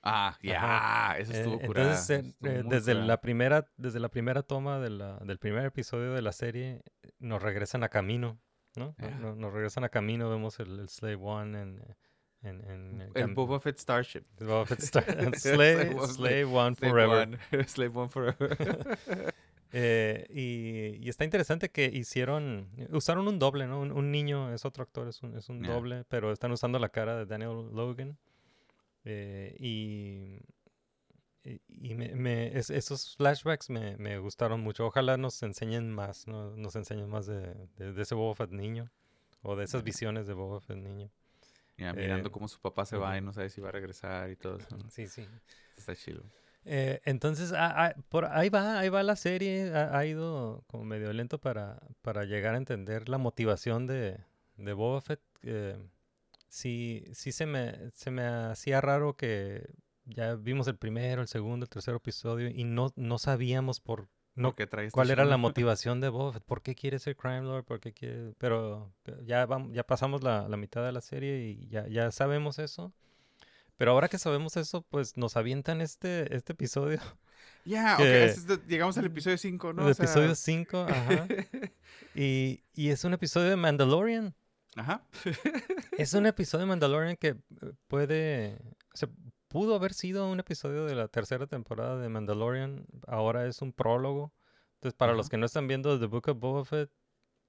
Ah, 0.03 0.37
ya, 0.43 1.15
eso 1.19 1.33
Eh, 1.33 1.37
estuvo 1.39 1.61
curada. 1.61 1.91
Entonces, 1.91 2.11
eh, 2.25 2.29
estuvo 2.31 2.51
eh, 2.51 2.65
desde, 2.69 2.95
la 2.95 3.21
primera, 3.21 3.69
desde 3.77 4.01
la 4.01 4.09
primera 4.09 4.43
toma 4.43 4.81
de 4.81 4.91
la- 4.91 5.19
del 5.19 5.39
primer 5.39 5.65
episodio 5.67 6.13
de 6.15 6.23
la 6.23 6.33
serie, 6.33 6.83
nos 7.21 7.41
regresan 7.41 7.85
a 7.85 7.89
camino, 7.89 8.41
¿no? 8.75 8.97
Nos 9.37 9.53
regresan 9.53 9.85
a 9.85 9.89
camino, 9.91 10.29
vemos 10.29 10.59
el, 10.59 10.81
el 10.81 10.89
Slave 10.89 11.15
One 11.15 11.61
en... 11.63 11.97
en, 12.43 12.69
en 12.69 13.11
El 13.15 13.35
Boba 13.35 13.61
Fett 13.61 13.79
Starship. 13.79 14.25
Boba 14.41 14.67
Fett 14.67 14.81
Star- 14.81 15.05
Slave 15.39 15.95
Slave, 16.09 16.45
One, 16.47 16.75
Forever. 16.75 17.39
Slave 17.69 17.93
One 17.97 18.09
Forever. 18.09 18.57
Eh, 19.75 20.27
y, 20.31 21.05
y 21.05 21.09
está 21.09 21.25
interesante 21.25 21.71
que 21.71 21.87
hicieron, 21.87 22.69
usaron 22.91 23.27
un 23.27 23.39
doble, 23.39 23.67
¿no? 23.67 23.81
Un, 23.81 23.91
un 23.93 24.11
niño 24.11 24.53
es 24.53 24.65
otro 24.65 24.83
actor, 24.83 25.09
es 25.09 25.23
un, 25.23 25.37
es 25.37 25.49
un 25.49 25.61
doble, 25.75 26.05
pero 26.09 26.31
están 26.33 26.53
usando 26.53 26.79
la 26.79 26.91
cara 26.91 27.17
de 27.17 27.27
Daniel 27.27 27.69
Logan. 27.73 28.19
Eh, 29.05 29.57
y 29.59 30.41
y, 31.69 31.95
me, 31.97 32.15
me- 32.15 32.57
es- 32.57 32.71
esos 32.71 33.17
flashbacks 33.17 33.69
me, 33.69 33.97
me 33.97 34.17
gustaron 34.19 34.61
mucho. 34.61 34.87
Ojalá 34.87 35.17
nos 35.17 35.43
enseñen 35.43 35.91
más, 35.91 36.29
¿no? 36.29 36.55
Nos 36.57 36.77
enseñen 36.77 37.09
más 37.09 37.27
de, 37.27 37.53
de- 37.79 37.93
de 37.93 38.03
ese 38.03 38.15
Boba 38.15 38.35
Fett 38.37 38.51
niño 38.53 38.91
o 39.43 39.57
de 39.57 39.65
esas 39.65 39.83
visiones 39.83 40.29
de 40.29 40.35
Boba 40.35 40.61
Fett 40.61 40.77
niño. 40.77 41.11
Mirando 41.95 42.29
Eh, 42.29 42.33
cómo 42.33 42.47
su 42.47 42.61
papá 42.61 42.85
se 42.87 42.97
va 42.97 43.19
y 43.19 43.21
no 43.23 43.33
sabe 43.33 43.51
si 43.51 43.61
va 43.61 43.71
a 43.71 43.73
regresar 43.73 44.31
y 44.31 44.37
todo 44.37 44.59
eso. 44.59 44.77
¿no? 44.77 44.89
Sí, 44.91 45.09
sí. 45.09 45.27
Está 45.77 45.97
chido. 45.97 46.23
Eh, 46.65 47.01
entonces, 47.05 47.53
ah, 47.53 47.75
ah, 47.87 47.95
por 48.09 48.27
ahí 48.27 48.49
va, 48.49 48.79
ahí 48.79 48.89
va 48.89 49.03
la 49.03 49.17
serie. 49.17 49.73
Ha, 49.75 49.97
ha 49.99 50.07
ido 50.07 50.63
como 50.69 50.85
medio 50.85 51.13
lento 51.13 51.39
para, 51.39 51.81
para 52.03 52.25
llegar 52.25 52.55
a 52.55 52.59
entender 52.59 53.09
la 53.09 53.19
motivación 53.19 53.87
de, 53.87 54.19
de 54.57 54.73
Boba 54.73 55.01
Fett. 55.01 55.21
eh, 55.43 55.77
sí, 56.49 57.05
sí 57.13 57.33
se 57.33 57.47
me, 57.47 57.91
se 57.95 58.11
me 58.11 58.25
hacía 58.27 58.81
raro 58.81 59.17
que 59.17 59.67
ya 60.05 60.35
vimos 60.35 60.67
el 60.69 60.77
primero, 60.77 61.23
el 61.23 61.29
segundo, 61.29 61.65
el 61.65 61.71
tercer 61.71 61.95
episodio 61.95 62.49
y 62.49 62.65
no, 62.65 62.93
no 62.97 63.19
sabíamos 63.19 63.81
por 63.81 64.09
no, 64.35 64.49
¿Por 64.49 64.57
qué 64.57 64.67
trae 64.67 64.91
cuál 64.91 65.11
era 65.11 65.25
la 65.25 65.37
motivación 65.39 66.01
de 66.01 66.09
Boba 66.09 66.33
Fett. 66.33 66.43
¿Por 66.45 66.63
qué 66.63 66.75
quiere 66.75 66.99
ser 66.99 67.17
Crime 67.17 67.43
Lord? 67.43 67.65
¿Por 67.65 67.81
qué 67.81 67.93
quiere...? 67.93 68.33
Pero 68.39 68.93
ya, 69.25 69.47
vam- 69.47 69.73
ya 69.73 69.85
pasamos 69.85 70.23
la, 70.23 70.49
la 70.49 70.57
mitad 70.57 70.85
de 70.85 70.93
la 70.93 71.01
serie 71.01 71.39
y 71.45 71.69
ya, 71.69 71.87
ya 71.89 72.11
sabemos 72.11 72.59
eso. 72.59 72.93
Pero 73.83 73.91
ahora 73.91 74.07
que 74.07 74.17
sabemos 74.17 74.57
eso, 74.57 74.83
pues 74.83 75.17
nos 75.17 75.37
avientan 75.37 75.81
este, 75.81 76.37
este 76.37 76.53
episodio 76.53 77.01
Ya, 77.65 77.97
es 77.97 78.47
de- 78.47 78.61
llegamos 78.69 78.97
al 78.97 79.07
episodio 79.07 79.37
5, 79.37 79.73
¿no? 79.73 79.83
el 79.83 79.91
O 79.91 79.95
sea, 79.95 80.05
episodio 80.05 80.37
5, 80.37 80.87
ajá. 80.89 81.27
Y, 82.15 82.63
y 82.75 82.91
es 82.91 83.03
un 83.03 83.13
episodio 83.15 83.51
de 83.51 83.57
Mandalorian. 83.57 84.37
Ajá. 84.77 85.05
Es 85.99 86.15
un 86.15 86.27
episodio 86.27 86.61
de 86.65 86.69
Mandalorian 86.69 87.17
que 87.17 87.31
eh, 87.31 87.37
puede. 87.89 88.61
O 88.95 88.97
sea, 88.97 89.09
pudo 89.49 89.75
haber 89.75 89.95
sido 89.95 90.31
un 90.31 90.39
episodio 90.39 90.85
de 90.87 90.95
la 90.95 91.09
tercera 91.09 91.49
temporada 91.49 91.99
de 91.99 92.09
Mandalorian. 92.09 92.87
Ahora 93.09 93.49
es 93.49 93.63
un 93.63 93.73
prólogo. 93.73 94.33
Entonces, 94.75 94.97
para 94.97 95.13
los 95.13 95.29
que 95.29 95.39
no 95.39 95.47
están 95.47 95.67
viendo 95.67 95.99
The 95.99 96.07
Book 96.07 96.29
of 96.29 96.39
Boba 96.39 96.65
Fett 96.65 96.93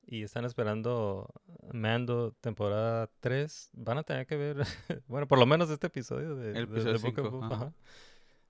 y 0.05 0.23
están 0.23 0.45
esperando 0.45 1.29
Mando 1.71 2.33
temporada 2.41 3.09
3, 3.19 3.69
van 3.73 3.97
a 3.99 4.03
tener 4.03 4.25
que 4.27 4.35
ver, 4.37 4.57
bueno, 5.07 5.27
por 5.27 5.39
lo 5.39 5.45
menos 5.45 5.69
este 5.69 5.87
episodio 5.87 6.35
de, 6.35 6.49
El 6.49 6.53
de 6.53 6.61
episodio 6.81 6.99
The 6.99 7.01
Book 7.01 7.19
of 7.19 7.25
cinco, 7.25 7.31
Boba 7.31 7.45
ajá. 7.47 7.55
ajá. 7.55 7.73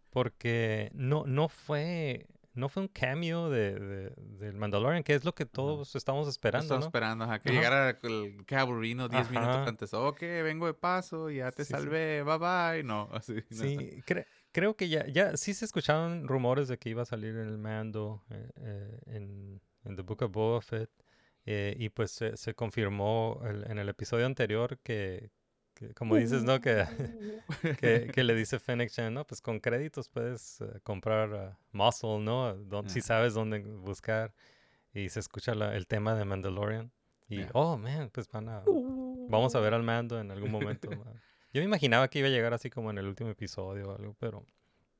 Porque 0.09 0.89
no, 0.93 1.25
no 1.25 1.49
fue. 1.49 2.27
No 2.55 2.69
fue 2.69 2.83
un 2.83 2.87
cameo 2.87 3.49
de, 3.49 3.79
de- 3.79 4.13
del 4.15 4.55
Mandalorian, 4.57 5.01
que 5.01 5.15
es 5.15 5.25
lo 5.25 5.33
que 5.33 5.47
todos 5.47 5.95
estamos 5.95 6.27
esperando, 6.27 6.65
Estaba 6.65 6.79
¿no? 6.81 6.85
esperando 6.85 7.23
ajá, 7.25 7.39
que 7.39 7.49
Ajá. 7.49 7.57
llegara 7.57 7.99
el 8.03 8.45
caballerino 8.45 9.09
10 9.09 9.31
minutos 9.31 9.55
Ajá. 9.55 9.65
antes. 9.69 9.91
Ok, 9.95 10.19
vengo 10.21 10.67
de 10.67 10.75
paso, 10.75 11.31
ya 11.31 11.49
te 11.51 11.65
Sí, 11.65 11.73
sí. 11.73 11.79
salvé, 11.79 12.21
bye 12.21 12.37
bye. 12.37 12.83
No, 12.83 13.09
así. 13.13 13.33
no. 13.33 13.41
Sí, 13.57 14.03
cre- 14.05 14.27
creo 14.51 14.75
que 14.75 14.87
ya, 14.87 15.07
ya 15.07 15.35
sí 15.35 15.55
se 15.55 15.65
escuchaban 15.65 16.27
rumores 16.27 16.67
de 16.67 16.77
que 16.77 16.89
iba 16.91 17.01
a 17.01 17.05
salir 17.05 17.35
en 17.37 17.47
el 17.47 17.57
mando 17.57 18.21
eh, 18.29 18.51
eh, 18.57 18.99
en, 19.07 19.59
en 19.85 19.95
The 19.95 20.03
Book 20.03 20.21
of 20.21 20.31
Boba 20.31 20.61
Fett. 20.61 20.91
Eh, 21.45 21.75
y 21.77 21.89
pues 21.89 22.11
se, 22.11 22.37
se 22.37 22.53
confirmó 22.53 23.41
el- 23.45 23.69
en 23.69 23.77
el 23.79 23.89
episodio 23.89 24.25
anterior 24.25 24.79
que, 24.83 25.31
que, 25.73 25.93
como 25.93 26.15
dices, 26.15 26.43
¿no? 26.43 26.61
Que, 26.61 26.85
que, 27.79 28.11
que 28.13 28.23
le 28.23 28.35
dice 28.35 28.59
Fennec 28.59 28.89
Chan, 28.91 29.13
¿no? 29.13 29.25
Pues 29.25 29.41
con 29.41 29.59
créditos 29.59 30.09
puedes 30.09 30.61
eh, 30.61 30.79
comprar 30.83 31.33
ah, 31.35 31.57
muscle, 31.71 32.19
¿no? 32.19 32.53
Don- 32.55 32.89
si 32.89 33.01
sabes 33.01 33.33
dónde 33.33 33.59
buscar. 33.59 34.33
Y 34.93 35.09
se 35.09 35.19
escucha 35.19 35.55
la- 35.55 35.75
el 35.75 35.87
tema 35.87 36.13
de 36.15 36.23
Mandalorian. 36.23 36.91
Y, 37.27 37.39
Ya. 37.39 37.49
oh, 37.53 37.77
man, 37.77 38.09
pues 38.13 38.27
van 38.29 38.47
a... 38.49 38.63
Vamos 39.29 39.55
a 39.55 39.59
ver 39.59 39.73
al 39.73 39.81
mando 39.81 40.19
en 40.19 40.29
algún 40.29 40.51
momento. 40.51 40.89
¿no? 40.91 41.03
Yo 41.51 41.61
me 41.61 41.63
imaginaba 41.63 42.07
que 42.09 42.19
iba 42.19 42.27
a 42.27 42.31
llegar 42.31 42.53
así 42.53 42.69
como 42.69 42.91
en 42.91 42.99
el 42.99 43.07
último 43.07 43.29
episodio 43.31 43.89
o 43.89 43.95
algo, 43.97 44.15
pero... 44.19 44.45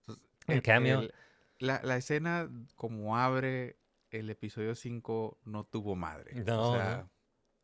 Entonces, 0.07 0.23
En 0.47 0.61
cambio- 0.61 1.09
la, 1.59 1.79
la 1.83 1.95
escena 1.97 2.49
como 2.75 3.15
abre 3.17 3.77
el 4.14 4.30
episodio 4.30 4.76
5 4.76 5.39
no 5.43 5.64
tuvo 5.66 5.95
madre. 5.95 6.43
No, 6.45 6.70
o 6.70 6.74
sea, 6.74 7.09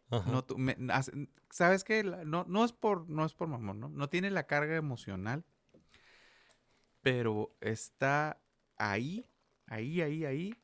Ajá. 0.10 0.32
no 0.32 0.44
tu- 0.44 0.58
me- 0.58 0.76
hace- 0.92 1.30
¿sabes 1.50 1.84
qué? 1.84 2.04
La- 2.04 2.26
No, 2.26 2.46
no 2.48 2.66
es 2.66 2.74
por, 2.74 3.08
no 3.10 3.26
es 3.26 3.34
por 3.34 3.48
mamón, 3.48 3.80
¿no? 3.80 3.90
No 3.90 4.10
tiene 4.10 4.32
la 4.32 4.48
carga 4.48 4.76
emocional, 4.76 5.44
pero 7.02 7.56
está 7.62 8.42
ahí, 8.78 9.26
ahí, 9.68 10.02
ahí, 10.02 10.26
ahí, 10.26 10.56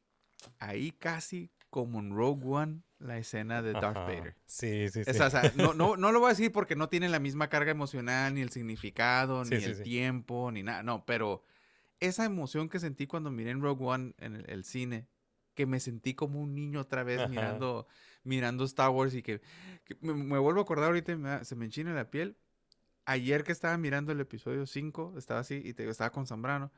ahí 0.60 0.92
casi 0.92 1.52
como 1.70 2.00
en 2.00 2.16
Rogue 2.16 2.46
One, 2.46 2.82
la 3.00 3.18
escena 3.18 3.62
de 3.62 3.74
Darth 3.74 3.98
Ajá. 3.98 4.06
Vader. 4.06 4.36
Sí, 4.46 4.88
sí, 4.90 5.04
sí. 5.04 5.12
O 5.12 5.30
sea, 5.30 5.52
no, 5.56 5.74
no, 5.74 5.98
no 5.98 6.12
lo 6.12 6.20
voy 6.20 6.28
a 6.28 6.30
decir 6.30 6.52
porque 6.52 6.76
no 6.76 6.90
tiene 6.90 7.10
la 7.10 7.20
misma 7.20 7.50
carga 7.50 7.72
emocional, 7.72 8.34
ni 8.34 8.42
el 8.42 8.50
significado, 8.50 9.44
Sí, 9.46 9.56
ni 9.56 9.62
sí, 9.62 9.66
el 9.66 9.76
sí. 9.78 9.84
tiempo, 9.84 10.52
ni 10.52 10.64
nada. 10.64 10.84
No, 10.84 11.06
pero 11.06 11.44
esa 12.00 12.26
emoción 12.26 12.70
que 12.70 12.80
sentí 12.80 13.08
cuando 13.08 13.32
miré 13.32 13.52
en 13.52 13.62
Rogue 13.62 13.86
One 13.86 14.14
en 14.18 14.36
el, 14.36 14.50
el 14.50 14.64
cine, 14.64 15.08
que 15.56 15.66
me 15.66 15.80
sentí 15.80 16.14
como 16.14 16.40
un 16.42 16.54
niño 16.54 16.82
otra 16.82 17.04
vez 17.04 17.20
Ajá. 17.20 17.28
mirando, 17.30 17.88
mirando 18.24 18.64
Star 18.66 18.90
Wars 18.92 19.14
y 19.16 19.24
que, 19.24 19.42
que 19.86 19.98
me, 20.02 20.14
me 20.14 20.38
vuelvo 20.38 20.60
a 20.60 20.64
acordar 20.64 20.88
ahorita 20.88 21.14
y 21.14 21.18
me 21.18 21.30
da- 21.30 21.44
se 21.46 21.56
me 21.56 21.66
enchina 21.66 21.94
la 21.94 22.12
piel. 22.12 22.38
Ayer 23.06 23.44
que 23.44 23.52
estaba 23.52 23.78
mirando 23.78 24.12
el 24.12 24.20
episodio 24.20 24.66
5, 24.66 25.14
estaba 25.18 25.40
así 25.40 25.62
y 25.64 25.74
te 25.74 25.88
estaba 25.90 26.12
con 26.12 26.28
Zambrano. 26.28 26.72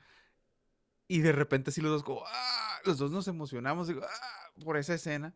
Y 1.07 1.19
de 1.19 1.31
repente 1.31 1.69
así 1.69 1.81
los 1.81 1.91
dos, 1.91 2.03
como, 2.03 2.23
¡ah! 2.25 2.79
los 2.85 2.97
dos 2.97 3.11
nos 3.11 3.27
emocionamos 3.27 3.87
digo, 3.87 4.01
¡ah! 4.03 4.51
por 4.63 4.77
esa 4.77 4.93
escena. 4.93 5.33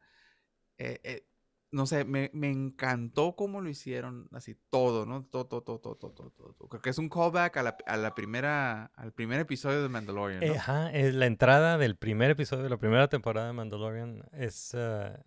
Eh, 0.77 0.99
eh, 1.03 1.27
no 1.71 1.85
sé, 1.85 2.03
me, 2.05 2.29
me 2.33 2.49
encantó 2.51 3.35
cómo 3.35 3.61
lo 3.61 3.69
hicieron, 3.69 4.27
así 4.33 4.55
todo, 4.69 5.05
¿no? 5.05 5.23
Todo, 5.25 5.45
todo, 5.47 5.61
todo, 5.63 5.79
todo, 5.79 5.95
todo, 5.95 6.11
todo, 6.11 6.29
todo. 6.31 6.67
Creo 6.69 6.81
que 6.81 6.89
es 6.89 6.97
un 6.97 7.09
callback 7.09 7.57
a 7.57 7.63
la, 7.63 7.77
a 7.85 7.97
la 7.97 8.13
primera, 8.13 8.85
al 8.95 9.13
primer 9.13 9.39
episodio 9.39 9.81
de 9.81 9.89
Mandalorian, 9.89 10.41
¿no? 10.45 10.53
Eh, 10.53 10.57
Ajá, 10.57 10.91
eh, 10.91 11.11
la 11.11 11.25
entrada 11.27 11.77
del 11.77 11.95
primer 11.95 12.31
episodio 12.31 12.63
de 12.63 12.69
la 12.69 12.77
primera 12.77 13.07
temporada 13.07 13.47
de 13.47 13.53
Mandalorian 13.53 14.23
es... 14.33 14.71
eh, 14.75 15.17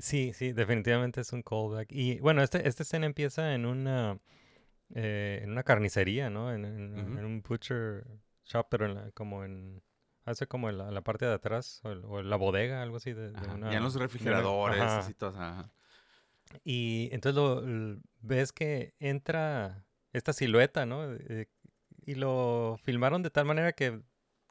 sí, 0.00 0.32
sí, 0.34 0.52
definitivamente 0.52 1.20
es 1.20 1.32
un 1.32 1.42
callback. 1.42 1.90
Y 1.92 2.18
bueno, 2.20 2.42
este, 2.42 2.66
esta 2.68 2.82
escena 2.82 3.06
empieza 3.06 3.54
en 3.54 3.66
una, 3.66 4.18
eh, 4.94 5.40
en 5.42 5.50
una 5.52 5.62
carnicería, 5.62 6.30
¿no? 6.30 6.52
En, 6.52 6.64
en- 6.64 7.18
en 7.18 7.24
un 7.24 7.42
butcher 7.42 8.04
shop, 8.44 8.66
pero 8.70 8.86
en 8.86 8.94
la- 8.94 9.10
como 9.12 9.44
en... 9.44 9.82
Hace 10.24 10.46
como 10.46 10.68
en 10.70 10.78
la, 10.78 10.88
en 10.88 10.94
la 10.94 11.00
parte 11.00 11.24
de 11.26 11.32
atrás, 11.34 11.80
o, 11.84 11.90
el- 11.90 12.04
o 12.04 12.20
en 12.20 12.30
la 12.30 12.36
bodega, 12.36 12.82
algo 12.82 12.96
así. 12.98 13.12
De, 13.12 13.32
de 13.32 13.48
una- 13.48 13.70
ya 13.72 13.78
en 13.78 13.82
los 13.82 13.92
de 13.94 13.98
una- 13.98 14.06
refrigeradores, 14.06 14.80
ajá. 14.80 14.98
así 14.98 15.14
todo, 15.14 15.30
ajá. 15.40 15.70
Y 16.64 17.08
entonces 17.12 17.34
lo, 17.36 17.62
ves 18.20 18.52
que 18.52 18.94
entra 18.98 19.84
esta 20.12 20.32
silueta, 20.32 20.86
¿no? 20.86 21.12
Eh, 21.14 21.48
y 22.04 22.14
lo 22.14 22.78
filmaron 22.84 23.22
de 23.22 23.30
tal 23.30 23.46
manera 23.46 23.72
que, 23.72 24.00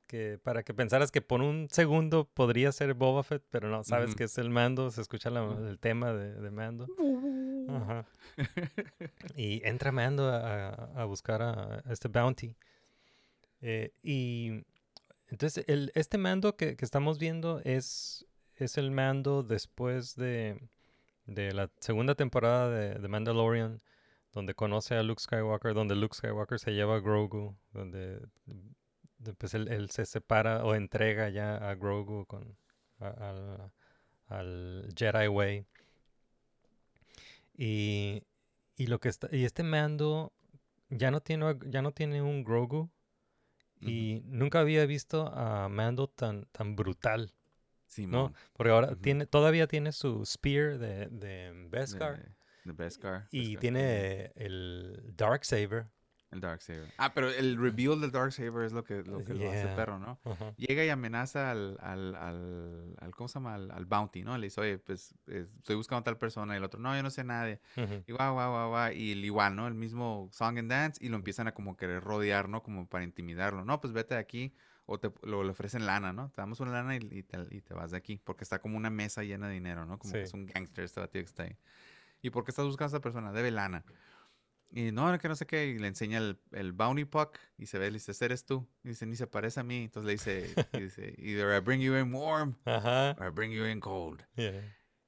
que 0.08 0.40
para 0.44 0.64
que 0.64 0.74
pensaras 0.74 1.12
que 1.12 1.22
por 1.22 1.42
un 1.42 1.68
segundo 1.70 2.26
podría 2.34 2.72
ser 2.72 2.94
Boba 2.96 3.24
Fett, 3.24 3.44
pero 3.50 3.70
no, 3.70 3.84
sabes 3.84 4.16
que 4.16 4.24
es 4.26 4.38
el 4.38 4.50
mando, 4.50 4.90
se 4.92 5.00
escucha 5.02 5.30
la- 5.30 5.56
el 5.70 5.80
tema 5.80 6.12
de, 6.14 6.34
de 6.34 6.52
Mando. 6.52 6.88
Ajá. 7.70 8.06
Y 9.38 9.62
entra 9.66 9.92
Mando 9.92 10.28
a, 10.30 10.70
a 10.96 11.06
buscar 11.06 11.42
a, 11.42 11.76
a 11.86 11.94
este 11.94 12.08
bounty. 12.08 12.56
Eh, 13.62 13.92
y 14.02 14.64
entonces 15.32 15.66
el, 15.68 15.92
este 15.96 16.18
mando 16.20 16.56
que, 16.56 16.76
que 16.76 16.86
estamos 16.86 17.18
viendo 17.18 17.62
es, 17.64 18.26
es 18.58 18.78
el 18.78 18.92
mando 18.92 19.44
después 19.44 20.16
de, 20.16 20.60
de 21.26 21.54
la 21.54 21.72
segunda 21.80 22.16
temporada 22.16 22.70
de, 22.70 22.96
de 23.00 23.08
Mandalorian, 23.08 23.82
donde 24.34 24.54
conoce 24.54 24.96
a 24.96 25.04
Luke 25.04 25.22
Skywalker, 25.22 25.74
donde 25.74 25.96
Luke 25.96 26.16
Skywalker 26.16 26.60
se 26.60 26.72
lleva 26.74 26.98
a 26.98 27.00
Grogu, 27.00 27.58
donde 27.74 28.20
de- 29.20 29.34
pues 29.36 29.54
él, 29.54 29.68
él 29.70 29.90
se 29.90 30.06
separa 30.06 30.64
o 30.66 30.76
entrega 30.76 31.30
ya 31.30 31.56
a 31.58 31.76
Grogu 31.76 32.26
con, 32.26 32.58
al, 33.00 33.72
al 34.28 34.90
Jedi 34.98 35.28
Way. 35.28 35.66
Y, 37.56 38.24
y 38.76 38.88
lo 38.88 39.00
que 39.00 39.10
está, 39.10 39.30
y 39.32 39.46
este 39.46 39.64
mando 39.64 40.34
ya 40.90 41.12
no 41.12 41.22
tiene, 41.22 41.58
ya 41.68 41.82
no 41.82 41.92
tiene 41.92 42.22
un 42.22 42.44
Grogu. 42.44 42.90
Y 43.90 44.22
nunca 44.26 44.60
había 44.60 44.86
visto 44.86 45.28
a 45.34 45.68
Mando 45.70 46.08
tan, 46.08 46.46
tan 46.52 46.76
brutal, 46.76 47.22
¿no? 47.28 47.34
Simón, 47.88 48.36
Porque 48.54 48.72
ahora 48.72 48.96
tiene, 48.96 49.26
todavía 49.26 49.68
tiene 49.68 49.92
su 49.92 50.26
spear 50.26 50.78
de, 50.78 51.08
de 51.08 51.52
de- 51.54 51.68
Beskar. 51.70 52.36
de 52.64 52.72
Beskar, 52.74 53.28
Y 53.32 53.40
Beskar, 53.56 53.60
tiene 53.60 54.32
el 54.36 55.14
Darksaber. 55.18 55.88
El 56.32 56.40
Darksaber. 56.40 56.92
Ah, 56.98 57.14
pero 57.14 57.30
el 57.30 57.58
reveal 57.58 58.00
del 58.00 58.10
Darksaber 58.12 58.64
es 58.66 58.72
lo 58.72 58.86
que, 58.86 59.04
lo, 59.04 59.24
que 59.26 59.34
lo 59.34 59.50
hace 59.50 59.64
Yeah. 59.64 59.76
perro, 59.76 60.00
¿no? 60.00 60.18
Llega 60.56 60.86
y 60.86 60.90
amenaza 60.90 61.52
al, 61.52 61.78
al, 61.82 62.16
al, 62.16 62.96
al- 63.00 63.12
¿cómo 63.16 63.28
se 63.28 63.34
llama? 63.34 63.56
Al, 63.56 63.70
al 63.72 63.86
bounty, 63.86 64.24
¿no? 64.24 64.38
Le 64.38 64.48
dice, 64.48 64.62
oye, 64.62 64.78
pues 64.80 65.14
eh, 65.28 65.46
estoy 65.58 65.76
buscando 65.76 66.00
a 66.00 66.04
tal 66.06 66.18
persona. 66.18 66.54
Y 66.54 66.58
el 66.58 66.64
otro, 66.64 66.80
no, 66.80 66.96
yo 66.96 67.04
no 67.04 67.10
sé 67.10 67.26
nadie. 67.26 67.60
Ujú. 67.76 68.04
Y 68.08 68.14
guau, 68.14 68.34
guau, 68.34 68.50
guau, 68.50 68.70
guau. 68.70 68.92
Y 68.94 69.12
el 69.12 69.26
igual, 69.26 69.56
¿no? 69.58 69.68
El 69.68 69.74
mismo 69.74 70.30
Song 70.32 70.58
and 70.58 70.70
Dance. 70.72 71.04
Y 71.06 71.10
lo 71.10 71.18
empiezan 71.18 71.48
a 71.48 71.54
como 71.54 71.76
querer 71.76 72.02
rodear, 72.02 72.48
¿no? 72.48 72.64
Como 72.64 72.88
para 72.88 73.04
intimidarlo. 73.04 73.66
No, 73.66 73.82
pues 73.82 73.92
vete 73.92 74.14
de 74.14 74.22
aquí. 74.22 74.54
O 74.86 75.00
te, 75.00 75.12
lo, 75.24 75.44
le 75.44 75.52
ofrecen 75.52 75.86
lana, 75.86 76.14
¿no? 76.14 76.30
Te 76.32 76.42
damos 76.42 76.60
una 76.62 76.72
lana 76.72 76.96
y, 76.96 77.00
y 77.12 77.24
te, 77.24 77.38
y 77.52 77.60
te 77.62 77.74
vas 77.74 77.92
de 77.92 77.98
aquí. 77.98 78.22
Porque 78.24 78.46
está 78.46 78.60
como 78.60 78.78
una 78.78 78.90
mesa 78.90 79.24
llena 79.24 79.48
de 79.50 79.54
dinero, 79.56 79.86
¿no? 79.86 80.00
Como 80.00 80.14
que 80.14 80.22
es 80.24 80.34
un 80.34 80.46
gangster 80.46 80.86
este 80.86 81.02
batillo 81.02 81.26
que 81.26 81.30
está 81.30 81.44
ahí. 81.44 81.58
¿Y 82.22 82.30
por 82.30 82.44
qué 82.46 82.52
estás 82.52 82.66
buscando 82.66 82.86
a 82.86 82.98
esta 82.98 83.02
persona? 83.02 83.32
Debe 83.34 83.52
lana. 83.52 83.84
Y 84.74 84.92
no, 84.92 85.18
que 85.20 85.28
no 85.28 85.36
sé 85.36 85.46
qué. 85.46 85.68
Y 85.68 85.80
le 85.80 85.88
enseña 85.88 86.18
el, 86.20 86.40
el 86.54 86.72
bounty 86.72 87.06
puck. 87.06 87.38
Y 87.58 87.66
se 87.66 87.78
ve, 87.78 87.92
le 87.92 88.00
dice, 88.00 88.14
eres 88.24 88.46
tú. 88.46 88.68
Y 88.84 88.90
dice, 88.90 89.06
ni 89.06 89.16
se 89.16 89.28
parece 89.28 89.60
a 89.60 89.64
mí. 89.64 89.84
Entonces 89.84 90.06
le 90.08 90.12
dice, 90.14 90.68
y 90.74 90.82
dice, 90.84 91.14
either 91.18 91.56
I 91.56 91.60
bring 91.60 91.82
you 91.82 91.96
in 91.98 92.14
warm 92.14 92.56
Ajá. 92.66 93.16
or 93.20 93.28
I 93.28 93.32
bring 93.32 93.52
you 93.52 93.66
in 93.66 93.80
cold. 93.80 94.24
yeah. 94.36 94.54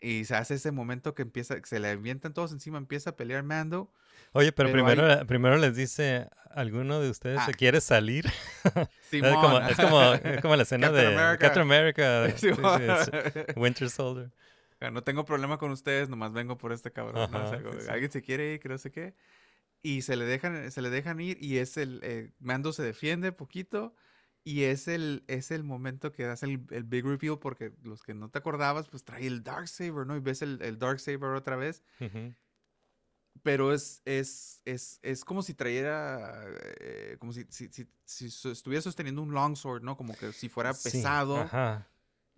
Y 0.02 0.26
se 0.26 0.36
hace 0.36 0.56
ese 0.56 0.72
momento 0.74 1.16
que 1.16 1.22
empieza, 1.22 1.56
que 1.56 1.66
se 1.66 1.80
le 1.80 1.88
avientan 1.88 2.34
todos 2.34 2.52
encima, 2.52 2.78
empieza 2.78 3.12
a 3.12 3.16
pelear 3.16 3.42
Mando. 3.44 3.90
Oye, 4.34 4.52
pero, 4.52 4.70
Pero 4.70 4.84
primero, 4.86 5.28
primero 5.28 5.58
les 5.58 5.78
dice, 5.78 6.28
¿alguno 6.52 7.00
de 7.00 7.10
ustedes 7.10 7.40
Ah. 7.40 7.46
se 7.46 7.54
quiere 7.54 7.80
salir? 7.80 8.26
es, 8.66 8.88
Simón. 9.10 9.36
como, 9.36 9.60
es, 9.62 9.78
como, 9.78 10.14
es 10.14 10.42
como 10.42 10.56
la 10.58 10.64
escena 10.64 10.88
Captain 10.88 11.10
de 11.10 11.16
America. 11.16 11.38
Captain 11.38 11.62
America, 11.66 12.30
sí, 12.36 12.50
sí, 12.54 12.62
es 13.48 13.56
Winter 13.56 13.90
Soldier. 13.90 14.30
No 14.92 15.02
tengo 15.04 15.24
problema 15.24 15.58
con 15.58 15.72
ustedes, 15.72 16.10
nomás 16.10 16.34
vengo 16.34 16.58
por 16.58 16.74
este 16.74 16.92
cabrón. 16.92 17.16
¿no? 17.16 17.24
O 17.26 17.48
sea, 17.50 17.60
Ajá, 17.60 17.80
sí. 17.80 17.88
Alguien 17.90 18.12
se 18.12 18.22
quiere 18.22 18.56
ir, 18.56 18.60
que 18.60 18.68
no 18.68 18.78
sé 18.78 18.92
qué. 18.92 19.14
Y 19.84 20.02
se 20.02 20.16
le 20.16 20.26
dejan, 20.26 20.72
se 20.72 20.82
le 20.82 20.90
dejan 20.90 21.20
ir 21.20 21.38
y 21.42 21.58
es 21.58 21.76
el, 21.78 22.00
eh, 22.04 22.32
Mando 22.40 22.72
se 22.72 22.84
defiende 22.84 23.34
poquito 23.34 23.94
y 24.46 24.64
es 24.64 24.88
el, 24.88 25.26
es 25.28 25.52
el 25.52 25.64
momento 25.64 26.12
que 26.14 26.26
hace 26.26 26.46
el, 26.46 26.66
el 26.72 26.84
big 26.86 27.06
reveal 27.06 27.38
porque 27.38 27.74
los 27.84 28.02
que 28.02 28.14
no 28.14 28.30
te 28.30 28.40
acordabas, 28.40 28.88
pues 28.88 29.04
trae 29.04 29.28
el 29.28 29.44
Darksaber, 29.44 30.08
¿no? 30.08 30.16
Y 30.16 30.22
ves 30.22 30.42
el, 30.42 30.62
el 30.62 30.80
Darksaber 30.80 31.32
otra 31.32 31.58
vez. 31.58 31.84
Ujú. 32.00 32.34
pero 33.42 33.74
es, 33.74 34.02
es, 34.06 34.62
es, 34.64 35.00
es 35.02 35.26
como 35.26 35.42
si 35.42 35.54
trayera, 35.54 36.46
eh, 36.80 37.18
como 37.20 37.34
si, 37.34 37.46
si, 37.50 37.68
si, 37.70 37.86
si 38.06 38.50
estuviera 38.50 38.82
sosteniendo 38.82 39.22
un 39.22 39.34
longsword, 39.34 39.84
¿no? 39.84 39.98
Como 39.98 40.16
que 40.16 40.32
si 40.32 40.48
fuera 40.50 40.74
Sí, 40.74 40.84
pesado, 40.84 41.36
Ajá. 41.36 41.88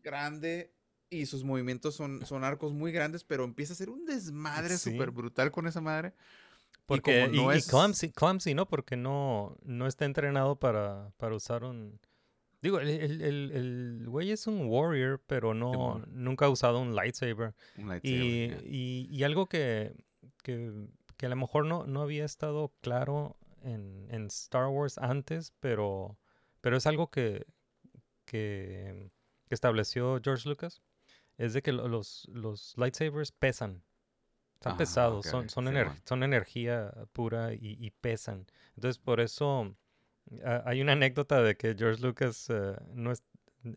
grande, 0.01 0.73
y 1.09 1.25
sus 1.27 1.43
movimientos 1.43 1.95
son, 1.95 2.25
son 2.25 2.43
arcos 2.43 2.73
muy 2.73 2.91
grandes, 2.91 3.23
pero 3.23 3.43
empieza 3.43 3.73
a 3.73 3.75
ser 3.75 3.89
un 3.89 4.05
desmadre 4.05 4.77
Sí. 4.77 4.91
súper 4.91 5.11
brutal 5.11 5.51
con 5.51 5.67
esa 5.67 5.81
madre. 5.81 6.13
Porque, 6.85 7.27
y, 7.31 7.35
no 7.37 7.53
y 7.53 7.57
es- 7.57 7.67
clumsy, 7.67 8.11
clumsy, 8.11 8.53
¿no? 8.53 8.67
Porque 8.67 8.95
no, 8.95 9.57
no 9.63 9.87
está 9.87 10.05
entrenado 10.05 10.55
para, 10.57 11.11
para 11.17 11.35
usar 11.35 11.63
un... 11.63 11.99
Digo, 12.61 12.79
el, 12.79 12.89
el, 12.89 13.21
el- 13.21 13.51
el 13.51 14.09
güey 14.09 14.31
es 14.31 14.47
un 14.47 14.65
warrior, 14.67 15.21
pero 15.27 15.53
no, 15.53 16.03
nunca 16.07 16.45
ha 16.45 16.49
usado 16.49 16.79
un 16.79 16.95
lightsaber. 16.95 17.53
Un 17.77 17.89
lightsaber, 17.89 18.63
Y, 18.65 19.07
y, 19.07 19.07
y 19.11 19.23
algo 19.23 19.47
que, 19.47 19.95
que, 20.43 20.71
que 21.17 21.25
a 21.27 21.29
lo 21.29 21.35
mejor 21.35 21.65
no, 21.65 21.85
no 21.85 22.01
había 22.01 22.25
estado 22.25 22.73
claro 22.81 23.37
en, 23.61 24.07
en 24.09 24.25
Star 24.27 24.67
Wars 24.67 24.97
antes, 24.97 25.53
pero, 25.59 26.17
pero 26.61 26.77
es 26.77 26.87
algo 26.87 27.09
que, 27.11 27.45
que, 28.25 29.11
que 29.47 29.53
estableció 29.55 30.19
George 30.23 30.47
Lucas, 30.49 30.81
es 31.37 31.53
de 31.53 31.61
que 31.61 31.71
lo- 31.71 31.87
los, 31.87 32.27
los 32.31 32.73
lightsabers 32.77 33.31
pesan. 33.31 33.83
Están 34.55 34.73
Ah, 34.73 34.77
pesados, 34.77 35.25
son, 35.27 35.49
son, 35.49 35.65
sí, 35.65 35.73
ener- 35.73 36.01
son 36.05 36.23
energía 36.23 36.91
pura 37.13 37.53
y, 37.53 37.59
y 37.79 37.91
pesan. 37.91 38.45
Entonces, 38.75 38.97
por 38.99 39.19
eso 39.21 39.75
ah, 40.45 40.63
hay 40.65 40.81
una 40.81 40.93
anécdota 40.93 41.41
de 41.41 41.57
que 41.57 41.75
George 41.77 42.01
Lucas 42.01 42.47
eh, 42.49 42.75
no, 42.93 43.11
es- 43.11 43.23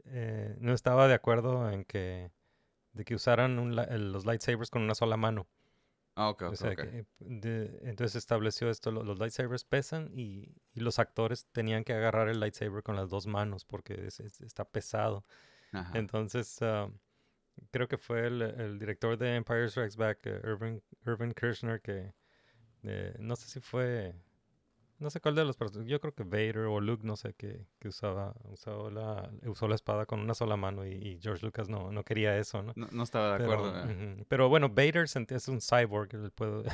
eh, 0.07 0.57
no 0.61 0.73
estaba 0.75 1.09
de 1.09 1.15
acuerdo 1.15 1.71
en 1.71 1.85
que, 1.85 2.31
de 2.95 3.05
que 3.05 3.15
usaran 3.17 3.59
un 3.59 3.77
los 3.77 4.27
lightsabers 4.27 4.71
con 4.71 4.83
una 4.83 4.95
sola 4.97 5.17
mano. 5.17 5.49
Ah, 6.17 6.29
ok, 6.31 6.43
O 6.43 6.51
ok, 6.53 6.57
sea, 6.57 6.71
ok. 6.73 6.79
que, 6.79 7.05
de- 7.21 7.79
entonces 7.83 8.17
estableció 8.17 8.71
esto, 8.71 8.91
lo- 8.91 9.03
los 9.05 9.19
lightsabers 9.19 9.65
pesan 9.65 10.11
y, 10.15 10.55
y 10.73 10.81
los 10.81 10.99
actores 10.99 11.47
tenían 11.53 11.85
que 11.85 11.93
agarrar 11.93 12.29
el 12.29 12.41
lightsaber 12.41 12.83
con 12.83 12.97
las 12.97 13.11
dos 13.11 13.27
manos 13.27 13.65
porque 13.67 14.07
es- 14.07 14.21
es- 14.21 14.41
está 14.41 14.65
pesado. 14.65 15.25
Ajá. 15.73 15.95
Entonces, 15.99 16.59
ah, 16.63 16.91
creo 17.71 17.89
que 17.89 17.99
fue 17.99 18.27
el, 18.27 18.43
el 18.43 18.79
director 18.79 19.17
de 19.19 19.37
Empire 19.37 19.69
Strikes 19.69 19.97
Back, 19.97 20.21
eh, 20.27 20.41
Irvin, 20.45 20.83
Irvin 21.07 21.33
Kirchner, 21.33 21.81
que 21.81 22.15
eh, 22.85 23.15
no 23.19 23.37
sé 23.37 23.49
si 23.49 23.61
fue, 23.61 24.15
no 24.99 25.11
sé 25.11 25.21
cuál 25.21 25.35
de 25.35 25.45
los 25.45 25.57
personajes, 25.57 25.91
yo 25.91 26.01
creo 26.01 26.13
que 26.15 26.25
Vader 26.25 26.59
o 26.67 26.81
Luke, 26.81 27.07
no 27.07 27.17
sé, 27.17 27.35
que, 27.35 27.67
que 27.79 27.89
usaba, 27.89 28.35
usaba 28.51 28.91
la, 28.91 29.31
usó 29.47 29.69
la 29.69 29.75
espada 29.75 30.07
con 30.07 30.21
una 30.21 30.35
sola 30.35 30.57
mano 30.57 30.85
y, 30.87 30.91
y 30.93 31.19
George 31.21 31.45
Lucas 31.47 31.69
no, 31.69 31.93
no 31.93 32.05
quería 32.05 32.37
eso, 32.39 32.63
¿no? 32.63 32.73
No, 32.77 32.89
no 32.91 33.03
estaba 33.05 33.33
de 33.39 33.45
Pero, 33.47 33.53
acuerdo. 33.67 33.91
eh, 33.91 34.25
pero 34.29 34.49
bueno, 34.49 34.69
Vader 34.69 35.05
es 35.05 35.49
un 35.49 35.61
cyborg, 35.61 36.15
él 36.15 36.31
puede, 36.33 36.65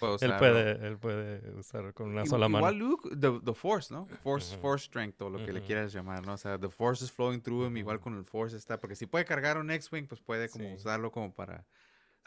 puedo 0.00 0.16
él 0.20 0.34
puede, 0.38 0.86
él 0.86 0.98
puede 0.98 1.50
usar 1.58 1.92
con 1.94 2.08
una 2.08 2.24
sola 2.26 2.48
mano. 2.48 2.58
Igual 2.70 2.78
Luke, 2.78 3.08
the, 3.10 3.40
the 3.44 3.54
Force, 3.54 3.92
¿no? 3.92 4.06
Force. 4.22 4.56
Force 4.58 4.86
Strength 4.86 5.20
o 5.22 5.30
lo 5.30 5.44
que 5.44 5.52
le 5.52 5.62
quieras 5.62 5.92
llamar, 5.92 6.24
¿no? 6.26 6.34
O 6.34 6.38
sea, 6.38 6.58
the 6.58 6.68
Force 6.70 7.04
is 7.04 7.12
flowing 7.12 7.40
through 7.40 7.66
him, 7.66 7.76
igual 7.76 8.00
con 8.00 8.16
el 8.16 8.24
Force 8.24 8.56
está, 8.56 8.78
porque 8.80 8.96
si 8.96 9.06
puede 9.06 9.24
cargar 9.24 9.58
un 9.58 9.70
X-Wing, 9.70 10.06
pues 10.06 10.20
puede 10.20 10.48
como 10.48 10.64
Sí. 10.68 10.74
usarlo 10.74 11.10
como 11.12 11.34
para 11.34 11.64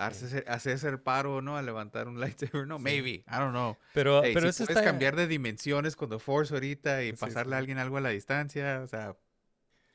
hacerse, 0.07 0.43
hacerse 0.47 0.87
el 0.89 0.99
paro, 0.99 1.41
¿no? 1.41 1.57
A 1.57 1.61
levantar 1.61 2.07
un 2.07 2.19
lightsaber, 2.19 2.67
no, 2.67 2.79
maybe, 2.79 3.23
I 3.27 3.37
don't 3.37 3.51
know. 3.51 3.77
Pero, 3.93 4.23
Ey, 4.23 4.33
pero 4.33 4.45
si 4.51 4.63
eso 4.63 4.65
puedes 4.65 4.77
está... 4.77 4.89
cambiar 4.89 5.15
de 5.15 5.27
dimensiones 5.27 5.95
con 5.95 6.09
the 6.09 6.19
Force 6.19 6.53
ahorita 6.53 7.03
y 7.03 7.11
Sí, 7.11 7.17
pasarle 7.17 7.51
sí. 7.51 7.55
a 7.55 7.57
alguien 7.59 7.77
algo 7.77 7.97
a 7.97 8.01
la 8.01 8.09
distancia, 8.09 8.81
o 8.83 8.87
sea, 8.87 9.15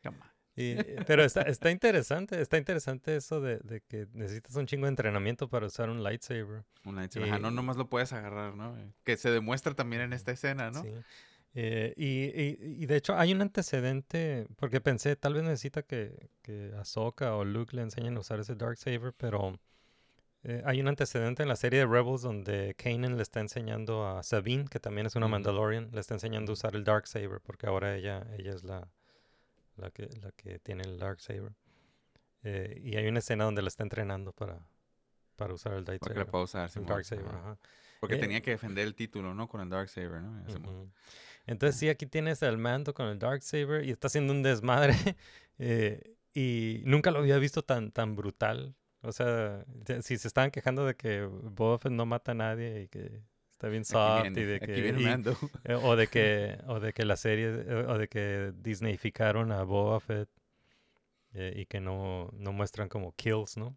come 0.03 0.19
on. 0.19 0.27
Y, 0.59 0.75
pero 1.07 1.23
está, 1.23 1.43
está 1.43 1.71
interesante, 1.71 2.41
está 2.41 2.57
interesante 2.57 3.15
eso 3.17 3.41
de, 3.43 3.59
de 3.59 3.83
que 3.83 4.07
necesitas 4.15 4.55
un 4.57 4.67
chingo 4.67 4.87
de 4.87 4.91
entrenamiento 4.91 5.49
para 5.51 5.67
usar 5.67 5.91
un 5.91 6.03
lightsaber. 6.03 6.65
Un 6.85 6.97
lightsaber, 6.97 7.29
ajá, 7.29 7.39
no 7.39 7.51
Y- 7.51 7.55
nomás 7.55 7.77
lo 7.77 7.89
puedes 7.91 8.13
agarrar, 8.15 8.55
¿no? 8.55 8.77
Eh, 8.79 8.91
Que 9.05 9.17
se 9.19 9.31
demuestra 9.31 9.75
también 9.75 10.01
en 10.03 10.13
esta 10.15 10.33
escena, 10.33 10.71
¿no? 10.71 10.83
Sí. 10.83 10.91
Eh, 11.59 11.95
y, 11.97 12.25
y- 12.69 12.83
y 12.83 12.87
de 12.87 12.97
hecho 12.97 13.17
hay 13.19 13.33
un 13.33 13.41
antecedente, 13.43 14.47
porque 14.57 14.81
pensé, 14.81 15.17
tal 15.17 15.35
vez 15.35 15.43
necesita 15.43 15.83
que, 15.83 16.29
que 16.43 16.73
Ahsoka 16.79 17.35
o 17.35 17.45
Luke 17.45 17.75
le 17.75 17.83
enseñen 17.83 18.17
a 18.17 18.21
usar 18.21 18.41
ese 18.41 18.55
Darksaber, 18.55 19.13
pero 19.17 19.59
eh, 20.49 20.63
hay 20.65 20.81
un 20.81 20.87
antecedente 20.89 21.43
en 21.43 21.49
la 21.49 21.57
serie 21.57 21.81
de 21.81 21.87
Rebels 21.87 22.23
donde 22.23 22.75
Kanan 22.79 23.17
le 23.17 23.23
está 23.23 23.41
enseñando 23.41 24.07
a 24.07 24.23
Sabine, 24.23 24.67
que 24.71 24.79
también 24.79 25.07
es 25.07 25.17
una. 25.17 25.27
Mandalorian, 25.27 25.91
le 25.93 26.01
está 26.01 26.15
enseñando 26.15 26.53
a 26.53 26.55
usar 26.55 26.77
el 26.77 26.85
Darksaber, 26.85 27.41
porque 27.41 27.67
ahora 27.67 27.97
ella, 27.97 28.25
ella 28.39 28.53
es 28.53 28.63
la, 28.63 28.89
la, 29.77 29.91
que, 29.91 30.09
la 30.23 30.31
que 30.33 30.59
tiene 30.61 30.85
el 30.85 30.99
Darksaber. 30.99 31.53
Eh, 32.45 32.81
y 32.85 32.97
hay 32.97 33.09
una 33.09 33.19
escena 33.19 33.45
donde 33.45 33.61
la 33.63 33.69
está 33.69 33.83
entrenando 33.83 34.33
para, 34.33 34.61
para 35.35 35.53
usar 35.53 35.73
el 35.73 35.85
Para 35.85 35.99
que 35.99 36.05
Darksaber. 36.05 36.27
la 36.27 36.31
pueda 36.31 36.45
usar, 36.45 36.63
el 36.65 36.71
Simón, 36.71 36.89
Darksaber, 36.91 37.27
ajá. 37.27 37.39
ajá. 37.39 37.59
Porque 37.99 38.15
Eh, 38.15 38.19
tenía 38.19 38.41
que 38.41 38.53
defender 38.53 38.87
el 38.87 38.95
título, 38.95 39.35
¿no? 39.35 39.49
Con 39.49 39.61
el 39.63 39.69
Darksaber, 39.69 40.23
¿no? 40.23 40.47
Ya, 40.47 40.55
Simón. 40.55 40.75
Ujú. 40.77 40.93
Entonces 41.47 41.79
sí, 41.81 41.89
aquí 41.89 42.07
tienes 42.07 42.41
el 42.43 42.57
mando 42.59 42.95
con 42.95 43.07
el 43.09 43.19
Darksaber 43.19 43.85
y 43.85 43.91
está 43.91 44.07
haciendo 44.07 44.33
un 44.33 44.43
desmadre. 44.45 44.95
y 46.35 46.83
nunca 46.85 47.11
lo 47.11 47.19
había 47.19 47.39
visto 47.39 47.63
tan, 47.63 47.91
tan 47.91 48.15
brutal. 48.15 48.75
O 49.07 49.13
sea, 49.13 49.65
si 50.03 50.19
se 50.19 50.29
estaban 50.29 50.51
quejando 50.51 50.85
de 50.85 50.95
que 50.97 51.23
Boba 51.25 51.79
Fett 51.79 51.93
no 51.93 52.07
mata 52.07 52.33
a 52.33 52.35
nadie 52.35 52.83
y 52.83 52.89
que 52.89 53.23
está 53.53 53.69
bien 53.69 53.85
soft 53.85 54.27
y 54.37 54.43
de 54.45 54.61
que... 54.61 54.89
y- 54.99 55.71
eh, 55.71 55.75
o 55.75 55.97
de 55.97 56.07
que 56.09 56.59
o 56.67 56.81
de 56.81 56.93
que 56.93 57.05
la 57.05 57.17
serie 57.17 57.49
o 57.51 57.99
de 57.99 58.09
que 58.09 58.53
Disneyficaron 58.57 59.53
a 59.53 59.63
Boba 59.63 60.01
Fett 60.01 60.29
eh, 61.35 61.53
y 61.57 61.67
que 61.67 61.81
no, 61.81 62.31
no 62.33 62.53
muestran 62.53 62.89
como 62.89 63.13
kills, 63.13 63.57
¿no? 63.57 63.77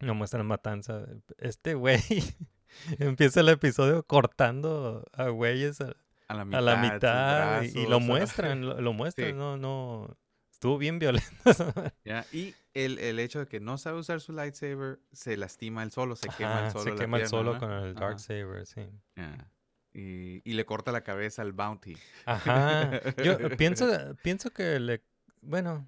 No 0.00 0.14
muestran 0.16 0.44
matanza. 0.46 1.06
Este 1.38 1.74
güey 1.74 2.00
empieza 2.98 3.40
el 3.40 3.48
episodio 3.50 4.02
cortando 4.04 5.04
a 5.12 5.28
güeyes 5.28 5.80
a, 5.80 5.94
A 6.26 6.34
la 6.34 6.42
a 6.42 6.44
mitad. 6.76 7.60
la 7.60 7.64
y, 7.64 7.68
y 7.78 7.86
lo 7.86 8.00
muestran, 8.00 8.66
lo, 8.66 8.80
lo 8.80 8.92
muestran, 9.00 9.28
Sí. 9.28 9.32
no, 9.36 9.56
no, 9.56 10.16
estuvo 10.64 10.78
bien 10.78 10.98
violento. 10.98 11.28
ya, 12.06 12.24
Y 12.32 12.54
el, 12.72 12.98
el 12.98 13.18
hecho 13.18 13.40
de 13.40 13.46
que 13.46 13.60
no 13.60 13.76
sabe 13.76 13.98
usar 13.98 14.22
su 14.22 14.32
lightsaber, 14.32 14.98
se 15.12 15.36
lastima 15.36 15.82
el 15.82 15.92
solo, 15.92 16.16
se 16.16 16.28
quema 16.30 16.56
Ajá, 16.56 16.66
el 16.68 16.72
solo. 16.72 16.84
se 16.84 16.94
quema 16.94 17.18
el 17.18 17.28
solo 17.28 17.52
¿no? 17.52 17.58
con 17.60 17.70
el 17.70 17.90
Ajá. 17.94 18.06
Darksaber, 18.06 18.64
sí. 18.64 18.88
Ya. 19.14 19.50
Y, 19.92 20.40
y 20.42 20.54
le 20.54 20.64
corta 20.64 20.90
la 20.90 21.02
cabeza 21.02 21.42
al 21.42 21.52
Bounty. 21.52 21.98
Ajá, 22.24 22.98
yo 23.22 23.36
pienso, 23.58 23.86
pienso 24.22 24.50
que 24.52 24.80
le, 24.80 25.04
bueno, 25.42 25.86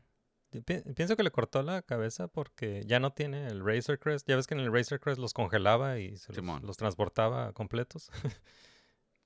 pienso 0.95 1.17
que 1.17 1.23
le 1.23 1.31
cortó 1.31 1.63
la 1.63 1.81
cabeza 1.81 2.29
porque 2.29 2.83
ya 2.87 3.01
no 3.01 3.15
tiene 3.15 3.47
el 3.47 3.65
Razor 3.65 3.99
Crest. 3.99 4.29
Ya 4.29 4.37
ves 4.37 4.47
que 4.47 4.53
en 4.53 4.61
el 4.61 4.71
Razor 4.71 5.01
Crest 5.01 5.19
los 5.19 5.33
congelaba 5.33 5.99
y 6.01 6.19
se 6.19 6.35
los, 6.35 6.63
los 6.63 6.77
transportaba 6.77 7.55
completos. 7.55 8.11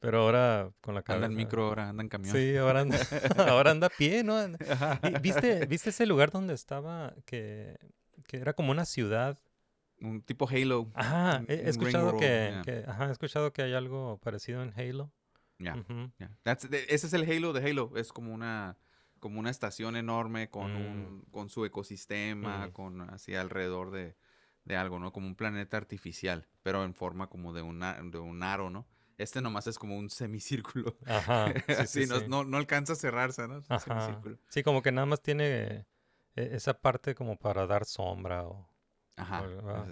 Pero 0.01 0.23
ahora 0.23 0.71
con 0.81 0.95
la 0.95 1.03
cabeza. 1.03 1.27
Anda 1.27 1.33
en 1.33 1.37
micro 1.37 1.65
ahora, 1.67 1.89
anda 1.91 2.03
en 2.03 2.09
camión. 2.09 2.35
Sí, 2.35 2.57
ahora 2.57 2.81
anda, 2.81 2.99
ahora 3.55 3.71
anda 3.71 3.87
a 3.87 3.91
pie, 3.91 4.25
¿no? 4.25 4.37
Anda- 4.37 4.59
Ajá. 4.71 5.01
¿Y 5.03 5.21
¿Viste, 5.21 5.67
¿Viste 5.67 5.91
ese 5.91 6.07
lugar 6.07 6.31
donde 6.31 6.55
estaba 6.55 7.15
que, 7.27 7.79
que 8.27 8.39
era 8.39 8.55
como 8.55 8.71
una 8.73 8.85
ciudad? 8.87 9.39
Un 10.01 10.23
tipo 10.23 10.49
Halo. 10.49 10.91
Ajá, 10.95 11.45
he, 11.49 11.69
escuchado 11.69 12.17
que, 12.17 12.85
ajá, 12.89 13.09
he 13.09 13.13
escuchado 13.13 13.53
que 13.53 13.61
hay 13.63 13.75
algo 13.75 14.19
parecido 14.23 14.63
en 14.63 14.73
Halo. 14.75 15.13
Ya, 15.59 15.75
de- 16.71 16.87
ese 16.89 17.07
es 17.07 17.13
el 17.13 17.31
Halo 17.31 17.53
de 17.53 17.69
Halo. 17.71 17.93
Es 17.97 18.11
como 18.15 18.33
una, 18.33 18.79
como 19.19 19.39
una 19.39 19.51
estación 19.51 19.97
enorme 19.97 20.49
con, 20.49 20.75
un, 20.75 21.27
con 21.31 21.51
su 21.51 21.67
ecosistema, 21.67 22.69
Mm. 22.69 22.71
con 22.73 23.01
así 23.11 23.35
alrededor 23.35 23.91
de, 23.91 24.17
de 24.65 24.77
algo, 24.77 24.99
¿no? 24.99 25.13
Como 25.13 25.27
un 25.27 25.35
planeta 25.35 25.77
artificial, 25.77 26.49
pero 26.63 26.85
en 26.85 26.95
forma 26.95 27.27
como 27.29 27.53
de, 27.53 27.61
una, 27.61 28.01
de 28.03 28.19
un 28.19 28.43
aro, 28.43 28.71
¿no? 28.71 28.87
Este 29.21 29.43
nomás 29.43 29.67
es 29.67 29.79
como 29.79 29.97
un 29.97 30.09
semicírculo. 30.09 30.97
Ajá, 31.07 31.53
sí, 31.67 31.73
Así, 31.73 32.05
sí, 32.05 32.09
no, 32.09 32.21
sí. 32.21 32.27
no, 32.29 32.45
no 32.45 32.57
alcanza 32.57 32.95
a 32.95 32.97
cerrarse, 32.97 33.47
¿no? 33.47 33.63
Ajá. 33.69 34.21
Sí, 34.49 34.63
como 34.63 34.83
que 34.83 34.93
nada 34.93 35.07
más 35.07 35.21
tiene 35.23 35.87
eh, 36.37 36.51
esa 36.53 36.75
parte 36.75 37.15
como 37.15 37.37
para 37.37 37.67
dar 37.67 37.85
sombra 37.85 38.47
o, 38.47 38.67
Ajá. 39.17 39.43
o 39.43 39.45
algo, 39.45 39.71
ah. 39.71 39.87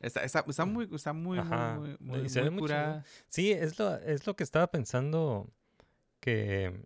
Está, 0.00 0.24
está, 0.24 0.44
está 0.46 0.64
muy, 0.64 0.88
está 0.92 1.12
muy, 1.12 1.38
Ajá, 1.38 1.78
muy, 1.78 1.96
muy, 2.00 2.58
curada. 2.58 3.04
Sí, 3.28 3.52
es 3.52 3.78
lo, 3.78 3.94
es 3.98 4.26
lo 4.26 4.34
que 4.34 4.42
estaba 4.42 4.66
pensando 4.66 5.48
que 6.18 6.84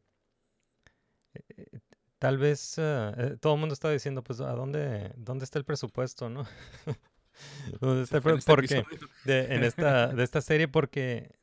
eh, 1.34 1.80
tal 2.18 2.38
vez 2.38 2.78
ah, 2.78 3.14
eh, 3.16 3.36
todo 3.40 3.54
el 3.54 3.60
mundo 3.60 3.72
estaba 3.72 3.92
diciendo, 3.92 4.22
pues, 4.22 4.40
¿a 4.40 4.52
dónde, 4.52 5.12
dónde 5.16 5.44
está 5.44 5.58
el 5.58 5.64
presupuesto, 5.64 6.28
no? 6.28 6.44
¿Dónde 7.80 8.02
está 8.02 8.12
Se 8.12 8.16
el 8.16 8.22
fue 8.22 8.32
en 8.32 8.38
pre- 8.38 8.64
este 8.64 8.82
porque 8.82 9.06
de, 9.24 9.54
en 9.54 9.64
esta, 9.64 10.08
de 10.08 10.22
esta 10.24 10.40
serie 10.40 10.68
porque 10.68 11.36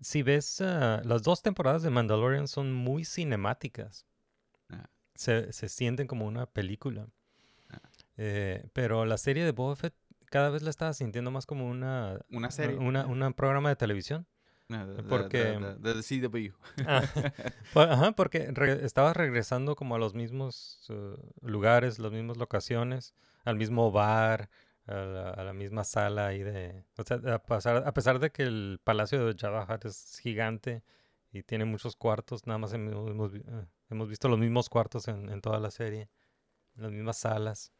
si 0.00 0.22
ves 0.22 0.60
ah, 0.60 1.00
las 1.04 1.22
dos 1.22 1.42
temporadas 1.42 1.82
de 1.82 1.90
Mandalorian 1.90 2.48
son 2.48 2.72
muy 2.72 3.04
cinemáticas. 3.04 4.06
Ah. 4.70 4.88
Se, 5.14 5.52
se 5.52 5.68
sienten 5.68 6.06
como 6.06 6.26
una 6.26 6.46
película. 6.46 7.08
Ah. 7.70 7.80
Eh, 8.16 8.68
pero 8.72 9.04
la 9.04 9.18
serie 9.18 9.44
de 9.44 9.52
Boba 9.52 9.76
Fett 9.76 9.94
cada 10.26 10.50
vez 10.50 10.62
la 10.62 10.70
estaba 10.70 10.92
sintiendo 10.92 11.30
más 11.30 11.46
como 11.46 11.66
una, 11.68 12.20
Una 12.30 12.50
serie. 12.50 12.76
una, 12.76 13.06
un 13.06 13.32
programa 13.34 13.70
de 13.70 13.76
televisión. 13.76 14.26
No, 14.68 14.86
de- 14.86 14.96
de- 14.96 15.02
porque- 15.02 15.58
de- 15.80 16.02
CW. 16.02 16.54
Ah, 16.86 17.02
pu- 17.74 17.88
Ajá, 17.90 18.12
porque 18.12 18.50
re- 18.52 18.84
estaba 18.84 19.14
regresando 19.14 19.74
como 19.74 19.94
a 19.94 19.98
los 19.98 20.12
mismos 20.14 20.84
eh, 20.90 21.16
lugares, 21.40 21.98
las 21.98 22.12
mismas 22.12 22.36
locaciones, 22.36 23.14
al 23.44 23.56
mismo 23.56 23.90
bar, 23.90 24.50
a 24.88 24.94
la, 25.04 25.30
a 25.30 25.44
la 25.44 25.52
misma 25.52 25.84
sala 25.84 26.26
ahí 26.28 26.42
de... 26.42 26.84
O 26.96 27.02
sea, 27.04 27.18
a 27.34 27.38
pesar, 27.42 27.82
a 27.86 27.92
pesar 27.92 28.18
de 28.18 28.30
que 28.30 28.42
el 28.42 28.80
palacio 28.82 29.26
de 29.26 29.34
Jabba 29.38 29.66
Hutt 29.72 29.84
es 29.84 30.18
gigante 30.22 30.82
y 31.32 31.42
tiene 31.42 31.64
muchos 31.64 31.94
cuartos, 31.96 32.46
nada 32.46 32.58
más 32.58 32.72
hemos, 32.72 33.10
hemos 33.10 33.34
eh, 33.34 33.42
hemos 33.90 34.08
visto 34.08 34.28
los 34.28 34.38
mismos 34.38 34.68
cuartos 34.68 35.08
en, 35.08 35.28
en 35.28 35.40
toda 35.40 35.60
la 35.60 35.70
serie, 35.70 36.08
las 36.76 36.90
mismas 36.90 37.18
salas. 37.18 37.72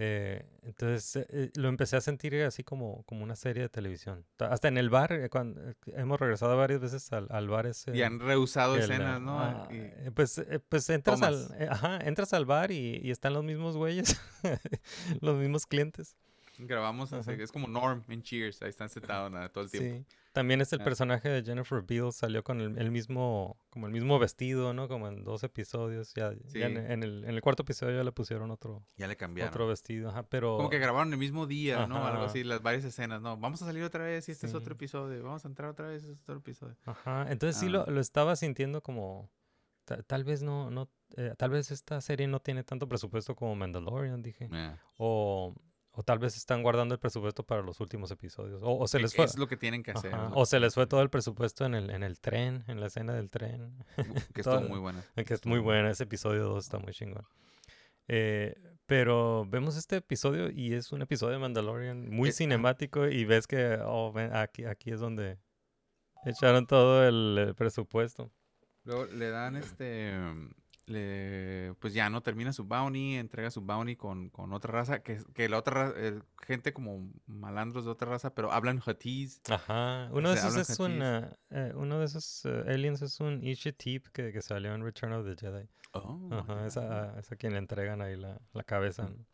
Eh, 0.00 0.46
entonces 0.62 1.16
eh, 1.16 1.26
eh, 1.30 1.50
lo 1.56 1.66
empecé 1.68 1.96
a 1.96 2.00
sentir 2.00 2.32
así 2.44 2.62
como, 2.62 3.02
como 3.02 3.24
una 3.24 3.34
serie 3.34 3.64
de 3.64 3.68
televisión. 3.68 4.24
Ta- 4.36 4.46
Hasta 4.52 4.68
en 4.68 4.78
el 4.78 4.90
bar, 4.90 5.12
eh, 5.12 5.28
cuando, 5.28 5.60
hemos 5.86 6.20
regresado 6.20 6.56
varias 6.56 6.80
veces 6.80 7.12
al, 7.12 7.26
al 7.30 7.48
bar 7.48 7.66
ese. 7.66 7.96
Y 7.96 8.02
han 8.02 8.20
rehusado 8.20 8.76
el, 8.76 8.82
escenas, 8.82 9.20
¿no? 9.20 9.40
ah, 9.40 9.68
Y- 9.72 10.10
pues, 10.10 10.40
pues 10.68 10.88
entras 10.90 11.20
al, 11.22 11.48
Tomas. 11.48 11.68
ajá, 11.68 11.98
entras 12.04 12.32
al 12.32 12.46
bar 12.46 12.70
y, 12.70 13.00
y 13.02 13.10
están 13.10 13.32
los 13.32 13.42
mismos 13.42 13.76
güeyes, 13.76 14.20
los 15.20 15.36
mismos 15.36 15.66
clientes. 15.66 16.16
Grabamos, 16.66 17.12
Ajá. 17.12 17.32
es 17.32 17.52
como 17.52 17.68
Norm 17.68 18.02
en 18.08 18.22
Cheers, 18.22 18.62
ahí 18.62 18.70
están 18.70 18.88
sentados 18.88 19.30
nada, 19.30 19.48
todo 19.48 19.64
el 19.64 19.70
tiempo. 19.70 19.98
Sí. 20.10 20.16
También 20.32 20.60
es 20.60 20.72
el 20.72 20.80
Ah. 20.80 20.84
personaje 20.84 21.28
de 21.28 21.42
Jennifer 21.42 21.82
Beals 21.82 22.16
salió 22.16 22.44
con 22.44 22.60
el, 22.60 22.78
el 22.78 22.90
mismo, 22.90 23.58
como 23.70 23.86
el 23.86 23.92
mismo 23.92 24.18
vestido, 24.18 24.72
¿no? 24.72 24.86
Como 24.86 25.08
en 25.08 25.24
dos 25.24 25.42
episodios. 25.42 26.12
Ya, 26.14 26.32
ya 26.54 26.66
en, 26.66 27.02
el, 27.02 27.24
en 27.24 27.30
el 27.30 27.40
cuarto 27.40 27.62
episodio 27.64 27.96
ya 27.96 28.04
le 28.04 28.12
pusieron 28.12 28.50
otro, 28.50 28.84
Ya 28.96 29.06
le 29.08 29.16
cambiaron. 29.16 29.50
otro 29.52 29.66
vestido, 29.66 30.10
ajá, 30.10 30.22
pero... 30.24 30.56
Como 30.56 30.70
que 30.70 30.78
grabaron 30.78 31.12
el 31.12 31.18
mismo 31.18 31.46
día, 31.46 31.86
¿no? 31.86 32.06
Algo 32.06 32.24
así, 32.24 32.44
las 32.44 32.62
varias 32.62 32.84
escenas, 32.84 33.20
¿no? 33.20 33.36
Vamos 33.36 33.62
a 33.62 33.66
salir 33.66 33.82
otra 33.82 34.04
vez 34.04 34.28
y 34.28 34.32
este 34.32 34.46
es 34.46 34.54
otro 34.54 34.74
episodio. 34.74 35.22
Vamos 35.24 35.44
a 35.44 35.48
entrar 35.48 35.70
otra 35.70 35.88
vez 35.88 36.02
y 36.04 36.06
este 36.10 36.14
es 36.14 36.22
otro 36.22 36.36
episodio. 36.38 36.76
Ajá, 36.84 37.26
entonces 37.30 37.58
sí 37.58 37.66
Ah. 37.66 37.70
lo, 37.70 37.86
lo 37.86 38.00
estaba 38.00 38.36
sintiendo 38.36 38.82
como... 38.82 39.30
ta- 39.86 40.02
tal 40.02 40.22
vez 40.24 40.42
no, 40.42 40.70
no 40.70 40.88
eh, 41.16 41.32
tal 41.38 41.48
vez 41.50 41.70
esta 41.70 42.00
serie 42.02 42.26
no 42.28 42.38
tiene 42.40 42.62
tanto 42.62 42.86
presupuesto 42.86 43.34
como 43.34 43.56
Mandalorian, 43.56 44.22
dije. 44.22 44.48
Eh, 44.52 44.76
O, 44.98 45.54
o 45.98 46.04
tal 46.04 46.20
vez 46.20 46.36
están 46.36 46.62
guardando 46.62 46.94
el 46.94 47.00
presupuesto 47.00 47.42
para 47.42 47.60
los 47.60 47.80
últimos 47.80 48.08
episodios. 48.12 48.62
O, 48.62 48.78
o 48.78 48.86
se 48.86 48.98
que 48.98 49.02
les 49.02 49.16
fue... 49.16 49.24
Es 49.24 49.36
lo 49.36 49.48
que 49.48 49.56
tienen 49.56 49.82
que 49.82 49.90
hacer. 49.90 50.14
Ajá, 50.14 50.30
O 50.32 50.46
se 50.46 50.60
les 50.60 50.72
fue 50.72 50.86
todo 50.86 51.02
el 51.02 51.10
presupuesto 51.10 51.64
en 51.64 51.74
el, 51.74 51.90
en 51.90 52.04
el 52.04 52.20
tren, 52.20 52.62
en 52.68 52.78
la 52.78 52.86
escena 52.86 53.14
del 53.14 53.30
tren. 53.30 53.84
que 54.32 54.42
estuvo 54.42 54.60
muy 54.60 54.78
buena. 54.78 55.02
Que 55.16 55.34
es 55.34 55.44
muy 55.44 55.58
buena, 55.58 55.90
ese 55.90 56.04
episodio 56.04 56.44
2 56.44 56.64
está 56.64 56.78
muy 56.78 56.92
chingón. 56.92 57.26
Eh, 58.06 58.54
pero 58.86 59.44
vemos 59.48 59.76
este 59.76 59.96
episodio 59.96 60.50
y 60.52 60.72
es 60.74 60.92
un 60.92 61.02
episodio 61.02 61.32
de 61.32 61.40
Mandalorian 61.40 62.08
muy 62.08 62.28
Eh, 62.28 62.30
ajá. 62.30 62.36
cinemático 62.38 63.08
y 63.08 63.24
ves 63.24 63.48
que 63.48 63.80
oh, 63.84 64.12
ven, 64.12 64.36
aquí, 64.36 64.66
aquí 64.66 64.92
es 64.92 65.00
donde 65.00 65.40
echaron 66.24 66.68
todo 66.68 67.08
el, 67.08 67.36
el 67.38 67.54
presupuesto. 67.56 68.30
Luego 68.84 69.06
le 69.06 69.30
dan 69.30 69.56
este. 69.56 70.12
Le, 70.88 71.74
pues 71.80 71.92
ya 71.92 72.08
no 72.08 72.22
termina 72.22 72.52
su 72.52 72.64
bounty, 72.64 73.16
entrega 73.16 73.50
su 73.50 73.60
bounty 73.60 73.94
con, 73.94 74.30
con 74.30 74.54
otra 74.54 74.72
raza, 74.72 75.02
que, 75.02 75.20
que 75.34 75.48
la 75.48 75.58
otra 75.58 75.74
ra- 75.90 75.94
eh, 75.96 76.18
gente 76.46 76.72
como 76.72 77.12
malandros 77.26 77.84
de 77.84 77.90
otra 77.90 78.10
raza, 78.10 78.34
pero 78.34 78.50
hablan 78.52 78.78
Huttese. 78.84 79.40
Ajá. 79.50 80.08
Uno 80.12 80.30
de 80.30 80.36
esos 80.36 80.56
es 80.56 80.78
un 80.80 81.02
uh, 81.02 81.30
eh, 81.50 81.72
uno 81.74 81.98
de 81.98 82.06
esos 82.06 82.42
eh, 82.46 82.64
aliens 82.68 83.02
es 83.02 83.20
un 83.20 83.44
Ishitip 83.44 84.06
que, 84.08 84.32
que 84.32 84.40
salió 84.40 84.74
en 84.74 84.82
Return 84.82 85.12
of 85.12 85.26
the 85.26 85.36
Jedi. 85.36 85.68
Oh, 85.92 86.28
Ajá, 86.32 86.66
es 86.66 86.76
a, 86.78 87.18
es 87.18 87.30
a 87.30 87.36
quien 87.36 87.52
le 87.52 87.58
entregan 87.58 88.00
ahí 88.00 88.16
la, 88.16 88.40
la 88.52 88.64
cabeza. 88.64 89.04
¿no? 89.10 89.26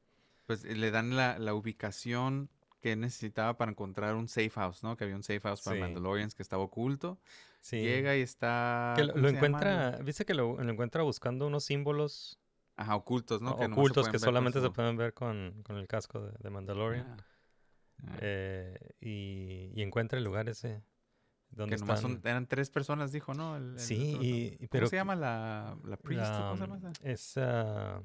Pues 0.47 0.65
eh, 0.65 0.75
le 0.75 0.91
dan 0.91 1.15
la, 1.17 1.39
la 1.39 1.55
ubicación 1.55 2.51
que 2.85 2.97
necesitaba 2.97 3.57
para 3.57 3.71
encontrar 3.71 4.15
un 4.15 4.29
safe 4.29 4.51
house, 4.51 4.83
¿no? 4.83 4.95
Que 4.95 5.05
había 5.05 5.17
un 5.17 5.23
safe 5.23 5.41
house 5.41 5.63
para 5.63 5.77
Sí. 5.77 5.81
Mandalorians 5.81 6.35
que 6.35 6.43
estaba 6.43 6.63
oculto. 6.63 7.19
Sí. 7.63 7.81
Llega 7.81 8.15
y 8.15 8.21
está. 8.21 8.93
que 8.95 9.05
lo, 9.05 9.13
¿cómo 9.15 9.23
lo 9.23 9.29
se 9.31 9.35
llama? 9.37 9.47
encuentra, 9.49 9.99
viste 10.03 10.27
que 10.27 10.35
lo, 10.35 10.63
lo 10.63 10.71
encuentra 10.71 11.03
buscando 11.03 11.47
unos 11.47 11.65
símbolos 11.65 12.39
Ajá, 12.77 12.95
ocultos, 12.95 13.41
¿no? 13.41 13.57
Que 13.57 13.65
ocultos 13.65 14.09
que 14.11 14.19
solamente 14.19 14.61
se 14.61 14.69
pueden 14.69 14.99
ver 14.99 15.15
con, 15.15 15.63
con 15.65 15.77
el 15.79 15.87
casco 15.89 16.21
de, 16.21 16.33
de 16.39 16.51
Mandalorian. 16.51 17.07
Ah, 17.09 18.07
ah. 18.09 18.17
Eh, 18.21 18.79
y, 19.01 19.71
y 19.75 19.83
encuentra 19.83 20.19
el 20.19 20.25
lugar 20.25 20.49
ese 20.51 20.83
donde 21.51 21.77
que 21.77 21.81
nomás 21.81 22.01
están. 22.01 22.13
son- 22.21 22.21
eran 22.29 22.47
tres 22.47 22.69
personas, 22.69 23.13
dijo, 23.13 23.33
¿no? 23.33 23.57
El- 23.57 23.73
el 23.75 23.79
Sí, 23.81 24.13
otro- 24.15 24.25
y- 24.25 24.29
y 24.29 24.57
¿Cómo 24.59 24.69
pero 24.73 24.87
se 24.89 24.97
llama 24.97 25.15
la, 25.17 25.75
la 25.85 25.97
priest? 25.97 26.27
o 26.35 26.37
¿Cómo 26.51 26.57
se 26.57 26.61
llama 26.63 26.79
la, 26.83 26.91
esa? 26.91 27.03
es, 27.03 27.35
ah, 27.39 28.03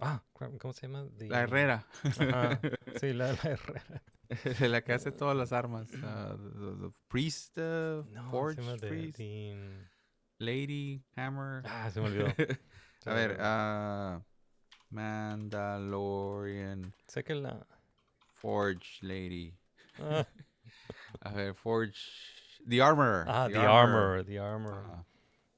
ah, 0.00 0.22
¿cómo 0.58 0.72
se 0.72 0.86
llama? 0.86 1.02
La 1.02 1.08
The- 1.18 1.26
herrera. 1.34 1.86
Ajá, 2.04 2.60
sí, 3.00 3.12
la, 3.12 3.32
la 3.32 3.42
herrera. 3.42 4.02
la 4.68 4.80
que 4.82 4.92
hace 4.92 5.10
todas 5.12 5.36
las 5.36 5.52
armas. 5.52 5.88
ah, 6.02 6.36
the, 6.38 6.88
the 6.88 6.92
priest, 7.08 7.56
uh, 7.58 8.04
No, 8.12 8.30
forge 8.30 8.60
the- 8.80 8.88
priest, 8.88 9.16
the- 9.16 9.86
lady, 10.38 11.02
hammer. 11.16 11.62
Ah, 11.66 11.90
se 11.90 12.00
me 12.00 12.06
olvidó. 12.08 12.26
A 13.06 13.14
ver, 13.14 13.36
ah, 13.40 14.20
Mandalorian 14.90 16.92
sé 17.06 17.22
que 17.24 17.34
la. 17.34 17.66
forge 18.32 18.98
lady. 19.02 19.54
ah, 20.00 20.26
A 21.22 21.32
ver, 21.32 21.54
forge. 21.54 21.98
The 22.66 22.82
armor. 22.82 23.24
ah, 23.28 23.48
The 23.48 23.56
Armor, 23.58 24.24
The 24.24 24.38
Armor. 24.38 24.84
Ajá, 24.84 25.04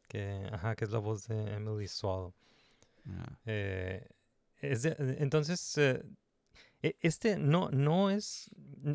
Que, 0.09 0.49
ajá, 0.53 0.77
que 0.77 0.85
es 0.85 0.91
la 0.91 0.99
voz 1.01 1.27
de 1.27 1.55
Emily 1.55 1.89
Swallow. 1.89 2.33
Eh, 3.47 4.07
es 4.61 4.83
de- 4.83 4.97
entonces, 5.21 5.77
eh, 5.79 6.03
e- 6.83 6.97
este 7.01 7.37
no, 7.39 7.69
no 7.71 8.11
es, 8.11 8.51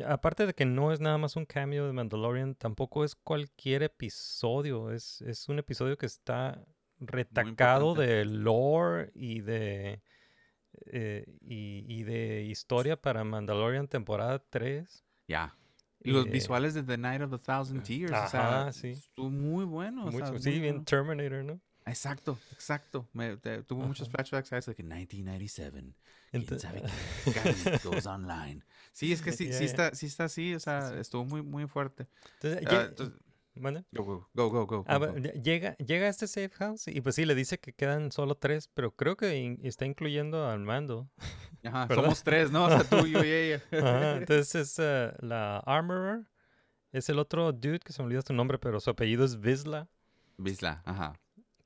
aparte 0.06 0.46
de 0.46 0.54
que 0.54 0.64
no 0.66 0.92
es 0.92 1.00
nada 1.00 1.18
más 1.18 1.36
un 1.36 1.44
cameo 1.46 1.86
de 1.86 1.92
Mandalorian, 1.92 2.54
tampoco 2.54 3.04
es 3.04 3.14
cualquier 3.14 3.82
episodio, 3.82 4.90
es, 4.92 5.20
es 5.22 5.48
un 5.48 5.58
episodio 5.58 5.96
que 5.98 6.06
está 6.06 6.64
retacado 6.98 7.94
de 7.94 8.24
lore 8.24 9.10
y 9.14 9.40
de, 9.40 10.00
eh, 10.86 11.24
y, 11.42 11.84
y 11.88 12.02
de 12.04 12.42
historia 12.44 13.00
para 13.00 13.22
Mandalorian 13.24 13.88
temporada 13.88 14.42
3. 14.50 15.04
Ya. 15.28 15.54
Y 16.00 16.10
los 16.12 16.26
Eh, 16.26 16.30
visuales 16.30 16.74
de 16.74 16.82
The 16.82 16.98
Night 16.98 17.22
of 17.22 17.30
the 17.30 17.38
Thousand 17.38 17.82
Tears. 17.82 18.12
o 18.12 18.28
sea, 18.28 18.60
Ajá, 18.62 18.72
sí. 18.72 18.90
estuvo 18.90 19.28
muy 19.30 19.64
bueno. 19.64 20.06
o 20.06 20.10
sea, 20.10 20.20
Mucho, 20.20 20.32
muy 20.32 20.40
sí, 20.42 20.60
bien 20.60 20.74
bueno. 20.76 20.84
Terminator, 20.84 21.44
¿no? 21.44 21.60
Exacto, 21.86 22.38
exacto. 22.52 23.08
Me, 23.12 23.36
te- 23.36 23.62
tuvo 23.62 23.82
muchos 23.84 24.08
Ajá. 24.08 24.16
flashbacks 24.24 24.52
a 24.52 24.58
eso 24.58 24.70
de 24.72 24.74
que 24.74 24.82
1997. 24.82 25.94
¿Quién 26.30 26.58
sabe 26.60 26.82
qué 27.24 27.78
goes 27.88 28.06
online? 28.06 28.62
Sí, 28.92 29.12
es 29.12 29.22
que 29.22 29.32
sí, 29.32 29.46
Ya, 29.46 29.52
sí, 29.52 29.60
ya. 29.60 29.70
está, 29.70 29.94
sí 29.94 30.06
está 30.06 30.24
así, 30.24 30.54
o 30.54 30.60
sea, 30.60 30.90
sí. 30.90 30.94
estuvo 30.98 31.24
muy, 31.24 31.42
muy 31.42 31.66
fuerte. 31.68 32.08
Entonces, 32.34 32.66
Ah, 32.66 32.70
lle- 32.70 32.88
entonces- 32.88 33.20
¿mande? 33.54 33.84
Go, 33.92 34.04
go, 34.04 34.28
go, 34.34 34.50
go, 34.50 34.66
go, 34.66 34.84
Ah, 34.88 34.98
go, 34.98 35.14
llega, 35.16 35.76
llega 35.76 36.06
a 36.06 36.10
este 36.10 36.26
safe 36.26 36.50
house 36.56 36.88
y 36.88 37.00
pues 37.00 37.14
sí, 37.14 37.24
le 37.24 37.34
dice 37.34 37.58
que 37.58 37.72
quedan 37.72 38.10
solo 38.12 38.34
tres, 38.36 38.68
pero 38.74 38.90
creo 38.94 39.16
que 39.16 39.36
in- 39.36 39.60
está 39.62 39.86
incluyendo 39.86 40.48
al 40.48 40.58
mando. 40.60 41.08
Ajá, 41.64 41.86
¿verdad? 41.86 42.02
somos 42.02 42.22
tres, 42.24 42.50
¿no? 42.50 42.64
O 42.66 42.68
sea, 42.68 42.82
tú, 42.84 43.06
yo 43.06 43.24
y 43.24 43.30
ella. 43.30 43.62
Ajá, 43.72 44.16
entonces 44.16 44.54
es 44.56 44.78
eh, 44.80 45.12
la 45.20 45.58
Armorer, 45.60 46.26
es 46.92 47.08
el 47.08 47.18
otro 47.20 47.52
dude 47.52 47.78
que 47.78 47.92
se 47.92 48.02
me 48.02 48.06
olvidó 48.06 48.22
su 48.22 48.32
nombre, 48.34 48.58
pero 48.58 48.80
su 48.80 48.90
apellido 48.90 49.24
es 49.24 49.38
Vizla, 49.40 49.88
Bisla, 50.38 50.82
ajá. 50.84 51.14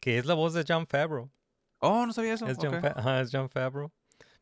Que 0.00 0.18
es 0.18 0.26
la 0.26 0.34
voz 0.34 0.52
de 0.54 0.64
John 0.66 0.86
Favreau. 0.86 1.30
Oh, 1.78 2.04
no 2.06 2.12
sabía 2.12 2.34
eso. 2.34 2.46
Es 2.46 2.58
John, 2.60 2.74
ok. 2.74 2.80
Fa- 2.80 2.94
ajá, 2.96 3.20
es 3.20 3.30
John 3.32 3.48
Favreau. 3.48 3.92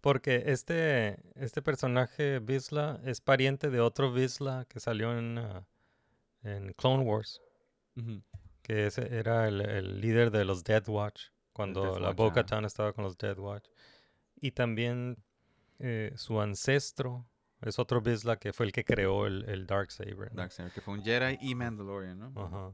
Porque 0.00 0.44
este, 0.46 1.18
este 1.34 1.60
personaje, 1.60 2.38
Vizla, 2.38 3.00
es 3.04 3.20
pariente 3.20 3.68
de 3.70 3.80
otro 3.80 4.12
Vizla 4.12 4.64
que 4.68 4.78
salió 4.80 5.16
en, 5.18 5.38
ah, 5.38 5.66
en 6.42 6.72
Clone 6.74 7.02
Wars, 7.02 7.42
que 8.62 8.86
ese 8.86 9.16
era 9.18 9.48
el, 9.48 9.60
el 9.60 10.00
líder 10.00 10.30
de 10.30 10.44
los 10.44 10.62
Death 10.62 10.88
Watch, 10.88 11.30
cuando 11.52 11.82
Death 11.82 11.98
la 12.00 12.08
Watch, 12.08 12.16
Bo-Katan 12.16 12.64
estaba 12.64 12.92
con 12.92 13.02
los 13.04 13.18
Death 13.18 13.38
Watch. 13.38 13.68
Y 14.40 14.52
también 14.52 15.16
eh, 15.80 16.12
su 16.14 16.40
ancestro 16.40 17.26
es 17.60 17.80
otro 17.80 18.00
Vizla 18.00 18.36
que 18.36 18.52
fue 18.52 18.66
el 18.66 18.72
que 18.72 18.84
creó 18.84 19.26
el, 19.26 19.44
el 19.48 19.66
Darksaber. 19.66 20.30
¿no? 20.30 20.36
Darksaber, 20.42 20.70
que 20.72 20.80
fue 20.80 20.94
un 20.94 21.02
Jedi 21.02 21.38
y 21.40 21.56
Mandalorian, 21.56 22.18
¿no? 22.20 22.32
Ajá. 22.40 22.72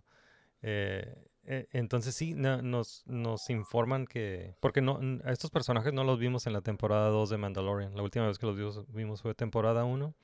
Eh, 0.60 1.24
eh, 1.46 1.66
entonces 1.72 2.14
sí, 2.14 2.34
na- 2.34 2.62
nos, 2.62 3.02
nos 3.06 3.48
informan 3.50 4.06
que... 4.06 4.56
Porque 4.60 4.80
no, 4.80 4.98
a 5.24 5.32
estos 5.32 5.50
personajes 5.50 5.92
no 5.92 6.04
los 6.04 6.18
vimos 6.18 6.46
en 6.46 6.52
la 6.52 6.62
temporada 6.62 7.08
2 7.08 7.30
de 7.30 7.38
Mandalorian. 7.38 7.94
La 7.94 8.02
última 8.02 8.26
vez 8.26 8.38
que 8.38 8.46
los 8.46 8.86
vimos, 8.88 9.22
fue 9.22 9.34
temporada 9.34 9.84
1. 9.84 10.14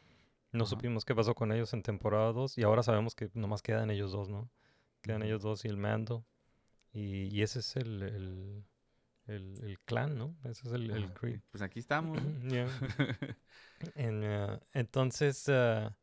No 0.53 0.67
supimos 0.67 1.05
qué 1.05 1.15
pasó 1.15 1.35
con 1.35 1.53
ellos 1.53 1.73
en 1.75 1.83
temporada 1.83 2.33
2. 2.33 2.59
Y 2.59 2.63
ahora 2.63 2.83
sabemos 2.83 3.15
que 3.15 3.31
nomás 3.35 3.63
quedan 3.63 3.91
ellos 3.91 4.13
dos, 4.13 4.29
¿no? 4.29 4.51
Quedan 5.03 5.23
ellos 5.23 5.43
dos 5.43 5.65
y 5.65 5.69
el 5.69 5.77
mando. 5.77 6.25
Y, 6.93 7.25
y 7.35 7.43
ese 7.43 7.61
es 7.61 7.77
el, 7.77 8.03
el, 8.03 8.65
el- 9.27 9.65
el 9.65 9.79
clan, 9.81 10.19
¿no? 10.19 10.37
Ese 10.45 10.67
es 10.69 10.75
el, 10.75 10.91
Ajá, 10.93 11.15
creed. 11.15 11.41
Pues 11.51 11.63
aquí 11.63 11.79
estamos. 11.79 12.19
¿no? 12.43 12.67
En, 13.95 14.23
eh, 14.25 14.61
entonces, 14.75 15.49
ah, 15.49 15.97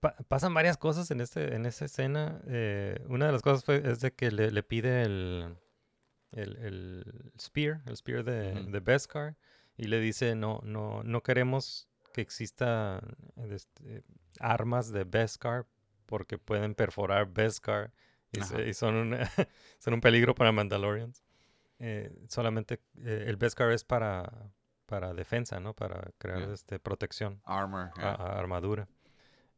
pa- 0.00 0.16
pasan 0.28 0.54
varias 0.54 0.76
cosas 0.76 1.10
en, 1.10 1.20
este, 1.20 1.54
en 1.54 1.66
esa 1.66 1.84
escena. 1.84 2.40
eh, 2.46 2.98
una 3.08 3.26
de 3.26 3.32
las 3.32 3.42
cosas 3.42 3.64
fue, 3.64 3.82
es 3.88 4.00
de 4.00 4.12
que 4.12 4.30
le, 4.30 4.50
le 4.50 4.62
pide 4.62 5.02
el, 5.02 5.56
el, 6.32 6.56
el 6.56 7.32
spear, 7.40 7.82
el 7.86 7.96
spear 7.96 8.24
de, 8.24 8.52
de 8.64 8.80
Beskar, 8.80 9.36
y 9.76 9.84
le 9.88 10.00
dice, 10.00 10.34
no, 10.34 10.60
no, 10.64 11.02
no 11.02 11.22
queremos 11.22 11.88
que 12.12 12.20
exista 12.22 13.00
este, 13.50 14.02
armas 14.40 14.90
de 14.92 15.04
Beskar 15.04 15.66
porque 16.06 16.38
pueden 16.38 16.74
perforar 16.74 17.26
Beskar 17.32 17.92
y, 18.32 18.40
Ajá. 18.40 18.56
se- 18.56 18.68
y 18.68 18.74
son, 18.74 18.94
un, 18.94 19.16
son 19.78 19.94
un 19.94 20.00
peligro 20.00 20.34
para 20.34 20.52
Mandalorians. 20.52 21.22
Eh, 21.78 22.10
solamente 22.28 22.80
eh, 23.04 23.24
el 23.26 23.36
Beskar 23.36 23.70
es 23.72 23.84
para 23.84 24.50
para 24.86 25.12
defensa, 25.14 25.58
¿no? 25.58 25.74
Para 25.74 26.12
crear 26.16 26.38
Yeah. 26.38 26.52
este 26.54 26.78
protección, 26.78 27.40
Armor. 27.44 27.90
a- 27.96 28.00
yeah. 28.00 28.10
a- 28.12 28.38
armadura. 28.38 28.86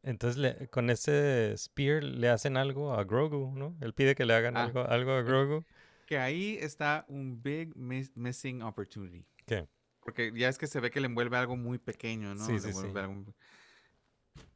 Entonces 0.03 0.37
le- 0.37 0.67
con 0.69 0.89
ese 0.89 1.53
spear 1.57 2.03
le 2.03 2.29
hacen 2.29 2.57
algo 2.57 2.93
a 2.93 3.03
Grogu, 3.03 3.53
¿no? 3.55 3.75
Él 3.81 3.93
pide 3.93 4.15
que 4.15 4.25
le 4.25 4.33
hagan 4.33 4.55
Ah. 4.57 4.63
algo, 4.65 4.81
algo 4.87 5.11
a 5.11 5.21
Grogu. 5.21 5.65
Que 6.05 6.17
ahí 6.17 6.57
está 6.61 7.05
un 7.09 7.41
big 7.41 7.75
miss- 7.75 8.11
missing 8.15 8.61
opportunity. 8.61 9.25
¿Qué? 9.45 9.67
Porque 10.01 10.31
ya 10.35 10.49
es 10.49 10.57
que 10.57 10.67
se 10.67 10.79
ve 10.79 10.89
que 10.89 10.99
le 11.01 11.07
envuelve 11.07 11.37
algo 11.37 11.55
muy 11.55 11.77
pequeño, 11.77 12.33
¿no? 12.33 12.45
Sí, 12.45 12.53
Le 12.53 12.59
sí, 12.59 12.73
sí. 12.73 12.79
algo- 12.95 13.33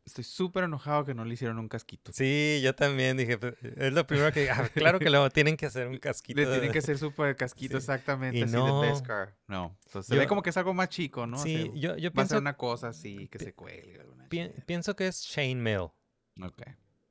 Estoy 0.06 0.26
súper 0.26 0.66
enojado 0.66 1.06
que 1.06 1.14
no 1.14 1.24
le 1.24 1.34
hicieron 1.34 1.58
un 1.60 1.70
casquito. 1.70 2.12
Sí, 2.12 2.60
yo 2.62 2.76
también 2.76 3.16
dije, 3.16 3.38
"Pues, 3.38 3.56
es 3.64 3.94
lo 3.94 4.06
primero 4.06 4.32
que, 4.34 4.50
ah, 4.52 4.70
claro 4.74 5.00
que 5.00 5.10
le 5.10 5.30
tienen 5.30 5.56
que 5.56 5.66
hacer 5.66 5.88
un 5.88 5.98
casquito. 6.00 6.42
Le 6.42 6.46
de- 6.48 6.60
tiene 6.60 6.74
que 6.74 6.82
ser 6.82 6.98
súper 6.98 7.36
casquito 7.38 7.74
Sí. 7.74 7.78
exactamente, 7.78 8.38
Y 8.40 8.44
así 8.44 8.54
no. 8.54 8.82
de 8.82 8.90
Beskar. 8.90 9.38
No. 9.48 9.78
Entonces 9.86 10.08
se 10.10 10.18
ve 10.18 10.28
como 10.28 10.42
que 10.44 10.50
es 10.50 10.58
algo 10.58 10.74
más 10.74 10.90
chico, 10.90 11.26
¿no? 11.26 11.38
Sí, 11.38 11.72
yo, 11.76 11.96
yo 11.96 12.12
va 12.12 12.24
a 12.24 12.26
ser 12.26 12.36
pienso, 12.36 12.38
una 12.40 12.58
cosa 12.58 12.90
así 12.90 13.28
que 13.30 13.40
se 13.40 13.54
pi- 13.54 13.66
chingadera. 13.66 14.66
pienso 14.66 14.96
que 14.96 15.08
es 15.08 15.22
chainmail. 15.26 15.90
Ok. 16.42 16.62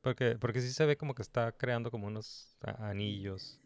Porque, 0.02 0.36
porque 0.38 0.60
sí 0.60 0.70
se 0.72 0.84
ve 0.84 0.96
como 0.96 1.14
que 1.14 1.22
está 1.22 1.52
creando 1.52 1.90
como 1.90 2.08
unos 2.08 2.56
anillos. 2.78 3.58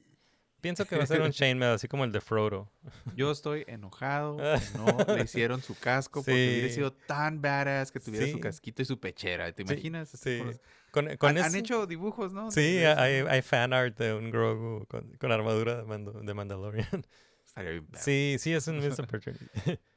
Pienso 0.61 0.85
que 0.87 0.97
va 0.97 1.05
a 1.05 1.07
ser 1.07 1.21
un 1.23 1.31
chainmail, 1.33 1.73
así 1.75 1.87
como 1.89 2.05
el 2.05 2.13
de 2.13 2.21
Frodo. 2.21 2.71
Yo 3.15 3.31
estoy 3.31 3.65
enojado 3.69 4.37
que 4.39 4.79
no 4.79 5.15
le 5.17 5.25
hicieron 5.25 5.63
su 5.63 5.79
casco 5.79 6.21
porque 6.23 6.33
hubiera 6.33 6.69
sido 6.75 6.93
tan 6.93 7.41
badass 7.41 7.93
que 7.93 8.01
tuviera 8.01 8.27
su 8.27 8.41
casquito 8.41 8.83
y 8.83 8.85
su 8.85 8.99
pechera. 8.99 9.53
¿Te 9.53 9.63
imaginas? 9.63 10.11
Sí. 10.11 10.39
con 10.39 10.47
los- 10.49 10.61
Con, 10.91 11.17
con 11.19 11.39
han, 11.39 11.55
hecho 11.55 11.87
dibujos, 11.87 12.33
¿no? 12.33 12.51
Sí, 12.51 12.79
hay, 12.79 13.43
fan 13.43 13.73
art 13.73 13.99
de 13.99 14.15
un 14.15 14.31
Grogu 14.31 14.87
con, 14.87 15.13
con 15.19 15.31
armadura 15.31 15.77
de, 15.77 15.83
Mando- 15.85 16.13
de 16.23 16.35
Mandalorian. 16.35 17.05
Sí, 17.99 18.37
sí, 18.39 18.53
es 18.53 18.67
un 18.69 18.79
missed 18.79 19.01
opportunity. 19.05 19.47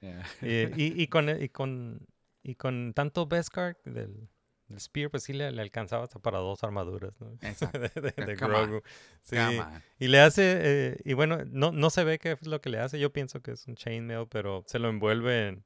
Yeah. 0.01 0.23
y, 0.41 0.81
y, 0.81 1.01
y 1.03 1.07
con, 1.07 1.29
y, 1.41 1.49
con, 1.49 2.05
y 2.43 2.55
con 2.55 2.93
tanto 2.93 3.27
Beskar 3.27 3.77
del, 3.85 4.29
del 4.69 4.79
Spear, 4.79 5.09
pues 5.09 5.23
sí 5.23 5.33
le, 5.33 5.51
le 5.51 5.61
alcanzaba 5.61 6.03
hasta 6.05 6.19
para 6.19 6.37
dos 6.39 6.63
armaduras, 6.63 7.13
¿no? 7.19 7.31
Exacto. 7.41 7.79
de, 7.79 8.35
Grogu. 8.35 8.81
Sí. 9.23 9.35
Y 9.99 10.07
le 10.07 10.19
hace, 10.21 10.59
eh, 10.61 10.97
y 11.03 11.13
bueno, 11.13 11.39
no, 11.47 11.71
no 11.71 11.89
se 11.89 12.03
ve 12.03 12.19
qué 12.19 12.31
es 12.33 12.47
lo 12.47 12.61
que 12.61 12.69
le 12.69 12.79
hace. 12.79 12.99
Yo 12.99 13.11
pienso 13.11 13.41
que 13.41 13.51
es 13.51 13.67
un 13.67 13.75
chainmail, 13.75 14.27
pero 14.29 14.63
se 14.67 14.79
lo 14.79 14.89
envuelve 14.89 15.47
en, 15.49 15.63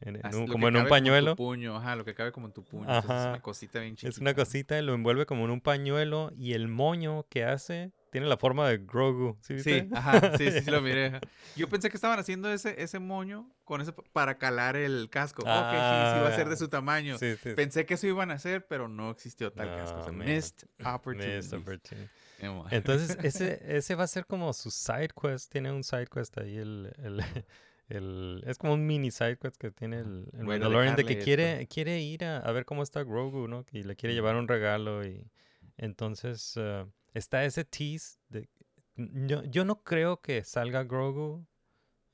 en- 0.00 0.16
en 0.16 0.26
Así, 0.26 0.36
un- 0.38 0.46
como 0.46 0.68
en 0.68 0.76
un 0.76 0.82
cabe 0.84 0.88
como 0.88 0.96
en 0.96 1.02
tu 1.04 1.08
pañuelo. 1.10 1.36
puño, 1.36 1.76
ajá, 1.76 1.96
lo 1.96 2.04
que 2.04 2.14
cabe 2.14 2.30
como 2.32 2.46
en 2.46 2.52
tu 2.52 2.62
puño. 2.64 2.82
entonces 2.84 3.04
es 3.04 3.10
Ajá. 3.10 3.28
una 3.30 3.40
cosita 3.42 3.80
bien 3.80 3.96
chiquita. 3.96 4.08
Es 4.10 4.18
una 4.18 4.34
cosita 4.34 4.80
lo 4.82 4.94
envuelve 4.94 5.26
como 5.26 5.44
en 5.44 5.50
un 5.50 5.60
pañuelo 5.60 6.30
y 6.36 6.52
el 6.52 6.68
moño 6.68 7.26
que 7.28 7.44
hace 7.44 7.92
tiene 8.16 8.28
la 8.28 8.38
forma 8.38 8.66
de 8.66 8.78
Grogu. 8.78 9.36
¿Sí? 9.42 9.62
Sí, 9.62 9.90
ajá, 9.92 10.38
sí, 10.38 10.50
sí, 10.50 10.62
sí 10.62 10.70
lo 10.70 10.80
miré. 10.80 11.20
Yo 11.54 11.68
pensé 11.68 11.90
que 11.90 11.98
estaban 11.98 12.18
haciendo 12.18 12.50
ese, 12.50 12.82
ese 12.82 12.98
moño 12.98 13.46
con 13.64 13.82
ese, 13.82 13.92
para 14.14 14.38
calar 14.38 14.74
el 14.74 15.10
casco. 15.10 15.42
ok, 15.42 15.48
sí, 15.90 16.06
sí, 16.14 16.18
va 16.18 16.28
a 16.28 16.32
ser 16.32 16.48
de 16.48 16.54
Ah, 16.54 16.56
su 16.56 16.68
tamaño. 16.68 17.18
Sí, 17.18 17.34
sí. 17.42 17.50
Pensé 17.54 17.84
que 17.84 17.92
eso 17.92 18.06
iban 18.06 18.30
a 18.30 18.34
hacer, 18.34 18.66
pero 18.66 18.88
no 18.88 19.10
existió 19.10 19.52
tal 19.52 19.68
casco. 19.76 20.00
o 20.00 20.02
sea, 20.02 20.12
No, 20.14 20.24
missed 20.24 20.66
Missed 21.12 21.52
opportunity. 21.52 22.10
Eh, 22.38 22.48
bueno. 22.48 22.64
Entonces, 22.70 23.18
ese, 23.22 23.76
ese 23.76 23.94
va 23.96 24.04
a 24.04 24.06
ser 24.06 24.24
como 24.24 24.50
su 24.54 24.70
side 24.70 25.10
quest. 25.20 25.52
Tiene 25.52 25.70
un 25.72 25.84
side 25.84 26.06
quest 26.06 26.38
ahí. 26.38 26.56
El, 26.56 26.90
el, 27.02 27.20
el- 27.90 28.44
es 28.46 28.56
como 28.56 28.72
un 28.72 28.86
mini 28.86 29.10
side 29.10 29.36
quest 29.36 29.56
que 29.58 29.70
tiene 29.72 29.98
el, 29.98 30.28
el 30.32 30.44
Bueno, 30.46 30.46
Mandalorian 30.46 30.96
de 30.96 31.04
que 31.04 31.18
quiere, 31.18 31.66
quiere 31.68 32.00
ir 32.00 32.24
a, 32.24 32.38
a 32.38 32.52
ver 32.52 32.64
cómo 32.64 32.82
está 32.82 33.02
Grogu, 33.02 33.46
¿no? 33.46 33.66
Y 33.72 33.82
le 33.82 33.94
quiere 33.94 34.14
llevar 34.14 34.34
Ujú. 34.36 34.42
un 34.42 34.48
regalo. 34.48 35.04
Y 35.06 35.30
entonces 35.76 36.54
eh, 36.56 36.86
está 37.16 37.44
ese 37.44 37.64
tease. 37.64 38.18
De, 38.28 38.48
yo, 38.96 39.42
yo 39.44 39.64
no 39.64 39.82
creo 39.82 40.20
que 40.20 40.44
salga 40.44 40.84
Grogu 40.84 41.46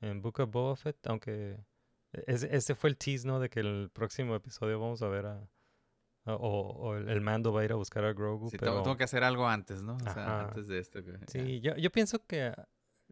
en 0.01 0.21
Book 0.21 0.39
of 0.39 0.49
Boba 0.51 0.75
Fett, 0.75 0.97
aunque 1.07 1.57
ese, 2.27 2.55
ese 2.55 2.75
fue 2.75 2.89
el 2.89 2.97
tease, 2.97 3.25
¿no? 3.27 3.39
De 3.39 3.49
que 3.49 3.59
el 3.61 3.89
próximo 3.93 4.35
episodio 4.35 4.79
vamos 4.79 5.01
a 5.01 5.07
ver 5.07 5.25
a. 5.25 5.37
a- 6.25 6.35
o, 6.35 6.37
o 6.39 6.95
el, 6.95 7.09
el 7.09 7.21
mando 7.21 7.51
va 7.53 7.61
a 7.61 7.65
ir 7.65 7.71
a 7.71 7.75
buscar 7.75 8.03
a 8.05 8.13
Grogu. 8.13 8.49
Sí, 8.49 8.57
pero... 8.57 8.81
tengo, 8.81 8.97
que 8.97 9.03
hacer 9.03 9.23
algo 9.23 9.47
antes, 9.47 9.81
¿no? 9.81 9.95
O 9.95 9.99
sea, 9.99 10.11
Ajá. 10.11 10.41
antes 10.47 10.67
de 10.67 10.79
esto. 10.79 11.03
que-. 11.03 11.17
Sí, 11.27 11.59
yo, 11.61 11.75
yo 11.75 11.91
pienso 11.91 12.25
que 12.25 12.53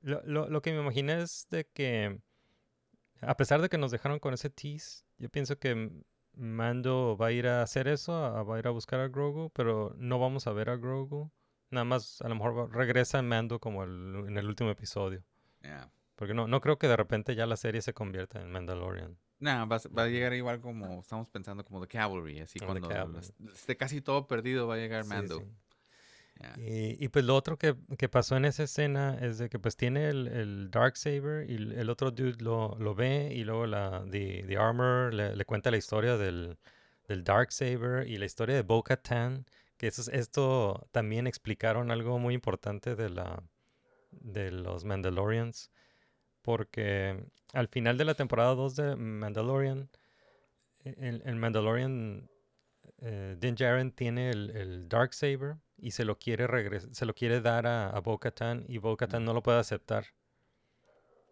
lo, 0.02 0.22
lo, 0.24 0.50
lo 0.50 0.62
que 0.62 0.72
me 0.74 0.82
imaginé 0.82 1.22
es 1.22 1.48
de 1.50 1.66
que, 1.66 2.20
a 3.22 3.36
pesar 3.38 3.62
de 3.62 3.70
que 3.70 3.78
nos 3.78 3.92
dejaron 3.92 4.20
con 4.20 4.34
ese 4.34 4.50
tease, 4.50 5.04
yo 5.18 5.30
pienso 5.30 5.58
que 5.60 5.92
Mando 6.34 7.18
va 7.18 7.28
a 7.28 7.32
ir 7.34 7.48
a 7.48 7.62
hacer 7.62 7.88
eso, 7.90 8.14
a- 8.14 8.44
va 8.44 8.56
a 8.56 8.60
ir 8.60 8.68
a 8.68 8.72
buscar 8.72 9.00
a 9.02 9.08
Grogu, 9.10 9.50
pero 9.52 9.94
no 9.98 10.18
vamos 10.20 10.48
a 10.48 10.54
ver 10.54 10.70
a 10.70 10.78
Grogu. 10.78 11.30
Nada 11.72 11.86
más, 11.86 12.22
a 12.22 12.28
lo 12.30 12.36
mejor 12.36 12.74
regresa 12.76 13.22
Mando 13.22 13.60
como 13.60 13.84
el- 13.84 14.26
en 14.28 14.38
el 14.38 14.48
último 14.48 14.70
episodio. 14.70 15.24
Porque 16.16 16.34
no, 16.34 16.48
no 16.48 16.62
creo 16.62 16.78
que 16.78 16.88
de 16.88 16.98
repente 16.98 17.34
ya 17.34 17.46
la 17.48 17.58
serie 17.58 17.82
se 17.82 17.94
convierta 17.94 18.42
en 18.42 18.52
Mandalorian. 18.52 19.18
Nah, 19.40 19.66
va, 19.66 19.80
va 19.98 20.04
a 20.04 20.08
llegar 20.08 20.34
igual 20.34 20.62
como 20.62 21.00
estamos 21.00 21.28
pensando, 21.30 21.66
como 21.66 21.82
The 21.82 21.88
Cavalry, 21.88 22.42
así 22.42 22.60
Como 22.60 22.72
cuando 22.74 22.90
Cavalry. 22.90 23.20
es- 23.20 23.34
esté 23.56 23.76
casi 23.76 24.02
todo 24.02 24.28
perdido 24.28 24.68
va 24.68 24.76
a 24.76 24.78
llegar 24.78 25.06
Mando. 25.06 25.40
sí. 25.40 25.46
Y, 26.58 27.04
y 27.04 27.08
pues 27.10 27.24
lo 27.26 27.36
otro 27.36 27.58
que, 27.58 27.76
que 27.98 28.10
pasó 28.10 28.36
en 28.36 28.46
esa 28.46 28.64
escena 28.64 29.18
es 29.22 29.38
de 29.38 29.48
que 29.50 29.60
pues 29.60 29.76
tiene 29.78 30.10
el, 30.10 30.28
el 30.28 30.72
Darksaber 30.72 31.50
y 31.50 31.56
el, 31.56 31.72
el 31.74 31.90
otro 31.90 32.12
dude 32.12 32.36
lo, 32.44 32.76
lo 32.80 32.96
ve 32.96 33.32
y 33.34 33.44
luego 33.44 33.68
la 33.68 34.04
the, 34.10 34.44
the 34.48 34.58
Armor 34.58 35.14
le, 35.14 35.36
le 35.36 35.46
cuenta 35.46 35.70
la 35.72 35.78
historia 35.78 36.18
del, 36.18 36.58
del 37.08 37.24
Darksaber 37.24 38.08
y 38.08 38.18
la 38.18 38.26
historia 38.26 38.56
de 38.56 38.64
Bo-Katan, 38.64 39.46
que 39.82 39.88
eso, 39.88 40.04
es- 40.04 40.10
esto 40.10 40.88
también 40.92 41.26
explicaron 41.26 41.90
algo 41.90 42.20
muy 42.20 42.36
importante 42.36 42.96
de, 42.96 43.10
la, 43.10 43.42
de 44.12 44.52
los 44.52 44.86
Mandalorians, 44.86 45.72
porque 46.44 47.26
al 47.54 47.68
final 47.68 47.98
de 47.98 48.06
la 48.06 48.14
temporada 48.14 48.54
2 48.54 48.76
de 48.76 48.96
Mandalorian, 48.96 49.90
e- 50.86 50.96
el, 51.00 51.24
el 51.26 51.36
Mandalorian 51.36 52.30
eh, 53.00 53.36
Din 53.40 53.56
Djarin 53.56 53.92
tiene 53.92 54.30
el, 54.30 54.52
el 54.52 54.88
Darksaber 54.88 55.56
y 55.78 55.90
se 55.92 56.06
lo 56.06 56.20
quiere 56.20 56.46
se 56.94 57.06
lo 57.08 57.16
quiere 57.16 57.42
dar 57.42 57.66
a, 57.66 57.90
a 57.90 58.00
Bo-Katan 58.02 58.66
y 58.68 58.78
Bo-Katan 58.78 59.26
no 59.26 59.34
lo 59.34 59.42
puede 59.42 59.58
aceptar. 59.60 60.06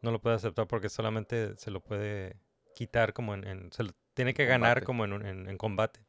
No 0.01 0.09
lo 0.09 0.19
puede 0.19 0.37
aceptar 0.37 0.65
porque 0.65 0.89
solamente 0.89 1.55
se 1.57 1.69
lo 1.69 1.81
puede 1.81 2.39
quitar 2.73 3.13
como 3.13 3.35
en... 3.35 3.45
en- 3.45 3.71
se 3.71 3.83
lo 3.83 3.91
tiene 4.15 4.33
que 4.33 4.45
ganar 4.45 4.79
combate. 4.79 4.85
como 4.87 5.05
en, 5.05 5.13
un- 5.13 5.25
en- 5.25 5.49
en 5.49 5.57
combate. 5.59 5.99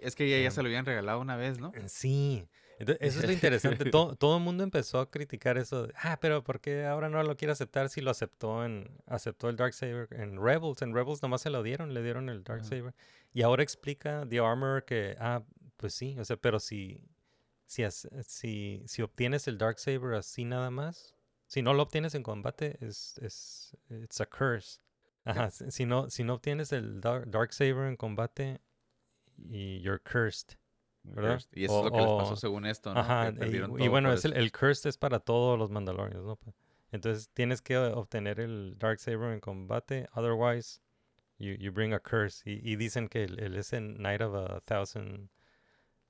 Es 0.00 0.14
que 0.14 0.28
ya, 0.28 0.38
ya 0.38 0.50
se 0.50 0.62
lo 0.62 0.68
habían 0.68 0.86
regalado 0.86 1.20
una 1.20 1.36
vez, 1.36 1.58
¿no? 1.58 1.72
Sí. 1.86 2.48
Entonces, 2.78 3.06
eso 3.06 3.20
es 3.20 3.26
lo 3.26 3.32
interesante. 3.32 3.90
todo, 3.90 4.16
todo 4.16 4.38
el 4.38 4.42
mundo 4.42 4.64
empezó 4.64 4.98
a 4.98 5.10
criticar 5.10 5.56
eso. 5.58 5.86
de, 5.86 5.94
ah, 6.02 6.18
pero 6.20 6.42
¿por 6.42 6.60
qué 6.60 6.84
ahora 6.84 7.08
no 7.08 7.22
lo 7.22 7.36
quiere 7.36 7.52
aceptar 7.52 7.88
si 7.88 8.00
lo 8.00 8.10
aceptó 8.10 8.64
en 8.64 8.90
aceptó 9.06 9.48
el 9.48 9.56
Darksaber 9.56 10.08
en 10.10 10.42
Rebels? 10.42 10.82
En 10.82 10.94
Rebels 10.94 11.22
nomás 11.22 11.42
se 11.42 11.50
lo 11.50 11.62
dieron, 11.62 11.94
le 11.94 12.02
dieron 12.02 12.28
el 12.28 12.42
Darksaber. 12.42 12.94
Y 13.32 13.42
ahora 13.42 13.62
explica 13.62 14.26
The 14.28 14.40
Armor 14.40 14.84
que, 14.84 15.16
ah, 15.20 15.42
pues 15.76 15.94
sí, 15.94 16.16
o 16.18 16.24
sea, 16.24 16.36
pero 16.36 16.58
si, 16.58 17.00
si, 17.66 17.84
si, 18.26 18.82
si 18.84 19.02
obtienes 19.02 19.46
el 19.48 19.58
Darksaber 19.58 20.14
así 20.14 20.44
nada 20.44 20.70
más, 20.70 21.14
si 21.46 21.62
no 21.62 21.74
lo 21.74 21.82
obtienes 21.82 22.14
en 22.14 22.22
combate, 22.22 22.78
es, 22.80 23.16
es 23.18 23.76
it's 23.90 24.20
a 24.20 24.26
curse. 24.26 24.80
Ajá, 25.24 25.50
si, 25.50 25.70
si 25.70 25.86
no, 25.86 26.10
si 26.10 26.24
no 26.24 26.34
obtienes 26.34 26.72
el 26.72 27.00
Dark, 27.00 27.30
Darksaber 27.30 27.86
en 27.86 27.96
combate, 27.96 28.60
y 29.48 29.80
you're 29.80 30.00
cursed. 30.00 30.56
¿verdad? 31.04 31.32
Cursed. 31.34 31.50
Y 31.54 31.64
eso 31.64 31.74
O- 31.74 31.78
es 31.80 31.84
lo 31.86 31.90
que 31.92 31.98
les 32.02 32.10
pasó 32.12 32.36
según 32.36 32.64
esto, 32.66 32.94
¿no? 32.94 33.00
Ajá, 33.00 33.32
Que 33.34 33.66
y, 33.78 33.88
bueno, 33.88 34.12
es 34.12 34.24
el, 34.24 34.34
el 34.34 34.52
cursed 34.52 34.88
es 34.88 34.96
para 34.98 35.18
todos 35.18 35.58
los 35.58 35.70
mandalorianos, 35.70 36.24
¿no? 36.24 36.36
Pa- 36.36 36.52
Entonces 36.92 37.28
tienes 37.34 37.60
que 37.62 37.76
obtener 37.76 38.38
el 38.38 38.76
Darksaber 38.78 39.32
en 39.32 39.40
combate, 39.40 40.06
otherwise 40.14 40.80
you, 41.38 41.54
you 41.54 41.72
bring 41.72 41.92
a 41.92 41.98
curse. 41.98 42.42
Y, 42.48 42.60
y 42.62 42.76
dicen 42.76 43.08
que 43.08 43.24
él, 43.24 43.38
él 43.40 43.56
es 43.56 43.72
el 43.72 43.96
Knight 43.96 44.20
of 44.20 44.34
a 44.34 44.60
Thousand 44.60 45.28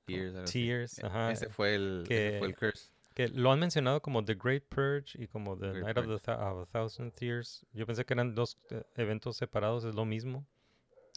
Tears, 0.07 0.99
E- 0.99 1.07
ajá, 1.07 1.31
Ese 1.33 1.49
fue 1.49 1.75
el, 1.75 2.05
ese 2.09 2.39
fue 2.39 2.49
el 2.49 2.55
que- 2.55 2.67
curse. 2.67 2.91
que 3.15 3.29
lo 3.29 3.53
han 3.53 3.61
mencionado 3.61 4.01
como 4.03 4.25
The 4.25 4.35
Great 4.35 4.65
Purge 4.69 5.23
y 5.23 5.27
como 5.29 5.57
The 5.57 5.69
Great 5.71 5.85
Night 5.85 5.99
of, 5.99 6.23
the 6.23 6.33
of 6.33 6.63
a 6.63 6.67
Thousand 6.67 7.13
Tears. 7.15 7.65
Yo 7.73 7.87
pensé 7.87 8.05
que 8.05 8.15
eran 8.15 8.35
dos 8.35 8.59
eh, 8.71 8.83
eventos 8.97 9.37
separados, 9.37 9.85
es 9.85 9.95
lo 9.95 10.05
mismo. 10.05 10.47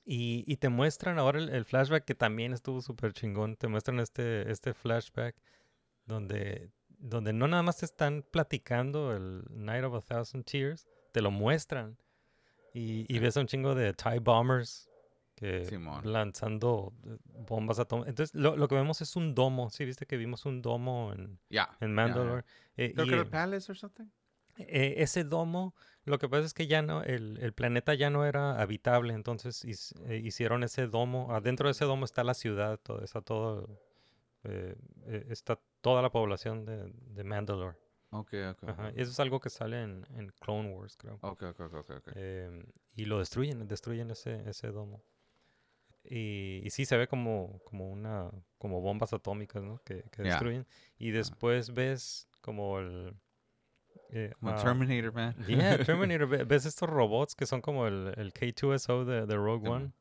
Y, 0.06 0.44
y 0.48 0.58
te 0.58 0.70
muestran 0.70 1.18
ahora 1.18 1.40
el, 1.40 1.50
el 1.50 1.66
flashback 1.66 2.06
que 2.06 2.14
también 2.16 2.54
estuvo 2.54 2.82
súper 2.82 3.14
chingón. 3.14 3.56
Te 3.56 3.68
muestran 3.68 4.00
este, 4.00 4.52
este 4.52 4.74
flashback 4.76 5.36
donde, 6.06 6.70
donde 6.90 7.34
no 7.34 7.48
nada 7.48 7.64
más 7.64 7.78
te 7.78 7.86
están 7.86 8.24
platicando 8.30 9.16
el 9.16 9.44
Night 9.50 9.84
of 9.84 9.96
a 9.96 10.02
Thousand 10.02 10.46
Tears, 10.46 10.88
te 11.12 11.22
lo 11.22 11.32
muestran. 11.32 11.98
Y, 12.74 13.06
y 13.14 13.20
ves 13.20 13.36
a 13.38 13.40
un 13.40 13.48
chingo 13.48 13.74
de 13.74 13.94
TIE 13.94 14.20
Bombers 14.20 14.90
que 15.36 15.66
Simón. 15.66 16.12
lanzando 16.12 16.94
eh, 17.06 17.18
bombas 17.48 17.80
atómicas. 17.80 18.10
Entonces, 18.10 18.36
lo, 18.36 18.56
lo 18.56 18.68
que 18.68 18.76
vemos 18.76 19.02
es 19.02 19.16
un 19.16 19.34
domo. 19.34 19.70
¿Sí 19.70 19.86
viste 19.86 20.06
que 20.06 20.18
vimos 20.18 20.46
un 20.46 20.62
domo 20.62 21.14
en, 21.14 21.40
en 21.80 21.94
Mandalore? 21.94 22.44
ya. 22.78 22.84
Eh, 22.84 22.94
Creo 22.94 23.24
y, 23.24 23.26
Palace 23.26 23.72
or 23.72 23.78
something. 23.78 24.06
eh, 24.58 24.96
ese 24.98 25.24
domo, 25.24 25.74
lo 26.06 26.20
que 26.20 26.30
pasa 26.30 26.46
es 26.46 26.54
que 26.54 26.68
ya 26.68 26.82
no, 26.82 27.02
el, 27.04 27.38
el 27.42 27.54
planeta 27.54 27.94
ya 27.94 28.10
no 28.10 28.26
era 28.26 28.62
habitable, 28.62 29.14
entonces 29.14 29.64
his- 29.66 29.94
eh, 30.08 30.22
hicieron 30.24 30.64
ese 30.64 30.88
domo. 30.88 31.34
Adentro 31.34 31.68
de 31.68 31.72
ese 31.72 31.86
domo 31.86 32.06
está 32.06 32.24
la 32.24 32.34
ciudad, 32.34 32.80
todo, 32.82 33.04
está 33.04 33.22
todo, 33.22 33.68
eh, 34.44 34.76
eh, 35.08 35.26
está 35.30 35.60
toda 35.82 36.02
la 36.02 36.12
población 36.12 36.66
de, 36.66 36.92
de 36.94 37.24
Mandalore. 37.24 37.78
Ok, 38.12 38.34
ok. 38.52 38.64
Ajá, 38.70 38.90
eso 38.92 39.12
es 39.12 39.20
algo 39.20 39.40
que 39.40 39.50
sale 39.50 39.82
en, 39.82 40.06
en 40.16 40.30
Clone 40.40 40.74
Wars, 40.74 40.96
creo. 40.96 41.18
Ok, 41.22 41.44
ok, 41.44 41.60
ok, 41.60 41.74
ok, 41.74 41.90
ok. 41.98 42.08
Em, 42.16 42.64
y 42.96 43.06
lo 43.06 43.20
destruyen, 43.20 43.68
destruyen 43.68 44.10
ese, 44.12 44.48
ese 44.50 44.68
domo. 44.68 45.04
Y, 46.04 46.62
y 46.64 46.70
sí 46.70 46.86
se 46.86 46.98
ve 46.98 47.08
como, 47.08 47.60
como 47.66 47.90
una, 47.90 48.30
como 48.60 48.80
bombas 48.82 49.12
atómicas, 49.14 49.64
¿no? 49.64 49.80
Que, 49.84 50.04
que 50.12 50.22
destruyen. 50.30 50.68
Y 50.98 51.10
después 51.12 51.74
ves 51.74 52.28
como 52.42 52.80
el... 52.80 53.16
eh, 54.10 54.32
Como 54.40 54.52
ah, 54.52 54.56
Terminator, 54.56 55.14
man. 55.14 55.36
Yeah, 55.48 55.78
Terminator. 55.86 56.28
ve- 56.28 56.44
Ves 56.44 56.66
estos 56.66 56.90
robots 56.90 57.36
que 57.36 57.46
son 57.46 57.62
como 57.62 57.88
el, 57.88 58.14
el 58.18 58.34
K2SO 58.34 59.06
de, 59.06 59.26
de 59.26 59.36
Rogue. 59.36 59.70
One. 59.70 59.92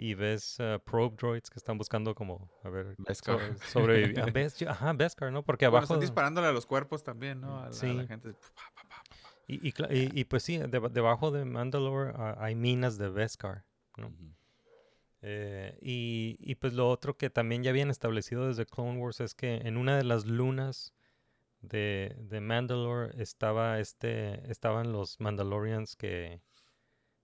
Y 0.00 0.14
ves 0.14 0.58
uh, 0.60 0.78
probe 0.78 1.16
droids 1.16 1.50
que 1.50 1.58
están 1.58 1.76
buscando 1.76 2.14
como, 2.14 2.48
a 2.62 2.68
ver, 2.68 2.94
Beskar. 2.98 3.40
sobrevivir. 3.66 4.20
ajá, 4.68 4.92
Beskar, 4.92 5.32
¿no? 5.32 5.42
Porque 5.42 5.66
Bueno, 5.66 5.78
abajo... 5.78 5.94
están 5.94 6.00
disparándole 6.00 6.46
a 6.46 6.52
los 6.52 6.66
cuerpos 6.66 7.02
también, 7.02 7.40
¿no? 7.40 7.58
A 7.58 7.62
la, 7.62 7.66
a 7.66 7.68
la 7.68 7.72
Sí. 7.72 8.06
gente. 8.06 8.34
Y, 9.48 9.66
y, 9.68 9.72
cla- 9.72 9.88
y- 9.90 10.20
y 10.20 10.24
pues 10.24 10.44
sí, 10.44 10.58
deba- 10.58 10.88
debajo 10.88 11.30
de 11.32 11.44
Mandalore 11.44 12.12
ah, 12.14 12.36
hay 12.38 12.54
minas 12.54 12.96
de 12.98 13.08
Beskar, 13.08 13.64
¿no? 13.96 14.12
Eh, 15.20 15.76
y, 15.82 16.36
y 16.38 16.54
pues 16.54 16.74
lo 16.74 16.88
otro 16.88 17.16
que 17.16 17.28
también 17.28 17.64
ya 17.64 17.70
habían 17.70 17.90
establecido 17.90 18.46
desde 18.46 18.66
Clone 18.66 19.00
Wars 19.00 19.20
es 19.20 19.34
que 19.34 19.56
en 19.56 19.76
una 19.76 19.96
de 19.96 20.04
las 20.04 20.26
lunas 20.26 20.94
de, 21.60 22.14
de 22.18 22.40
Mandalore 22.40 23.20
estaba 23.20 23.80
este, 23.80 24.50
estaban 24.50 24.92
los 24.92 25.20
Mandalorians 25.20 25.96
que, 25.96 26.40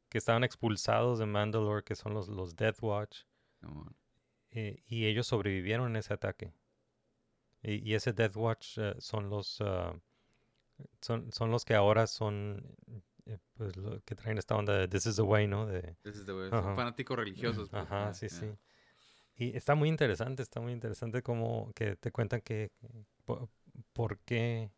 que 0.09 0.19
estaban 0.19 0.44
expulsados 0.44 1.19
de 1.19 1.27
Mandalore, 1.27 1.85
que 1.85 1.94
son 1.94 2.15
los, 2.15 2.28
los 2.28 2.56
Death 2.56 2.82
Watch, 2.82 3.23
eh, 4.51 4.82
y 4.86 5.06
ellos 5.06 5.27
sobrevivieron 5.27 5.90
en 5.90 5.97
ese 5.97 6.15
ataque. 6.15 6.52
Y, 7.62 7.90
y 7.90 7.94
ese 7.94 8.12
Death 8.12 8.36
Watch 8.36 8.78
eh, 8.78 8.94
son 8.98 9.31
los 9.31 9.61
ah, 9.61 9.94
son, 11.01 11.31
son 11.32 11.51
los 11.51 11.65
que 11.65 11.74
ahora 11.74 12.06
son 12.06 12.62
eh, 13.27 13.39
pues 13.56 13.77
lo 13.77 14.01
que 14.02 14.15
traen 14.15 14.39
esta 14.39 14.56
onda 14.56 14.77
de 14.77 14.89
This 14.89 15.06
is 15.06 15.16
the 15.16 15.23
way, 15.23 15.47
¿no? 15.47 15.66
De, 15.66 15.97
es 16.05 16.27
de- 16.27 16.48
Ajá. 16.48 16.62
Son 16.62 16.77
fanáticos 16.77 17.16
religiosos. 17.16 17.69
pues, 17.70 17.82
Ajá, 17.82 18.15
sí, 18.15 18.28
sí. 18.28 18.47
Y 19.36 19.56
está 19.56 19.74
muy 19.74 19.89
interesante, 19.89 20.43
está 20.43 20.61
muy 20.61 20.73
interesante 20.73 21.23
como 21.23 21.73
que 21.74 21.97
te 21.97 22.12
cuentan 22.12 22.40
que 22.40 22.70
por, 23.93 24.19
qué 24.21 24.71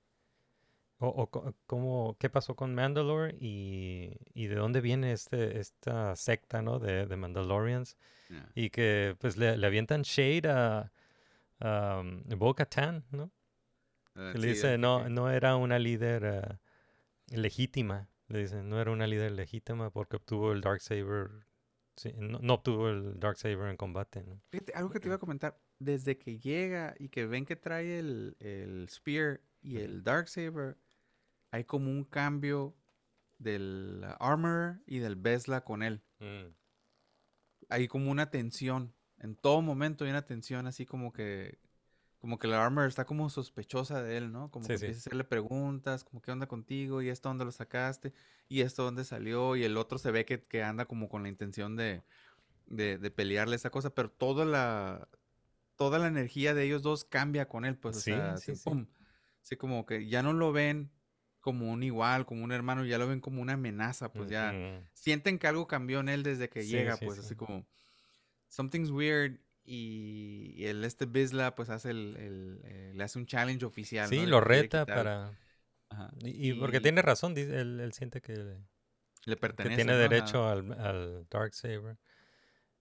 o, 0.99 1.09
o 1.09 1.55
cómo 1.67 2.17
qué 2.19 2.31
pasó 2.31 2.57
con 2.57 2.75
Mandalore 2.75 3.37
y, 3.41 4.17
y 4.35 4.47
de 4.47 4.55
dónde 4.55 4.81
viene 4.81 5.13
este 5.13 5.59
esta 5.59 6.17
secta, 6.17 6.63
¿no? 6.63 6.79
De, 6.79 7.07
de 7.07 7.17
Mandalorians 7.17 7.97
y 8.55 8.71
que 8.71 9.17
pues 9.21 9.37
le, 9.37 9.57
le 9.57 9.67
avientan 9.67 10.03
shade 10.03 10.49
a, 10.49 10.93
a 11.61 12.03
Bo 12.37 12.55
Katan, 12.55 13.05
¿no? 13.11 13.31
Eh, 14.15 14.31
Que 14.33 14.39
sí, 14.39 14.39
le 14.39 14.47
dice 14.53 14.79
no 14.79 15.09
no 15.09 15.31
era 15.31 15.57
una 15.57 15.79
líder 15.79 16.25
eh, 16.25 17.37
legítima, 17.37 18.09
le 18.29 18.41
dicen 18.41 18.69
no 18.69 18.81
era 18.81 18.91
una 18.91 19.07
líder 19.07 19.33
legítima 19.33 19.91
porque 19.91 20.17
obtuvo 20.17 20.53
el 20.53 20.61
Darksaber 20.61 21.47
Sí, 21.97 22.13
no, 22.19 22.39
no 22.41 22.55
obtuvo 22.55 22.91
el 22.91 23.19
Darksaber 23.19 23.71
en 23.71 23.77
combate, 23.79 24.23
¿no? 24.23 24.39
Fíjate, 24.51 24.75
algo 24.75 24.91
que 24.91 25.01
te 25.01 25.09
iba 25.09 25.17
a 25.17 25.19
comentar. 25.19 25.59
Desde 25.79 26.17
que 26.19 26.39
llega 26.39 26.95
y 26.99 27.09
que 27.11 27.27
ven 27.27 27.45
que 27.45 27.57
trae 27.57 27.99
el, 27.99 28.37
el 28.41 28.89
Spear 28.89 29.41
y 29.63 29.77
el 29.79 30.03
Darksaber, 30.03 30.77
hay 31.51 31.65
como 31.65 31.91
un 31.91 32.05
cambio 32.05 32.75
del 33.39 34.05
Armor 34.19 34.81
y 34.87 34.99
del 34.99 35.17
Besla 35.17 35.65
con 35.65 35.83
él. 35.83 36.03
Mm, 36.21 36.55
Hay 37.69 37.89
como 37.89 38.11
una 38.11 38.31
tensión. 38.31 38.95
En 39.19 39.35
todo 39.35 39.63
momento 39.63 40.05
hay 40.05 40.11
una 40.11 40.25
tensión 40.27 40.67
así 40.67 40.87
como 40.87 41.13
que... 41.13 41.59
Como 42.19 42.39
que 42.39 42.49
la 42.49 42.65
Armor 42.65 42.87
está 42.89 43.05
como 43.05 43.29
sospechosa 43.31 44.03
de 44.03 44.17
él, 44.17 44.33
¿no? 44.33 44.51
Como 44.51 44.65
Sí, 44.65 44.73
que 44.73 44.79
sí. 44.79 44.87
empieza 44.87 44.99
a 44.99 45.03
hacerle 45.03 45.25
preguntas, 45.25 46.03
como 46.03 46.23
qué 46.23 46.33
onda 46.33 46.49
contigo, 46.49 47.03
y 47.03 47.09
esto 47.09 47.29
dónde 47.29 47.45
lo 47.45 47.53
sacaste, 47.53 48.13
y 48.49 48.63
esto 48.63 48.83
dónde 48.85 49.05
salió, 49.05 49.55
y 49.55 49.63
el 49.65 49.77
otro 49.77 49.99
se 49.99 50.11
ve 50.11 50.25
que, 50.25 50.43
que 50.43 50.63
anda 50.63 50.87
como 50.87 51.09
con 51.09 51.23
la 51.23 51.29
intención 51.29 51.77
de, 51.77 52.03
de, 52.67 52.99
de 52.99 53.11
pelearle 53.11 53.57
esa 53.57 53.71
cosa, 53.71 53.95
pero 53.95 54.11
toda 54.11 54.45
la, 54.45 55.09
toda 55.77 55.99
la 55.99 56.09
energía 56.09 56.55
de 56.55 56.65
ellos 56.65 56.83
dos 56.83 57.05
cambia 57.05 57.49
con 57.49 57.65
él, 57.65 57.77
pues, 57.77 57.97
o 57.97 58.01
Sí, 58.01 58.13
sea, 58.13 58.37
sí, 58.37 58.53
así, 58.53 58.65
pum. 58.65 58.87
Así 59.43 59.57
como 59.57 59.87
que 59.87 60.09
ya 60.09 60.23
no 60.23 60.33
lo 60.33 60.53
ven 60.53 60.91
como 61.41 61.71
un 61.73 61.83
igual, 61.83 62.27
como 62.27 62.43
un 62.45 62.53
hermano, 62.53 62.85
ya 62.85 62.99
lo 62.99 63.07
ven 63.07 63.21
como 63.21 63.41
una 63.41 63.53
amenaza, 63.55 64.13
pues 64.13 64.29
ya 64.29 64.53
sienten 64.93 65.39
que 65.39 65.47
algo 65.47 65.67
cambió 65.69 66.01
en 66.01 66.09
él 66.09 66.23
desde 66.25 66.49
que 66.49 66.67
llega, 66.67 66.97
pues, 66.97 67.21
sí. 67.21 67.21
así 67.21 67.37
como 67.37 67.67
something's 68.49 68.91
weird 68.91 69.39
y, 69.65 70.65
el 70.65 70.85
este 70.85 71.07
Bisla 71.07 71.55
pues 71.55 71.71
hace 71.71 71.91
el, 71.91 72.17
el, 72.17 72.61
eh, 72.65 72.93
le 72.95 73.05
hace 73.05 73.19
un 73.19 73.27
challenge 73.27 73.65
oficial, 73.65 74.09
Sí, 74.09 74.27
lo 74.27 74.41
que 74.41 74.49
reta 74.49 74.87
para... 74.87 75.39
Ajá, 75.89 76.11
Y, 76.21 76.51
y 76.51 76.55
porque 76.55 76.81
tiene 76.81 77.03
razón, 77.03 77.35
dice, 77.35 77.61
él, 77.61 77.81
él 77.81 77.93
siente 77.93 78.21
que, 78.21 78.35
le 78.35 79.37
que 79.37 79.37
pertenece, 79.37 79.77
tiene 79.77 79.93
¿no? 79.93 79.99
Ajá. 80.07 80.09
derecho 80.09 80.49
al, 80.49 80.73
al 80.73 81.27
Darksaber. 81.31 81.99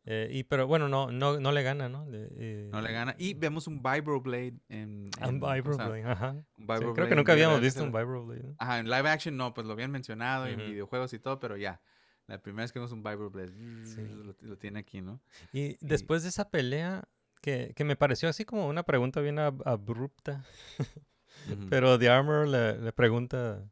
Eh, 0.08 0.30
y 0.32 0.44
pero 0.44 0.68
bueno, 0.68 0.88
no, 0.88 1.12
no, 1.12 1.40
no 1.40 1.52
le 1.52 1.64
gana, 1.64 1.90
¿no? 1.90 2.06
Le- 2.08 2.28
eh, 2.38 2.70
No 2.72 2.80
le 2.82 2.92
gana. 2.92 3.16
Y 3.18 3.34
vemos 3.34 3.66
un 3.68 3.82
Vibroblade 3.82 4.54
en... 4.70 5.10
a 5.20 5.28
un 5.30 5.36
en- 5.38 5.44
o 5.44 5.46
sea, 5.48 5.56
Vibroblade, 5.56 6.04
ajá. 6.04 6.32
un 6.32 6.44
Sí, 6.46 6.46
Vibroblade 6.60 6.94
creo 6.94 7.08
que 7.08 7.14
en 7.14 7.18
nunca 7.18 7.32
habíamos 7.34 7.60
visto 7.62 7.84
un 7.84 7.92
Vibroblade. 7.92 8.44
¿no? 8.44 8.56
Ajá, 8.60 8.80
en 8.80 8.86
live 8.90 9.10
action 9.10 9.36
no, 9.36 9.54
pues 9.54 9.66
lo 9.66 9.74
habían 9.74 9.90
mencionado 9.92 10.46
en 10.48 10.60
Ujú. 10.60 10.70
videojuegos 10.70 11.14
y 11.14 11.20
todo, 11.20 11.40
pero 11.40 11.58
ya. 11.58 11.82
La 12.28 12.40
primera 12.42 12.64
vez 12.64 12.72
que 12.72 12.80
vemos 12.80 12.92
un 12.92 13.02
Vibroblade, 13.04 13.52
Sí. 13.86 14.02
lo, 14.24 14.36
lo 14.40 14.58
tiene 14.58 14.80
aquí, 14.80 15.02
¿no? 15.02 15.22
Y 15.52 15.78
después 15.84 16.22
de 16.24 16.30
esa 16.30 16.50
pelea, 16.50 17.04
que, 17.42 17.74
que 17.76 17.84
me 17.84 17.96
pareció 17.96 18.30
así 18.30 18.46
como 18.46 18.68
una 18.68 18.84
pregunta 18.84 19.22
bien 19.22 19.38
ab- 19.38 19.62
abrupta, 19.66 20.44
Ujú. 21.52 21.68
pero 21.70 21.98
The 22.00 22.10
Armor 22.10 22.48
le, 22.48 22.78
le 22.80 22.94
pregunta 22.94 23.68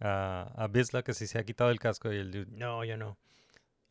a, 0.00 0.52
a 0.56 0.68
Bisla 0.68 1.02
que 1.02 1.14
si 1.14 1.26
se 1.26 1.38
ha 1.38 1.44
quitado 1.44 1.70
el 1.70 1.78
casco 1.80 2.12
y 2.12 2.16
el 2.16 2.30
dude, 2.30 2.50
no, 2.56 2.84
yo 2.84 2.96
no. 2.96 3.18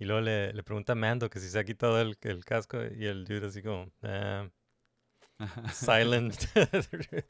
Y 0.02 0.06
luego 0.06 0.22
le, 0.22 0.52
le 0.52 0.64
pregunta 0.64 0.94
a 0.94 0.96
Mando 0.96 1.30
que 1.30 1.40
si 1.40 1.48
se 1.48 1.60
ha 1.60 1.64
quitado 1.64 2.02
el, 2.02 2.18
el 2.22 2.44
casco 2.44 2.78
y 2.84 3.06
el 3.06 3.24
dude 3.24 3.46
así 3.46 3.62
como, 3.62 3.92
"Ah, 4.02 4.50
silent. 5.74 6.34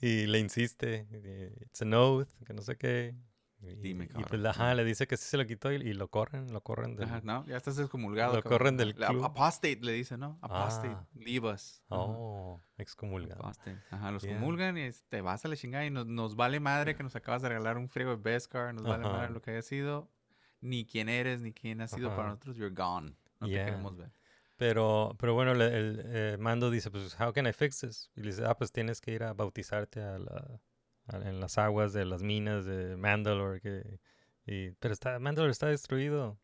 y 0.00 0.26
le 0.26 0.38
insiste, 0.38 1.06
it's 1.62 1.82
an 1.82 1.94
oath, 1.94 2.28
que 2.46 2.54
no 2.54 2.62
sé 2.62 2.76
qué. 2.76 3.16
Y, 3.60 3.74
Dime, 3.74 4.08
y 4.16 4.22
pues, 4.22 4.44
ajá, 4.44 4.74
le 4.74 4.84
dice 4.84 5.06
que 5.08 5.16
sí 5.16 5.24
se 5.24 5.36
lo 5.36 5.46
quitó 5.46 5.72
y, 5.72 5.76
y 5.76 5.94
lo 5.94 6.08
corren, 6.08 6.52
lo 6.52 6.60
corren 6.62 6.94
del... 6.94 7.06
Ajá, 7.08 7.20
no, 7.24 7.44
ya 7.46 7.56
estás 7.56 7.76
excomulgado. 7.78 8.34
Lo 8.36 8.42
cabrón, 8.42 8.58
corren 8.58 8.76
del 8.76 8.94
La- 8.98 9.08
club. 9.08 9.24
Apostate 9.24 9.78
le 9.82 9.92
dice, 9.92 10.16
¿no? 10.16 10.38
Apostate, 10.42 10.90
Ah. 10.90 11.06
leave 11.14 11.48
us. 11.52 11.82
Ajá. 11.88 12.02
Oh, 12.02 12.62
excomulgado. 12.76 13.40
Apostate. 13.42 13.78
Ajá, 13.90 14.12
los 14.12 14.22
Yeah. 14.22 14.34
comulgan 14.38 14.76
y 14.78 14.90
te 15.08 15.22
vas 15.22 15.44
a 15.44 15.48
la 15.48 15.56
chingada 15.56 15.84
y 15.86 15.90
nos, 15.90 16.06
nos 16.06 16.36
vale 16.36 16.60
madre 16.60 16.94
que 16.96 17.02
nos 17.02 17.16
acabas 17.16 17.42
de 17.42 17.48
regalar 17.48 17.78
un 17.78 17.88
friego 17.88 18.10
de 18.16 18.22
Beskar, 18.22 18.72
nos 18.74 18.84
vale 18.84 19.02
madre 19.04 19.30
lo 19.32 19.40
que 19.42 19.50
haya 19.52 19.62
sido, 19.62 20.08
ni 20.66 20.84
quién 20.84 21.08
eres, 21.08 21.40
ni 21.40 21.52
quién 21.52 21.80
has 21.80 21.90
sido 21.90 22.10
para 22.14 22.28
nosotros, 22.30 22.56
you're 22.56 22.74
gone. 22.74 23.14
No 23.40 23.48
Yeah. 23.48 23.64
te 23.64 23.70
queremos 23.72 23.96
ver. 23.96 24.10
Pero, 24.56 25.14
pero 25.18 25.34
bueno, 25.34 25.52
le- 25.54 25.76
el, 25.78 26.02
eh, 26.06 26.36
Mando 26.38 26.70
dice, 26.70 26.90
pues, 26.90 27.14
how 27.20 27.32
can 27.32 27.46
I 27.46 27.52
fix 27.52 27.80
this? 27.80 28.10
Y 28.16 28.20
le 28.22 28.28
dice, 28.30 28.44
ah, 28.46 28.56
pues 28.56 28.72
tienes 28.72 29.00
que 29.00 29.12
ir 29.12 29.22
a 29.22 29.34
bautizarte 29.34 30.00
a 30.02 30.18
la, 30.18 30.60
a- 31.08 31.28
en 31.28 31.40
las 31.40 31.58
aguas 31.58 31.92
de 31.92 32.04
las 32.06 32.22
minas 32.22 32.64
de 32.64 32.96
Mandalore. 32.96 33.60
Que, 33.60 34.00
y, 34.46 34.70
pero 34.72 34.94
está, 34.94 35.18
Mandalore 35.18 35.52
está 35.52 35.66
destruido. 35.66 36.38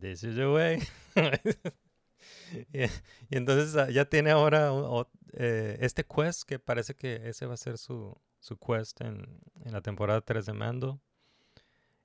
This 0.00 0.22
is 0.24 0.36
the 0.36 0.46
way. 0.48 0.78
y, 2.72 2.84
y 2.84 3.36
entonces 3.36 3.76
ah, 3.76 3.90
ya 3.90 4.04
tiene 4.06 4.30
ahora 4.30 4.72
un- 4.72 4.84
ot- 4.84 5.10
eh, 5.34 5.76
este 5.80 6.04
quest 6.04 6.42
que 6.44 6.58
parece 6.58 6.94
que 6.94 7.28
ese 7.28 7.46
va 7.46 7.54
a 7.54 7.58
ser 7.58 7.78
su, 7.78 8.18
su 8.40 8.56
quest 8.58 9.00
en, 9.02 9.40
en 9.64 9.72
la 9.72 9.80
temporada 9.80 10.20
3 10.20 10.46
de 10.46 10.52
Mando. 10.52 11.00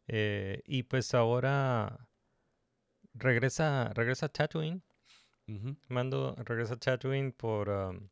Eh, 0.08 0.62
y 0.66 0.84
pues 0.84 1.14
ahora 1.14 2.08
regresa, 3.14 3.92
regresa 3.94 4.28
a 4.28 4.30
Tatooine. 4.30 4.82
Mando 5.90 6.36
regresa 6.38 6.74
a 6.74 6.78
Tatooine 6.78 7.32
por 7.32 7.70
um, 7.70 8.10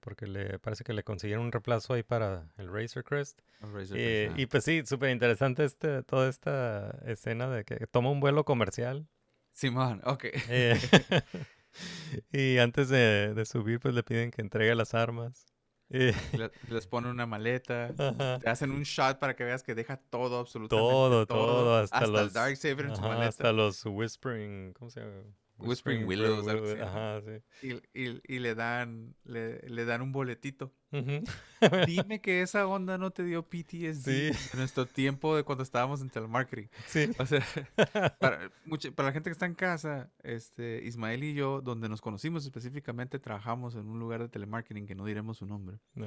porque 0.00 0.26
le 0.26 0.58
parece 0.60 0.84
que 0.84 0.92
le 0.92 1.02
consiguieron 1.02 1.46
un 1.46 1.52
reemplazo 1.52 1.94
ahí 1.94 2.02
para 2.02 2.48
el 2.58 2.72
Razor 2.72 3.02
Crest. 3.02 3.40
Razor 3.60 3.98
Eh, 3.98 4.26
Crest, 4.28 4.38
y 4.38 4.46
pues 4.46 4.64
sí, 4.64 4.82
súper 4.86 5.10
interesante 5.10 5.64
este, 5.64 6.02
toda 6.04 6.28
esta 6.28 6.98
escena 7.06 7.50
de 7.50 7.64
que 7.64 7.86
toma 7.88 8.10
un 8.10 8.20
vuelo 8.20 8.44
comercial. 8.44 9.08
Simón, 9.52 10.02
ok. 10.04 10.26
eh, 10.48 10.78
y 12.32 12.58
antes 12.58 12.88
de, 12.88 13.34
de 13.34 13.44
subir, 13.46 13.80
pues 13.80 13.94
le 13.94 14.02
piden 14.02 14.30
que 14.30 14.42
entregue 14.42 14.74
las 14.74 14.94
armas. 14.94 15.46
Eh, 15.90 16.12
Le- 16.32 16.50
les 16.68 16.86
ponen 16.86 17.10
una 17.12 17.26
maleta. 17.26 17.94
ajá. 17.96 18.38
Te 18.40 18.48
hacen 18.50 18.70
un 18.72 18.82
shot 18.82 19.18
para 19.18 19.36
que 19.36 19.44
veas 19.44 19.62
que 19.62 19.74
deja 19.74 19.96
todo, 19.96 20.38
absolutamente 20.40 20.82
todo, 20.92 21.26
todo, 21.26 21.76
hasta, 21.78 22.04
el 22.04 22.12
los 22.12 22.32
Darksaber 22.32 22.86
en 22.86 22.96
su 22.96 23.02
maleta. 23.02 23.28
hasta 23.28 23.52
los 23.52 23.84
Whispering, 23.86 24.72
¿cómo 24.72 24.90
se 24.90 25.00
llama? 25.00 25.22
Whispering 25.58 26.02
Wi- 26.02 26.06
Willows, 26.16 26.44
wi- 26.46 26.50
algo 26.50 26.66
wi- 26.66 26.72
así, 26.72 26.80
ajá. 26.82 27.20
Sí. 27.60 27.68
Y, 27.94 28.02
y- 28.02 28.22
y 28.26 28.38
le 28.40 28.54
dan 28.54 29.14
le, 29.24 29.60
le 29.68 29.84
dan 29.84 30.02
un 30.02 30.12
boletito. 30.12 30.72
Ujú. 30.92 31.22
Dime 31.86 32.20
que 32.20 32.42
esa 32.42 32.66
onda 32.66 32.96
no 32.98 33.10
te 33.10 33.24
dio 33.24 33.42
PTSD 33.42 34.04
Sí. 34.04 34.30
en 34.52 34.58
nuestro 34.58 34.86
tiempo 34.86 35.34
de 35.36 35.42
cuando 35.44 35.62
estábamos 35.64 36.00
en 36.00 36.10
telemarketing. 36.10 36.68
Sí. 36.86 37.10
O 37.18 37.26
sea, 37.26 37.42
para, 38.20 38.50
mucha- 38.64 38.90
para 38.92 39.08
la 39.08 39.12
gente 39.12 39.30
que 39.30 39.32
está 39.32 39.46
en 39.46 39.54
casa, 39.54 40.10
este, 40.22 40.82
Ismael 40.84 41.24
y 41.24 41.34
yo, 41.34 41.60
donde 41.60 41.88
nos 41.88 42.00
conocimos 42.00 42.44
específicamente, 42.44 43.18
trabajamos 43.18 43.74
en 43.74 43.86
un 43.88 43.98
lugar 43.98 44.20
de 44.22 44.28
telemarketing 44.28 44.86
que 44.86 44.94
no 44.94 45.04
diremos 45.04 45.38
su 45.38 45.46
nombre. 45.46 45.78
No. 45.94 46.06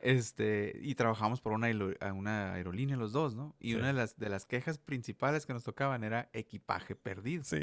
Este, 0.00 0.78
y 0.80 0.94
trabajamos 0.94 1.40
por 1.40 1.52
una, 1.52 1.68
una 2.14 2.54
aerolínea 2.54 2.96
los 2.96 3.10
dos, 3.12 3.34
¿no? 3.34 3.56
Y 3.58 3.70
Sí. 3.70 3.74
una 3.74 3.88
de 3.88 3.92
las, 3.94 4.16
de 4.16 4.28
las 4.28 4.46
quejas 4.46 4.78
principales 4.78 5.44
que 5.44 5.52
nos 5.52 5.64
tocaban 5.64 6.04
era 6.04 6.28
equipaje 6.32 6.94
perdido. 6.94 7.42
Sí. 7.42 7.58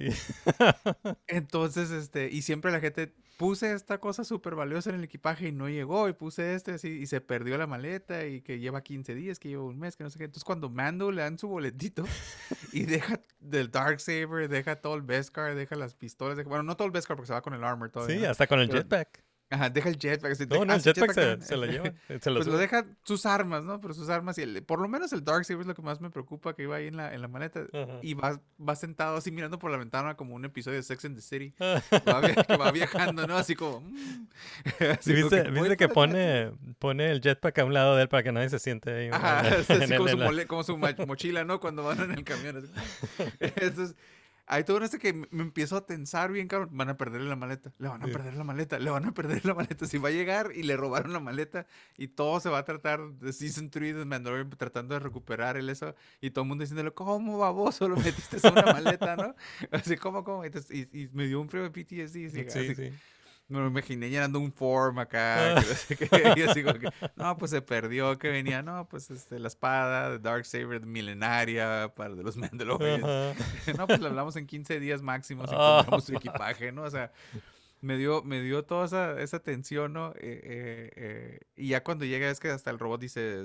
Entonces, 1.28 1.92
este, 1.92 2.30
y 2.32 2.42
siempre 2.42 2.72
la 2.72 2.80
gente, 2.80 3.14
puse 3.38 3.74
esta 3.74 4.00
cosa 4.00 4.24
súper 4.24 4.56
valiosa 4.56 4.90
en 4.90 4.98
el 4.98 5.04
equipaje 5.04 5.48
y 5.48 5.52
no 5.52 5.70
llegó, 5.70 6.08
y 6.10 6.14
puse 6.14 6.56
este 6.56 6.74
así, 6.74 6.88
y 6.90 7.06
se 7.08 7.22
perdió 7.22 7.58
la 7.58 7.68
maleta, 7.68 8.26
y 8.26 8.42
que 8.42 8.60
lleva 8.60 8.82
15 8.84 9.16
días, 9.16 9.40
que 9.40 9.50
lleva 9.50 9.64
un 9.64 9.80
mes, 9.80 9.96
que 9.96 10.04
no 10.04 10.10
sé 10.10 10.18
qué. 10.18 10.26
Entonces, 10.26 10.44
cuando 10.44 10.70
Mando 10.70 11.12
le 11.12 11.22
dan 11.22 11.38
su 11.40 11.48
boletito 11.48 12.04
y 12.74 12.84
deja 12.84 13.22
del 13.40 13.72
Darksaber, 13.72 14.50
deja 14.50 14.76
todo 14.78 14.96
el 14.96 15.02
Beskar, 15.02 15.56
deja 15.56 15.76
las 15.76 15.96
pistolas, 15.96 16.38
deja- 16.38 16.50
bueno, 16.50 16.64
no 16.64 16.76
todo 16.76 16.86
el 16.86 16.92
Beskar 16.92 17.16
porque 17.16 17.28
se 17.28 17.34
va 17.34 17.42
con 17.42 17.54
el 17.54 17.64
armor 17.64 17.90
todavía. 17.92 18.20
Sí, 18.20 18.26
hasta 18.26 18.48
con 18.48 18.60
el 18.60 18.68
Pero- 18.68 18.80
jetpack. 18.82 19.24
Ajá, 19.52 19.70
deja 19.70 19.90
el 19.90 19.98
jetpack. 20.00 20.32
así, 20.32 20.46
No, 20.48 20.64
ah, 20.68 20.76
el 20.76 20.82
jetpack 20.82 21.14
se, 21.42 21.56
lo 21.56 21.66
lleva. 21.68 21.94
Se 22.20 22.30
lo 22.32 22.38
Pues 22.38 22.48
lo 22.48 22.58
deja 22.58 22.84
sus 23.04 23.28
armas, 23.28 23.64
¿no? 23.64 23.80
Pero 23.80 23.94
sus 23.94 24.10
armas 24.10 24.38
y 24.40 24.42
el- 24.42 24.64
por 24.64 24.80
lo 24.82 24.88
menos 24.88 25.14
el 25.14 25.24
Darksaber 25.24 25.62
es 25.62 25.68
lo 25.68 25.76
que 25.76 25.84
más 25.84 26.02
me 26.02 26.10
preocupa 26.10 26.56
que 26.56 26.64
iba 26.64 26.78
ahí 26.78 26.88
en 26.88 26.98
la, 26.98 27.14
en 27.14 27.22
la 27.22 27.28
maleta. 27.28 27.62
Ajá. 27.72 28.00
Y 28.02 28.16
va, 28.16 28.42
va 28.60 28.76
sentado 28.76 29.18
así 29.18 29.32
mirando 29.32 29.60
por 29.60 29.70
la 29.70 29.78
ventana 29.78 30.16
como 30.16 30.34
un 30.34 30.46
episodio 30.46 30.78
de 30.78 30.84
Sex 30.84 31.06
and 31.06 31.16
the 31.16 31.22
City. 31.22 31.54
Va 31.60 32.22
via- 32.22 32.44
que 32.44 32.58
va 32.58 32.72
viajando, 32.72 33.28
¿no? 33.28 33.38
Así 33.38 33.54
como... 33.56 33.82
mm. 33.82 34.28
Así 35.00 35.12
como 35.14 35.30
¿Viste, 35.30 35.44
que, 35.44 35.50
viste 35.52 35.52
"Voy 35.60 35.78
que 35.78 35.88
para 35.90 35.94
pone, 35.94 36.52
pone 36.80 37.12
el 37.12 37.22
jetpack 37.22 37.60
a 37.60 37.66
un 37.66 37.74
lado 37.74 37.96
de 37.96 38.02
él 38.04 38.10
para 38.10 38.24
que 38.24 38.32
nadie 38.32 38.50
se 38.50 38.58
siente 38.60 38.92
ahí? 38.92 39.10
Ajá, 39.12 39.48
en- 39.48 39.54
así 39.54 39.74
en 39.74 39.82
el- 39.84 39.98
como, 39.98 40.10
su 40.10 40.18
mole- 40.18 40.48
como 40.96 41.06
mochila, 41.08 41.44
¿no? 41.44 41.60
Cuando 41.60 41.84
van 41.84 42.00
en 42.02 42.12
el 42.12 42.24
camión. 42.24 42.58
así. 42.58 42.68
Entonces, 43.40 43.96
ahí 44.48 44.64
todo 44.64 44.84
esto 44.84 44.98
que 45.00 45.14
me 45.14 45.42
empiezo 45.44 45.78
a 45.78 45.86
tensar 45.86 46.32
bien, 46.32 46.48
cabrón. 46.48 46.70
Van 46.74 46.90
a 46.90 46.98
perderle 46.98 47.28
la 47.30 47.36
maleta, 47.36 47.74
le 47.78 47.88
van 47.90 48.02
a 48.02 48.06
Sí. 48.06 48.12
perder 48.12 48.36
la 48.36 48.44
maleta, 48.44 48.80
le 48.80 48.90
van 48.90 49.06
a 49.06 49.14
perder 49.14 49.46
la 49.46 49.54
maleta. 49.54 49.86
Si 49.88 49.98
va 49.98 50.10
a 50.10 50.12
llegar 50.12 50.52
y 50.56 50.64
le 50.64 50.78
robaron 50.78 51.14
la 51.14 51.20
maleta 51.20 51.66
y 51.98 52.08
todo 52.10 52.40
se 52.40 52.50
va 52.50 52.60
a 52.60 52.66
tratar 52.66 53.02
de 53.14 53.34
Season 53.34 53.70
3 53.70 53.96
de 53.96 54.06
Mandalorian 54.06 54.50
tratando 54.52 54.94
de 54.94 55.00
recuperar 55.00 55.58
el 55.58 55.70
eso 55.70 55.96
y 56.22 56.32
todo 56.32 56.44
el 56.44 56.50
mundo 56.50 56.64
diciéndole, 56.64 56.92
¿cómo 56.92 57.38
baboso 57.38 57.88
lo 57.88 57.96
metiste 57.98 58.38
en 58.46 58.54
una 58.54 58.72
maleta, 58.74 59.16
no? 59.16 59.36
Así, 59.72 59.98
¿cómo, 59.98 60.24
cómo? 60.24 60.44
Entonces, 60.44 60.72
y, 60.94 61.02
y 61.04 61.10
me 61.14 61.28
dio 61.28 61.42
un 61.42 61.50
frío 61.50 61.64
de 61.64 61.72
PTSD. 61.72 62.04
así, 62.06 62.30
Sí, 62.30 62.40
así, 62.48 62.76
sí. 62.76 62.92
Me 63.48 63.60
lo 63.60 63.68
imaginé 63.68 64.10
llenando 64.10 64.40
un 64.40 64.52
form 64.52 65.00
acá. 65.00 65.58
Ah. 65.58 65.62
que 65.62 65.68
no 65.68 65.76
sé 65.76 65.96
qué, 65.96 66.34
y 66.36 66.42
así 66.42 66.64
como 66.64 66.80
que, 66.80 66.90
no, 67.16 67.38
pues 67.38 67.52
se 67.52 67.62
perdió, 67.62 68.18
que 68.18 68.30
venía, 68.30 68.62
no, 68.62 68.88
pues 68.90 69.12
este, 69.12 69.40
la 69.40 69.48
espada 69.48 70.12
de 70.12 70.20
Darksaber 70.20 70.86
milenaria 70.86 71.94
para 71.96 72.16
de 72.16 72.24
los 72.24 72.38
Mandalorians. 72.38 73.04
No, 73.78 73.88
pues 73.88 74.00
le 74.00 74.08
hablamos 74.08 74.36
en 74.36 74.48
15 74.48 74.80
días 74.80 75.02
máximo 75.02 75.46
si 75.46 75.54
encontramos 75.54 76.06
su 76.06 76.16
equipaje, 76.16 76.72
¿no? 76.72 76.84
O 76.84 76.90
sea, 76.90 77.12
me 77.82 77.98
dio, 77.98 78.24
me 78.24 78.42
dio 78.42 78.64
toda 78.64 78.86
esa, 78.86 79.22
esa 79.22 79.40
tensión, 79.40 79.94
¿no? 79.94 80.12
Eh, 80.16 80.42
eh, 80.44 80.92
eh, 80.96 81.40
y 81.56 81.70
ya 81.70 81.84
cuando 81.84 82.06
llega 82.06 82.30
es 82.30 82.40
que 82.40 82.50
hasta 82.50 82.72
el 82.72 82.80
robot 82.80 83.00
dice, 83.00 83.44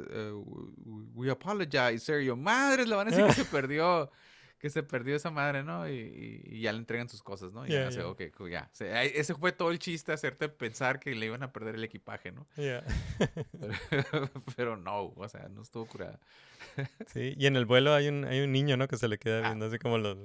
we, 1.14 1.30
apologize, 1.30 2.24
yo, 2.24 2.36
madres, 2.36 2.88
le 2.88 2.96
van 2.96 3.08
a 3.08 3.10
decir 3.10 3.26
que 3.26 3.32
se 3.32 3.44
perdió. 3.44 4.10
Que 4.60 4.68
se 4.70 4.82
perdió 4.82 5.16
esa 5.16 5.30
madre, 5.30 5.64
¿no? 5.64 5.88
Y, 5.88 5.92
y- 5.94 6.42
y 6.56 6.60
ya 6.60 6.72
le 6.72 6.78
entregan 6.78 7.08
sus 7.08 7.22
cosas, 7.22 7.50
¿no? 7.52 7.66
Y 7.66 7.70
Ya, 7.70 7.84
ya, 7.84 7.90
sé, 7.92 7.98
ya. 8.00 8.06
ok, 8.08 8.22
cool, 8.36 8.50
ya. 8.50 8.68
O 8.70 8.76
sea, 8.76 8.98
ahí- 9.00 9.10
ese 9.14 9.34
fue 9.34 9.52
todo 9.52 9.70
el 9.70 9.78
chiste, 9.78 10.12
hacerte 10.12 10.50
pensar 10.50 11.00
que 11.00 11.14
le 11.14 11.24
iban 11.26 11.42
a 11.42 11.50
perder 11.50 11.76
el 11.76 11.82
equipaje, 11.84 12.30
¿no? 12.30 12.46
Ya. 12.56 12.84
Pero 14.56 14.76
no, 14.76 15.12
o 15.16 15.28
sea, 15.28 15.48
no 15.48 15.62
estuvo 15.62 15.86
curada. 15.86 16.20
Sí, 17.06 17.34
y 17.38 17.46
en 17.46 17.56
el 17.56 17.64
vuelo 17.64 17.94
hay 17.94 18.08
un, 18.08 18.24
hay 18.26 18.40
un 18.40 18.52
niño, 18.52 18.76
¿no? 18.76 18.86
Que 18.86 18.96
se 18.98 19.08
le 19.08 19.18
queda 19.18 19.38
Ah. 19.38 19.48
viendo 19.48 19.66
así 19.66 19.78
como 19.78 19.98
los 19.98 20.16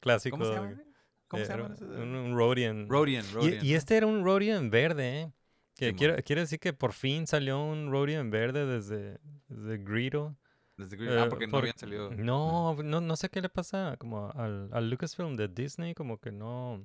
clásicos. 0.00 0.38
¿Cómo 0.40 0.50
se 0.52 0.56
llama? 0.60 0.82
¿Cómo 1.28 1.42
eh, 1.42 1.46
se 1.46 1.52
llama? 1.56 1.76
Un, 1.80 2.14
un 2.16 2.36
Rodian. 2.36 2.88
Rodian, 2.88 3.24
Y- 3.24 3.32
Rodian. 3.32 3.64
Y, 3.66 3.74
este 3.74 3.96
era 3.96 4.06
un 4.06 4.24
Rodian 4.24 4.68
verde, 4.70 5.20
¿eh? 5.22 5.32
Que 5.76 5.92
decir 6.34 6.58
que 6.58 6.72
por 6.72 6.92
fin 6.92 7.26
salió 7.26 7.62
un 7.62 7.90
Rodian 7.90 8.30
verde 8.30 8.66
desde, 8.66 9.18
desde 9.48 9.78
Greedo. 9.78 10.36
Desde 10.76 10.96
Green- 10.96 11.12
ah, 11.18 11.24
Eh, 11.24 11.28
porque 11.30 11.46
no 11.46 11.52
por- 11.52 11.60
habían 11.60 11.78
salido. 11.78 12.10
No, 12.10 12.74
no, 12.82 13.00
no 13.00 13.16
sé 13.16 13.28
qué 13.30 13.40
le 13.40 13.48
pasa 13.48 13.96
como 13.98 14.30
al, 14.32 14.68
al 14.72 14.90
Lucasfilm 14.90 15.34
de 15.36 15.48
Disney, 15.48 15.94
como 15.94 16.18
que 16.18 16.32
no... 16.32 16.82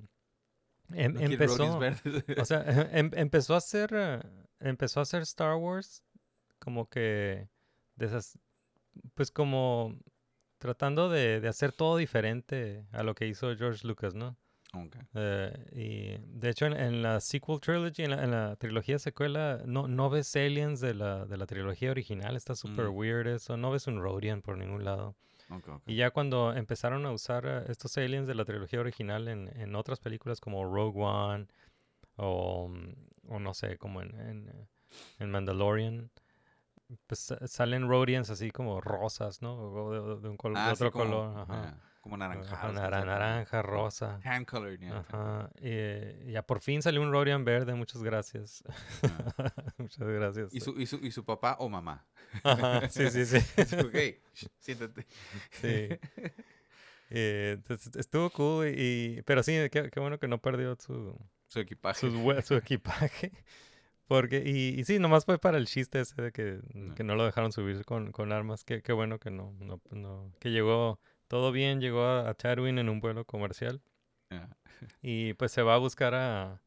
em- 0.94 1.14
No 1.14 1.20
empezó, 1.20 1.78
o 2.38 2.44
sea, 2.44 2.64
em- 2.98 3.10
empezó 3.14 3.54
a 3.54 3.58
hacer, 3.58 3.90
eh, 3.94 4.20
empezó 4.60 5.00
a 5.00 5.02
hacer 5.04 5.22
Star 5.22 5.56
Wars 5.56 6.02
como 6.58 6.88
que, 6.88 7.48
de 7.96 8.06
esas, 8.06 8.38
pues 9.14 9.30
como 9.30 9.98
tratando 10.58 11.08
de, 11.10 11.40
de 11.40 11.48
hacer 11.48 11.72
todo 11.72 11.96
diferente 11.96 12.86
a 12.92 13.02
lo 13.02 13.14
que 13.14 13.26
hizo 13.26 13.54
George 13.56 13.86
Lucas, 13.86 14.14
¿no? 14.14 14.36
Ok. 14.74 14.96
Eh, 15.14 15.66
y 15.72 16.38
de 16.38 16.48
hecho 16.48 16.64
en, 16.66 16.72
en 16.72 17.02
la 17.02 17.20
sequel 17.20 17.60
trilogy, 17.60 18.04
en 18.04 18.10
la, 18.12 18.24
en 18.24 18.30
la 18.30 18.56
trilogía 18.56 18.98
secuela, 18.98 19.60
no, 19.66 19.86
no 19.86 20.08
ves 20.08 20.34
aliens 20.34 20.80
de 20.80 20.94
la, 20.94 21.26
de 21.26 21.36
la 21.36 21.44
trilogía 21.46 21.90
original, 21.90 22.36
está 22.36 22.54
súper 22.54 22.86
Mm. 22.86 22.96
weird 22.96 23.26
eso, 23.26 23.56
no 23.58 23.70
ves 23.70 23.86
un 23.86 24.00
Rodian 24.00 24.40
por 24.40 24.56
ningún 24.56 24.84
lado. 24.84 25.14
Ok, 25.50 25.68
ok. 25.68 25.82
Y 25.86 25.96
ya 25.96 26.10
cuando 26.10 26.54
empezaron 26.54 27.04
a 27.04 27.12
usar 27.12 27.44
eh, 27.46 27.64
estos 27.68 27.98
aliens 27.98 28.26
de 28.26 28.34
la 28.34 28.46
trilogía 28.46 28.80
original 28.80 29.28
en, 29.28 29.48
en 29.60 29.74
otras 29.74 30.00
películas 30.00 30.40
como 30.40 30.64
Rogue 30.64 30.98
One 31.02 31.48
o, 32.16 32.68
mm, 32.68 32.94
o 33.28 33.38
no 33.40 33.52
sé, 33.52 33.76
como 33.76 34.00
en, 34.00 34.18
en, 34.20 34.68
en 35.18 35.30
Mandalorian, 35.30 36.10
pues 37.06 37.20
sa- 37.20 37.46
salen 37.46 37.88
Rodians 37.88 38.30
así 38.30 38.50
como 38.50 38.80
rosas, 38.80 39.42
¿no? 39.42 39.54
O 39.54 39.92
de, 40.16 40.20
de 40.22 40.28
un 40.30 40.36
col- 40.38 40.54
de 40.54 40.60
Ah, 40.60 40.72
otro 40.72 40.90
como- 40.90 41.04
color, 41.04 41.38
ajá. 41.38 41.78
Como 42.02 42.16
Ajá, 42.16 42.28
naranjados. 42.28 42.74
nara- 42.74 42.96
así, 42.98 43.06
como 43.06 43.12
naranja, 43.18 43.62
rosa. 43.62 44.20
Hand 44.24 44.44
colored, 44.46 44.80
ya. 44.80 44.98
Ajá. 44.98 45.50
Y 45.60 46.32
ya 46.32 46.42
por 46.42 46.60
fin 46.60 46.82
salió 46.82 47.00
un 47.00 47.12
Rodian 47.12 47.44
verde, 47.44 47.74
muchas 47.74 48.02
gracias. 48.02 48.64
muchas 49.78 50.06
gracias. 50.08 50.52
¿Y 50.52 50.60
su, 50.60 50.78
y, 50.80 50.86
su, 50.86 50.96
¿Y 50.96 51.12
su 51.12 51.24
papá 51.24 51.56
o 51.60 51.68
mamá? 51.68 52.04
Ajá, 52.42 52.88
sí, 52.90 53.08
sí, 53.10 53.24
sí. 53.24 53.36
ok, 53.86 54.42
siéntate. 54.58 55.06
Sí. 55.52 55.88
Eh, 57.10 57.58
estuvo 57.96 58.30
cool, 58.30 58.68
y, 58.76 59.22
pero 59.26 59.42
sí, 59.42 59.52
qué, 59.70 59.90
qué 59.90 60.00
bueno 60.00 60.18
que 60.18 60.28
no 60.28 60.38
perdió 60.40 60.74
su, 60.76 61.16
Su 61.46 61.60
equipaje. 61.60 62.10
su 62.42 62.54
equipaje. 62.56 63.32
Porque, 64.08 64.42
y, 64.44 64.78
y 64.80 64.84
sí, 64.84 64.98
nomás 64.98 65.24
fue 65.24 65.38
para 65.38 65.56
el 65.58 65.66
chiste 65.66 66.00
ese 66.00 66.20
de 66.20 66.32
que, 66.32 66.58
No. 66.74 66.94
que 66.94 67.04
no 67.04 67.14
lo 67.14 67.24
dejaron 67.24 67.52
subir 67.52 67.84
con, 67.84 68.10
con 68.12 68.32
armas. 68.32 68.64
Qué, 68.64 68.82
qué 68.82 68.92
bueno 68.92 69.18
que 69.18 69.30
no, 69.30 69.54
no, 69.60 69.80
no- 69.90 70.32
que 70.40 70.50
llegó 70.50 70.98
todo 71.32 71.50
bien, 71.50 71.80
llegó 71.80 72.04
a, 72.04 72.28
a 72.28 72.34
en 72.78 72.90
un 72.90 73.00
vuelo 73.00 73.24
comercial. 73.24 73.80
Ya. 74.28 74.54
Y 75.00 75.32
pues 75.32 75.50
se 75.50 75.62
va 75.62 75.76
a 75.76 75.78
buscar 75.78 76.14
a, 76.14 76.60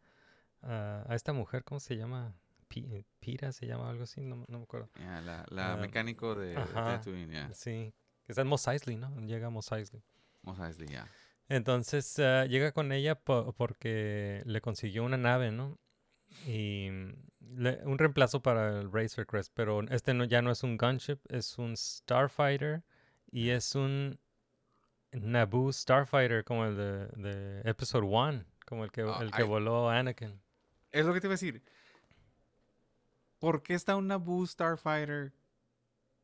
a, 0.64 1.06
a 1.08 1.14
esta 1.14 1.34
mujer, 1.34 1.64
¿cómo 1.64 1.80
se 1.80 1.96
llama? 1.96 2.34
Pi- 2.68 3.06
Pira 3.20 3.52
se 3.52 3.68
llama 3.68 3.92
algo 3.92 4.06
así, 4.06 4.22
no, 4.22 4.44
no 4.48 4.58
me 4.58 4.64
acuerdo. 4.64 4.90
Ya, 5.00 5.22
la, 5.22 5.46
la 5.52 5.74
Ah, 5.74 5.78
mecánico 5.78 6.34
de, 6.34 6.56
de. 6.56 6.64
Tatooine, 6.74 7.32
ya. 7.32 7.54
Sí, 7.54 7.94
que 8.26 8.32
está 8.32 8.42
en 8.42 8.48
Mos 8.48 8.68
Eisley, 8.68 8.96
¿no? 8.96 9.16
Llega 9.28 9.46
a 9.48 9.50
Mos 9.52 9.72
Eisley. 9.72 10.02
A 10.48 10.66
decirle 10.68 10.94
ya. 10.94 11.08
Entonces 11.48 12.18
ah, 12.18 12.46
llega 12.48 12.72
con 12.72 12.92
ella 12.92 13.14
po- 13.14 13.54
porque 13.54 14.42
le 14.48 14.62
consiguió 14.62 15.04
una 15.04 15.18
nave, 15.18 15.52
¿no? 15.52 15.78
Y 16.48 16.90
mm, 16.90 17.14
le- 17.58 17.86
un 17.86 18.00
reemplazo 18.00 18.42
para 18.42 18.80
el 18.80 18.92
Razor 18.92 19.28
Crest, 19.28 19.52
pero 19.54 19.84
este 19.92 20.16
no, 20.16 20.24
ya 20.24 20.42
no 20.42 20.50
es 20.50 20.64
un 20.64 20.76
gunship, 20.76 21.20
es 21.30 21.60
un 21.60 21.78
Starfighter 21.78 22.82
y 23.32 23.50
es 23.50 23.76
un 23.76 24.20
Naboo 25.22 25.72
Starfighter 25.72 26.44
como 26.44 26.66
el 26.66 26.76
de, 26.76 27.08
de 27.08 27.62
Episode 27.70 28.06
1, 28.06 28.44
como 28.66 28.84
el 28.84 28.92
que, 28.92 29.02
el 29.02 29.32
que 29.32 29.44
voló 29.44 29.90
Anakin. 29.90 30.40
Es 30.92 31.06
lo 31.06 31.14
que 31.14 31.22
te 31.22 31.28
iba 31.28 31.34
a 31.34 31.36
decir. 31.40 31.64
¿Por 33.40 33.62
qué 33.64 33.74
está 33.74 33.96
un 33.96 34.08
Naboo 34.08 34.46
Starfighter 34.46 35.34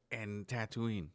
en 0.10 0.46
Tatooine? 0.46 1.12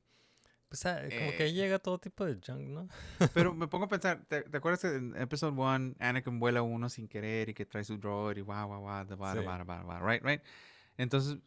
Pues 0.69 0.85
ah, 0.86 1.01
como 1.03 1.31
que 1.32 1.44
Eh. 1.44 1.47
ahí 1.47 1.53
llega 1.55 1.78
todo 1.78 1.98
tipo 1.98 2.24
de 2.24 2.35
junk, 2.44 2.61
¿no? 2.69 2.89
Pero 3.35 3.55
me 3.55 3.69
pongo 3.69 3.85
a 3.86 3.89
pensar, 3.89 4.24
¿te, 4.28 4.43
te 4.43 4.57
acuerdas 4.57 4.81
que 4.81 4.89
en 4.97 5.16
Episode 5.16 5.53
1 5.53 5.94
Anakin 5.98 6.39
vuela 6.40 6.62
uno 6.62 6.89
sin 6.89 7.09
querer 7.09 7.48
y 7.48 7.55
que 7.55 7.65
trae 7.66 7.85
su 7.85 7.97
droid 7.98 8.36
y 8.36 8.40
guau, 8.40 8.66
guau, 8.69 8.81
guau, 8.81 9.16
ba, 9.16 9.35
da, 9.35 9.65
ba, 9.65 10.01
right, 10.01 10.23
right? 10.24 10.43
Entonces, 10.98 11.39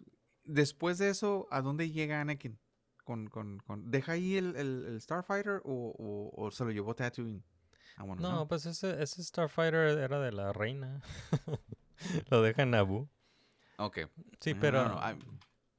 después 0.45 0.97
de 0.97 1.09
eso, 1.09 1.47
¿a 1.51 1.61
dónde 1.61 1.91
llega 1.91 2.21
Anakin? 2.21 2.57
Con, 3.09 3.25
con, 3.27 3.57
con, 3.65 3.89
¿Deja 3.89 4.11
ahí 4.11 4.37
el, 4.37 4.55
el, 4.55 4.85
el 4.85 5.01
Starfighter 5.01 5.61
o, 5.65 5.95
o, 5.97 6.45
o 6.45 6.51
se 6.51 6.63
lo 6.63 6.69
llevó 6.69 6.93
Tatooine? 6.93 7.41
Wanna 7.97 8.21
No, 8.21 8.29
know. 8.29 8.47
pues 8.47 8.67
ese, 8.67 9.01
ese 9.01 9.23
Starfighter 9.23 9.97
era 9.97 10.19
de 10.19 10.31
la 10.31 10.53
reina. 10.53 11.01
Lo 12.29 12.43
deja 12.43 12.61
en 12.61 12.69
Naboo. 12.69 13.09
Ok. 13.79 13.97
Sí, 14.39 14.51
No, 14.51 14.55
no, 14.57 14.61
pero... 14.61 14.89
no, 14.89 15.01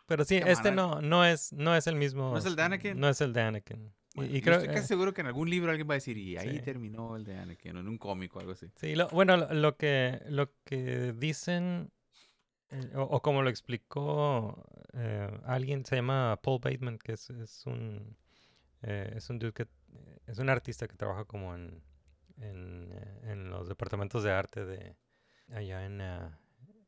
Pero 0.09 0.25
sí, 0.25 0.41
Come 0.41 0.51
este 0.51 0.71
on, 0.71 0.75
no, 0.75 1.01
no 1.01 1.25
es, 1.25 1.53
no 1.53 1.77
es 1.77 1.87
el 1.87 1.95
mismo. 1.95 2.33
¿No 2.33 2.39
es 2.39 2.47
el 2.47 2.57
de 2.57 2.63
Anakin? 2.63 2.99
No 2.99 3.09
es 3.09 3.21
el 3.21 3.33
de 3.33 3.43
Anakin. 3.43 3.93
Bueno, 4.17 4.35
y, 4.37 4.41
creo 4.43 4.57
estoy 4.57 4.75
casi 4.75 4.85
eh, 4.87 4.89
seguro 4.89 5.15
que 5.15 5.21
en 5.21 5.29
algún 5.29 5.49
libro 5.49 5.71
alguien 5.71 5.89
va 5.89 5.95
a 5.95 5.99
decir, 5.99 6.19
y 6.19 6.37
ahí 6.37 6.59
Sí. 6.59 6.63
terminó 6.63 7.15
el 7.15 7.23
de 7.25 7.39
Anakin, 7.39 7.77
o 7.77 7.81
en 7.81 7.87
un 7.87 7.97
cómic 7.97 8.35
o 8.35 8.41
algo 8.41 8.53
así. 8.53 8.67
sí, 8.75 8.97
lo- 8.97 9.09
bueno, 9.11 9.37
lo, 9.37 9.55
lo 9.55 9.77
que 9.77 10.21
lo 10.27 10.53
que 10.65 11.13
dicen 11.13 11.93
o, 12.95 13.03
o 13.03 13.23
como 13.23 13.43
lo 13.43 13.51
explicó 13.51 14.65
eh, 14.95 15.41
alguien 15.45 15.85
se 15.85 15.97
llama 15.97 16.39
Paul 16.43 16.61
Bateman, 16.61 16.99
que 16.99 17.13
es, 17.13 17.31
es 17.31 17.67
un 17.67 18.17
eh, 18.83 19.13
es 19.17 19.29
un 19.31 19.39
dude 19.39 19.53
que 19.53 19.69
es 20.27 20.39
un 20.39 20.49
artista 20.49 20.87
que 20.89 20.97
trabaja 20.97 21.25
como 21.25 21.55
en 21.55 21.83
en, 22.41 22.91
eh, 22.93 23.21
en 23.33 23.51
los 23.51 23.69
departamentos 23.69 24.23
de 24.23 24.33
arte 24.33 24.65
de 24.65 24.97
allá 25.49 25.85
en 25.85 26.01
eh, 26.01 26.31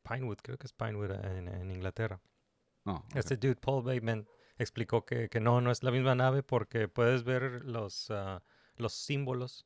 Pinewood, 0.07 0.37
creo 0.41 0.57
que 0.57 0.67
es 0.67 0.73
Pinewood 0.73 1.11
en, 1.11 1.47
en 1.47 1.71
Inglaterra. 1.71 2.21
Ok. 2.85 3.15
Este 3.15 3.37
dude, 3.37 3.55
Paul 3.55 3.83
Bateman, 3.83 4.27
explicó 4.57 5.05
que, 5.05 5.29
que 5.29 5.39
no, 5.39 5.61
no 5.61 5.71
es 5.71 5.83
la 5.83 5.91
misma 5.91 6.15
nave 6.15 6.43
porque 6.43 6.87
puedes 6.87 7.23
ver 7.23 7.63
los, 7.65 8.09
ah, 8.11 8.43
los 8.75 8.93
símbolos. 8.93 9.65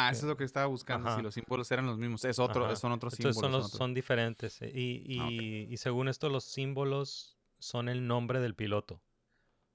Ah, 0.00 0.10
eso 0.10 0.20
es 0.26 0.28
lo 0.28 0.36
que 0.36 0.44
estaba 0.44 0.66
buscando, 0.66 1.14
si 1.16 1.22
los 1.22 1.34
símbolos 1.34 1.70
eran 1.72 1.86
los 1.86 1.98
mismos. 1.98 2.24
Es 2.24 2.38
otro, 2.38 2.64
Ajá. 2.64 2.76
son 2.76 2.92
otros 2.92 3.14
Entonces 3.14 3.36
símbolos. 3.36 3.52
son, 3.52 3.60
los, 3.60 3.66
otros- 3.66 3.78
son 3.78 3.94
diferentes. 3.94 4.62
eh, 4.62 4.70
Y, 4.74 5.68
Ah, 5.68 5.72
y, 5.72 5.76
según 5.76 6.08
esto, 6.08 6.28
los 6.28 6.44
símbolos 6.44 7.36
son 7.58 7.88
el 7.88 8.06
nombre 8.06 8.40
del 8.40 8.54
piloto. 8.54 9.00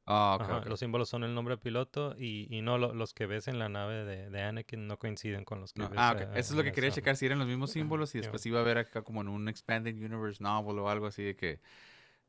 Ah, 0.05 0.35
ok, 0.35 0.41
Ajá, 0.43 0.57
ok. 0.59 0.65
Los 0.67 0.79
símbolos 0.79 1.09
son 1.09 1.23
el 1.23 1.33
nombre 1.33 1.53
del 1.55 1.59
piloto 1.61 2.15
y, 2.17 2.47
y 2.53 2.61
no 2.61 2.77
lo- 2.77 2.93
los 2.93 3.13
que 3.13 3.25
ves 3.25 3.47
en 3.47 3.59
la 3.59 3.69
nave 3.69 4.03
de, 4.03 4.29
de 4.29 4.41
Anakin 4.41 4.87
no 4.87 4.97
coinciden 4.97 5.45
con 5.45 5.61
los 5.61 5.71
que 5.73 5.81
No, 5.81 5.89
ves. 5.89 5.99
Ah, 5.99 6.11
ok. 6.15 6.21
eh, 6.21 6.27
Eso 6.35 6.53
es 6.53 6.57
lo 6.57 6.63
que 6.63 6.71
quería 6.71 6.91
checar, 6.91 7.15
si 7.15 7.25
eran 7.25 7.39
los 7.39 7.47
mismos 7.47 7.71
símbolos 7.71 8.13
y 8.15 8.19
después 8.19 8.45
iba 8.45 8.59
a 8.59 8.63
ver 8.63 8.77
acá 8.77 9.01
como 9.01 9.21
en 9.21 9.27
un 9.29 9.47
Expanded 9.47 9.95
Universe 9.95 10.41
novel 10.43 10.79
o 10.79 10.89
algo 10.89 11.07
así 11.07 11.23
de 11.23 11.35
que 11.35 11.59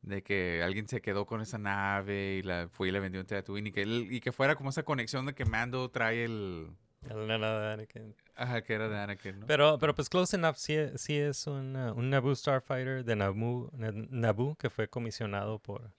de 0.03 0.23
que 0.23 0.63
alguien 0.63 0.87
se 0.89 1.01
quedó 1.01 1.27
con 1.27 1.41
esa 1.41 1.59
nave 1.59 2.37
y 2.37 2.43
la 2.43 2.69
fue 2.71 2.89
y 2.89 2.91
la 2.93 3.01
vendió 3.01 3.21
en 3.23 3.27
Tatooine 3.27 3.69
y 3.69 3.73
que, 3.73 3.83
y 3.85 4.21
que 4.21 4.33
fuera 4.33 4.55
como 4.57 4.71
esa 4.71 4.83
conexión 4.85 5.27
de 5.27 5.35
que 5.35 5.47
Mando 5.47 5.91
trae 5.91 6.25
el... 6.25 6.71
De 7.09 7.73
Anakin. 7.73 8.15
Ajá, 8.37 8.63
que 8.63 8.75
era 8.75 8.89
de 8.89 8.99
Anakin, 8.99 9.41
¿no? 9.41 9.47
Pero, 9.47 9.79
pero 9.79 9.95
pues 9.95 10.09
Close 10.09 10.37
Enough 10.37 10.57
sí, 10.57 10.77
sí 10.97 11.17
es 11.17 11.47
un, 11.47 11.77
uh, 11.77 11.93
un 11.95 12.11
Naboo 12.11 12.35
Starfighter 12.35 13.05
de 13.05 13.17
Naboo, 13.17 13.71
Na- 13.73 13.93
Naboo 13.93 14.57
que 14.57 14.71
fue 14.71 14.89
comisionado 14.89 15.59
por, 15.59 15.91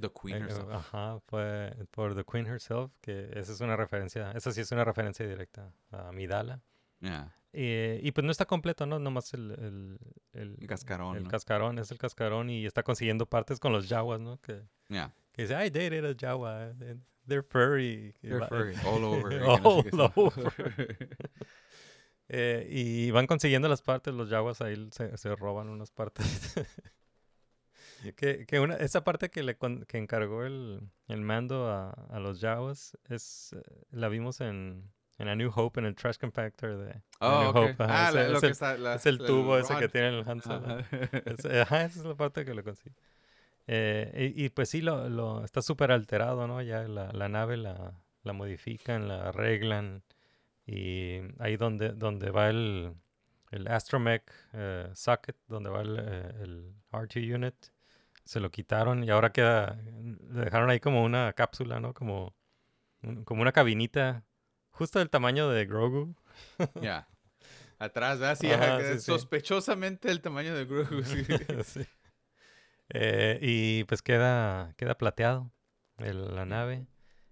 The 0.00 0.10
Queen 0.10 0.36
eh, 0.36 0.40
herself. 0.46 0.70
ajá, 0.72 1.18
fue 1.26 1.74
por 1.90 2.14
The 2.14 2.24
Queen 2.24 2.46
herself, 2.46 2.92
que 3.00 3.30
esa 3.34 3.52
es 3.52 3.60
una 3.60 3.76
referencia, 3.76 4.30
esa 4.32 4.52
sí 4.52 4.60
es 4.60 4.70
una 4.72 4.84
referencia 4.84 5.26
directa 5.26 5.70
a 5.90 6.12
Midala. 6.12 6.60
Yeah. 7.00 7.34
Y, 7.52 8.06
y 8.06 8.12
pues 8.12 8.24
no 8.24 8.30
está 8.30 8.44
completo, 8.44 8.84
¿no? 8.86 8.98
Nomás 8.98 9.32
el, 9.34 9.50
el, 9.52 9.98
el, 10.32 10.56
El 10.60 10.66
cascarón, 10.68 11.16
el 11.16 11.24
¿no? 11.24 11.30
cascarón, 11.30 11.78
es 11.78 11.90
el 11.90 11.98
cascarón 11.98 12.50
y 12.50 12.66
está 12.66 12.82
consiguiendo 12.82 13.26
partes 13.26 13.58
con 13.58 13.72
los 13.72 13.86
Jawas, 13.88 14.20
¿no? 14.20 14.38
Que, 14.40 14.62
Yeah. 14.88 15.12
que 15.32 15.42
dice, 15.42 15.54
I 15.54 15.70
dated 15.70 16.04
a 16.04 16.14
Jawa, 16.18 16.70
and 16.70 17.02
they're 17.28 17.42
furry. 17.44 18.14
They're 18.22 18.46
furry, 18.48 18.74
all 18.84 19.04
over. 19.04 19.30
All 19.44 19.84
no 19.92 20.08
sé 20.10 20.10
over. 20.16 20.96
Eh, 22.30 22.66
y 22.70 23.10
van 23.10 23.26
consiguiendo 23.26 23.68
las 23.68 23.80
partes, 23.80 24.12
los 24.12 24.28
Jawas 24.28 24.60
ahí 24.60 24.88
se, 24.92 25.16
se 25.16 25.34
roban 25.34 25.70
unas 25.70 25.90
partes. 25.90 26.54
que, 28.16 28.44
que 28.46 28.60
una, 28.60 28.74
esa 28.76 29.02
parte 29.02 29.30
que 29.30 29.42
le 29.42 29.56
que 29.86 29.96
encargó 29.96 30.44
el, 30.44 30.80
el 31.08 31.20
mando 31.22 31.68
a, 31.70 31.90
a 32.10 32.20
los 32.20 32.38
Jawas 32.40 32.98
es 33.08 33.54
eh, 33.56 33.62
la 33.92 34.08
vimos 34.08 34.42
en, 34.42 34.92
en 35.16 35.28
A 35.28 35.36
New 35.36 35.50
Hope, 35.54 35.80
en 35.80 35.86
el 35.86 35.94
Trash 35.94 36.18
Compactor 36.18 36.76
de 36.76 36.90
A 37.20 37.28
Oh, 37.38 37.40
New. 37.52 37.62
Hope. 37.64 37.82
ajá, 37.82 38.06
Ah, 38.06 38.08
ese- 38.10 38.18
la- 38.18 38.28
lo 38.28 38.34
es 38.34 38.40
que 38.40 38.46
el- 38.46 38.52
está... 38.52 38.76
la- 38.76 38.94
es 38.96 39.06
el 39.06 39.18
tubo 39.18 39.56
ese 39.56 39.76
que 39.76 39.88
tiene 39.88 40.08
el 40.20 40.28
Han 40.28 40.42
Solo. 40.42 40.66
Ajá. 40.66 40.86
Es- 41.24 41.44
ajá, 41.46 41.84
esa 41.86 41.98
es 42.00 42.04
la 42.04 42.14
parte 42.14 42.44
que 42.44 42.52
le 42.54 42.62
consigue. 42.62 42.94
Eh, 43.68 44.32
y, 44.36 44.46
y 44.46 44.50
pues 44.50 44.70
sí, 44.70 44.82
lo, 44.82 45.08
lo- 45.10 45.44
está 45.44 45.62
súper 45.62 45.92
alterado, 45.92 46.46
¿no? 46.48 46.62
Ya 46.62 46.82
la, 46.88 47.12
la 47.12 47.28
nave 47.28 47.56
la, 47.58 47.94
la 48.24 48.32
modifican, 48.34 49.08
la 49.08 49.28
arreglan. 49.30 50.02
Y 50.66 51.20
ahí 51.40 51.56
donde, 51.56 51.90
donde 51.90 52.30
va 52.30 52.50
el, 52.50 52.94
el 53.50 53.68
Astromech 53.68 54.24
eh, 54.54 54.90
socket, 54.94 55.36
donde 55.48 55.70
va 55.70 55.82
el, 55.82 55.98
eh, 56.00 56.32
el 56.42 56.74
R2 56.92 57.34
unit, 57.34 57.54
se 58.24 58.40
lo 58.40 58.50
quitaron 58.50 59.04
y 59.04 59.10
ahora 59.10 59.32
queda, 59.32 59.78
le 60.32 60.44
dejaron 60.44 60.70
ahí 60.70 60.80
como 60.80 61.04
una 61.04 61.32
cápsula, 61.34 61.80
¿no? 61.80 61.94
Como, 61.94 62.34
como 63.24 63.42
una 63.42 63.52
cabinita 63.52 64.24
justo 64.70 64.98
del 64.98 65.10
tamaño 65.10 65.48
de 65.50 65.66
Grogu. 65.66 66.14
Ya. 66.82 67.08
Atrás, 67.78 68.18
¿verdad? 68.18 68.38
Sí, 68.38 68.46
Ajá, 68.52 68.76
ajá, 68.76 68.84
sí, 68.84 69.00
sí. 69.00 69.12
sospechosamente 69.12 70.10
el 70.10 70.20
tamaño 70.20 70.54
de 70.54 70.64
Grogu. 70.66 71.02
sí. 71.64 71.80
Eh, 72.90 73.38
y 73.42 73.84
pues 73.84 74.02
queda, 74.02 74.74
queda 74.76 74.96
plateado 74.96 75.50
el- 75.98 76.34
la 76.34 76.44
nave. 76.46 76.86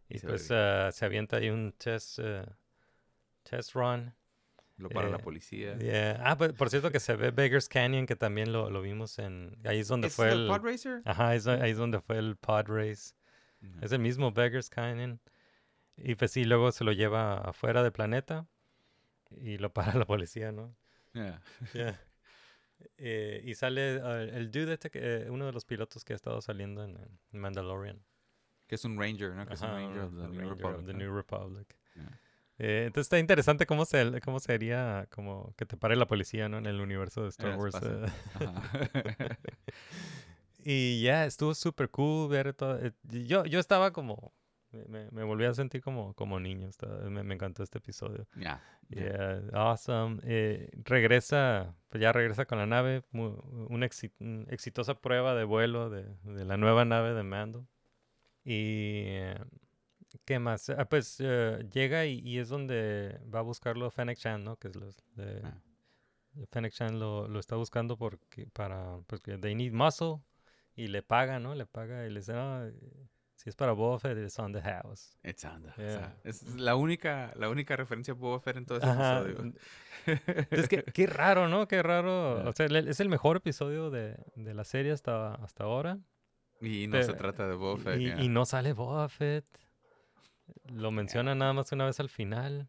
Y 0.09 0.17
Y, 0.17 0.19
se 0.19 0.27
pues 0.27 0.51
ah, 0.51 0.91
se 0.93 1.05
avienta 1.05 1.39
ahí 1.39 1.51
un 1.51 1.73
test, 1.73 2.19
eh, 2.23 2.45
test 3.43 3.75
run. 3.75 4.15
Lo 4.79 4.91
para 4.91 5.09
la 5.09 5.17
Eh, 5.17 5.21
policía. 5.21 5.79
Yeah. 5.79 6.21
Ah, 6.23 6.37
pues, 6.37 6.53
por 6.53 6.69
cierto 6.69 6.93
que 6.93 7.01
se 7.01 7.17
ve 7.17 7.31
Beggar's 7.31 7.69
Canyon, 7.69 8.05
que 8.07 8.15
también 8.15 8.53
lo, 8.53 8.69
lo 8.71 8.83
vimos 8.83 9.19
en... 9.19 9.57
Ahí 9.65 9.79
es 9.79 9.89
donde 9.89 10.09
¿Es 10.09 10.15
fue 10.17 10.31
el 10.31 10.43
el... 10.43 10.49
Pod 10.49 10.65
Racer? 10.65 11.03
Ajá, 11.07 11.29
ahí 11.31 11.39
es, 11.39 11.47
ahí 11.47 11.71
es 11.71 11.79
donde 11.79 12.01
fue 12.03 12.19
el 12.19 12.37
pod 12.37 12.67
race. 12.69 13.15
Ujú. 13.63 13.79
Es 13.85 13.93
el 13.93 14.01
mismo 14.01 14.33
Beggar's 14.33 14.69
Canyon. 14.69 15.19
Y 15.97 16.15
pues 16.15 16.33
sí, 16.33 16.45
luego 16.45 16.73
se 16.73 16.85
lo 16.85 16.93
lleva 16.93 17.39
afuera 17.39 17.83
del 17.83 17.93
planeta 17.93 18.47
y 19.31 19.57
lo 19.57 19.73
para 19.73 19.95
la 19.95 20.05
policía, 20.05 20.53
¿no? 20.53 20.77
Yeah. 21.15 21.41
Yeah. 21.73 21.99
Eh, 22.99 23.43
y 23.45 23.55
sale 23.55 23.97
el 24.37 24.51
dude 24.51 24.75
este, 24.75 24.91
que, 24.91 25.01
eh, 25.03 25.31
uno 25.31 25.47
de 25.47 25.53
los 25.53 25.65
pilotos 25.65 26.05
que 26.05 26.13
ha 26.13 26.17
estado 26.17 26.41
saliendo 26.41 26.85
en, 26.85 26.97
en 27.33 27.39
Mandalorian. 27.39 28.03
Que 28.67 28.75
es 28.75 28.85
un 28.85 28.99
Ranger, 28.99 29.33
¿no? 29.33 29.47
Que 29.47 29.55
es 29.55 29.63
un 29.63 29.71
Ranger 29.71 30.03
of 30.03 30.17
the 30.17 30.29
New 30.29 30.51
of 30.51 30.59
Republic. 30.59 30.87
the 30.87 30.93
¿no? 30.93 30.99
New 30.99 31.15
Republic. 31.15 31.77
Yeah. 31.95 32.21
Eh, 32.59 32.85
entonces 32.87 33.07
está 33.07 33.19
interesante 33.19 33.67
cómo, 33.67 33.85
se, 33.85 34.21
cómo 34.23 34.41
sería 34.41 35.07
como 35.11 35.55
que 35.57 35.67
te 35.67 35.77
pare 35.77 35.95
la 35.95 36.07
policía, 36.07 36.49
¿no? 36.49 36.59
En 36.59 36.67
el 36.67 36.81
universo 36.81 37.23
de 37.23 37.29
Star 37.29 37.59
Wars. 37.59 37.77
y 40.65 41.03
ya, 41.03 41.27
estuvo 41.27 41.55
súper 41.55 41.91
cool 41.91 42.31
ver 42.31 42.55
todo. 42.55 42.81
Yo, 43.05 43.45
yo 43.45 43.61
estaba 43.61 43.93
como... 43.93 44.33
Me, 44.89 45.11
me- 45.11 45.25
volví 45.25 45.45
a 45.45 45.55
sentir 45.55 45.81
como, 45.83 46.15
como 46.15 46.39
niño. 46.41 46.69
estaba- 46.69 46.99
me, 47.11 47.23
me 47.23 47.35
encantó 47.35 47.63
este 47.63 47.79
episodio. 47.79 48.27
Ya. 48.37 48.63
ya. 48.89 49.01
Yeah, 49.01 49.43
awesome. 49.55 50.21
Eh, 50.25 50.71
regresa, 50.85 51.75
pues 51.89 52.01
ya 52.03 52.13
regresa 52.13 52.45
con 52.47 52.59
la 52.59 52.67
nave. 52.67 53.03
una 53.13 53.87
exi- 53.87 54.13
exitosa 54.51 54.95
prueba 55.01 55.35
de 55.35 55.45
vuelo 55.45 55.91
de, 55.91 56.05
de 56.25 56.45
la 56.45 56.57
nueva 56.57 56.85
nave 56.85 57.15
de 57.15 57.23
Mando. 57.23 57.67
Y. 58.45 59.03
eh, 59.07 59.39
¿Qué 60.25 60.39
más? 60.39 60.71
Ah, 60.71 60.87
pues 60.89 61.17
eh, 61.21 61.67
llega 61.73 62.07
y, 62.07 62.21
y 62.21 62.39
es 62.39 62.49
donde 62.49 63.21
va 63.35 63.41
a 63.41 63.43
buscarlo 63.43 63.91
Fennec 63.91 64.17
Chan, 64.19 64.43
¿no? 64.45 64.57
Que 64.57 64.69
es 64.69 64.77
los 64.77 64.97
de. 65.15 65.41
Ah. 65.45 65.61
Fennec 66.51 66.73
Chan 66.73 66.99
lo, 66.99 67.29
lo 67.29 67.39
está 67.41 67.57
buscando 67.57 67.97
porque 67.99 68.47
para. 68.47 68.99
Pues 69.07 69.21
que 69.21 69.37
they 69.37 69.55
need 69.55 69.73
muscle. 69.73 70.21
Y 70.75 70.89
le 70.89 71.03
paga, 71.03 71.39
¿no? 71.39 71.55
Le 71.55 71.65
paga 71.67 72.07
y 72.07 72.11
le 72.11 72.21
dice, 72.21 72.35
no, 72.35 72.67
eh, 72.67 72.73
si 73.47 73.51
es 73.51 73.55
para 73.55 73.71
Boba 73.71 74.01
Fett, 74.01 74.19
it's 74.19 74.37
on 74.41 74.53
the 74.53 74.61
house. 74.61 75.17
It's 75.23 75.45
on 75.45 75.63
the- 75.63 75.69
Yeah. 75.81 75.99
sea, 75.99 76.17
es 76.25 76.43
la 76.57 76.75
única, 76.75 77.33
la 77.37 77.49
única 77.49 77.77
referencia 77.77 78.11
a 78.11 78.17
Boba 78.17 78.41
Fett 78.41 78.57
en 78.57 78.67
todo 78.67 78.79
ese 78.79 78.89
Ajá. 78.89 79.21
episodio. 79.21 79.53
Es 80.51 80.69
que 80.69 80.83
qué 80.83 81.07
raro, 81.07 81.47
¿no? 81.47 81.69
Qué 81.69 81.81
raro. 81.81 82.45
O 82.49 82.53
sea, 82.53 82.67
es 82.67 82.99
el 82.99 83.09
mejor 83.09 83.37
episodio 83.37 83.89
de, 83.91 84.17
de 84.35 84.53
la 84.53 84.65
serie 84.65 84.91
hasta, 84.91 85.35
hasta 85.37 85.63
ahora. 85.63 86.01
Y 86.61 86.89
no 86.89 87.01
se 87.05 87.13
trata 87.13 87.47
de 87.47 87.55
Boba 87.55 87.79
Fett. 87.81 88.01
y, 88.21 88.29
no 88.29 88.45
sale 88.47 88.73
Boba 88.73 89.09
Fett. 89.09 89.45
Lo 90.73 90.91
menciona 90.91 91.37
nada 91.37 91.53
más 91.53 91.71
una 91.71 91.87
vez 91.87 92.01
al 92.01 92.09
final. 92.09 92.69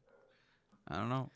I 0.87 0.93
don't 0.93 1.07
know. 1.07 1.31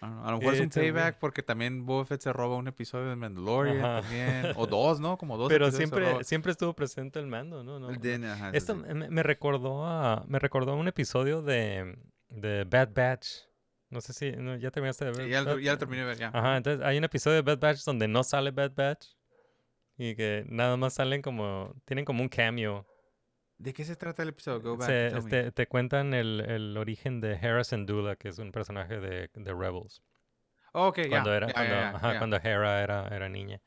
A 0.00 0.30
lo 0.30 0.38
mejor 0.38 0.54
es 0.54 0.60
un 0.60 0.66
a 0.66 0.68
weird- 0.68 0.74
payback 0.74 1.18
porque 1.18 1.42
también 1.42 1.84
Boba 1.84 2.04
Fett 2.04 2.20
se 2.20 2.32
roba 2.32 2.56
un 2.56 2.68
episodio 2.68 3.08
de 3.08 3.16
Mandalorian 3.16 3.78
Ajá. 3.84 4.02
también. 4.02 4.52
O 4.56 4.66
dos, 4.66 5.00
¿no? 5.00 5.18
Como 5.18 5.36
dos 5.36 5.48
Pero 5.48 5.70
siempre, 5.72 6.22
siempre 6.24 6.52
estuvo 6.52 6.72
presente 6.74 7.18
el 7.18 7.26
mando, 7.26 7.64
¿no? 7.64 7.78
no 7.80 7.90
El 7.90 8.24
ajá, 8.24 8.50
Esto 8.54 8.74
sí. 8.74 8.94
me, 8.94 9.08
me 9.10 9.22
recordó 9.22 9.84
a. 9.86 10.24
Me 10.28 10.38
recordó 10.38 10.72
a 10.72 10.74
un 10.76 10.86
episodio 10.88 11.42
de, 11.42 11.98
de 12.28 12.64
Bad 12.64 12.90
Batch. 12.94 13.26
No 13.90 14.00
sé 14.00 14.12
si. 14.12 14.32
no, 14.32 14.54
ya 14.56 14.70
terminaste 14.70 15.06
de 15.06 15.10
ver. 15.12 15.24
Sí, 15.24 15.30
ya, 15.30 15.42
lo- 15.42 15.58
ya 15.58 15.72
lo 15.72 15.78
terminé 15.78 16.02
de 16.02 16.08
ver, 16.08 16.18
ya. 16.18 16.28
Ajá, 16.32 16.56
entonces 16.58 16.84
hay 16.86 16.98
un 16.98 17.04
episodio 17.04 17.36
de 17.36 17.42
Bad 17.42 17.58
Batch 17.58 17.84
donde 17.84 18.06
no 18.06 18.22
sale 18.22 18.50
Bad 18.50 18.72
Batch. 18.76 19.06
Y 19.96 20.14
que 20.14 20.44
nada 20.48 20.76
más 20.76 20.94
salen 20.94 21.22
como. 21.22 21.74
Tienen 21.84 22.04
como 22.04 22.22
un 22.22 22.28
cameo. 22.28 22.86
¿De 23.58 23.72
qué 23.74 23.84
se 23.84 23.96
trata 23.96 24.22
el 24.22 24.30
episodio? 24.30 24.60
Go 24.60 24.76
back. 24.76 24.88
Se- 24.88 25.10
me. 25.10 25.18
este, 25.18 25.52
te 25.52 25.66
cuentan 25.66 26.14
el, 26.14 26.40
el 26.40 26.76
origen 26.76 27.20
de 27.20 27.34
Hera 27.34 27.64
Syndulla, 27.64 28.16
que 28.16 28.28
es 28.28 28.38
un 28.38 28.52
personaje 28.52 29.00
de, 29.00 29.30
de 29.34 29.52
Rebels. 29.54 30.02
Ok, 30.72 30.98
ya. 30.98 31.08
Cuando, 31.08 31.34
era, 31.34 31.48
ya, 31.48 31.52
cuando, 31.54 31.74
ajá, 31.74 32.12
ya. 32.12 32.18
cuando 32.18 32.36
Hera 32.36 32.82
era, 32.82 33.08
era 33.08 33.28
niña. 33.28 33.60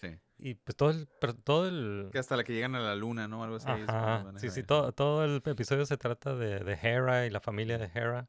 Sí. 0.00 0.08
Y 0.38 0.54
pues 0.54 0.76
todo 0.76 0.90
el... 0.90 1.08
Todo 1.44 1.68
el 1.68 2.08
Que 2.10 2.18
hasta 2.18 2.36
la 2.36 2.44
que 2.44 2.54
llegan 2.54 2.74
a 2.74 2.80
la 2.80 2.94
luna, 2.94 3.28
¿no? 3.28 3.44
Algo 3.44 3.56
así. 3.56 3.66
cuando 3.66 3.92
ajá, 3.92 4.32
sí, 4.38 4.50
sí, 4.50 4.62
todo, 4.62 4.92
todo 4.92 5.24
el 5.24 5.42
episodio 5.44 5.84
se 5.84 5.96
trata 5.96 6.34
de, 6.34 6.60
de 6.60 6.78
Hera 6.80 7.26
y 7.26 7.30
la 7.30 7.40
familia 7.40 7.76
de 7.76 7.90
Hera. 7.94 8.28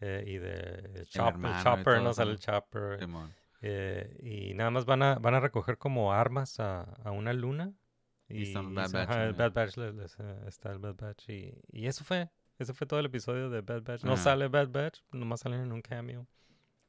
eh, 0.00 0.24
y 0.26 0.38
de 0.38 1.04
Chopper, 1.08 1.50
y 1.50 1.62
Chopper 1.62 1.84
todo 1.84 2.02
no 2.04 2.14
sale 2.14 2.32
el 2.32 2.38
Chopper. 2.38 3.06
Eh, 3.60 4.16
y 4.22 4.54
nada 4.54 4.70
más 4.70 4.84
van 4.84 5.02
a, 5.02 5.16
van 5.16 5.34
a 5.34 5.40
recoger 5.40 5.78
como 5.78 6.12
armas 6.12 6.60
a, 6.60 6.82
a 6.82 7.10
una 7.10 7.32
luna. 7.32 7.72
Y 8.28 8.40
Y, 8.40 8.42
están 8.44 8.74
Bad 8.74 8.90
Batch 8.90 9.08
ajá, 9.10 9.24
el 9.24 9.32
Bad 9.34 9.52
Batch 9.52 9.76
les- 9.78 9.94
les, 9.94 10.16
eh, 10.20 10.36
está 10.46 10.70
el 10.72 10.78
Bad 10.78 10.96
Batch. 10.96 11.28
Y, 11.30 11.54
y 11.72 11.86
eso 11.86 12.04
fue. 12.04 12.28
Ese 12.58 12.74
fue 12.74 12.86
todo 12.86 13.00
el 13.00 13.06
episodio 13.06 13.48
de 13.50 13.60
Bad 13.62 13.82
Batch. 13.82 14.02
No 14.04 14.14
Ajá. 14.14 14.22
sale 14.24 14.48
Bad 14.48 14.68
Batch, 14.68 15.00
nomás 15.12 15.40
salen 15.40 15.60
en 15.60 15.72
un 15.72 15.80
cameo. 15.82 16.26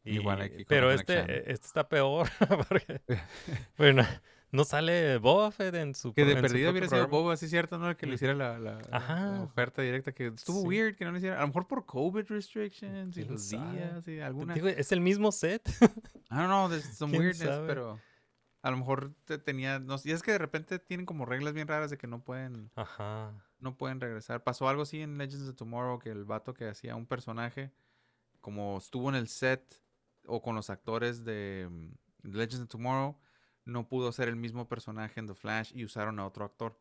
Igual 0.04 0.40
Y- 0.40 0.42
aquí 0.44 0.56
con 0.58 0.66
pero 0.68 0.92
este, 0.92 1.20
eh, 1.20 1.44
este 1.48 1.68
está 1.68 1.88
peor. 1.88 2.28
porque, 2.70 3.02
bueno, 3.78 4.04
no 4.52 4.64
sale 4.64 5.18
Boba 5.18 5.52
Fett 5.52 5.76
en 5.76 5.94
su 5.94 6.14
Que 6.14 6.26
de 6.26 6.36
propio 6.38 6.72
hubiera 6.72 6.88
sido. 6.90 7.08
Boba, 7.08 7.38
sí 7.38 7.46
es 7.46 7.52
cierto, 7.52 7.78
¿no? 7.78 7.90
El 7.90 7.96
que 7.98 8.06
le 8.08 8.14
Mm. 8.14 8.16
hiciera 8.16 8.34
la, 8.34 8.58
la, 8.58 8.80
la- 8.90 9.42
oferta 9.44 9.82
directa. 9.82 10.12
Que 10.12 10.28
estuvo 10.28 10.62
Sí. 10.62 10.68
weird 10.68 10.96
que 10.96 11.06
no 11.06 11.12
le 11.12 11.20
hiciera. 11.20 11.38
A 11.38 11.42
lo 11.42 11.48
mejor 11.48 11.68
por 11.68 11.86
COVID 11.86 12.26
restrictions 12.30 13.16
y 13.18 13.22
¿Quién 13.22 13.34
los 13.34 13.44
sabe? 13.48 13.78
días 13.78 14.08
y 14.08 14.20
alguna. 14.20 14.54
Digo, 14.56 14.68
es 14.68 14.92
el 14.92 15.02
mismo 15.02 15.32
set. 15.32 15.70
I 15.70 16.36
don't 16.36 16.48
know, 16.48 16.68
there's 16.70 16.86
some 16.98 17.12
¿Quién 17.12 17.22
weirdness, 17.24 17.48
sabe? 17.48 17.68
pero... 17.68 18.00
A 18.62 18.72
lo 18.72 18.78
mejor 18.78 19.14
te 19.26 19.38
tenía, 19.38 19.80
no, 19.80 19.98
sé, 19.98 20.10
y 20.10 20.12
es 20.12 20.22
que 20.22 20.32
de 20.32 20.38
repente 20.38 20.80
tienen 20.80 21.06
como 21.06 21.26
reglas 21.26 21.54
bien 21.54 21.68
raras 21.68 21.90
de 21.90 21.98
que 21.98 22.08
no 22.08 22.24
pueden, 22.24 22.72
Ajá. 22.76 23.32
no 23.60 23.78
pueden 23.78 24.02
regresar. 24.02 24.44
Pasó 24.44 24.68
algo 24.68 24.82
así 24.82 25.02
en 25.02 25.18
Legends 25.18 25.48
of 25.48 25.56
Tomorrow 25.56 26.00
que 26.00 26.10
el 26.10 26.26
vato 26.26 26.54
que 26.54 26.68
hacía 26.68 26.96
un 26.96 27.06
personaje, 27.06 27.72
como 28.42 28.78
estuvo 28.78 29.08
en 29.10 29.16
el 29.16 29.30
set 29.30 29.82
o 30.26 30.42
con 30.42 30.56
los 30.56 30.70
actores 30.70 31.24
de 31.24 31.68
mm, 31.70 32.34
Legends 32.36 32.64
of 32.64 32.68
Tomorrow, 32.68 33.18
no 33.64 33.88
pudo 33.88 34.12
ser 34.12 34.28
el 34.28 34.36
mismo 34.36 34.68
personaje 34.68 35.20
en 35.20 35.28
The 35.28 35.36
Flash 35.36 35.72
y 35.74 35.86
usaron 35.86 36.20
a 36.20 36.26
otro 36.26 36.44
actor. 36.44 36.78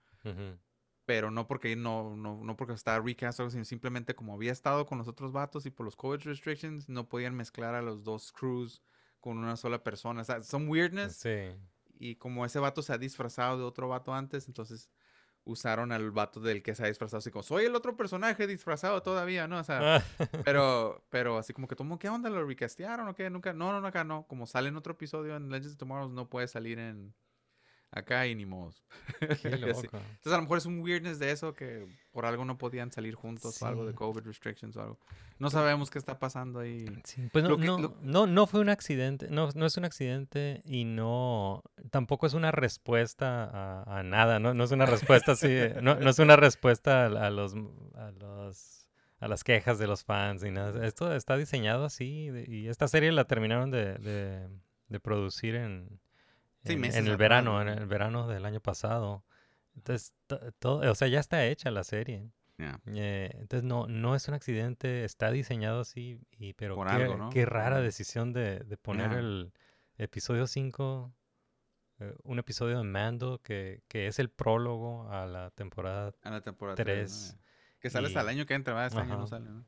Pero 1.05 1.31
no 1.31 1.47
porque 1.47 1.75
no, 1.75 2.17
no, 2.17 2.43
no 2.45 2.57
porque 2.57 2.75
estaba 2.75 3.03
recast 3.03 3.41
sino 3.51 3.65
simplemente 3.65 4.15
como 4.15 4.35
había 4.35 4.53
estado 4.53 4.85
con 4.85 4.99
los 4.99 5.09
otros 5.09 5.33
vatos 5.33 5.65
y 5.65 5.71
por 5.71 5.87
los 5.87 5.97
COVID 5.97 6.21
restrictions 6.25 6.89
no 6.89 7.09
podían 7.09 7.35
mezclar 7.35 7.75
a 7.75 7.83
los 7.83 8.05
dos 8.05 8.31
crews 8.33 8.83
con 9.21 9.39
una 9.39 9.57
sola 9.57 9.83
persona. 9.83 10.23
O 10.23 10.25
sea, 10.25 10.43
son 10.43 10.69
weirdness. 10.69 11.17
Sí. 11.17 11.55
Y 11.99 12.17
como 12.17 12.45
ese 12.45 12.59
vato 12.59 12.83
se 12.83 12.93
ha 12.93 12.99
disfrazado 12.99 13.59
de 13.59 13.65
otro 13.65 13.89
vato 13.89 14.15
antes, 14.15 14.47
entonces 14.47 14.89
usaron 15.45 15.93
al 15.93 16.11
vato 16.11 16.41
del 16.41 16.63
que 16.63 16.75
se 16.75 16.85
ha 16.85 16.89
disfrazado. 16.89 17.19
Así 17.19 17.31
como, 17.31 17.43
soy 17.43 17.65
el 17.65 17.75
otro 17.75 17.97
personaje 17.97 18.47
disfrazado 18.47 19.03
todavía, 19.03 19.49
¿no? 19.49 19.59
O 19.59 19.65
sea, 19.65 19.97
Ah, 19.97 20.03
pero, 20.45 21.05
pero 21.09 21.39
así 21.39 21.53
como 21.53 21.67
que, 21.67 21.75
tomo, 21.75 21.99
¿qué 21.99 22.09
onda? 22.09 22.29
¿Lo 22.31 22.45
recastearon 22.47 23.09
o 23.09 23.15
qué? 23.15 23.31
Nunca, 23.31 23.53
no, 23.53 23.73
no, 23.73 23.81
no, 23.81 23.87
acá 23.89 24.05
no. 24.05 24.27
Como 24.29 24.47
sale 24.47 24.69
en 24.69 24.77
otro 24.77 24.93
episodio 24.93 25.37
en 25.37 25.49
Legends 25.51 25.73
of 25.73 25.79
Tomorrow, 25.79 26.09
no 26.11 26.29
puede 26.29 26.49
salir 26.49 26.79
en 26.79 27.15
acá 27.91 28.27
y 28.27 28.35
ni 28.35 28.45
modo. 28.47 28.75
Entonces 29.21 29.93
a 30.27 30.37
lo 30.37 30.43
mejor 30.43 30.59
es 30.59 30.67
un 30.67 30.81
weirdness 30.81 31.19
de 31.19 31.31
eso 31.31 31.55
que 31.55 31.87
por 32.13 32.27
algo 32.27 32.45
no 32.45 32.59
podían 32.59 32.93
salir 32.93 33.15
juntos 33.15 33.61
o 33.63 33.67
algo 33.67 33.85
de 33.87 33.93
Sí. 33.93 33.97
COVID 33.97 34.25
restrictions 34.25 34.77
o 34.77 34.83
algo. 34.83 34.99
No 35.39 35.51
sabemos 35.51 35.91
qué 35.91 35.99
está 35.99 36.19
pasando 36.19 36.59
ahí. 36.61 36.85
Sí, 37.05 37.29
Pues 37.33 37.45
no, 37.45 37.57
que- 37.57 37.65
no, 37.67 37.79
lo- 37.79 37.97
no, 38.03 38.27
no 38.27 38.47
fue 38.47 38.61
un 38.61 38.69
accidente, 38.69 39.29
no, 39.31 39.49
no 39.55 39.67
es 39.67 39.77
un 39.77 39.85
accidente 39.85 40.63
y 40.65 40.85
no, 40.85 41.63
tampoco 41.91 42.27
es 42.27 42.35
una 42.35 42.51
respuesta 42.51 43.45
a, 43.45 43.99
a 43.99 44.03
nada, 44.03 44.39
¿no? 44.41 44.53
No 44.55 44.65
es 44.65 44.71
una 44.73 44.87
respuesta 44.87 45.33
así, 45.33 45.47
eh, 45.49 45.77
no, 45.83 45.95
no 45.95 46.11
es 46.11 46.19
una 46.19 46.37
respuesta 46.37 47.05
a, 47.05 47.27
a 47.27 47.31
los, 47.31 47.55
a 47.95 48.11
los, 48.11 48.91
a 49.21 49.29
las 49.29 49.45
quejas 49.45 49.79
de 49.79 49.87
los 49.87 50.05
fans 50.05 50.45
y 50.45 50.51
nada. 50.51 50.85
Esto 50.87 51.15
está 51.15 51.37
diseñado 51.37 51.85
así 51.85 52.31
y 52.49 52.69
esta 52.69 52.89
serie 52.89 53.13
la 53.13 53.25
terminaron 53.25 53.71
de, 53.71 53.95
de, 53.99 54.49
de 54.89 55.01
producir 55.01 55.55
en, 55.55 56.01
Sí, 56.69 56.75
en, 56.75 56.81
meses 56.81 56.97
en 57.01 57.07
el 57.09 57.17
verano, 57.17 57.61
en 57.61 57.69
el 57.69 57.87
verano 57.87 58.29
del 58.29 58.45
año 58.45 58.61
pasado. 58.61 59.25
Entonces, 59.75 60.15
to- 60.27 60.53
todo, 60.59 60.91
o 60.91 60.95
sea, 60.95 61.09
ya 61.09 61.21
está 61.21 61.45
hecha 61.45 61.71
la 61.71 61.85
serie. 61.85 62.31
Eh, 62.87 63.31
entonces 63.35 63.63
no, 63.63 63.87
no 63.87 64.17
es 64.17 64.27
un 64.27 64.35
accidente, 64.35 65.05
está 65.05 65.31
diseñado 65.31 65.81
así, 65.81 66.21
y, 66.39 66.55
pero 66.55 66.75
Por 66.75 66.89
qué, 66.89 66.95
algo, 66.95 67.17
¿no? 67.17 67.31
qué 67.31 67.47
rara 67.47 67.81
decisión 67.81 68.33
de, 68.33 68.59
de 68.61 68.77
poner 68.77 69.13
el 69.13 69.53
episodio 69.97 70.49
5, 70.49 71.13
eh, 72.01 72.15
un 72.25 72.41
episodio 72.41 72.79
de 72.79 72.83
Mando 72.85 73.41
que, 73.43 73.83
que 73.87 74.09
es 74.09 74.19
el 74.19 74.29
prólogo 74.31 75.09
a 75.11 75.27
la 75.27 75.51
temporada. 75.51 76.13
A 76.25 76.31
la 76.31 76.41
temporada 76.41 76.75
Tres. 76.75 77.37
3. 77.37 77.45
Que 77.79 77.91
sale 77.91 78.09
hasta 78.09 78.23
el 78.23 78.29
año 78.29 78.45
que 78.45 78.55
entra, 78.55 78.75
¿verdad? 78.75 78.89
Este 78.89 79.01
año 79.01 79.11
no 79.19 79.25
Ajá. 79.25 79.27
sale, 79.29 79.49
¿no? 79.51 79.65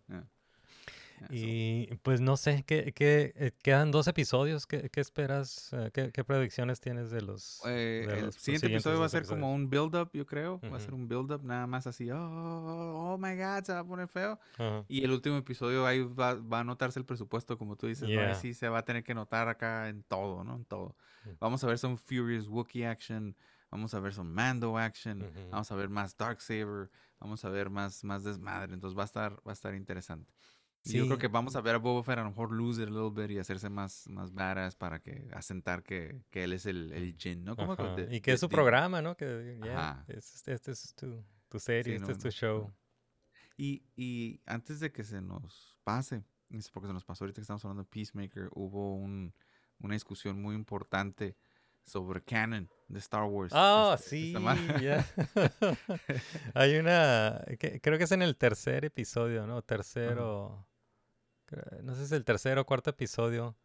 Y 1.29 1.87
pues 2.03 2.21
no 2.21 2.37
sé, 2.37 2.65
¿qué, 2.67 2.93
qué, 2.95 3.33
eh, 3.37 3.53
quedan 3.63 3.91
dos 3.91 4.09
episodios? 4.09 4.67
¿Qué, 4.67 4.89
qué 4.91 5.01
esperas? 5.01 5.73
eh, 5.73 5.91
¿Qué, 5.93 6.11
qué 6.13 6.25
predicciones 6.25 6.81
tienes 6.81 7.11
de 7.11 7.21
los... 7.21 7.61
Eh, 7.67 8.07
de 8.09 8.19
el 8.19 8.27
los 8.27 8.35
siguiente 8.37 8.67
siguientes 8.67 8.71
episodio 8.71 9.01
va 9.01 9.07
a 9.07 9.11
ser 9.11 9.27
como 9.27 9.53
un 9.53 9.69
build-up, 9.69 10.11
yo 10.13 10.27
creo. 10.27 10.61
Va 10.73 10.77
a 10.77 10.81
ser 10.81 10.95
un 10.95 11.09
build-up 11.09 11.45
nada 11.45 11.67
más 11.67 11.87
así. 11.87 12.11
Oh, 12.11 12.17
oh, 12.17 13.13
oh 13.13 13.19
my 13.19 13.35
God, 13.37 13.65
se 13.65 13.73
va 13.73 13.81
a 13.81 13.85
poner 13.85 14.09
feo. 14.09 14.39
Ajá. 14.55 14.85
Y 14.89 15.05
el 15.05 15.11
último 15.11 15.37
episodio 15.37 15.87
ahí 15.87 16.03
va, 16.03 16.35
va 16.35 16.61
a 16.61 16.65
notarse 16.65 16.99
el 16.99 17.05
presupuesto, 17.05 17.59
como 17.59 17.77
tú 17.77 17.87
dices. 17.87 18.09
¿no? 18.09 18.15
Yeah. 18.15 18.35
sí 18.35 18.55
se 18.55 18.69
va 18.69 18.79
a 18.79 18.85
tener 18.85 19.05
que 19.05 19.15
notar 19.15 19.49
acá 19.49 19.89
en 19.89 20.03
todo, 20.05 20.45
¿no? 20.45 20.57
En 20.57 20.65
todo. 20.65 20.97
Mm. 21.25 21.31
Vamos 21.41 21.65
a 21.65 21.67
ver 21.67 21.79
some 21.79 21.97
Furious 21.97 22.49
Wookiee 22.49 22.87
action. 22.87 23.37
Vamos 23.71 23.95
a 23.95 24.01
ver 24.01 24.13
some 24.13 24.31
Mando 24.31 24.77
action. 24.79 25.23
Ujú. 25.23 25.51
Vamos 25.51 25.71
a 25.71 25.75
ver 25.77 25.89
más 25.89 26.17
Darksaber. 26.17 26.91
Vamos 27.21 27.45
a 27.45 27.51
ver 27.51 27.71
más, 27.71 28.03
más 28.03 28.25
desmadre. 28.25 28.75
Entonces 28.75 28.99
va 28.99 29.03
a 29.03 29.07
estar, 29.07 29.33
va 29.47 29.51
a 29.51 29.53
estar 29.53 29.75
interesante. 29.75 30.33
Y 30.83 30.95
Yo 30.97 31.05
creo 31.05 31.17
Sí. 31.17 31.21
que 31.21 31.29
vamos 31.29 31.57
a 31.57 31.61
ver 31.61 31.75
a 31.75 31.79
Boba 31.79 32.03
Fett 32.03 32.19
a 32.19 32.23
lo 32.23 32.31
mejor 32.31 32.53
lose 32.53 32.83
it 32.83 32.89
a 32.89 32.91
little 32.91 33.11
bit 33.11 33.31
y 33.31 33.39
hacerse 33.39 33.69
más, 33.69 34.09
más 34.09 34.33
badass 34.33 34.77
para 34.77 35.01
que 35.01 35.29
asentar 35.35 35.83
que, 35.83 36.23
que 36.31 36.45
él 36.45 36.55
es 36.55 36.65
el, 36.65 36.93
el 36.93 37.17
Jin, 37.19 37.45
¿no? 37.45 37.55
Como 37.55 37.73
Ajá, 37.75 37.95
de- 37.97 38.17
Y 38.17 38.21
que 38.23 38.31
de- 38.31 38.35
es 38.37 38.41
su 38.41 38.49
de- 38.49 38.55
programa, 38.55 39.03
¿no? 39.03 39.15
Que 39.17 39.59
ya, 39.63 39.91
Ajá. 39.91 40.05
es- 40.09 40.43
este 40.49 40.71
es 40.73 40.95
tu, 40.95 41.23
tu 41.51 41.59
serie, 41.59 41.93
Sí, 41.99 42.03
este 42.03 42.07
no, 42.07 42.13
es 42.13 42.19
tu 42.19 42.29
no, 42.29 42.33
show. 42.33 42.73
Y, 43.59 43.83
y 43.95 44.41
antes 44.47 44.81
de 44.81 44.91
que 44.91 45.05
se 45.05 45.21
nos 45.21 45.79
pase, 45.85 46.25
es 46.49 46.71
porque 46.71 46.87
se 46.87 46.95
nos 46.95 47.05
pasó 47.05 47.25
ahorita 47.25 47.37
que 47.37 47.43
estamos 47.43 47.63
hablando 47.65 47.83
de 47.83 47.89
Peacemaker, 47.91 48.49
hubo 48.53 48.97
un, 48.97 49.35
una 49.81 49.95
discusión 49.95 50.41
muy 50.41 50.55
importante 50.55 51.37
sobre 51.85 52.23
canon 52.23 52.71
de 52.89 52.99
Star 53.01 53.25
Wars. 53.25 53.53
Ah, 53.55 53.97
este, 53.99 54.09
sí, 54.09 54.33
ya. 54.81 55.07
Hay 56.55 56.77
una, 56.77 57.45
que- 57.59 57.81
creo 57.83 57.99
que 57.99 58.05
es 58.05 58.13
en 58.13 58.23
el 58.23 58.37
tercer 58.37 58.87
episodio, 58.87 59.47
¿no? 59.47 59.61
Tercero, 59.63 60.67
no 61.83 61.95
sé 61.95 62.01
si 62.01 62.05
es 62.07 62.13
el 62.13 62.25
tercero 62.25 62.63
o 62.63 62.67
cuarto 62.67 62.91
episodio, 62.91 63.57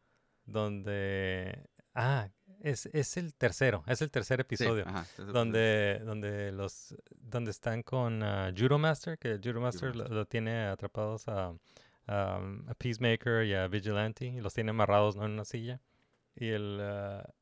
donde, 0.45 1.67
ah, 1.93 2.29
es, 2.61 2.85
es 2.87 3.17
el 3.17 3.33
tercero, 3.35 3.83
es 3.87 4.01
el 4.01 4.11
tercer 4.11 4.39
Sí, 4.39 4.41
episodio. 4.41 4.83
ajá, 4.87 5.01
es 5.01 5.19
el 5.19 5.31
donde, 5.33 6.01
donde 6.05 6.51
los 6.51 6.95
donde 7.15 7.51
están 7.51 7.83
con 7.83 8.23
ah, 8.23 8.51
Judo 8.55 8.77
Master, 8.77 9.17
que 9.17 9.39
Judo 9.43 9.59
Master 9.61 9.95
lo, 9.95 10.03
Master. 10.03 10.15
lo 10.15 10.25
tiene 10.25 10.65
atrapados 10.65 11.27
a, 11.27 11.53
a, 12.07 12.37
a 12.67 12.73
Peacemaker 12.77 13.45
y 13.45 13.53
a 13.53 13.67
Vigilante 13.67 14.25
y 14.25 14.39
los 14.41 14.53
tiene 14.53 14.69
amarrados 14.71 15.15
¿no? 15.15 15.25
en 15.25 15.31
una 15.31 15.45
silla. 15.45 15.81
Y 16.37 16.49
el, 16.49 16.81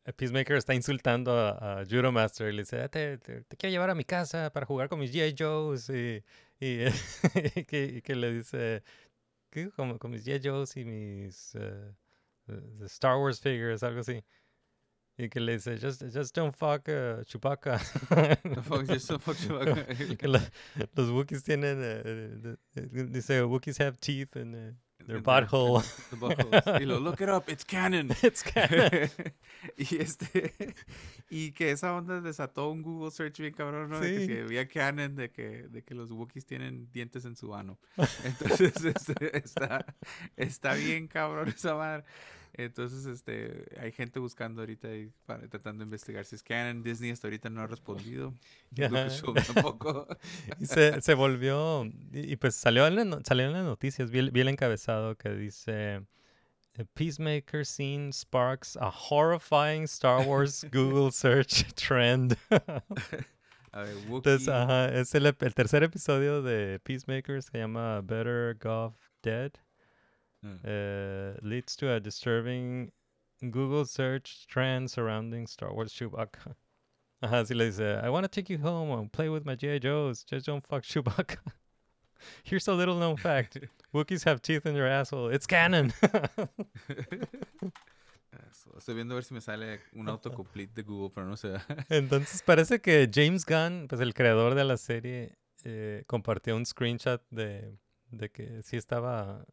el 0.05 0.13
Peacemaker 0.13 0.55
está 0.55 0.75
insultando 0.75 1.31
a, 1.37 1.81
a 1.81 1.85
Judo 1.85 2.11
Master 2.11 2.49
y 2.49 2.53
le 2.55 2.61
dice, 2.61 2.79
"Ah, 2.81 2.89
te, 2.89 3.17
te- 3.17 3.43
te 3.43 3.57
quiero 3.57 3.71
llevar 3.71 3.89
a 3.89 3.95
mi 3.95 4.03
casa 4.05 4.51
para 4.53 4.67
jugar 4.67 4.87
con 4.87 4.99
mis 4.99 5.11
G.I. 5.11 5.35
Joes. 5.37 5.89
Y, 5.89 6.23
y, 6.59 6.83
y 7.55 7.63
que, 7.65 7.85
y 7.85 8.01
que 8.03 8.15
le 8.15 8.31
dice, 8.33 8.83
¿qué? 9.53 9.69
Con, 9.71 9.97
con 9.99 10.11
mis 10.11 10.25
G.I. 10.25 10.41
Joes 10.43 10.75
y 10.77 10.83
mis 10.83 11.53
eh, 11.55 11.91
the 12.47 12.85
Star 12.85 13.17
Wars 13.17 13.39
figures, 13.39 13.83
algo 13.83 13.99
así. 14.01 14.23
Y 15.15 15.29
que 15.29 15.39
le 15.39 15.53
dice, 15.53 15.77
just, 15.77 16.01
just 16.11 16.35
don't 16.35 16.55
fuck 16.55 16.87
uh, 16.87 17.23
Chewbacca. 17.25 17.77
Fuck, 18.63 18.87
just 18.87 19.07
don't 19.07 19.21
fuck 19.21 19.37
Chewbacca. 19.43 20.17
Que 20.17 20.27
la- 20.27 20.41
los 20.95 21.09
Wookiees 21.11 21.43
tienen, 21.43 21.77
eh, 21.83 22.55
dice, 23.11 23.43
Wookiees 23.43 23.77
have 23.79 23.99
teeth 23.99 24.35
eh, 24.55 24.73
their 25.07 25.21
butthole. 25.21 25.81
the 26.09 26.15
buttholes. 26.17 26.81
Y 26.81 26.85
lo, 26.85 26.99
look 26.99 27.21
it 27.21 27.29
up, 27.29 27.43
it's 27.47 27.63
canon. 27.63 28.11
It's 28.23 28.43
canon. 28.43 29.09
y 29.77 29.97
este 30.01 30.75
y 31.29 31.51
que 31.51 31.71
esa 31.71 31.93
onda 31.93 32.21
desató 32.21 32.69
un 32.69 32.81
Google 32.81 33.11
search 33.11 33.39
bien 33.39 33.53
cabrón, 33.53 33.89
¿no? 33.89 33.99
De 33.99 34.11
que 34.11 34.19
Sí. 34.19 34.25
si 34.27 34.39
había 34.39 34.67
canon 34.67 35.15
de 35.15 35.31
que, 35.31 35.67
de 35.69 35.83
que 35.83 35.95
los 35.95 36.11
Wookiees 36.11 36.45
tienen 36.45 36.91
dientes 36.91 37.25
en 37.25 37.35
su 37.35 37.53
ano. 37.55 37.79
Entonces, 38.23 38.83
este, 38.83 39.37
está, 39.37 39.85
está 40.35 40.73
bien 40.75 41.07
cabrón 41.07 41.49
esa 41.49 41.75
madre. 41.75 42.03
Entonces, 42.55 43.05
este, 43.07 43.65
hay 43.79 43.91
gente 43.91 44.19
buscando 44.19 44.61
ahorita 44.61 44.95
y 44.95 45.11
para- 45.25 45.47
tratando 45.49 45.79
de 45.83 45.85
investigar 45.85 46.23
si 46.25 46.35
es 46.35 46.43
canon. 46.43 46.83
Disney 46.83 47.09
hasta 47.11 47.27
ahorita 47.27 47.49
no 47.49 47.61
ha 47.61 47.67
respondido. 47.67 48.33
Lucasfilm 48.75 49.33
tampoco. 49.53 50.07
Y 50.59 50.65
se, 50.67 51.01
se 51.01 51.13
volvió, 51.15 51.85
y, 52.11 52.33
y 52.33 52.35
pues 52.35 52.55
salió 52.55 52.85
en, 52.87 52.95
la 53.09 53.19
salió 53.23 53.45
en 53.47 53.53
las 53.53 53.65
noticias, 53.65 54.11
vi, 54.11 54.29
vi 54.29 54.41
el 54.41 54.49
encabezado 54.49 55.15
que 55.17 55.29
dice, 55.31 56.05
"A 56.77 56.83
Peacemaker 56.93 57.65
scene 57.65 58.11
sparks 58.13 58.77
a 58.77 58.89
horrifying 58.89 59.83
Star 59.85 60.27
Wars 60.27 60.65
Google 60.71 61.11
search 61.11 61.65
trend. 61.75 62.37
A 63.71 63.81
ver, 63.81 63.97
Entonces, 64.07 64.47
ajá, 64.47 64.89
es 64.93 65.15
el, 65.15 65.25
el 65.25 65.53
tercer 65.55 65.81
episodio 65.83 66.43
de 66.43 66.79
Peacemaker, 66.83 67.41
se 67.41 67.57
llama 67.57 68.01
Better 68.01 68.55
Off 68.67 68.95
Dead. 69.23 69.51
Mm. 70.43 70.59
uh, 70.65 71.39
leads 71.41 71.75
to 71.77 71.93
a 71.93 71.99
disturbing 71.99 72.91
Google 73.39 73.85
search 73.85 74.45
trend 74.47 74.91
surrounding 74.91 75.47
Star 75.47 75.73
Wars 75.73 75.93
Chewbacca. 75.93 76.55
Ajá, 77.21 77.39
así 77.39 77.55
le 77.55 77.65
dice, 77.65 78.01
I 78.03 78.09
want 78.09 78.25
to 78.25 78.27
take 78.27 78.49
you 78.49 78.57
home 78.57 78.91
and 78.91 79.09
play 79.09 79.29
with 79.29 79.45
my 79.45 79.55
G.I. 79.55 79.79
Joes, 79.79 80.25
just 80.25 80.45
don't 80.45 80.65
fuck 80.67 80.83
Chewbacca. 80.83 81.37
Here's 82.43 82.67
a 82.67 82.73
little 82.73 82.95
known 82.95 83.15
fact. 83.17 83.57
Wookiees 83.93 84.25
have 84.25 84.41
teeth 84.41 84.65
in 84.65 84.73
their 84.73 84.87
asshole. 84.87 85.29
It's 85.29 85.45
canon. 85.45 85.93
Estoy 88.77 88.95
viendo 88.95 89.13
a 89.13 89.15
ver 89.15 89.23
si 89.23 89.33
me 89.33 89.41
sale 89.41 89.79
un 89.93 90.09
autocomplete 90.09 90.73
de 90.73 90.83
Google, 90.83 91.11
pero 91.13 91.27
no 91.27 91.37
sé. 91.37 91.59
Entonces 91.89 92.41
parece 92.41 92.81
que 92.81 93.09
James 93.13 93.45
Gunn, 93.45 93.87
pues 93.87 94.01
el 94.01 94.13
creador 94.13 94.55
de 94.55 94.63
la 94.63 94.77
serie, 94.77 95.37
eh, 95.63 96.03
compartió 96.07 96.55
un 96.55 96.65
screenshot 96.65 97.21
de, 97.29 97.77
de 98.09 98.29
que 98.31 98.63
sí 98.63 98.75
estaba, 98.77 99.45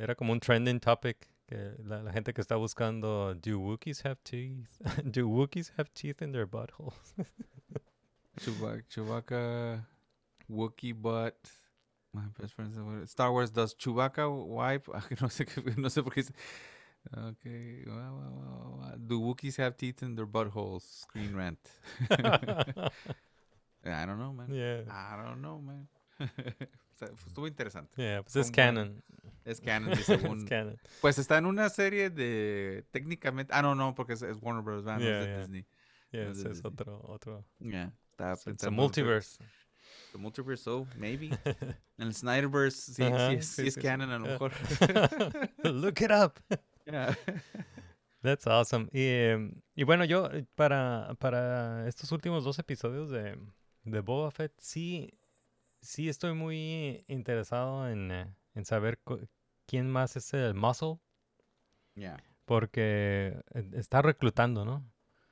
era 0.00 0.14
como 0.14 0.32
un 0.32 0.40
trending 0.40 0.80
topic, 0.80 1.28
que 1.46 1.74
la, 1.84 2.02
la 2.02 2.12
gente 2.12 2.32
que 2.32 2.40
está 2.40 2.56
buscando, 2.56 3.34
do 3.34 3.58
Wookiees 3.60 4.02
have 4.04 4.16
teeth? 4.24 4.78
do 5.10 5.28
Wookiees 5.28 5.70
have 5.76 5.92
teeth 5.94 6.22
in 6.22 6.32
their 6.32 6.46
buttholes? 6.46 7.14
Chewbacca, 8.40 8.82
Chewbacca 8.88 9.84
Wookiee 10.50 10.94
butt. 10.94 11.36
My 12.12 12.22
best 12.40 12.54
friend 12.54 12.72
said, 12.74 12.82
what- 12.84 13.08
Star 13.08 13.30
Wars 13.32 13.50
does 13.50 13.74
Chewbacca 13.74 14.26
wipe. 14.30 14.86
No 15.20 15.28
sé, 15.28 15.46
no 15.76 15.88
sé 15.88 16.02
por 16.02 16.12
qué. 16.14 16.24
Okay. 17.16 17.82
Wow, 17.86 17.94
wow, 17.96 18.32
wow, 18.32 18.78
wow. 18.80 18.94
Do 19.06 19.20
Wookiees 19.20 19.56
have 19.56 19.76
teeth 19.76 20.02
in 20.02 20.14
their 20.16 20.26
buttholes? 20.26 20.82
Screen 21.02 21.34
rant. 21.34 21.58
I 23.84 24.04
don't 24.06 24.18
know, 24.18 24.32
man. 24.32 24.48
Yeah. 24.50 24.82
I 24.90 25.16
don't 25.24 25.40
know, 25.40 25.58
man. 25.60 25.88
Estuvo 27.00 27.46
interesante. 27.48 27.90
Yeah, 27.96 28.20
pues 28.22 28.36
es 28.36 28.50
canon. 28.50 29.02
Es 29.50 29.60
canon, 29.60 29.96
según. 29.96 30.38
es 30.44 30.44
canon. 30.48 30.78
Pues 31.00 31.18
está 31.18 31.38
en 31.38 31.46
una 31.46 31.68
serie 31.68 32.10
de. 32.10 32.84
Técnicamente. 32.90 33.52
Ah, 33.54 33.62
no, 33.62 33.74
no, 33.74 33.94
porque 33.94 34.12
es, 34.14 34.22
es 34.22 34.36
Warner 34.40 34.62
Bros. 34.62 34.84
¿verdad? 34.84 34.98
No 35.00 35.04
Yeah, 35.04 35.18
es 35.20 35.24
de 35.26 35.30
yeah. 35.32 35.38
Disney. 35.38 35.66
Yeah, 36.12 36.24
No 36.24 36.30
es 36.30 36.36
de 36.38 36.42
es 36.50 36.54
Disney. 36.56 36.72
otro, 36.72 37.02
otro. 37.06 37.44
Yeah. 37.58 37.92
It's 38.12 38.20
a 38.20 38.36
pensando 38.44 38.68
en- 38.68 38.74
multiverse. 38.74 39.44
The 40.12 40.18
multiverse, 40.18 40.62
so 40.64 40.86
maybe. 40.96 41.30
En 41.98 42.06
el 42.08 42.14
Snyderverse, 42.14 42.94
sí, 42.94 43.02
Ajá, 43.02 43.28
sí, 43.30 43.34
es, 43.36 43.46
sí, 43.46 43.62
sí 43.62 43.68
es 43.68 43.76
canon 43.76 44.10
a 44.10 44.18
lo 44.18 44.24
Yeah. 44.26 44.32
mejor. 44.32 44.52
Look 45.64 46.00
it 46.00 46.10
up. 46.10 46.34
Yeah. 46.86 47.16
That's 48.22 48.46
awesome. 48.46 48.88
Y, 48.92 49.02
em, 49.06 49.62
y 49.74 49.84
bueno, 49.84 50.04
yo 50.04 50.26
eh, 50.32 50.46
para, 50.54 51.14
para 51.18 51.86
estos 51.88 52.10
últimos 52.12 52.44
dos 52.44 52.58
episodios 52.58 53.10
de, 53.10 53.38
de 53.84 54.00
Boba 54.00 54.30
Fett, 54.30 54.52
sí, 54.58 55.18
sí 55.80 56.08
estoy 56.08 56.34
muy 56.34 57.04
interesado 57.08 57.88
en, 57.88 58.10
eh, 58.10 58.34
en 58.54 58.64
saber 58.64 59.00
quién 59.70 59.88
más 59.90 60.16
es 60.16 60.34
el 60.34 60.54
Muscle, 60.54 60.98
Yeah. 61.94 62.16
porque 62.44 63.40
eh, 63.54 63.70
está 63.74 64.02
reclutando, 64.02 64.64
¿no? 64.64 64.84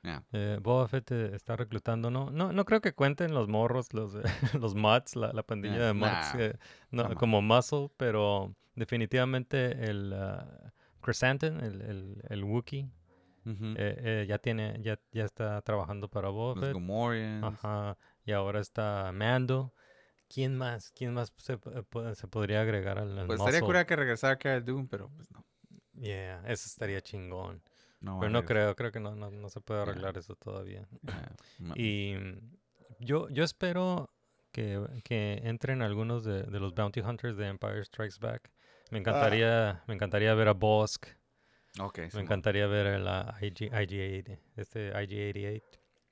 Yeah. 0.03 0.23
Eh, 0.31 0.59
Boba 0.61 0.87
Fett 0.87 1.11
eh, 1.11 1.31
está 1.35 1.55
reclutando, 1.57 2.09
¿no? 2.09 2.29
No, 2.31 2.53
no 2.53 2.63
creo 2.65 2.79
que 2.79 2.93
cuenten 2.93 3.33
los 3.33 3.47
morros, 3.47 3.93
los, 3.93 4.15
eh, 4.15 4.21
los 4.63 4.75
mods, 4.75 5.15
la, 5.15 5.33
la 5.33 5.43
pandilla 5.43 5.75
Yeah, 5.75 5.87
de 5.87 5.93
mods 5.93 6.33
nah, 6.35 6.39
eh, 6.39 6.53
no, 6.91 7.15
como 7.15 7.41
Muscle, 7.41 7.89
pero 7.97 8.55
definitivamente 8.75 9.89
el 9.89 10.13
Chrysanthemum, 11.03 11.59
el, 11.63 11.81
el, 11.81 12.21
el 12.29 12.43
Wookiee, 12.43 12.89
eh, 13.45 14.25
ya 14.27 14.37
tiene, 14.37 14.77
ya, 14.81 14.99
ya 15.11 15.25
está 15.25 15.61
trabajando 15.63 16.07
para 16.07 16.29
Boba 16.29 16.55
Los 16.55 16.63
Fett. 16.65 16.73
Gomorians. 16.73 17.43
Ajá. 17.43 17.97
Y 18.25 18.31
ahora 18.31 18.59
está 18.59 19.11
Mando. 19.13 19.73
¿Quién 20.33 20.55
más? 20.57 20.91
¿Quién 20.91 21.13
más 21.13 21.33
se, 21.37 21.57
po- 21.57 22.15
se 22.15 22.27
podría 22.27 22.61
agregar 22.61 22.99
al, 22.99 23.17
al 23.17 23.27
Pues 23.27 23.39
estaría 23.39 23.61
cura 23.61 23.85
que 23.85 23.95
regresara 23.95 24.37
Cara 24.37 24.61
Dune, 24.61 24.87
pero 24.89 25.09
pues 25.09 25.29
no. 25.31 25.43
Yeah, 25.93 26.41
eso 26.45 26.67
estaría 26.67 27.01
chingón. 27.01 27.61
No, 27.99 28.17
a 28.17 28.19
Pero 28.21 28.29
no 28.31 28.45
creo, 28.45 28.75
creo 28.75 28.91
que 28.91 28.99
no, 28.99 29.15
no, 29.15 29.29
no 29.31 29.49
se 29.49 29.59
puede 29.59 29.81
Yeah. 29.83 29.91
arreglar 29.91 30.17
eso 30.17 30.35
todavía. 30.35 30.87
Yeah, 31.01 31.35
no. 31.59 31.73
Y 31.75 32.15
mm, 32.15 32.55
yo, 32.99 33.27
yo 33.29 33.43
espero 33.43 34.09
que, 34.51 34.79
que 35.03 35.41
entren 35.43 35.81
algunos 35.81 36.23
de, 36.23 36.43
de 36.43 36.59
los 36.59 36.73
Bounty 36.73 37.01
Hunters 37.01 37.35
de 37.35 37.47
Empire 37.47 37.83
Strikes 37.83 38.17
Back. 38.21 38.49
Me 38.91 38.97
Ah. 38.97 39.01
encantaría, 39.01 39.83
me 39.87 39.93
encantaría 39.95 40.33
ver 40.35 40.47
a 40.47 40.53
Bosk. 40.53 41.07
Ok, 41.79 41.99
Me 42.13 42.21
encantaría 42.21 42.65
ver 42.67 42.87
a 42.87 42.99
la 42.99 43.37
IG, 43.41 43.69
IG-80, 43.71 44.39
este 44.55 44.91
IG-88. 44.93 45.61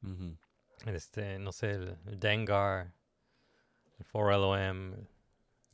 Ujú. 0.03 0.37
Este, 0.85 1.39
no 1.39 1.51
sé, 1.51 1.71
el 1.71 2.19
Dengar, 2.19 2.93
el 3.99 4.05
4LOM, 4.07 4.93
el 4.93 5.07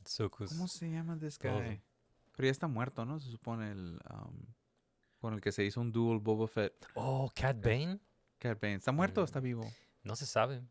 Sucus. 0.06 0.50
¿Cómo 0.50 0.68
se 0.68 0.90
llama 0.90 1.18
this 1.18 1.38
todo. 1.38 1.60
guy? 1.60 1.80
Pero 2.36 2.46
ya 2.46 2.50
está 2.50 2.66
muerto, 2.66 3.04
¿no? 3.04 3.18
Se 3.20 3.30
supone 3.30 3.70
el... 3.72 4.00
um, 4.10 4.44
con 5.18 5.34
el 5.34 5.40
que 5.40 5.52
se 5.52 5.64
hizo 5.64 5.80
un 5.80 5.92
duel 5.92 6.18
Boba 6.18 6.46
Fett. 6.48 6.86
Oh, 6.94 7.30
Cat 7.34 7.56
Bane. 7.62 7.98
Cat 8.38 8.60
Bane. 8.60 8.74
¿Está 8.74 8.92
muerto 8.92 9.22
o 9.22 9.24
está 9.24 9.40
Mm, 9.40 9.44
vivo? 9.44 9.72
No 10.02 10.16
se 10.16 10.26
sabe. 10.26 10.62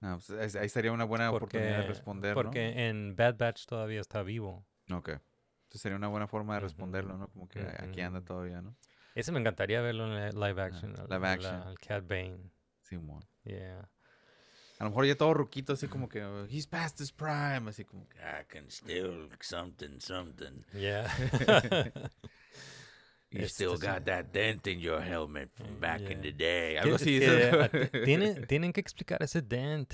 No, 0.00 0.18
pues, 0.18 0.30
es- 0.30 0.54
ahí 0.56 0.68
sería 0.68 0.92
una 0.92 1.04
buena 1.04 1.28
oportunidad 1.30 1.78
de 1.80 1.86
responder, 1.88 2.34
porque 2.34 2.88
en 2.88 3.16
Bad 3.16 3.36
Batch 3.36 3.66
todavía 3.66 4.00
está 4.00 4.22
vivo. 4.22 4.64
¿no? 4.86 4.98
Ok. 4.98 5.08
Entonces 5.08 5.80
sería 5.82 5.96
una 5.96 6.06
buena 6.08 6.28
forma 6.28 6.54
de 6.54 6.60
responderlo, 6.60 7.18
¿no? 7.18 7.28
Como 7.28 7.48
que 7.48 7.60
aquí 7.60 8.00
anda 8.00 8.20
todavía, 8.22 8.62
¿no? 8.62 8.76
Ese 9.14 9.32
me 9.32 9.40
encantaría 9.40 9.80
verlo 9.80 10.06
en 10.06 10.14
li- 10.28 10.32
live 10.32 10.62
action. 10.62 10.94
al- 10.98 11.08
live 11.08 11.28
action. 11.28 11.74
Cat 11.84 12.06
Bane. 12.06 12.52
Simón. 12.82 13.24
Yeah. 13.42 13.90
A 14.78 14.84
lo 14.84 14.90
mejor 14.90 15.06
ya 15.06 15.16
todo 15.16 15.34
ruquito, 15.34 15.72
así 15.72 15.88
como 15.88 16.08
que... 16.08 16.20
He's 16.50 16.66
past 16.66 17.00
his 17.00 17.10
prime. 17.10 17.68
Así 17.68 17.84
como 17.84 18.08
que... 18.08 18.18
I 18.18 18.44
can 18.48 18.70
still 18.70 19.28
something, 19.40 19.98
something. 20.00 20.64
Yeah. 20.72 21.08
You 23.30 23.40
Este, 23.42 23.64
still 23.64 23.76
sí. 23.76 23.86
got 23.86 24.04
that 24.06 24.32
dent 24.32 24.66
in 24.66 24.80
your 24.80 25.02
helmet 25.02 25.50
from 25.52 25.78
back 25.78 26.00
in 26.00 26.22
the 26.22 26.32
day. 26.32 26.76
Algo 26.78 26.94
así. 26.94 27.20
tienen, 28.04 28.46
tienen 28.46 28.72
que 28.72 28.80
explicar 28.80 29.22
ese 29.22 29.42
dent. 29.42 29.92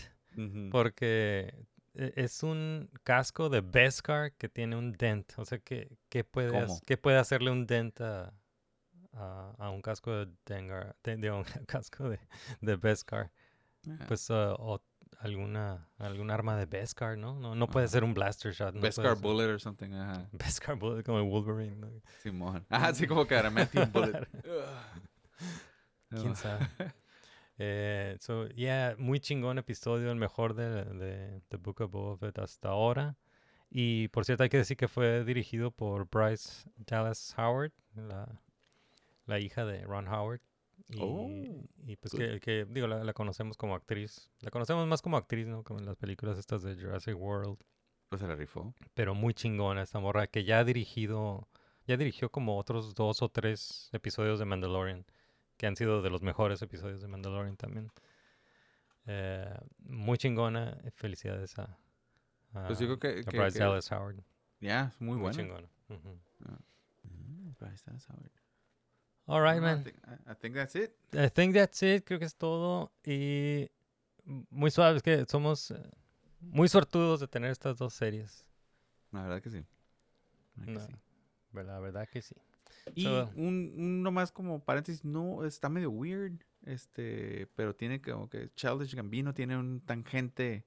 Porque 0.71 1.53
e- 1.95 2.13
es 2.17 2.43
un 2.45 2.89
casco 3.03 3.49
de 3.49 3.61
Beskar 3.61 4.33
que 4.35 4.49
tiene 4.49 4.77
un 4.77 4.93
dent. 4.93 5.33
O 5.37 5.45
sea, 5.45 5.59
¿qué, 5.59 5.89
qué 6.09 6.23
puede, 6.23 6.67
qué 6.87 6.97
puede 6.97 7.19
hacerle 7.19 7.51
un 7.51 7.67
dent 7.67 8.01
a, 8.01 8.33
a, 9.13 9.55
a 9.59 9.71
un 9.71 9.83
casco 9.83 10.13
de 10.13 10.33
Dengar? 10.47 10.95
De, 11.03 11.17
de 11.17 11.31
un 11.33 11.43
casco 11.67 12.09
de, 12.09 12.21
de 12.61 12.77
Beskar. 12.77 13.33
Ah. 13.89 14.05
Pues 14.09 14.31
ah, 14.31 14.55
o 14.59 14.81
alguna, 15.21 15.89
algún 15.99 16.31
arma 16.31 16.57
de 16.57 16.67
Beskar, 16.67 17.17
¿no? 17.17 17.39
No, 17.39 17.55
no 17.55 17.67
puede 17.69 17.87
Ajá. 17.87 17.93
ser 17.93 18.05
un 18.05 18.15
blaster 18.15 18.53
shot. 18.53 18.75
No 18.75 18.81
Beskar 18.81 19.17
Bullet 19.17 19.47
or 19.53 19.61
something. 19.61 19.93
Ajá. 19.93 20.29
Beskar 20.33 20.77
Bullet 20.77 21.03
como 21.03 21.19
el 21.19 21.25
Wolverine. 21.25 21.77
¿no? 21.77 21.89
Simón. 22.23 22.67
Ajá, 22.71 22.89
así 22.89 23.07
como 23.07 23.27
que 23.27 23.35
Adamantium 23.37 23.91
Bullet. 23.93 24.29
¿Quién 26.11 26.37
sabe? 26.37 26.67
Eh, 27.57 28.17
so, 28.19 28.49
yeah, 28.49 28.97
muy 28.99 29.21
chingón 29.21 29.59
episodio, 29.59 30.11
el 30.11 30.17
mejor 30.17 30.55
de, 30.55 30.85
de 30.87 31.41
The 31.51 31.57
Book 31.57 31.83
of 31.83 31.93
Boba 31.93 32.17
Fett 32.17 32.41
hasta 32.41 32.71
ahora. 32.71 33.17
Y 33.71 34.09
por 34.09 34.25
cierto, 34.25 34.43
hay 34.43 34.49
que 34.49 34.57
decir 34.57 34.77
que 34.77 34.89
fue 34.89 35.23
dirigido 35.25 35.71
por 35.71 36.09
Bryce 36.11 36.69
Dallas 36.79 37.33
Howard, 37.39 37.71
la, 37.95 38.41
la 39.27 39.39
hija 39.39 39.65
de 39.65 39.83
Ron 39.85 40.09
Howard. 40.09 40.41
Y, 40.89 40.99
Oh, 41.01 41.29
pues 42.11 42.13
good. 42.13 42.21
que, 42.21 42.41
que, 42.41 42.67
digo, 42.71 42.87
la, 42.87 43.03
la 43.05 43.13
conocemos 43.13 43.57
como 43.57 43.75
actriz. 43.75 44.31
La 44.41 44.51
conocemos 44.51 44.87
más 44.87 45.03
como 45.03 45.17
actriz, 45.17 45.47
¿no? 45.47 45.63
Como 45.63 45.81
en 45.81 45.87
las 45.87 45.97
películas 45.97 46.39
estas 46.39 46.63
de 46.63 46.75
Jurassic 46.77 47.17
World. 47.19 47.59
Pues 48.09 48.21
se 48.21 48.29
la 48.29 48.37
rifó. 48.37 48.75
Pero 48.95 49.15
muy 49.15 49.35
chingona 49.35 49.83
esta 49.83 49.99
morra, 49.99 50.27
que 50.27 50.45
ya 50.45 50.59
ha 50.61 50.65
dirigido, 50.65 51.49
ya 51.87 51.97
dirigió 51.97 52.31
como 52.31 52.59
otros 52.59 52.95
dos 52.95 53.23
o 53.23 53.29
tres 53.29 53.89
episodios 53.93 54.39
de 54.39 54.45
Mandalorian, 54.45 55.05
que 55.57 55.67
han 55.67 55.77
sido 55.77 56.03
de 56.03 56.11
los 56.11 56.23
mejores 56.23 56.61
episodios 56.63 57.01
de 57.01 57.09
Mandalorian 57.09 57.57
también. 57.57 57.91
Eh, 59.07 59.55
muy 59.81 60.17
chingona, 60.19 60.79
eh, 60.85 60.91
felicidades 60.93 61.59
a, 61.59 61.79
a, 62.53 62.67
Pues 62.67 62.79
digo 62.79 62.99
que- 62.99 63.21
a 63.21 63.31
que- 63.31 63.39
Bryce 63.39 63.59
Dallas 63.59 63.91
Howard. 63.93 64.23
Ya, 64.61 64.89
es 64.95 65.01
muy, 65.01 65.15
Muy, 65.17 65.23
buena. 65.23 65.37
chingona. 65.37 65.69
ujú. 65.91 66.19
Mm, 67.03 67.53
Bryce 67.59 67.85
Dallas 67.87 68.09
Howard. 68.11 68.33
All 69.27 69.41
right, 69.43 69.61
No, 69.61 69.67
I 69.69 69.75
man. 69.75 69.85
think- 69.85 69.97
I- 70.27 70.35
think 70.35 70.55
that's 70.55 70.75
it. 70.77 70.93
I 71.15 71.29
think 71.31 71.55
that's 71.55 71.83
it. 71.83 72.05
Creo 72.05 72.19
que 72.19 72.27
es 72.27 72.37
todo. 72.37 72.93
Y 73.05 73.71
muy 74.51 74.71
suave, 74.71 74.97
es 74.99 75.03
que 75.03 75.25
somos 75.27 75.71
eh, 75.71 75.83
muy 76.41 76.69
sortudos 76.69 77.21
de 77.21 77.29
tener 77.29 77.51
estas 77.51 77.79
dos 77.79 77.95
series. 77.95 78.45
La 79.13 79.23
verdad 79.23 79.41
que 79.43 79.51
sí. 79.51 79.65
La 80.57 80.67
verdad 80.67 80.67
que 80.67 80.73
No. 80.73 80.87
sí. 80.87 80.95
La 81.67 81.79
verdad 81.79 82.09
que 82.09 82.21
sí. 82.23 82.35
Y 82.95 83.05
So- 83.05 83.31
un, 83.37 83.73
uno 83.77 84.11
más 84.11 84.31
como 84.33 84.63
paréntesis, 84.63 85.05
no, 85.05 85.45
está 85.45 85.69
medio 85.71 85.91
weird, 85.91 86.45
este, 86.67 87.47
pero 87.55 87.75
tiene 87.75 88.03
como 88.03 88.29
que 88.29 88.51
Childish 88.57 88.95
Gambino 88.95 89.33
tiene 89.33 89.57
un 89.57 89.81
tangente 89.81 90.67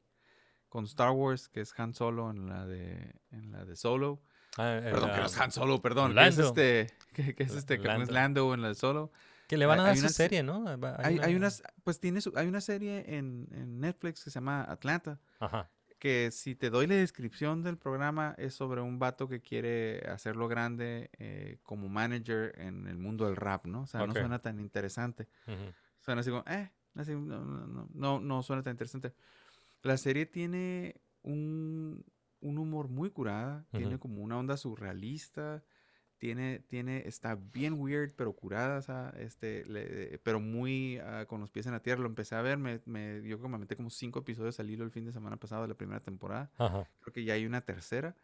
con 0.69 0.85
Star 0.85 1.11
Wars, 1.11 1.47
que 1.47 1.61
es 1.61 1.77
Han 1.79 1.93
Solo 1.93 2.31
en 2.31 2.47
la 2.49 2.65
de, 2.65 3.15
en 3.31 3.51
la 3.51 3.65
de 3.65 3.75
Solo. 3.75 4.21
Ah, 4.57 4.79
Perdón, 4.83 5.11
que 5.11 5.17
no 5.19 5.25
es 5.27 5.39
Han 5.39 5.51
Solo, 5.51 5.81
perdón, 5.81 6.13
que 6.15 6.27
es 6.27 6.35
Lando. 6.37 6.47
este, 6.47 6.87
que, 7.13 7.35
que 7.35 7.43
es 7.43 7.53
La- 7.53 7.59
este, 7.59 7.77
que 7.79 7.87
no 7.87 7.93
es 8.03 8.09
Lando. 8.11 8.13
Lando 8.13 8.53
en 8.55 8.61
la 8.63 8.73
Solo. 8.73 9.11
Que 9.47 9.55
le 9.57 9.65
van 9.65 9.79
a 9.79 9.83
Hay- 9.83 9.85
dar 9.85 9.93
hay 9.93 9.97
su 9.99 10.03
una 10.03 10.09
se- 10.09 10.15
serie, 10.15 10.43
¿no? 10.43 10.65
Hay, 10.97 11.19
hay 11.19 11.35
una- 11.35 11.37
unas, 11.37 11.63
pues 11.83 11.99
tiene 11.99 12.19
su- 12.21 12.33
hay 12.35 12.47
una 12.47 12.59
serie 12.59 13.15
en, 13.17 13.47
en 13.53 13.79
Netflix 13.79 14.23
que 14.23 14.29
se 14.29 14.35
llama 14.35 14.63
Atlanta, 14.67 15.19
Ajá. 15.39 15.69
que 15.99 16.31
si 16.31 16.53
te 16.55 16.69
doy 16.69 16.85
la 16.85 16.95
descripción 16.95 17.63
del 17.63 17.77
programa 17.77 18.35
es 18.37 18.53
sobre 18.55 18.81
un 18.81 18.99
vato 18.99 19.29
que 19.29 19.39
quiere 19.41 20.01
hacerlo 20.09 20.47
grande 20.49 21.09
eh, 21.17 21.59
como 21.63 21.87
manager 21.87 22.53
en 22.57 22.87
el 22.87 22.97
mundo 22.97 23.25
del 23.25 23.35
rap, 23.37 23.65
¿no? 23.67 23.83
O 23.83 23.87
sea, 23.87 24.01
Ok. 24.01 24.07
no 24.09 24.13
suena 24.15 24.39
tan 24.39 24.59
interesante. 24.59 25.27
ujú. 25.47 25.71
Suena 26.01 26.21
así 26.21 26.29
como, 26.29 26.43
eh, 26.47 26.69
así, 26.95 27.11
no, 27.13 27.43
no, 27.45 27.67
no, 27.67 27.89
no, 27.93 28.19
no 28.19 28.43
suena 28.43 28.63
tan 28.63 28.71
interesante. 28.73 29.13
La 29.83 29.95
serie 29.97 30.25
tiene 30.25 30.99
un, 31.23 32.03
un 32.47 32.57
humor 32.59 32.89
muy 32.89 33.11
curada, 33.11 33.67
tiene 33.73 33.99
como 33.99 34.21
una 34.23 34.37
onda 34.37 34.57
surrealista, 34.57 35.63
tiene, 36.17 36.59
tiene, 36.59 37.07
está 37.07 37.35
bien 37.35 37.75
weird, 37.79 38.13
pero 38.15 38.33
curada, 38.35 38.79
o 38.79 38.81
sea, 38.81 39.13
este, 39.19 39.65
le- 39.65 40.19
pero 40.19 40.39
muy 40.39 40.97
ah, 40.99 41.25
con 41.27 41.41
los 41.41 41.51
pies 41.51 41.67
en 41.67 41.73
la 41.73 41.81
tierra. 41.83 42.01
Lo 42.01 42.07
empecé 42.07 42.35
a 42.35 42.41
ver, 42.41 42.57
me, 42.57 42.81
me, 42.85 43.21
yo 43.23 43.37
como 43.39 43.49
me 43.57 43.59
metí 43.59 43.75
como 43.75 43.89
cinco 43.91 44.19
episodios 44.19 44.59
al 44.59 44.69
hilo 44.69 44.83
el 44.85 44.91
fin 44.91 45.05
de 45.05 45.11
semana 45.13 45.37
pasado 45.37 45.63
de 45.63 45.67
la 45.69 45.75
primera 45.77 46.01
temporada. 46.01 46.51
Creo 47.01 47.13
que 47.13 47.23
ya 47.23 47.33
hay 47.35 47.45
una 47.45 47.61
tercera. 47.61 48.15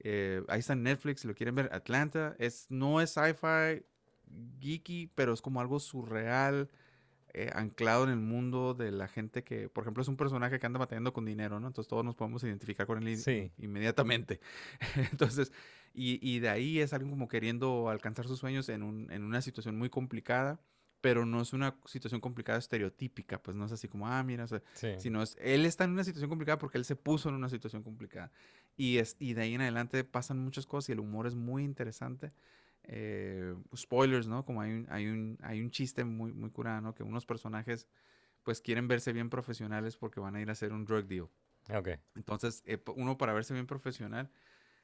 Eh, 0.00 0.42
ahí 0.48 0.60
está 0.60 0.72
en 0.74 0.82
Netflix, 0.84 1.20
si 1.22 1.28
lo 1.28 1.34
quieren 1.34 1.54
ver. 1.54 1.70
Atlanta 1.72 2.36
es, 2.38 2.66
no 2.70 3.00
es 3.00 3.10
sci-fi 3.12 3.84
geeky, 4.60 5.08
pero 5.14 5.32
es 5.34 5.42
como 5.42 5.60
algo 5.60 5.80
surreal. 5.80 6.70
Eh, 7.34 7.50
anclado 7.54 8.04
en 8.04 8.10
el 8.10 8.16
mundo 8.20 8.74
de 8.74 8.90
la 8.92 9.08
gente 9.08 9.44
que, 9.44 9.68
por 9.68 9.82
ejemplo, 9.84 10.02
es 10.02 10.08
un 10.08 10.16
personaje 10.16 10.58
que 10.58 10.66
anda 10.66 10.78
batallando 10.78 11.12
con 11.12 11.24
dinero, 11.24 11.60
¿no? 11.60 11.66
Entonces 11.66 11.88
todos 11.88 12.04
nos 12.04 12.14
podemos 12.14 12.42
identificar 12.44 12.86
con 12.86 13.02
él 13.02 13.08
in- 13.08 13.18
Sí. 13.18 13.50
inmediatamente. 13.58 14.40
Entonces, 15.12 15.52
y, 15.92 16.18
y 16.28 16.38
de 16.40 16.48
ahí 16.48 16.80
es 16.80 16.92
alguien 16.92 17.10
como 17.10 17.28
queriendo 17.28 17.88
alcanzar 17.88 18.26
sus 18.26 18.38
sueños 18.38 18.68
en, 18.68 18.82
un- 18.82 19.10
en 19.10 19.22
una 19.24 19.42
situación 19.42 19.76
muy 19.76 19.90
complicada, 19.90 20.60
pero 21.00 21.26
no 21.26 21.42
es 21.42 21.52
una 21.52 21.76
situación 21.84 22.20
complicada 22.22 22.58
estereotípica, 22.58 23.42
pues 23.42 23.54
no 23.56 23.66
es 23.66 23.72
así 23.72 23.88
como, 23.88 24.08
ah, 24.08 24.22
mira, 24.22 24.44
o 24.44 24.48
sea, 24.48 24.62
Sí. 24.72 24.88
sino 24.98 25.22
es, 25.22 25.36
él 25.38 25.66
está 25.66 25.84
en 25.84 25.90
una 25.90 26.02
situación 26.04 26.30
complicada 26.30 26.58
porque 26.58 26.78
él 26.78 26.84
se 26.86 26.96
puso 26.96 27.28
en 27.28 27.34
una 27.34 27.50
situación 27.50 27.82
complicada. 27.82 28.32
Y, 28.76 28.96
es, 28.98 29.16
y 29.18 29.34
de 29.34 29.42
ahí 29.42 29.54
en 29.54 29.60
adelante 29.60 30.02
pasan 30.04 30.38
muchas 30.38 30.66
cosas 30.66 30.88
y 30.88 30.92
el 30.92 31.00
humor 31.00 31.26
es 31.26 31.34
muy 31.34 31.62
interesante. 31.62 32.32
Eh, 32.84 33.54
spoilers, 33.76 34.26
¿no? 34.26 34.44
Como 34.44 34.60
hay 34.62 34.72
un, 34.72 34.86
hay 34.90 35.06
un, 35.06 35.38
hay 35.42 35.60
un 35.62 35.70
chiste 35.70 36.04
muy, 36.04 36.32
muy 36.32 36.50
curado, 36.50 36.80
¿no? 36.82 36.94
Que 36.94 37.02
unos 37.02 37.26
personajes 37.26 37.88
pues 38.44 38.60
quieren 38.62 38.88
verse 38.88 39.12
bien 39.12 39.30
profesionales 39.30 39.96
porque 39.98 40.20
van 40.20 40.36
a 40.36 40.42
ir 40.42 40.48
a 40.50 40.52
hacer 40.52 40.72
un 40.72 40.84
drug 40.86 41.06
deal. 41.06 41.30
Ok. 41.70 41.98
Entonces, 42.14 42.62
eh, 42.66 42.82
uno 42.96 43.18
para 43.18 43.32
verse 43.32 43.54
bien 43.54 43.66
profesional, 43.66 44.30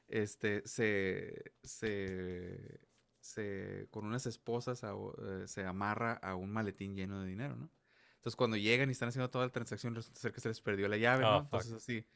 este, 0.07 0.63
se, 0.67 1.53
se, 1.63 2.81
se- 3.21 3.87
con 3.91 4.05
unas 4.05 4.25
esposas 4.27 4.83
a 4.83 4.93
eh, 4.93 5.47
se 5.47 5.65
amarra 5.65 6.13
a 6.13 6.35
un 6.35 6.51
maletín 6.51 6.95
lleno 6.95 7.21
de 7.21 7.27
dinero, 7.29 7.55
¿no? 7.57 7.71
Entonces, 8.15 8.35
cuando 8.37 8.57
llegan 8.57 8.89
y 8.89 8.93
están 8.93 9.09
haciendo 9.09 9.29
toda 9.31 9.45
la 9.47 9.51
transacción, 9.51 9.95
resulta 9.95 10.21
ser 10.21 10.33
que 10.33 10.41
se 10.41 10.49
les 10.49 10.61
perdió 10.61 10.87
la 10.89 10.97
llave, 10.97 11.25
Oh, 11.25 11.27
¿no? 11.27 11.41
fuck. 11.49 11.67
Entonces, 11.67 11.73
así. 11.73 12.07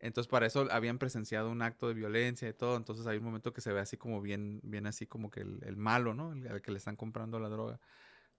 Entonces, 0.00 0.28
para 0.28 0.46
eso 0.46 0.68
habían 0.70 0.98
presenciado 0.98 1.50
un 1.50 1.62
acto 1.62 1.88
de 1.88 1.94
violencia 1.94 2.48
y 2.48 2.52
todo. 2.52 2.76
Entonces, 2.76 3.06
hay 3.06 3.18
un 3.18 3.24
momento 3.24 3.52
que 3.52 3.60
se 3.60 3.72
ve 3.72 3.80
así 3.80 3.96
como 3.96 4.20
bien, 4.20 4.60
bien 4.62 4.86
así 4.86 5.06
como 5.06 5.30
que 5.30 5.40
el, 5.40 5.60
el 5.64 5.76
malo, 5.76 6.14
¿no? 6.14 6.32
El, 6.32 6.46
al 6.48 6.62
que 6.62 6.72
le 6.72 6.78
están 6.78 6.96
comprando 6.96 7.38
la 7.38 7.48
droga, 7.48 7.80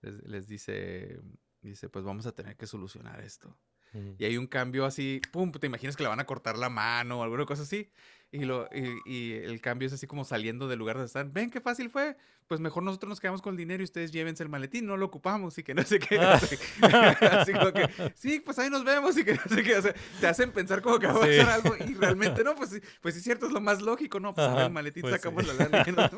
les, 0.01 0.21
les 0.23 0.47
dice, 0.47 1.19
dice, 1.61 1.89
pues 1.89 2.05
vamos 2.05 2.25
a 2.25 2.33
tener 2.33 2.55
que 2.55 2.67
solucionar 2.67 3.21
esto. 3.21 3.57
Mm. 3.93 4.11
Y 4.17 4.25
hay 4.25 4.37
un 4.37 4.47
cambio 4.47 4.85
así, 4.85 5.21
pum, 5.31 5.51
te 5.51 5.67
imaginas 5.67 5.95
que 5.95 6.03
le 6.03 6.09
van 6.09 6.19
a 6.19 6.25
cortar 6.25 6.57
la 6.57 6.69
mano 6.69 7.19
o 7.19 7.23
alguna 7.23 7.45
cosa 7.45 7.63
así. 7.63 7.89
Y, 8.31 8.43
lo, 8.45 8.67
y, 8.73 8.99
y 9.05 9.31
el 9.33 9.61
cambio 9.61 9.87
es 9.87 9.93
así 9.93 10.07
como 10.07 10.25
saliendo 10.25 10.67
del 10.67 10.79
lugar 10.79 10.95
donde 10.97 11.07
están. 11.07 11.31
Ven 11.31 11.49
qué 11.49 11.61
fácil 11.61 11.89
fue. 11.89 12.17
Pues 12.47 12.59
mejor 12.59 12.83
nosotros 12.83 13.09
nos 13.09 13.19
quedamos 13.19 13.41
con 13.41 13.53
el 13.53 13.57
dinero 13.57 13.81
y 13.81 13.85
ustedes 13.85 14.11
llévense 14.11 14.43
el 14.43 14.49
maletín, 14.49 14.85
no 14.85 14.97
lo 14.97 15.07
ocupamos 15.07 15.57
y 15.57 15.63
que 15.63 15.73
no 15.73 15.81
sé 15.81 15.97
qué. 15.97 16.19
Ah. 16.19 16.33
Así, 16.41 16.55
así 17.25 17.53
como 17.53 17.73
que, 17.73 17.89
sí, 18.15 18.39
pues 18.39 18.59
ahí 18.59 18.69
nos 18.69 18.83
vemos 18.83 19.17
y 19.17 19.23
que 19.23 19.33
no 19.33 19.41
sé 19.49 19.63
qué. 19.63 19.77
O 19.77 19.81
sea, 19.81 19.95
te 20.19 20.27
hacen 20.27 20.51
pensar 20.51 20.81
como 20.83 20.99
que 20.99 21.07
va 21.07 21.13
a 21.13 21.25
Sí. 21.27 21.37
pasar 21.39 21.49
algo 21.49 21.75
y 21.75 21.93
realmente 21.95 22.43
no, 22.43 22.53
pues 22.55 22.79
pues 23.01 23.15
sí, 23.15 23.19
es 23.19 23.23
cierto, 23.23 23.47
es 23.47 23.51
lo 23.51 23.61
más 23.61 23.81
lógico, 23.81 24.19
¿no? 24.19 24.35
Pues 24.35 24.45
Ajá, 24.47 24.65
el 24.65 24.71
maletín, 24.71 25.01
pues 25.01 25.15
sacamos 25.15 25.43
sí. 25.43 25.51
la 25.57 25.63
lana 25.69 25.83
y 25.87 25.91
nos. 25.91 26.11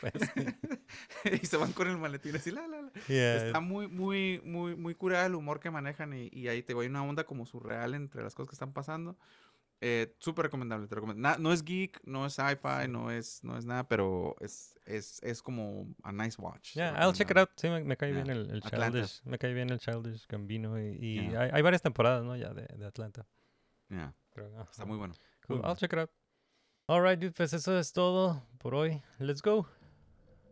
Pues 0.00 0.12
sí. 0.34 1.38
y 1.42 1.46
se 1.46 1.56
van 1.56 1.72
con 1.72 1.88
el 1.88 1.96
maletín 1.96 2.36
así, 2.36 2.50
la, 2.50 2.66
la, 2.66 2.82
la. 2.82 2.92
Yeah. 3.08 3.46
Está 3.46 3.60
muy, 3.60 3.88
muy, 3.88 4.42
muy, 4.44 4.76
muy 4.76 4.94
curada 4.94 5.26
el 5.26 5.34
humor 5.34 5.60
que 5.60 5.70
manejan 5.70 6.12
y, 6.12 6.28
y 6.32 6.48
ahí 6.48 6.62
te 6.62 6.74
voy 6.74 6.88
una 6.88 7.02
onda 7.02 7.24
como 7.24 7.46
surreal 7.46 7.94
entre 7.94 8.22
las 8.22 8.34
cosas 8.34 8.50
que 8.50 8.54
están 8.56 8.72
pasando. 8.74 9.16
Eh, 9.82 10.14
Súper 10.18 10.44
recomendable, 10.44 10.86
te 10.88 10.94
recomiendo. 10.94 11.22
Na- 11.26 11.38
no 11.38 11.52
es 11.52 11.64
geek, 11.64 12.00
no 12.04 12.26
es 12.26 12.34
sci-fi, 12.34 12.86
no 12.88 13.10
es, 13.10 13.42
no 13.42 13.56
es 13.56 13.64
nada, 13.64 13.88
pero 13.88 14.36
es, 14.40 14.78
es, 14.84 15.22
es 15.22 15.40
como 15.42 15.86
a 16.02 16.12
nice 16.12 16.36
watch. 16.40 16.74
Yeah, 16.74 16.98
I'll 17.02 17.14
check 17.14 17.30
it 17.30 17.38
out. 17.38 17.48
Sí, 17.56 17.68
me, 17.70 17.82
me 17.82 17.96
cae 17.96 18.12
bien 18.12 18.26
Yeah. 18.26 18.34
el, 18.34 18.50
el 18.50 18.62
Atlanta. 18.62 18.90
Childish. 18.98 19.22
Me 19.24 19.38
cae 19.38 19.54
bien 19.54 19.70
el 19.70 19.78
Childish 19.78 20.26
Gambino. 20.28 20.78
Y, 20.78 20.98
y 21.00 21.30
Yeah. 21.30 21.40
hay, 21.42 21.50
hay 21.54 21.62
varias 21.62 21.80
temporadas, 21.80 22.22
¿no? 22.24 22.36
Ya 22.36 22.52
de, 22.52 22.66
de 22.76 22.86
Atlanta. 22.86 23.26
Yeah, 23.88 24.14
Pero, 24.34 24.60
está 24.70 24.84
muy 24.84 24.98
bueno. 24.98 25.14
Cool. 25.46 25.56
muy 25.56 25.56
I'll 25.56 25.62
bueno. 25.62 25.76
check 25.76 25.92
it 25.94 25.98
out. 26.00 26.10
Alright, 26.86 27.18
dude, 27.18 27.32
pues 27.32 27.52
eso 27.54 27.78
es 27.78 27.90
todo 27.92 28.46
por 28.58 28.74
hoy. 28.74 29.00
Let's 29.18 29.40
go. 29.40 29.66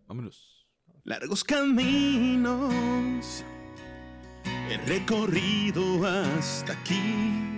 Vámonos. 0.07 0.67
Largos 1.05 1.45
caminos 1.45 3.45
he 4.71 4.77
recorrido 4.87 6.07
hasta 6.07 6.73
aquí 6.73 7.58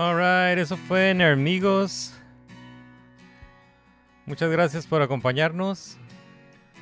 Alright, 0.00 0.56
eso 0.58 0.76
fue 0.76 1.12
Nermigos. 1.12 2.14
Muchas 4.26 4.48
gracias 4.48 4.86
por 4.86 5.02
acompañarnos 5.02 5.98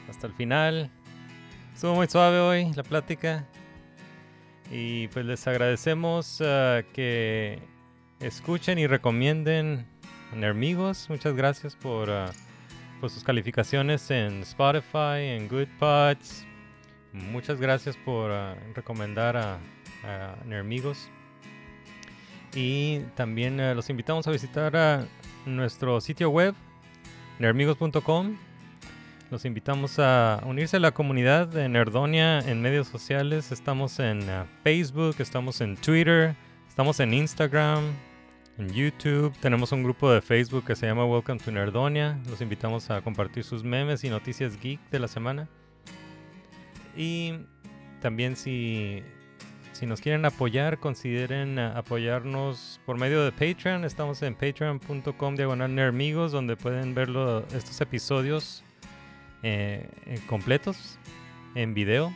hasta 0.07 0.27
el 0.27 0.35
final. 0.35 0.91
Estuvo 1.73 1.95
muy 1.95 2.09
suave 2.09 2.41
hoy 2.41 2.75
la 2.75 2.83
plática. 2.83 3.47
Y 4.71 5.09
pues 5.09 5.25
les 5.25 5.47
agradecemos 5.47 6.43
ah, 6.45 6.83
que 6.93 7.59
escuchen 8.21 8.79
y 8.79 8.87
recomienden 8.87 9.87
Nermigos. 10.35 11.09
Muchas 11.09 11.35
gracias 11.35 11.75
por, 11.75 12.11
por 13.01 13.09
sus 13.09 13.25
calificaciones 13.25 14.11
en 14.11 14.43
Spotify, 14.43 15.21
en 15.21 15.49
Goodpods. 15.49 16.45
Muchas 17.15 17.63
gracias 17.63 17.97
por 17.97 18.31
ah, 18.31 18.59
recomendar 18.75 19.39
a, 19.39 19.55
a 20.05 20.37
Nermigos. 20.45 21.09
Y 22.57 23.01
también 23.15 23.61
eh, 23.61 23.75
los 23.75 23.91
invitamos 23.91 24.27
a 24.27 24.31
visitar 24.31 25.07
nuestro 25.45 26.01
sitio 26.01 26.31
web, 26.31 26.55
nermigos.com. 27.39 28.39
Los 29.31 29.45
invitamos 29.45 29.99
a 29.99 30.41
unirse 30.47 30.79
a 30.79 30.81
la 30.81 30.93
comunidad 30.93 31.49
de 31.49 31.69
Nerdonia 31.69 32.39
en 32.39 32.63
medios 32.63 32.89
sociales. 32.89 33.53
Estamos 33.53 33.99
en 33.99 34.23
eh, 34.23 34.45
Facebook, 34.65 35.17
estamos 35.19 35.61
en 35.61 35.77
Twitter, 35.77 36.35
estamos 36.67 36.99
en 37.01 37.13
Instagram, 37.13 37.85
en 38.57 38.71
YouTube. 38.71 39.37
Tenemos 39.41 39.73
un 39.73 39.83
grupo 39.83 40.11
de 40.11 40.23
Facebook 40.23 40.65
que 40.65 40.77
se 40.77 40.87
llama 40.87 41.05
Welcome 41.05 41.41
to 41.41 41.51
Nerdonia. 41.51 42.19
Los 42.31 42.41
invitamos 42.41 42.89
a 42.89 43.03
compartir 43.03 43.45
sus 43.45 43.65
memes 43.65 44.03
y 44.03 44.09
noticias 44.09 44.59
geek 44.59 44.81
de 44.89 44.99
la 44.99 45.09
semana. 45.09 45.47
Y 46.97 47.35
también 48.01 48.35
si, 48.35 49.03
si 49.77 49.85
nos 49.85 50.01
quieren 50.01 50.25
apoyar, 50.25 50.79
consideren 50.79 51.59
eh, 51.59 51.73
apoyarnos 51.75 52.81
por 52.87 52.99
medio 52.99 53.23
de 53.23 53.31
Patreon. 53.31 53.85
Estamos 53.85 54.23
en 54.23 54.35
patreon.com 54.35 55.37
diagonal 55.37 55.75
nermigos, 55.75 56.33
donde 56.33 56.57
pueden 56.57 56.95
ver 56.95 57.11
estos 57.55 57.79
episodios 57.83 58.65
eh, 59.43 59.87
eh, 60.07 60.19
completos 60.27 60.99
en 61.55 61.75
video. 61.75 62.11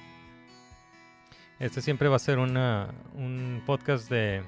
Este 1.59 1.83
siempre 1.83 2.09
va 2.09 2.17
a 2.17 2.19
ser 2.19 2.39
un 2.39 3.63
podcast 3.67 4.11
de, 4.11 4.43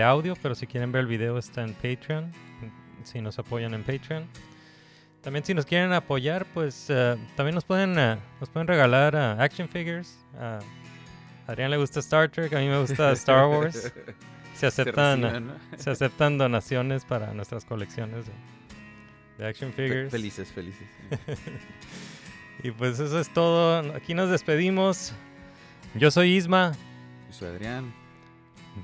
audio, 0.00 0.36
pero 0.40 0.54
si 0.54 0.68
quieren 0.68 0.92
ver 0.92 1.00
el 1.00 1.06
video 1.08 1.36
está 1.36 1.64
en 1.64 1.74
Patreon. 1.74 2.30
Si 3.02 3.20
nos 3.20 3.40
apoyan 3.40 3.74
en 3.74 3.82
Patreon. 3.82 4.28
También 5.20 5.44
si 5.44 5.52
nos 5.52 5.66
quieren 5.66 5.92
apoyar, 5.92 6.46
pues 6.54 6.86
también 7.34 7.56
nos 7.56 7.64
pueden, 7.64 7.94
nos 7.94 8.48
pueden 8.52 8.68
regalar 8.68 9.16
action 9.16 9.68
figures. 9.68 10.16
A 11.50 11.52
Adrián 11.52 11.72
le 11.72 11.78
gusta 11.78 11.98
Star 11.98 12.28
Trek, 12.30 12.52
a 12.52 12.60
mí 12.60 12.68
me 12.68 12.78
gusta 12.78 13.10
Star 13.16 13.48
Wars. 13.48 13.92
Se 14.54 14.66
aceptan, 14.68 15.22
reciben, 15.22 15.46
¿no? 15.48 15.54
se 15.78 15.90
aceptan 15.90 16.38
donaciones 16.38 17.04
para 17.04 17.34
nuestras 17.34 17.64
colecciones 17.64 18.26
de, 18.26 18.32
de 19.38 19.48
action 19.48 19.72
Fe- 19.72 19.88
figures. 19.88 20.10
Felices, 20.12 20.52
felices. 20.52 20.86
Y 22.62 22.70
pues 22.72 23.00
eso 23.00 23.18
es 23.18 23.32
todo. 23.32 23.78
Aquí 23.96 24.12
nos 24.14 24.28
despedimos. 24.30 25.12
Yo 25.94 26.10
soy 26.10 26.34
Isma. 26.36 26.72
Yo 27.28 27.32
soy 27.32 27.48
Adrián, 27.48 27.92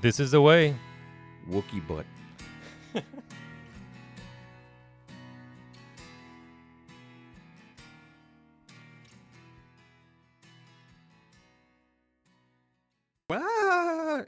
This 0.01 0.19
is 0.19 0.31
the 0.31 0.39
way. 0.39 0.75
Wookie 1.45 1.79
Butt. 1.79 2.05
Wow. 13.29 13.76